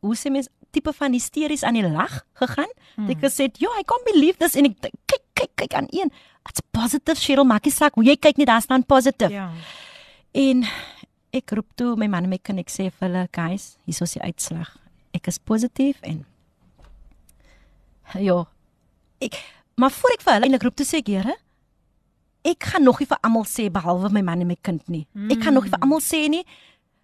hoe 0.00 0.16
sê 0.16 0.30
mens 0.30 0.48
tipe 0.70 0.92
van 0.92 1.12
hysteries 1.12 1.62
aan 1.62 1.74
die 1.74 1.88
lag 1.88 2.26
gegaan. 2.32 2.72
Mm. 2.96 3.10
Ek 3.10 3.18
gesê, 3.24 3.48
"Jo, 3.58 3.70
I 3.78 3.84
can't 3.84 4.04
believe 4.04 4.36
this." 4.38 4.54
En 4.54 4.64
ek 4.64 4.80
kyk 4.80 5.24
kyk 5.34 5.50
kyk 5.54 5.74
aan 5.74 5.86
een. 5.90 6.10
It's 6.48 6.60
positive, 6.70 7.20
Cheryl, 7.20 7.44
maak 7.44 7.64
nie 7.64 7.72
saak 7.72 7.94
hoe 7.94 8.04
jy 8.04 8.16
kyk 8.16 8.36
nie, 8.36 8.46
daar 8.46 8.60
staan 8.60 8.84
positief. 8.84 9.30
Ja. 9.30 9.50
En 10.32 10.64
ek 11.32 11.50
roep 11.50 11.66
toe 11.74 11.96
my 11.96 12.06
man 12.06 12.24
en 12.24 12.30
my 12.30 12.38
kind 12.38 12.58
ek 12.58 12.68
sê 12.68 12.90
vir 12.90 13.08
hulle, 13.08 13.28
"Guys, 13.32 13.76
hier 13.86 14.02
is 14.02 14.12
die 14.12 14.22
uitslag. 14.22 14.76
Ek 15.14 15.26
is 15.26 15.38
positief 15.38 15.96
en 16.02 16.26
Ja. 18.18 18.44
Ek 19.20 19.34
maar 19.76 19.90
voor 19.90 20.10
ek 20.12 20.22
vir 20.22 20.32
hulle 20.34 20.44
eintlik 20.46 20.62
roep 20.62 20.76
toe 20.76 20.86
sê 20.86 20.98
ek, 20.98 21.06
"Here, 21.08 21.36
ek 22.44 22.70
gaan 22.70 22.84
nog 22.84 23.00
nie 23.00 23.08
vir 23.08 23.20
almal 23.24 23.46
sê 23.48 23.70
behalwe 23.72 24.10
my 24.12 24.22
man 24.22 24.44
en 24.44 24.50
my 24.52 24.56
kind 24.60 24.84
nie. 24.92 25.06
Mm. 25.16 25.30
Ek 25.32 25.44
gaan 25.46 25.56
nog 25.56 25.66
nie 25.66 25.72
vir 25.72 25.84
almal 25.84 26.02
sê 26.04 26.26
nie 26.28 26.44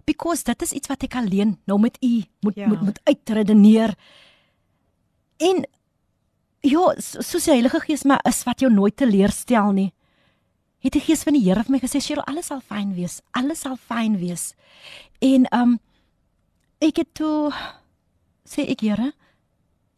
because 0.09 0.45
dit 0.45 0.63
is 0.67 0.75
iets 0.77 0.91
wat 0.91 1.05
ek 1.07 1.17
alleen 1.21 1.55
nou 1.71 1.79
met 1.81 1.97
u 2.03 2.23
moet 2.45 2.57
ja. 2.59 2.69
moet 2.69 2.83
moet 2.83 3.01
uitredeneer. 3.09 3.95
En 5.41 5.65
ja, 6.67 6.85
soos 6.99 7.47
die 7.47 7.55
Heilige 7.55 7.81
Gees 7.87 8.05
maar 8.05 8.21
is 8.29 8.43
wat 8.45 8.61
jou 8.61 8.73
nooit 8.73 8.97
teleurstel 8.97 9.73
nie. 9.73 9.91
Het 10.85 10.97
die 10.97 11.05
Gees 11.05 11.25
van 11.25 11.37
die 11.37 11.45
Here 11.45 11.65
vir 11.65 11.73
my 11.73 11.81
gesê, 11.81 12.01
"Cheryl, 12.01 12.25
alles 12.25 12.47
sal 12.47 12.61
fyn 12.61 12.95
wees. 12.95 13.21
Alles 13.33 13.61
sal 13.61 13.77
fyn 13.77 14.19
wees." 14.19 14.55
En 15.21 15.47
um 15.53 15.79
ek 16.81 16.97
het 16.97 17.15
toe 17.15 17.53
sê 18.45 18.69
ek, 18.69 18.81
Here, 18.81 19.13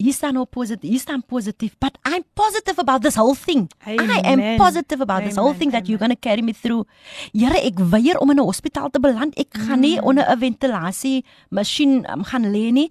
hier 0.03 0.13
staan 0.13 0.37
op 0.37 0.51
positief, 0.51 0.91
hier 0.91 1.01
staan 1.01 1.23
positief, 1.23 1.77
but 1.79 1.99
I'm 2.03 2.25
positive 2.35 2.79
about 2.79 3.03
this 3.03 3.15
whole 3.15 3.35
thing. 3.35 3.71
Amen. 3.87 4.11
I 4.11 4.21
am 4.33 4.57
positive 4.57 5.01
about 5.01 5.23
Amen. 5.23 5.29
this 5.29 5.39
whole 5.39 5.55
thing 5.55 5.71
that 5.71 5.85
Amen. 5.85 5.91
you're 5.91 6.03
going 6.03 6.15
to 6.15 6.21
carry 6.29 6.43
me 6.43 6.53
through. 6.53 6.87
Here, 7.33 7.55
ek 7.63 7.79
weier 7.93 8.19
om 8.19 8.31
in 8.31 8.41
'n 8.41 8.45
hospitaal 8.45 8.91
te 8.91 9.01
beland. 9.01 9.35
Ek 9.39 9.55
gaan 9.55 9.81
nie 9.81 9.99
mm. 9.99 10.05
onder 10.05 10.25
'n 10.27 10.39
ventilasie 10.39 11.25
masjien 11.51 12.03
um, 12.11 12.25
gaan 12.25 12.51
lê 12.51 12.73
nie. 12.73 12.91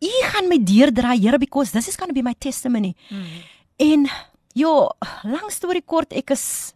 U 0.00 0.10
gaan 0.30 0.48
my 0.48 0.58
deurdra, 0.58 1.14
Here, 1.14 1.38
because 1.38 1.70
this 1.70 1.88
is 1.88 1.96
going 1.96 2.10
to 2.10 2.14
be 2.14 2.22
my 2.22 2.34
testimony. 2.38 2.94
Mm. 3.10 3.24
En 3.76 4.08
jo, 4.52 4.90
lank 5.22 5.50
storie 5.50 5.82
kort, 5.82 6.12
ek 6.12 6.30
is 6.30 6.74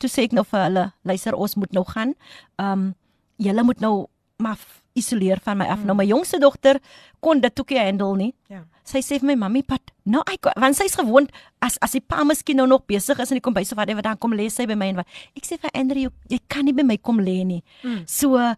toe 0.00 0.08
sê 0.08 0.24
ek 0.28 0.32
nou 0.32 0.44
vir 0.44 0.60
hulle, 0.64 0.92
luister, 1.04 1.36
ons 1.36 1.56
moet 1.60 1.72
nou 1.72 1.84
gaan. 1.84 2.14
Um 2.56 2.94
julle 3.40 3.62
moet 3.64 3.80
nou 3.80 4.06
maar 4.36 4.58
isoleer 4.92 5.38
van 5.42 5.56
my 5.56 5.66
af. 5.66 5.78
Mm. 5.78 5.90
Nou 5.90 5.96
my 5.96 6.06
jongste 6.08 6.38
dogter 6.38 6.80
kon 7.20 7.40
dit 7.40 7.60
ook 7.60 7.70
nie 7.70 7.78
handle 7.78 8.16
nie. 8.16 8.34
Ja. 8.48 8.64
Sy 8.84 9.02
sê 9.04 9.20
vir 9.20 9.26
my 9.26 9.34
mami, 9.34 9.62
"Pat, 9.62 9.80
nou 10.02 10.22
ek 10.26 10.52
want 10.58 10.76
sy's 10.76 10.94
gewoond 10.94 11.30
as 11.60 11.78
as 11.80 11.92
die 11.92 12.00
pa 12.00 12.24
miskien 12.24 12.56
nou 12.56 12.66
nog 12.66 12.86
besig 12.86 13.18
is 13.18 13.30
en 13.30 13.36
hy 13.36 13.40
kom 13.40 13.54
by 13.54 13.62
so 13.62 13.76
wat 13.76 13.88
ewe 13.88 14.02
dan 14.02 14.18
kom 14.18 14.32
lê 14.32 14.50
sy 14.50 14.66
by 14.66 14.74
my 14.74 14.86
en 14.86 14.96
wat. 14.96 15.06
Ek 15.36 15.44
sê 15.44 15.58
vir 15.60 15.70
Andrew, 15.74 16.10
jy 16.28 16.38
kan 16.48 16.64
nie 16.64 16.72
by 16.72 16.82
my 16.82 16.96
kom 16.96 17.18
lê 17.18 17.44
nie." 17.44 17.62
Mm. 17.82 18.04
So 18.06 18.36
ehm 18.36 18.56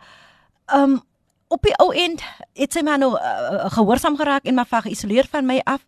um, 0.73 1.03
op 1.49 1.63
die 1.63 1.75
ou 1.79 1.93
end 1.93 2.23
het 2.55 2.73
sy 2.73 2.83
maar 2.83 2.99
nou 2.99 3.13
uh, 3.13 3.71
gehoorsaam 3.75 4.17
geraak 4.17 4.45
en 4.45 4.55
maar 4.55 4.67
van 4.67 4.83
geïsoleer 4.83 5.27
van 5.31 5.47
my 5.47 5.61
af. 5.65 5.85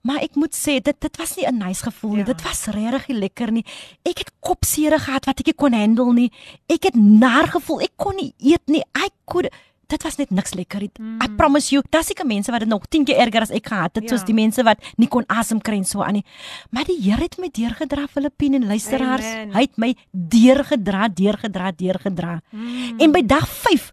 Maar 0.00 0.22
ek 0.24 0.36
moet 0.40 0.56
sê 0.56 0.78
dit 0.80 0.96
dit 0.96 1.16
was 1.20 1.36
nie 1.36 1.46
'n 1.46 1.56
nice 1.56 1.82
gevoel 1.82 2.10
nie. 2.10 2.24
Ja. 2.24 2.32
Dit 2.32 2.42
was 2.42 2.66
regtig 2.66 3.08
nie 3.08 3.18
lekker 3.18 3.52
nie. 3.52 3.64
Ek 4.02 4.18
het 4.18 4.30
kopseer 4.40 4.98
gehad 4.98 5.24
wat 5.24 5.40
ek 5.40 5.46
nie 5.46 5.54
kon 5.54 5.72
handle 5.72 6.12
nie. 6.12 6.32
Ek 6.66 6.82
het 6.82 6.94
naar 6.94 7.48
gevoel. 7.48 7.80
Ek 7.80 7.92
kon 7.96 8.16
nie 8.16 8.32
eet 8.38 8.66
nie. 8.66 8.84
Ek 8.92 9.12
kon 9.24 9.44
dit 9.90 10.06
was 10.06 10.18
net 10.20 10.32
niks 10.34 10.54
lekker. 10.54 10.86
Mm. 10.96 11.18
I 11.22 11.28
promise 11.36 11.74
you, 11.74 11.82
daar's 11.90 12.10
seker 12.10 12.26
mense 12.28 12.52
wat 12.52 12.64
dit 12.64 12.70
nog 12.70 12.86
10 12.88 13.04
keer 13.08 13.20
erger 13.26 13.46
as 13.46 13.54
ek 13.54 13.70
gehad 13.72 13.98
het, 13.98 14.06
ja. 14.06 14.14
soos 14.14 14.26
die 14.28 14.36
mense 14.36 14.64
wat 14.66 14.82
nie 15.00 15.08
kon 15.10 15.26
asem 15.28 15.60
kry 15.60 15.80
en 15.80 15.86
so 15.88 16.04
aan 16.06 16.20
nie. 16.20 16.24
Maar 16.70 16.88
die 16.88 16.98
Here 17.00 17.24
het 17.24 17.38
my 17.40 17.48
deurgedra 17.52 18.06
Filippine 18.10 18.60
en 18.60 18.68
luisteraars, 18.70 19.26
Amen. 19.26 19.54
hy 19.56 19.64
het 19.66 19.78
my 19.80 19.94
deurgedra, 20.12 21.08
deurgedra, 21.08 21.72
deurgedra. 21.76 22.36
Mm. 22.50 23.00
En 23.00 23.16
by 23.16 23.24
dag 23.26 23.48
5 23.48 23.90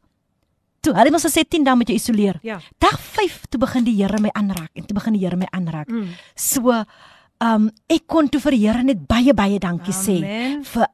Toe, 0.85 0.93
hulle 0.93 1.09
het 1.09 1.15
ons 1.17 1.25
gesê 1.25 1.41
10 1.43 1.65
dae 1.65 1.75
moet 1.75 1.89
jy 1.89 1.95
isoleer. 1.97 2.37
Ja. 2.45 2.59
Dag 2.79 2.99
5 3.01 3.47
toe 3.51 3.59
begin 3.59 3.83
die 3.87 3.95
Here 3.97 4.21
my 4.21 4.29
aanraak 4.37 4.69
en 4.77 4.85
toe 4.85 4.95
begin 4.95 5.17
die 5.17 5.23
Here 5.25 5.35
my 5.35 5.49
aanraak. 5.51 5.89
Mm. 5.89 6.13
So, 6.37 6.75
um, 7.43 7.69
ek 7.89 8.05
kon 8.07 8.29
toe 8.29 8.41
vir 8.43 8.55
die 8.55 8.61
Here 8.67 8.85
net 8.85 9.01
baie 9.09 9.33
baie 9.35 9.57
dankie 9.59 9.95
Amen. 9.95 10.61
sê 10.63 10.69
vir 10.69 10.87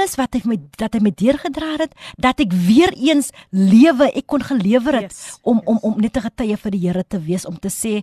alles 0.00 0.16
wat 0.16 0.34
hy 0.34 0.40
my 0.48 0.56
dat 0.80 0.96
hy 0.96 1.02
my 1.04 1.12
deurgedra 1.12 1.76
het, 1.82 1.92
dat 2.16 2.40
ek 2.40 2.54
weer 2.56 2.92
eens 2.96 3.30
lewe, 3.52 4.08
ek 4.16 4.26
kon 4.30 4.42
gelewer 4.44 5.02
het 5.02 5.12
yes, 5.12 5.38
om 5.42 5.60
yes. 5.60 5.68
om 5.68 5.78
om 5.84 6.00
net 6.00 6.16
'n 6.16 6.26
getuie 6.28 6.56
vir 6.56 6.70
die 6.70 6.82
Here 6.86 7.04
te 7.04 7.20
wees 7.20 7.44
om 7.46 7.58
te 7.58 7.68
sê 7.68 8.02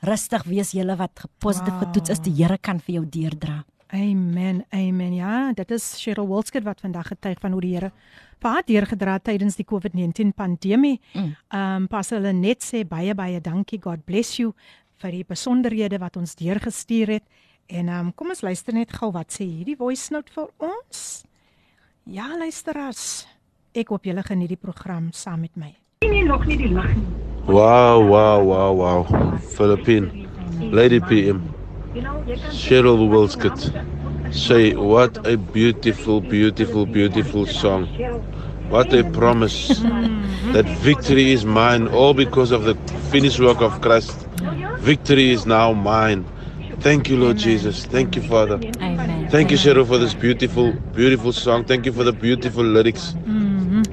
rustig 0.00 0.44
wees 0.44 0.72
julle 0.72 0.96
wat 0.96 1.24
positief 1.38 1.74
wow. 1.74 1.84
getoets 1.84 2.10
is, 2.10 2.20
die 2.20 2.32
Here 2.32 2.58
kan 2.58 2.80
vir 2.80 2.94
jou 3.00 3.04
deurdra. 3.04 3.64
Amen. 3.92 4.64
Amen. 4.70 5.14
Ja, 5.14 5.52
dit 5.52 5.70
is 5.70 5.94
Cheryl 6.00 6.26
Wolskert 6.26 6.64
wat 6.64 6.80
vandag 6.80 7.06
getuig 7.06 7.38
van 7.40 7.52
hoe 7.52 7.60
die 7.60 7.74
Here 7.74 7.92
vir 8.40 8.62
deurgedra 8.66 9.18
tydens 9.18 9.56
die 9.56 9.64
COVID-19 9.64 10.34
pandemie. 10.34 11.00
Ehm 11.12 11.24
mm. 11.24 11.34
um, 11.52 11.86
pas 11.88 12.10
hulle 12.10 12.32
net 12.32 12.64
sê 12.64 12.84
baie 12.84 13.14
baie 13.14 13.40
dankie. 13.40 13.80
God 13.80 14.04
bless 14.04 14.38
you 14.38 14.54
vir 15.02 15.10
die 15.12 15.24
besonderhede 15.24 15.98
wat 15.98 16.16
ons 16.16 16.34
deurgestuur 16.34 17.08
het. 17.08 17.24
En 17.66 17.88
um, 17.88 18.12
kom 18.14 18.30
ons 18.30 18.42
luister 18.46 18.74
net 18.74 18.92
gou 18.94 19.10
wat 19.14 19.34
sê 19.34 19.44
hierdie 19.46 19.76
voice 19.78 20.12
note 20.14 20.30
vir 20.34 20.46
ons. 20.62 21.00
Ja, 22.06 22.28
luisteraars. 22.38 23.26
Ek 23.74 23.90
hoop 23.90 24.06
julle 24.06 24.22
geniet 24.22 24.52
die 24.54 24.60
program 24.60 25.10
saam 25.12 25.42
met 25.42 25.56
my. 25.58 25.72
Wow, 27.46 28.06
wow, 28.06 28.38
wow, 28.46 28.70
wow. 28.78 29.38
Philippine, 29.56 30.28
Lady 30.70 31.00
PM, 31.00 31.42
Cheryl 32.54 33.02
Wilskut. 33.10 33.70
Say, 34.30 34.74
what 34.74 35.18
a 35.26 35.36
beautiful, 35.36 36.20
beautiful, 36.20 36.86
beautiful 36.86 37.46
song. 37.46 37.86
What 38.68 38.92
a 38.94 39.04
promise 39.10 39.68
that 40.52 40.66
victory 40.82 41.32
is 41.32 41.44
mine, 41.44 41.86
all 41.88 42.14
because 42.14 42.50
of 42.50 42.64
the 42.64 42.74
finished 43.10 43.40
work 43.40 43.60
of 43.60 43.80
Christ. 43.80 44.26
Victory 44.78 45.30
is 45.30 45.46
now 45.46 45.72
mine. 45.72 46.24
Thank 46.80 47.08
you, 47.08 47.16
Lord 47.16 47.36
Jesus. 47.36 47.84
Thank 47.86 48.16
you, 48.16 48.22
Father. 48.22 48.60
Amen. 48.80 49.28
Thank 49.30 49.50
you, 49.50 49.56
Cheryl, 49.56 49.86
for 49.86 49.98
this 49.98 50.14
beautiful, 50.14 50.72
beautiful 50.94 51.32
song. 51.32 51.64
Thank 51.64 51.86
you 51.86 51.92
for 51.92 52.04
the 52.04 52.12
beautiful 52.12 52.64
lyrics 52.64 53.14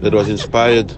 that 0.02 0.14
was 0.14 0.30
inspired 0.30 0.94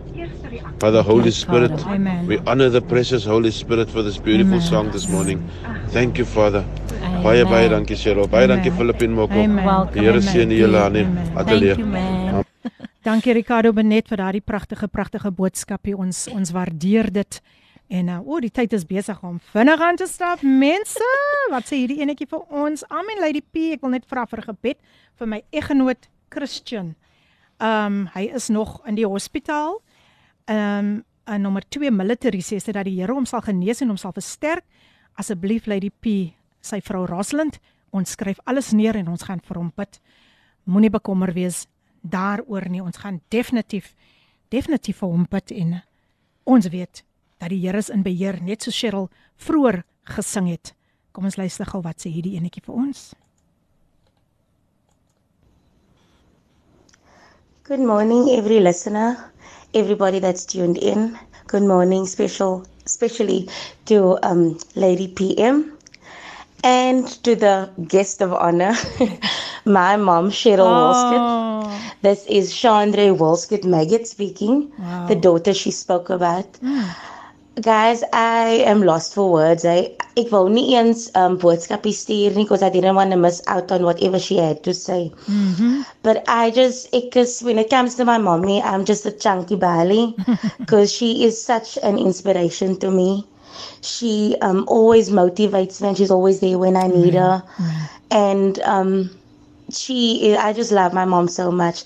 by 0.80 0.92
the 0.92 1.04
Holy 1.04 1.32
Spirit. 1.32 1.72
Amen. 1.86 2.28
We 2.28 2.40
honor 2.40 2.70
the 2.70 2.82
precious 2.82 3.26
Holy 3.26 3.52
Spirit 3.52 3.90
for 3.90 4.02
this 4.02 4.18
beautiful 4.18 4.60
song 4.62 4.92
this 4.92 5.08
morning. 5.08 5.48
Thank 5.90 6.18
you, 6.18 6.26
Father. 6.26 6.66
Baie 7.24 7.46
baie 7.46 7.70
dankie 7.70 7.96
Cheryl. 7.96 8.28
Baie 8.28 8.48
dankie 8.48 8.72
Filippin 8.72 9.14
Moko. 9.14 9.34
Amen. 9.34 9.90
Die 9.94 10.02
Here 10.02 10.22
seën 10.22 10.52
julle 10.52 10.78
aan 10.78 10.94
die 10.94 11.06
Amen. 11.06 11.32
ateljee. 11.38 12.44
Dankie 13.06 13.34
Ricardo 13.38 13.72
Benet 13.74 14.08
vir 14.10 14.18
daardie 14.18 14.42
pragtige 14.42 14.88
pragtige 14.88 15.32
boodskapie. 15.32 15.94
Ons 15.98 16.26
ons 16.34 16.52
waardeer 16.52 17.12
dit. 17.14 17.42
En 17.88 18.08
uh, 18.10 18.20
o, 18.26 18.40
die 18.42 18.50
tyd 18.50 18.74
is 18.74 18.86
besig 18.88 19.20
om 19.24 19.38
vinnig 19.52 19.82
aan 19.82 19.98
te 20.00 20.08
stap. 20.10 20.42
Mense, 20.42 21.10
wat 21.54 21.68
sê 21.70 21.84
hierdie 21.84 22.02
enetjie 22.02 22.28
vir 22.32 22.42
ons? 22.50 22.86
Amen 22.90 23.22
Lady 23.22 23.44
P, 23.46 23.76
ek 23.76 23.86
wil 23.86 23.94
net 23.94 24.08
vra 24.10 24.26
vir 24.30 24.42
gebed 24.48 24.80
vir 25.20 25.30
my 25.30 25.42
eggenoot 25.54 26.10
Christian. 26.34 26.96
Um 27.62 28.06
hy 28.16 28.26
is 28.36 28.50
nog 28.50 28.80
in 28.90 28.98
die 28.98 29.08
hospitaal. 29.08 29.80
Um 30.52 30.98
en 31.26 31.42
nommer 31.42 31.66
2 31.74 31.90
military 31.90 32.44
sê 32.46 32.60
sy 32.62 32.74
dat 32.76 32.86
die 32.86 33.00
Here 33.00 33.14
hom 33.14 33.26
sal 33.26 33.42
genees 33.42 33.82
en 33.82 33.94
hom 33.94 34.02
sal 34.02 34.14
versterk. 34.14 34.66
Asseblief 35.18 35.66
Lady 35.66 35.90
P, 35.90 36.36
sy 36.62 36.82
vrou 36.86 37.06
Rosalind, 37.10 37.58
ons 37.96 38.12
skryf 38.14 38.42
alles 38.46 38.74
neer 38.76 38.98
en 39.00 39.08
ons 39.14 39.24
gaan 39.26 39.42
vir 39.42 39.58
hom 39.58 39.72
bid. 39.78 39.98
Moenie 40.70 40.92
bekommer 40.92 41.32
wees 41.34 41.64
daaroor 42.04 42.68
nie. 42.70 42.84
Ons 42.84 43.00
gaan 43.02 43.22
definitief 43.34 43.94
definitief 44.54 45.00
vir 45.02 45.14
hom 45.14 45.26
bid 45.30 45.54
en 45.56 45.80
ons 46.46 46.70
weet 46.70 47.02
dat 47.38 47.50
die 47.50 47.60
Here 47.60 47.78
is 47.78 47.90
in 47.90 48.04
beheer, 48.04 48.40
net 48.42 48.64
so 48.64 48.72
Cheryl 48.72 49.10
vroeër 49.36 49.84
gesing 50.16 50.50
het. 50.50 50.74
Kom 51.12 51.26
ons 51.26 51.38
luister 51.40 51.66
gou 51.66 51.82
wat 51.84 52.02
sê 52.02 52.12
hierdie 52.12 52.36
enetjie 52.40 52.64
vir 52.66 52.76
ons. 52.76 53.14
Good 57.66 57.82
morning, 57.82 58.30
every 58.30 58.60
listener, 58.60 59.18
everybody 59.74 60.20
that's 60.20 60.46
tuned 60.46 60.78
in. 60.78 61.18
Good 61.48 61.64
morning, 61.64 62.06
special, 62.06 62.64
especially 62.86 63.50
to 63.86 64.20
um, 64.22 64.58
Lady 64.76 65.08
PM 65.08 65.72
and 66.64 67.08
to 67.24 67.36
the 67.36 67.70
guest 67.88 68.22
of 68.22 68.34
honor, 68.34 68.74
my 69.66 69.96
mom, 69.98 70.30
Cheryl 70.30 70.70
Wolskett. 70.70 71.82
This 72.02 72.26
is 72.28 72.54
Chandra 72.56 73.14
Wolskett 73.16 73.64
Maggot 73.64 74.08
speaking, 74.08 74.72
the 75.08 75.16
daughter 75.16 75.54
she 75.54 75.72
spoke 75.72 76.10
about. 76.10 76.46
Guys, 77.62 78.04
I 78.14 78.64
am 78.66 78.84
lost 78.84 79.14
for 79.14 79.32
words. 79.32 79.66
I 79.66 79.92
ek 80.22 80.32
wou 80.32 80.50
nie 80.50 80.76
eens 80.80 81.06
um 81.22 81.38
boodskappe 81.44 81.92
stuur 82.00 82.36
nie 82.36 82.44
because 82.44 82.64
I 82.64 82.70
didn't 82.70 82.96
want 83.00 83.12
to 83.16 83.18
miss 83.18 83.42
out 83.48 83.72
on 83.72 83.84
whatever 83.88 84.20
she 84.20 84.38
had 84.38 84.64
to 84.64 84.74
say. 84.74 85.12
But 86.04 86.24
I 86.28 86.52
just, 86.52 86.92
because 86.92 87.42
when 87.42 87.58
it 87.60 87.70
comes 87.70 87.96
to 87.96 88.06
my 88.06 88.18
mommy, 88.18 88.62
I'm 88.62 88.86
just 88.86 89.06
a 89.06 89.12
chunky 89.12 89.56
belly 89.56 90.16
because 90.60 90.92
she 90.98 91.24
is 91.26 91.42
such 91.42 91.78
an 91.84 91.98
inspiration 91.98 92.78
to 92.80 92.92
me. 92.92 93.26
She 93.82 94.36
um, 94.42 94.66
always 94.68 95.10
motivates 95.10 95.82
me 95.82 95.90
and 95.90 95.98
she's 95.98 96.12
always 96.12 96.40
there 96.42 96.58
when 96.60 96.76
I 96.76 96.88
need 96.88 97.14
her. 97.16 97.44
And 98.12 98.60
um, 98.60 99.10
she, 99.72 100.36
I 100.36 100.54
just 100.54 100.72
love 100.72 100.94
my 100.94 101.06
mom 101.06 101.28
so 101.28 101.52
much. 101.52 101.84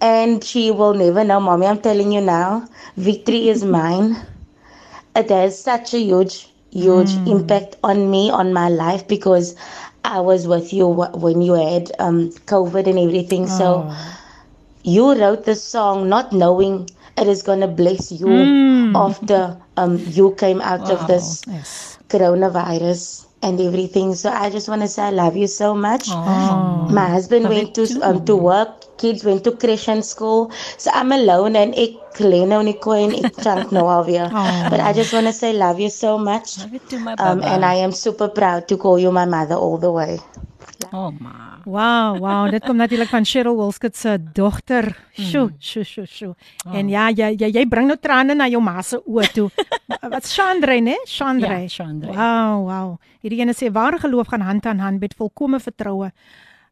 And 0.00 0.42
she 0.44 0.70
will 0.70 0.94
never 0.94 1.24
know, 1.24 1.40
mommy, 1.40 1.66
I'm 1.66 1.80
telling 1.80 2.12
you 2.12 2.20
now, 2.20 2.68
victory 2.96 3.48
is 3.48 3.64
mine. 3.78 4.16
It 5.18 5.30
has 5.30 5.60
such 5.60 5.94
a 5.94 5.98
huge, 5.98 6.48
huge 6.70 7.18
impact 7.26 7.76
on 7.82 8.10
me, 8.10 8.30
on 8.30 8.52
my 8.52 8.68
life, 8.68 9.06
because 9.08 9.54
I 10.04 10.20
was 10.20 10.46
with 10.46 10.72
you 10.72 10.86
when 10.88 11.42
you 11.42 11.54
had 11.54 11.90
um, 11.98 12.30
COVID 12.46 12.86
and 12.86 12.98
everything. 12.98 13.46
So 13.48 13.90
you 14.84 15.14
wrote 15.20 15.44
this 15.44 15.62
song 15.62 16.08
not 16.08 16.32
knowing 16.32 16.88
it 17.16 17.26
is 17.26 17.42
going 17.42 17.60
to 17.60 17.68
bless 17.68 18.12
you 18.12 18.28
after 18.94 19.56
um, 19.76 19.98
you 20.06 20.34
came 20.36 20.60
out 20.62 20.88
of 20.90 21.06
this 21.08 21.42
Yes. 21.46 21.98
coronavirus 22.08 23.26
and 23.42 23.60
everything. 23.60 24.14
So 24.14 24.30
I 24.30 24.50
just 24.50 24.68
want 24.68 24.82
to 24.82 24.88
say 24.88 25.02
I 25.02 25.10
love 25.10 25.36
you 25.36 25.46
so 25.48 25.74
much. 25.74 26.08
My 26.90 27.08
husband 27.08 27.48
went 27.48 27.74
to 27.74 27.86
um, 28.02 28.24
to 28.26 28.36
work. 28.36 28.77
Kids 28.98 29.24
went 29.24 29.44
to 29.44 29.52
creche 29.52 29.88
and 29.88 30.04
school. 30.04 30.50
So 30.76 30.90
I'm 30.92 31.12
alone 31.12 31.56
and 31.56 31.74
ek 31.78 32.20
lê 32.22 32.42
nou 32.50 32.62
nie 32.66 32.76
kooi 32.82 33.00
en 33.06 33.14
ek 33.22 33.40
chunk 33.42 33.72
nou 33.74 33.86
alweer. 33.86 34.28
But 34.70 34.80
I 34.80 34.92
just 34.92 35.12
want 35.14 35.30
to 35.30 35.32
say 35.32 35.52
love 35.54 35.80
you 35.80 35.90
so 35.90 36.18
much. 36.18 36.58
Love 36.58 36.74
you 36.74 36.82
too, 36.90 36.98
my 36.98 37.14
Um, 37.18 37.42
and 37.42 37.64
I 37.64 37.74
am 37.86 37.92
super 37.92 38.28
proud 38.28 38.68
to 38.68 38.76
call 38.76 38.98
you 38.98 39.12
my 39.12 39.24
mother 39.24 39.54
all 39.54 39.78
the 39.78 39.92
way. 39.92 40.18
Oh 40.92 41.10
ma. 41.10 41.48
Wow, 41.68 42.16
wow, 42.22 42.46
dit 42.48 42.64
kom 42.64 42.78
natuurlik 42.80 43.10
van 43.12 43.24
Cheryl 43.24 43.56
Wolskut 43.58 43.96
se 43.96 44.14
dogter. 44.32 44.86
Sjoe, 45.12 45.50
sjoe, 45.58 45.84
sjoe, 45.84 46.06
sjoe. 46.06 46.34
En 46.72 46.88
ja, 46.88 47.08
jy 47.12 47.34
jy, 47.36 47.50
jy 47.58 47.64
bring 47.68 47.90
nou 47.90 47.98
trane 48.00 48.32
na 48.38 48.46
jou 48.48 48.60
ma 48.64 48.80
se 48.82 48.96
oë 49.02 49.28
toe. 49.34 49.48
Wat 50.14 50.30
Chandre, 50.30 50.78
né? 50.80 50.96
Chandre. 51.04 51.58
Ja, 51.66 51.72
Chandre. 51.74 52.14
Wow, 52.16 52.64
wow. 52.70 52.94
Hierdie 53.20 53.42
ene 53.44 53.56
sê 53.58 53.68
ware 53.74 54.00
geloof 54.00 54.30
gaan 54.32 54.46
hand 54.46 54.66
aan 54.70 54.80
hand 54.80 55.04
met 55.04 55.16
volkomme 55.18 55.60
vertroue. 55.60 56.08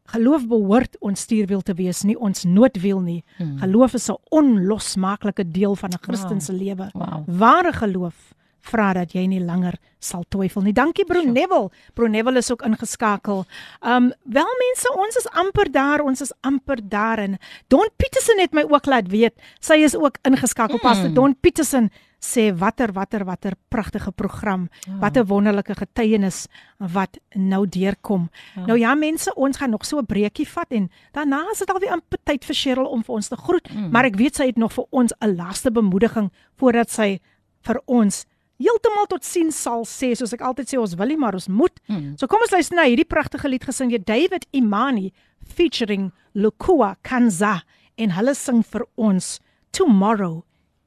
Geloof 0.06 0.46
behoort 0.48 0.96
ons 1.00 1.20
stuurwiel 1.20 1.62
te 1.62 1.74
wees, 1.74 2.02
nie 2.02 2.18
ons 2.18 2.44
noodwiel 2.44 3.00
nie. 3.00 3.24
Hmm. 3.36 3.58
Geloof 3.58 3.94
is 3.94 4.08
'n 4.10 4.16
onlosmaaklike 4.30 5.50
deel 5.50 5.74
van 5.76 5.90
'n 5.90 5.98
Christen 6.00 6.40
se 6.40 6.52
lewe. 6.52 6.90
Wow. 6.94 7.24
Ware 7.26 7.72
geloof 7.72 8.34
vra 8.66 8.92
dat 8.96 9.14
jy 9.16 9.26
nie 9.26 9.40
langer 9.40 9.76
sal 10.02 10.24
twyfel 10.32 10.64
nie. 10.66 10.74
Dankie 10.76 11.06
Bro 11.08 11.22
Neville. 11.30 11.70
Bro 11.94 12.10
Neville 12.12 12.42
is 12.42 12.50
ook 12.52 12.64
ingeskakel. 12.66 13.44
Um 13.80 14.12
wel 14.24 14.52
mense, 14.62 14.92
ons 14.96 15.16
is 15.16 15.28
amper 15.32 15.70
daar, 15.72 16.00
ons 16.00 16.20
is 16.20 16.32
amper 16.46 16.82
daar 16.82 17.18
en 17.18 17.38
Don 17.72 17.88
Petersen 17.96 18.42
het 18.42 18.52
my 18.56 18.66
ook 18.68 18.86
laat 18.86 19.08
weet. 19.12 19.34
Sy 19.60 19.80
is 19.86 19.96
ook 19.96 20.18
ingeskakel. 20.22 20.78
Pastor 20.82 21.12
Don 21.14 21.36
Petersen 21.40 21.90
sê 22.26 22.50
watter 22.58 22.92
watter 22.92 23.24
watter 23.24 23.54
pragtige 23.68 24.12
program. 24.12 24.68
Wat 25.00 25.16
'n 25.16 25.26
wonderlike 25.26 25.74
getuienis 25.74 26.46
wat 26.78 27.18
nou 27.34 27.66
deurkom. 27.68 28.30
Nou 28.66 28.78
ja 28.78 28.94
mense, 28.94 29.34
ons 29.34 29.56
gaan 29.56 29.70
nog 29.70 29.84
so 29.84 29.98
'n 29.98 30.06
breekie 30.06 30.48
vat 30.48 30.70
en 30.70 30.90
daarna 31.12 31.50
is 31.52 31.58
dit 31.58 31.70
alweer 31.70 31.92
amper 31.92 32.18
tyd 32.24 32.44
vir 32.44 32.54
Cheryl 32.54 32.86
om 32.86 33.02
vir 33.02 33.14
ons 33.14 33.28
te 33.28 33.36
groet, 33.36 33.68
maar 33.90 34.04
ek 34.04 34.16
weet 34.16 34.36
sy 34.36 34.46
het 34.46 34.56
nog 34.56 34.72
vir 34.72 34.84
ons 34.90 35.12
'n 35.20 35.36
laaste 35.36 35.70
bemoediging 35.70 36.30
voordat 36.56 36.90
sy 36.90 37.20
vir 37.62 37.80
ons 37.86 38.26
heeltemal 38.58 39.06
tot 39.06 39.24
sien 39.24 39.52
sal 39.52 39.84
sê 39.84 40.14
soos 40.16 40.32
ek 40.32 40.40
altyd 40.40 40.70
sê 40.70 40.80
ons 40.80 40.94
wil 40.94 41.12
nie 41.12 41.20
maar 41.20 41.34
ons 41.34 41.48
moet. 41.48 41.80
Mm. 41.88 42.16
So 42.16 42.26
kom 42.26 42.40
ons 42.40 42.54
luister 42.54 42.76
na 42.76 42.86
hierdie 42.88 43.08
pragtige 43.08 43.48
lied 43.48 43.66
gesing 43.68 43.92
deur 43.92 44.04
David 44.04 44.46
Imani 44.56 45.12
featuring 45.44 46.12
Lukua 46.34 46.96
Kanza 47.02 47.62
en 47.96 48.10
hulle 48.16 48.34
sing 48.34 48.62
vir 48.64 48.86
ons 48.96 49.40
Tomorrow 49.76 50.44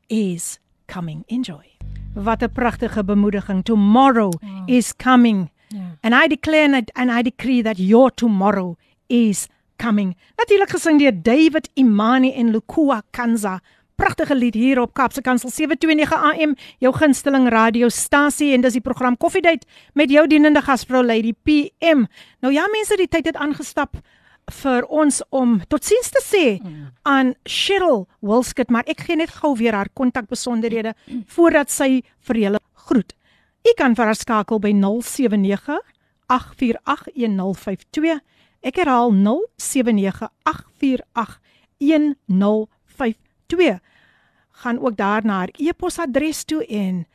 is 0.09 0.57
coming. 0.88 1.22
Enjoy. 1.26 1.76
Wat 2.14 2.42
'n 2.42 2.52
pragtige 2.52 3.04
bemoediging. 3.04 3.62
Tomorrow 3.62 4.32
mm. 4.40 4.68
is 4.68 4.96
coming. 4.96 5.50
Ja. 5.68 5.80
And 6.00 6.14
I 6.14 6.28
declare 6.28 6.64
and 6.64 6.74
I, 6.74 6.82
and 6.92 7.10
I 7.10 7.22
decree 7.22 7.62
that 7.62 7.78
your 7.78 8.14
tomorrow 8.14 8.76
is 9.06 9.46
coming. 9.76 10.16
Natuurlik 10.36 10.70
gesing 10.70 10.98
deur 10.98 11.22
David 11.22 11.68
Imani 11.74 12.32
en 12.32 12.50
Lukua 12.50 13.02
Kanza. 13.10 13.60
Pragtige 13.94 14.34
lied 14.34 14.54
hier 14.54 14.80
op 14.80 14.94
Kapse 14.94 15.22
Kansel 15.22 15.50
729 15.50 16.12
AM, 16.12 16.56
jou 16.78 16.90
gunsteling 16.94 17.48
radiostasie 17.48 18.52
en 18.54 18.64
dis 18.64 18.72
die 18.72 18.82
program 18.82 19.16
Koffiedייט 19.16 19.64
met 19.94 20.10
jou 20.10 20.26
dienende 20.26 20.62
gasvrou 20.62 21.04
Lady 21.04 21.32
PM. 21.46 22.06
Nou 22.42 22.50
ja 22.54 22.66
mense, 22.72 22.96
die 22.98 23.08
tyd 23.08 23.26
het 23.30 23.36
aangestap 23.36 24.00
vir 24.51 24.85
ons 24.89 25.21
om 25.29 25.61
totsiens 25.67 26.09
te 26.09 26.21
sê 26.23 26.59
aan 27.03 27.35
Cheryl 27.45 28.07
Wilskut, 28.21 28.69
maar 28.69 28.83
ek 28.87 28.99
gee 29.07 29.15
net 29.15 29.29
gou 29.29 29.55
weer 29.57 29.73
haar 29.73 29.89
kontakbesonderhede 29.93 30.93
voordat 31.27 31.69
sy 31.71 32.03
vir 32.27 32.35
julle 32.35 32.59
groet. 32.73 33.13
U 33.67 33.73
kan 33.77 33.95
vir 33.95 34.05
haar 34.05 34.15
skakel 34.15 34.59
by 34.59 34.71
079 34.73 35.79
848 36.27 37.07
1052. 37.15 38.19
Ek 38.61 38.75
herhaal 38.75 39.11
079 39.57 40.29
848 40.43 41.39
1052. 41.79 43.79
Gaan 44.51 44.79
ook 44.79 44.97
daar 44.97 45.25
na 45.25 45.33
haar 45.33 45.49
e-posadres 45.57 46.43
toe 46.43 46.65
en 46.65 47.05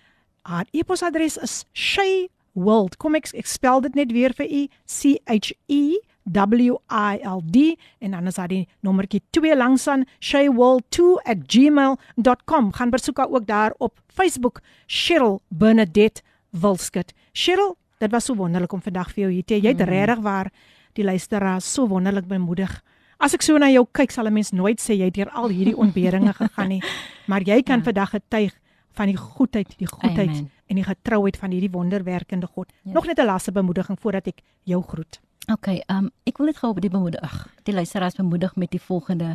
haar 0.43 0.66
e-posadres 0.73 1.36
is 1.36 1.65
shayworld. 1.73 2.97
Kom 2.97 3.15
ek 3.15 3.28
ek 3.35 3.47
spel 3.47 3.81
dit 3.81 3.94
net 3.94 4.12
weer 4.12 4.32
vir 4.32 4.47
u 4.48 4.69
C 4.86 5.19
H 5.27 5.52
E 5.69 5.98
W 6.32 6.76
I 6.90 7.18
L 7.22 7.40
D 7.44 7.56
en 8.01 8.10
dan 8.10 8.26
is 8.26 8.34
daar 8.34 8.48
die 8.48 8.68
nommertjie 8.80 9.22
2 9.30 9.56
langs 9.56 9.86
aan 9.88 10.05
shayworld2@gmail.com. 10.20 12.72
Gaan 12.72 12.90
besoek 12.90 13.16
haar 13.16 13.28
ook 13.30 13.46
daar 13.46 13.74
op 13.78 14.01
Facebook 14.06 14.60
Cheryl 14.86 15.40
Bernadette 15.48 16.22
Wilskut. 16.51 17.12
Cheryl, 17.32 17.76
dit 17.98 18.10
was 18.10 18.24
so 18.24 18.34
wonderlik 18.34 18.72
om 18.72 18.82
vandag 18.82 19.10
vir 19.12 19.22
jou 19.24 19.32
hier 19.32 19.44
te 19.44 19.55
hê. 19.55 19.60
Jy 19.62 19.68
het 19.68 19.78
Mm. 19.80 19.88
regtig 19.88 20.18
waar 20.22 20.51
die 20.92 21.05
luisteraars 21.05 21.72
so 21.72 21.86
wonderlik 21.88 22.26
bemoedig. 22.26 22.82
As 23.18 23.34
ek 23.34 23.42
so 23.42 23.59
na 23.59 23.68
jou 23.70 23.86
kyk, 23.92 24.10
sal 24.10 24.26
'n 24.26 24.32
mens 24.32 24.51
nooit 24.52 24.80
sê 24.80 24.94
jy 24.96 25.05
het 25.05 25.14
deur 25.14 25.30
al 25.30 25.48
hierdie 25.48 25.76
ontberinge 25.76 26.32
gegaan 26.42 26.68
nie, 26.68 26.82
maar 27.26 27.42
jy 27.42 27.62
kan 27.62 27.78
Ja. 27.78 27.84
vandag 27.84 28.10
getuig 28.10 28.59
van 28.92 29.06
die 29.06 29.16
goedheid, 29.16 29.78
die 29.78 29.86
goedheid 29.86 30.28
Amen. 30.28 30.51
en 30.68 30.74
die 30.76 30.84
getrouheid 30.84 31.36
van 31.36 31.51
hierdie 31.51 31.70
wonderwerkende 31.70 32.46
God. 32.46 32.72
Ja. 32.84 32.92
Nog 32.92 33.06
net 33.06 33.18
'n 33.18 33.24
laaste 33.26 33.52
bemoediging 33.52 33.98
voordat 34.01 34.26
ek 34.26 34.40
jou 34.62 34.82
groet. 34.82 35.20
Okay, 35.53 35.83
um 35.93 36.09
ek 36.25 36.39
wil 36.41 36.49
net 36.49 36.59
gou 36.62 36.71
op 36.73 36.81
die 36.81 36.93
bemoedig. 36.93 37.33
Die 37.69 37.75
luisteraars 37.75 38.16
bemoedig 38.16 38.55
met 38.57 38.71
die 38.73 38.81
volgende 38.81 39.35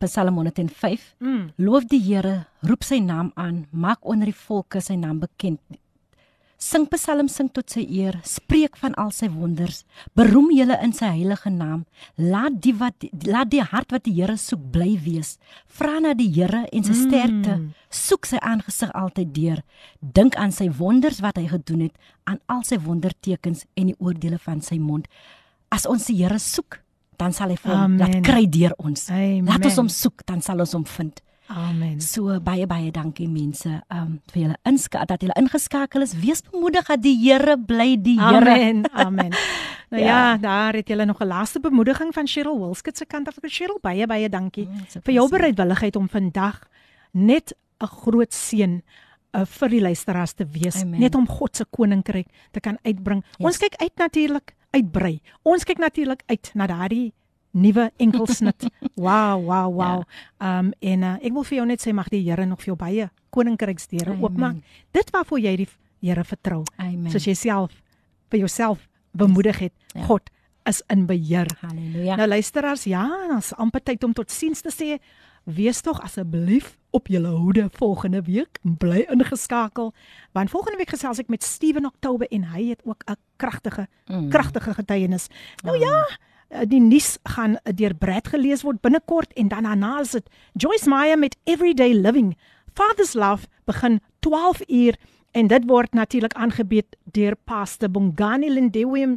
Psalm 0.00 0.34
105. 0.34 1.14
Mm. 1.18 1.50
Loof 1.56 1.84
die 1.90 2.00
Here, 2.00 2.46
roep 2.66 2.82
sy 2.86 2.98
naam 3.04 3.30
aan, 3.34 3.66
maak 3.70 4.00
onder 4.02 4.30
die 4.30 4.36
volke 4.36 4.80
sy 4.80 4.96
naam 4.98 5.20
bekend. 5.22 5.60
Sing 6.62 6.84
Psalm 6.92 7.26
sing 7.26 7.48
tot 7.50 7.72
sy 7.74 7.82
eer, 7.90 8.20
spreek 8.22 8.76
van 8.78 8.94
al 9.00 9.08
sy 9.10 9.26
wonders, 9.32 9.80
beroem 10.14 10.52
julle 10.54 10.76
in 10.84 10.92
sy 10.94 11.08
heilige 11.10 11.50
naam. 11.50 11.80
Laat 12.14 12.60
die 12.62 12.74
wat 12.78 13.02
laat 13.26 13.50
die 13.50 13.64
hart 13.66 13.90
wat 13.90 14.04
die 14.06 14.14
Here 14.14 14.36
soek 14.38 14.62
bly 14.74 14.92
wees. 15.02 15.32
Vra 15.66 15.96
na 16.04 16.12
die 16.14 16.28
Here 16.30 16.62
en 16.70 16.86
sy 16.86 16.94
sterkte. 17.00 17.56
Mm. 17.56 17.64
Soek 17.90 18.30
sy 18.30 18.38
aangesig 18.38 18.92
altyd 18.94 19.32
deur. 19.34 19.64
Dink 19.98 20.38
aan 20.38 20.54
sy 20.54 20.68
wonders 20.78 21.18
wat 21.24 21.40
hy 21.40 21.48
gedoen 21.50 21.88
het, 21.88 21.98
aan 22.30 22.38
al 22.46 22.62
sy 22.68 22.78
wondertekens 22.84 23.66
en 23.74 23.90
die 23.90 23.98
oordeele 23.98 24.38
van 24.46 24.62
sy 24.62 24.78
mond. 24.78 25.10
As 25.74 25.88
ons 25.90 26.06
die 26.12 26.20
Here 26.22 26.38
soek, 26.38 26.78
dan 27.18 27.34
sal 27.34 27.50
hy 27.50 27.58
vir 27.58 27.74
hom 27.74 27.98
laat 27.98 28.20
kry 28.22 28.46
deur 28.46 28.78
ons. 28.78 29.08
Amen. 29.10 29.50
Laat 29.50 29.66
ons 29.66 29.82
hom 29.82 29.90
soek, 29.90 30.22
dan 30.30 30.46
sal 30.46 30.62
ons 30.62 30.78
hom 30.78 30.86
vind. 30.94 31.18
Amen. 31.52 32.00
So 32.00 32.40
baie 32.40 32.66
baie 32.66 32.90
dankie 32.90 33.28
mense 33.28 33.82
um 33.92 34.20
vir 34.32 34.42
julle 34.42 34.56
inska 34.68 35.04
dat 35.08 35.20
julle 35.22 35.36
ingeskakel 35.36 36.02
is. 36.06 36.14
Wees 36.16 36.40
bemoedig 36.48 36.86
dat 36.88 37.02
die 37.04 37.16
Here 37.20 37.58
bly 37.58 37.96
die 38.00 38.18
Here. 38.20 38.40
Amen. 38.40 38.84
Amen. 38.92 39.32
Nou 39.92 40.00
ja. 40.04 40.08
Ja. 40.08 40.36
daar 40.40 40.72
het 40.72 40.88
jy 40.88 41.04
nog 41.04 41.20
'n 41.20 41.26
laaste 41.26 41.60
bemoediging 41.60 42.14
van 42.14 42.26
Cheryl 42.26 42.58
Wilskut 42.58 42.96
se 42.96 43.04
kant 43.04 43.28
af. 43.28 43.36
Cheryl, 43.42 43.78
baie 43.82 44.06
baie 44.06 44.28
dankie 44.28 44.66
Mm, 44.66 45.02
vir 45.04 45.14
jou 45.14 45.28
bereidwilligheid 45.28 45.96
om 45.96 46.08
vandag 46.08 46.62
net 47.12 47.54
'n 47.80 47.86
groot 47.86 48.32
seën 48.32 48.82
uh, 49.32 49.44
vir 49.44 49.68
die 49.68 49.80
luisteraars 49.80 50.32
te 50.32 50.46
wees, 50.46 50.82
Amen. 50.82 51.00
net 51.00 51.14
om 51.14 51.26
God 51.28 51.56
se 51.56 51.64
koninkryk 51.70 52.26
te 52.50 52.60
kan 52.60 52.78
uitbring. 52.82 53.24
Yes. 53.24 53.46
Ons 53.46 53.58
kyk 53.58 53.74
uit 53.80 53.96
natuurlik 53.96 54.54
uitbrei. 54.70 55.20
Ons 55.42 55.64
kyk 55.64 55.78
natuurlik 55.78 56.22
uit 56.26 56.50
na 56.54 56.66
daardie 56.66 57.12
nuwe 57.52 57.90
enkelsnit. 57.98 58.66
wow, 58.96 59.40
wow, 59.44 59.68
wow. 59.74 60.02
Ja. 60.40 60.58
Um 60.58 60.72
en 60.80 61.02
uh, 61.02 61.14
ek 61.22 61.32
wil 61.32 61.44
vir 61.44 61.56
jou 61.58 61.66
net 61.66 61.80
sê 61.84 61.92
mag 61.94 62.08
die 62.08 62.22
Here 62.24 62.46
nog 62.46 62.60
vir 62.60 62.72
jou 62.72 62.76
baie 62.76 63.10
koninkryksdeure 63.30 64.16
oopmaak. 64.20 64.56
Dit 64.92 65.10
waarvoor 65.12 65.40
jy 65.40 65.56
die 65.56 65.68
Here 66.02 66.24
vertrou 66.24 66.62
Amen. 66.76 67.10
soos 67.12 67.26
jy 67.28 67.34
self 67.34 67.72
vir 68.32 68.38
jouself 68.40 68.88
bemoedig 69.12 69.58
het. 69.58 69.72
Ja. 69.94 70.04
God 70.08 70.30
is 70.64 70.82
in 70.90 71.06
beheer. 71.06 71.46
Halleluja. 71.60 72.16
Nou 72.16 72.28
luisteraars, 72.28 72.84
ja, 72.84 73.02
ons 73.34 73.52
amper 73.60 73.82
tyd 73.82 74.04
om 74.04 74.12
totsiens 74.14 74.62
te 74.62 74.70
sê. 74.72 74.98
Wees 75.44 75.80
tog 75.82 75.98
asseblief 76.00 76.76
op 76.94 77.08
julle 77.10 77.28
hoede 77.34 77.68
volgende 77.74 78.22
week. 78.22 78.58
Bly 78.62 79.06
ingeskakel 79.10 79.92
want 80.32 80.50
volgende 80.50 80.78
week 80.78 80.90
gesels 80.94 81.18
ek 81.18 81.28
met 81.28 81.42
Steven 81.42 81.86
Oktober 81.86 82.26
en 82.30 82.44
hy 82.54 82.68
het 82.70 82.80
ook 82.84 83.02
'n 83.10 83.16
kragtige 83.36 83.88
Mm. 84.08 84.28
kragtige 84.30 84.74
getuienis. 84.74 85.28
Nou 85.64 85.78
ja, 85.78 86.06
eh, 86.08 86.16
die 86.68 86.80
nuus 86.80 87.16
gaan 87.34 87.56
eh, 87.62 87.72
deur 87.76 87.94
Brad 87.94 88.28
gelees 88.28 88.62
word 88.66 88.80
binnekort 88.84 89.32
en 89.40 89.48
dan 89.48 89.68
daarna 89.68 90.00
is 90.00 90.12
dit 90.16 90.28
Joyce 90.52 90.88
Meyer 90.88 91.18
met 91.18 91.36
Everyday 91.44 91.94
Living. 91.94 92.36
Father's 92.74 93.14
Love 93.14 93.48
begin 93.64 94.00
12 94.20 94.60
uur 94.68 94.96
en 95.32 95.46
dit 95.48 95.64
word 95.66 95.94
natuurlik 95.94 96.32
aangebied 96.32 96.96
deur 97.12 97.36
Pastor 97.44 97.90
Bongani 97.90 98.50
Lindewe. 98.52 99.16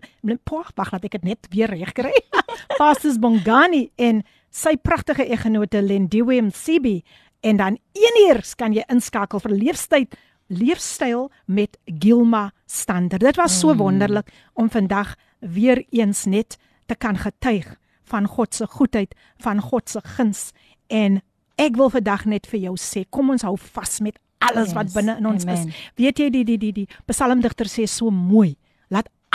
Wag, 0.76 0.92
laat 0.92 1.04
ek 1.04 1.18
dit 1.20 1.24
net 1.24 1.48
weer 1.52 1.72
reg 1.72 1.92
kry. 1.92 2.14
Pastor 2.80 3.20
Bongani 3.20 3.90
en 3.96 4.24
sy 4.50 4.78
pragtige 4.78 5.28
eggenote 5.28 5.82
Lindewe 5.82 6.42
Msibi 6.42 7.02
en 7.44 7.58
dan 7.58 7.78
1 7.94 8.22
uur 8.30 8.42
kan 8.56 8.74
jy 8.74 8.86
inskakel 8.88 9.44
vir 9.44 9.52
leefstyl 9.52 10.08
leefstyl 10.48 11.32
met 11.46 11.78
Gilma 11.86 12.52
Stander. 12.66 13.20
Dit 13.20 13.36
was 13.36 13.60
so 13.60 13.74
wonderlik 13.76 14.30
om 14.54 14.70
vandag 14.70 15.16
weer 15.40 15.84
eens 15.90 16.26
net 16.26 16.58
te 16.88 16.96
kan 16.96 17.18
getuig 17.18 17.68
van 18.10 18.28
God 18.30 18.54
se 18.54 18.68
goedheid, 18.70 19.16
van 19.42 19.62
God 19.62 19.90
se 19.90 20.02
guns 20.16 20.52
en 20.94 21.22
ek 21.62 21.78
wil 21.80 21.90
vandag 21.90 22.26
net 22.30 22.48
vir 22.52 22.68
jou 22.68 22.76
sê, 22.78 23.06
kom 23.10 23.32
ons 23.34 23.46
hou 23.48 23.56
vas 23.58 24.00
met 24.04 24.20
alles 24.46 24.74
wat 24.76 24.92
Yes, 24.92 24.94
binne 24.98 25.18
in 25.18 25.26
ons 25.26 25.46
amen. 25.48 25.70
is. 25.70 25.88
Weet 25.98 26.20
jy 26.20 26.30
die 26.30 26.44
die 26.46 26.58
die 26.62 26.72
die 26.76 26.88
psalmdigter 27.08 27.70
sê 27.72 27.88
so 27.90 28.12
mooi, 28.12 28.56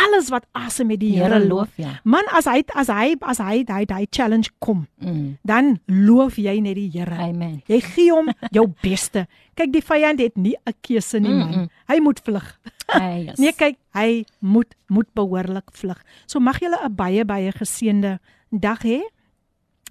alles 0.06 0.28
wat 0.31 0.47
asem 0.52 0.86
met 0.86 1.01
die 1.01 1.12
Here 1.18 1.39
loof. 1.47 1.68
ja. 1.77 2.01
Man 2.05 2.24
as 2.32 2.44
hy 2.47 2.62
as 2.74 2.89
hy 2.89 3.14
as 3.20 3.39
hy 3.39 3.64
hy 3.68 3.85
hy 3.89 4.06
challenge 4.10 4.48
kom, 4.59 4.86
Mm. 5.01 5.39
dan 5.44 5.81
loof 5.86 6.36
jy 6.36 6.60
net 6.60 6.74
die 6.74 6.90
Here. 6.93 7.14
Amen. 7.16 7.62
Jy 7.66 7.81
gee 7.81 8.10
hom 8.12 8.28
jou 8.51 8.66
beste. 8.82 9.27
Kyk, 9.55 9.72
die 9.72 9.82
vyand 9.82 10.18
het 10.20 10.36
nie 10.36 10.56
'n 10.66 10.74
keuse 10.81 11.18
nie, 11.20 11.28
man. 11.35 11.48
Mm-mm. 11.51 11.68
Hy 11.89 12.01
moet 12.01 12.20
vlug. 12.20 12.59
Hey, 12.86 13.24
yes. 13.27 13.39
Nee, 13.39 13.52
kyk, 13.52 13.77
hy 13.94 14.24
moet 14.40 14.74
moet 14.89 15.06
behoorlik 15.14 15.70
vlug. 15.72 16.02
So 16.27 16.40
mag 16.40 16.59
julle 16.60 16.78
'n 16.85 16.94
baie 16.94 17.24
baie 17.24 17.52
geseënde 17.52 18.18
dag 18.51 18.82
hê. 18.82 19.01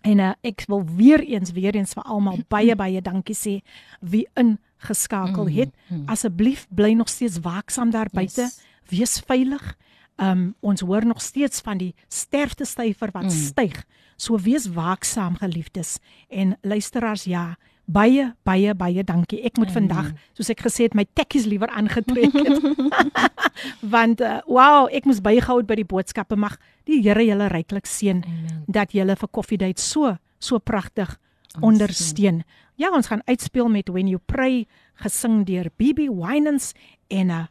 En 0.02 0.20
uh, 0.20 0.32
ek 0.44 0.64
wil 0.68 0.86
weer 0.96 1.20
eens 1.20 1.52
weer 1.52 1.76
eens 1.76 1.94
vir 1.94 2.04
almal 2.04 2.40
baie 2.56 2.76
baie 2.76 3.02
dankie 3.02 3.36
sê 3.36 3.62
wie 4.02 4.28
ingeskakel 4.36 5.48
het. 5.50 5.70
Asseblief 6.08 6.68
bly 6.70 6.94
nog 6.94 7.10
steeds 7.10 7.40
waaksaam 7.40 7.92
daar 7.92 8.08
buite. 8.12 8.42
Yes. 8.42 8.62
Wees 8.90 9.20
veilig 9.28 9.76
Um 10.19 10.55
ons 10.63 10.81
hoor 10.81 11.07
nog 11.07 11.21
steeds 11.23 11.61
van 11.61 11.79
die 11.79 11.95
sterftesyfer 12.09 13.11
wat 13.13 13.31
mm. 13.31 13.31
styg. 13.31 13.81
So 14.17 14.39
wees 14.39 14.69
waaksaam 14.71 15.37
geliefdes 15.41 15.99
en 16.31 16.55
luisteraars 16.63 17.25
ja, 17.27 17.57
baie 17.85 18.31
baie 18.47 18.75
baie 18.75 19.05
dankie. 19.05 19.41
Ek 19.45 19.59
moet 19.61 19.73
vandag, 19.75 20.13
soos 20.37 20.51
ek 20.53 20.63
gesê 20.65 20.89
het, 20.89 20.95
my 20.97 21.05
tekkies 21.19 21.49
liewer 21.51 21.73
aangetrek 21.75 22.33
het. 22.33 22.63
Want 23.95 24.23
uh, 24.25 24.39
wow, 24.47 24.87
ek 24.91 25.09
moes 25.09 25.23
bygehou 25.25 25.61
het 25.61 25.69
by 25.69 25.79
die 25.83 25.89
boodskappe. 25.89 26.39
Mag 26.39 26.57
die 26.89 27.03
Here 27.05 27.25
julle 27.25 27.51
ryklik 27.53 27.89
seën 27.89 28.23
Amen. 28.25 28.63
dat 28.67 28.95
julle 28.97 29.17
vir 29.19 29.31
koffiedייט 29.31 29.83
so 29.83 30.17
so 30.39 30.61
pragtig 30.61 31.15
Ons 31.55 31.65
ondersteun. 31.65 32.43
Ja, 32.77 32.91
ons 32.91 33.07
gaan 33.07 33.23
uitspeel 33.25 33.69
met 33.71 33.89
When 33.89 34.09
You 34.11 34.21
Pray 34.27 34.65
gesing 35.05 35.45
deur 35.47 35.71
BB 35.79 36.09
Winans 36.11 36.73
en 37.09 37.31
uh, 37.31 37.45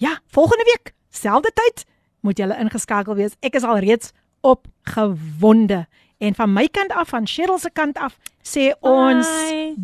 ja, 0.00 0.16
volgende 0.32 0.64
week, 0.64 0.94
selfde 1.10 1.52
tyd, 1.54 1.84
moet 2.21 2.37
julle 2.37 2.57
ingeskakel 2.59 3.15
wees. 3.17 3.31
Ek 3.41 3.55
is 3.59 3.63
al 3.67 3.77
reeds 3.83 4.11
opgewonde. 4.41 5.85
En 6.21 6.35
van 6.37 6.53
my 6.53 6.67
kant 6.69 6.91
af, 6.93 7.07
van 7.09 7.25
Cheryl 7.27 7.59
se 7.59 7.69
kant 7.73 7.97
af, 7.97 8.17
sê 8.45 8.71
ons 8.81 9.27
Bye. 9.27 9.75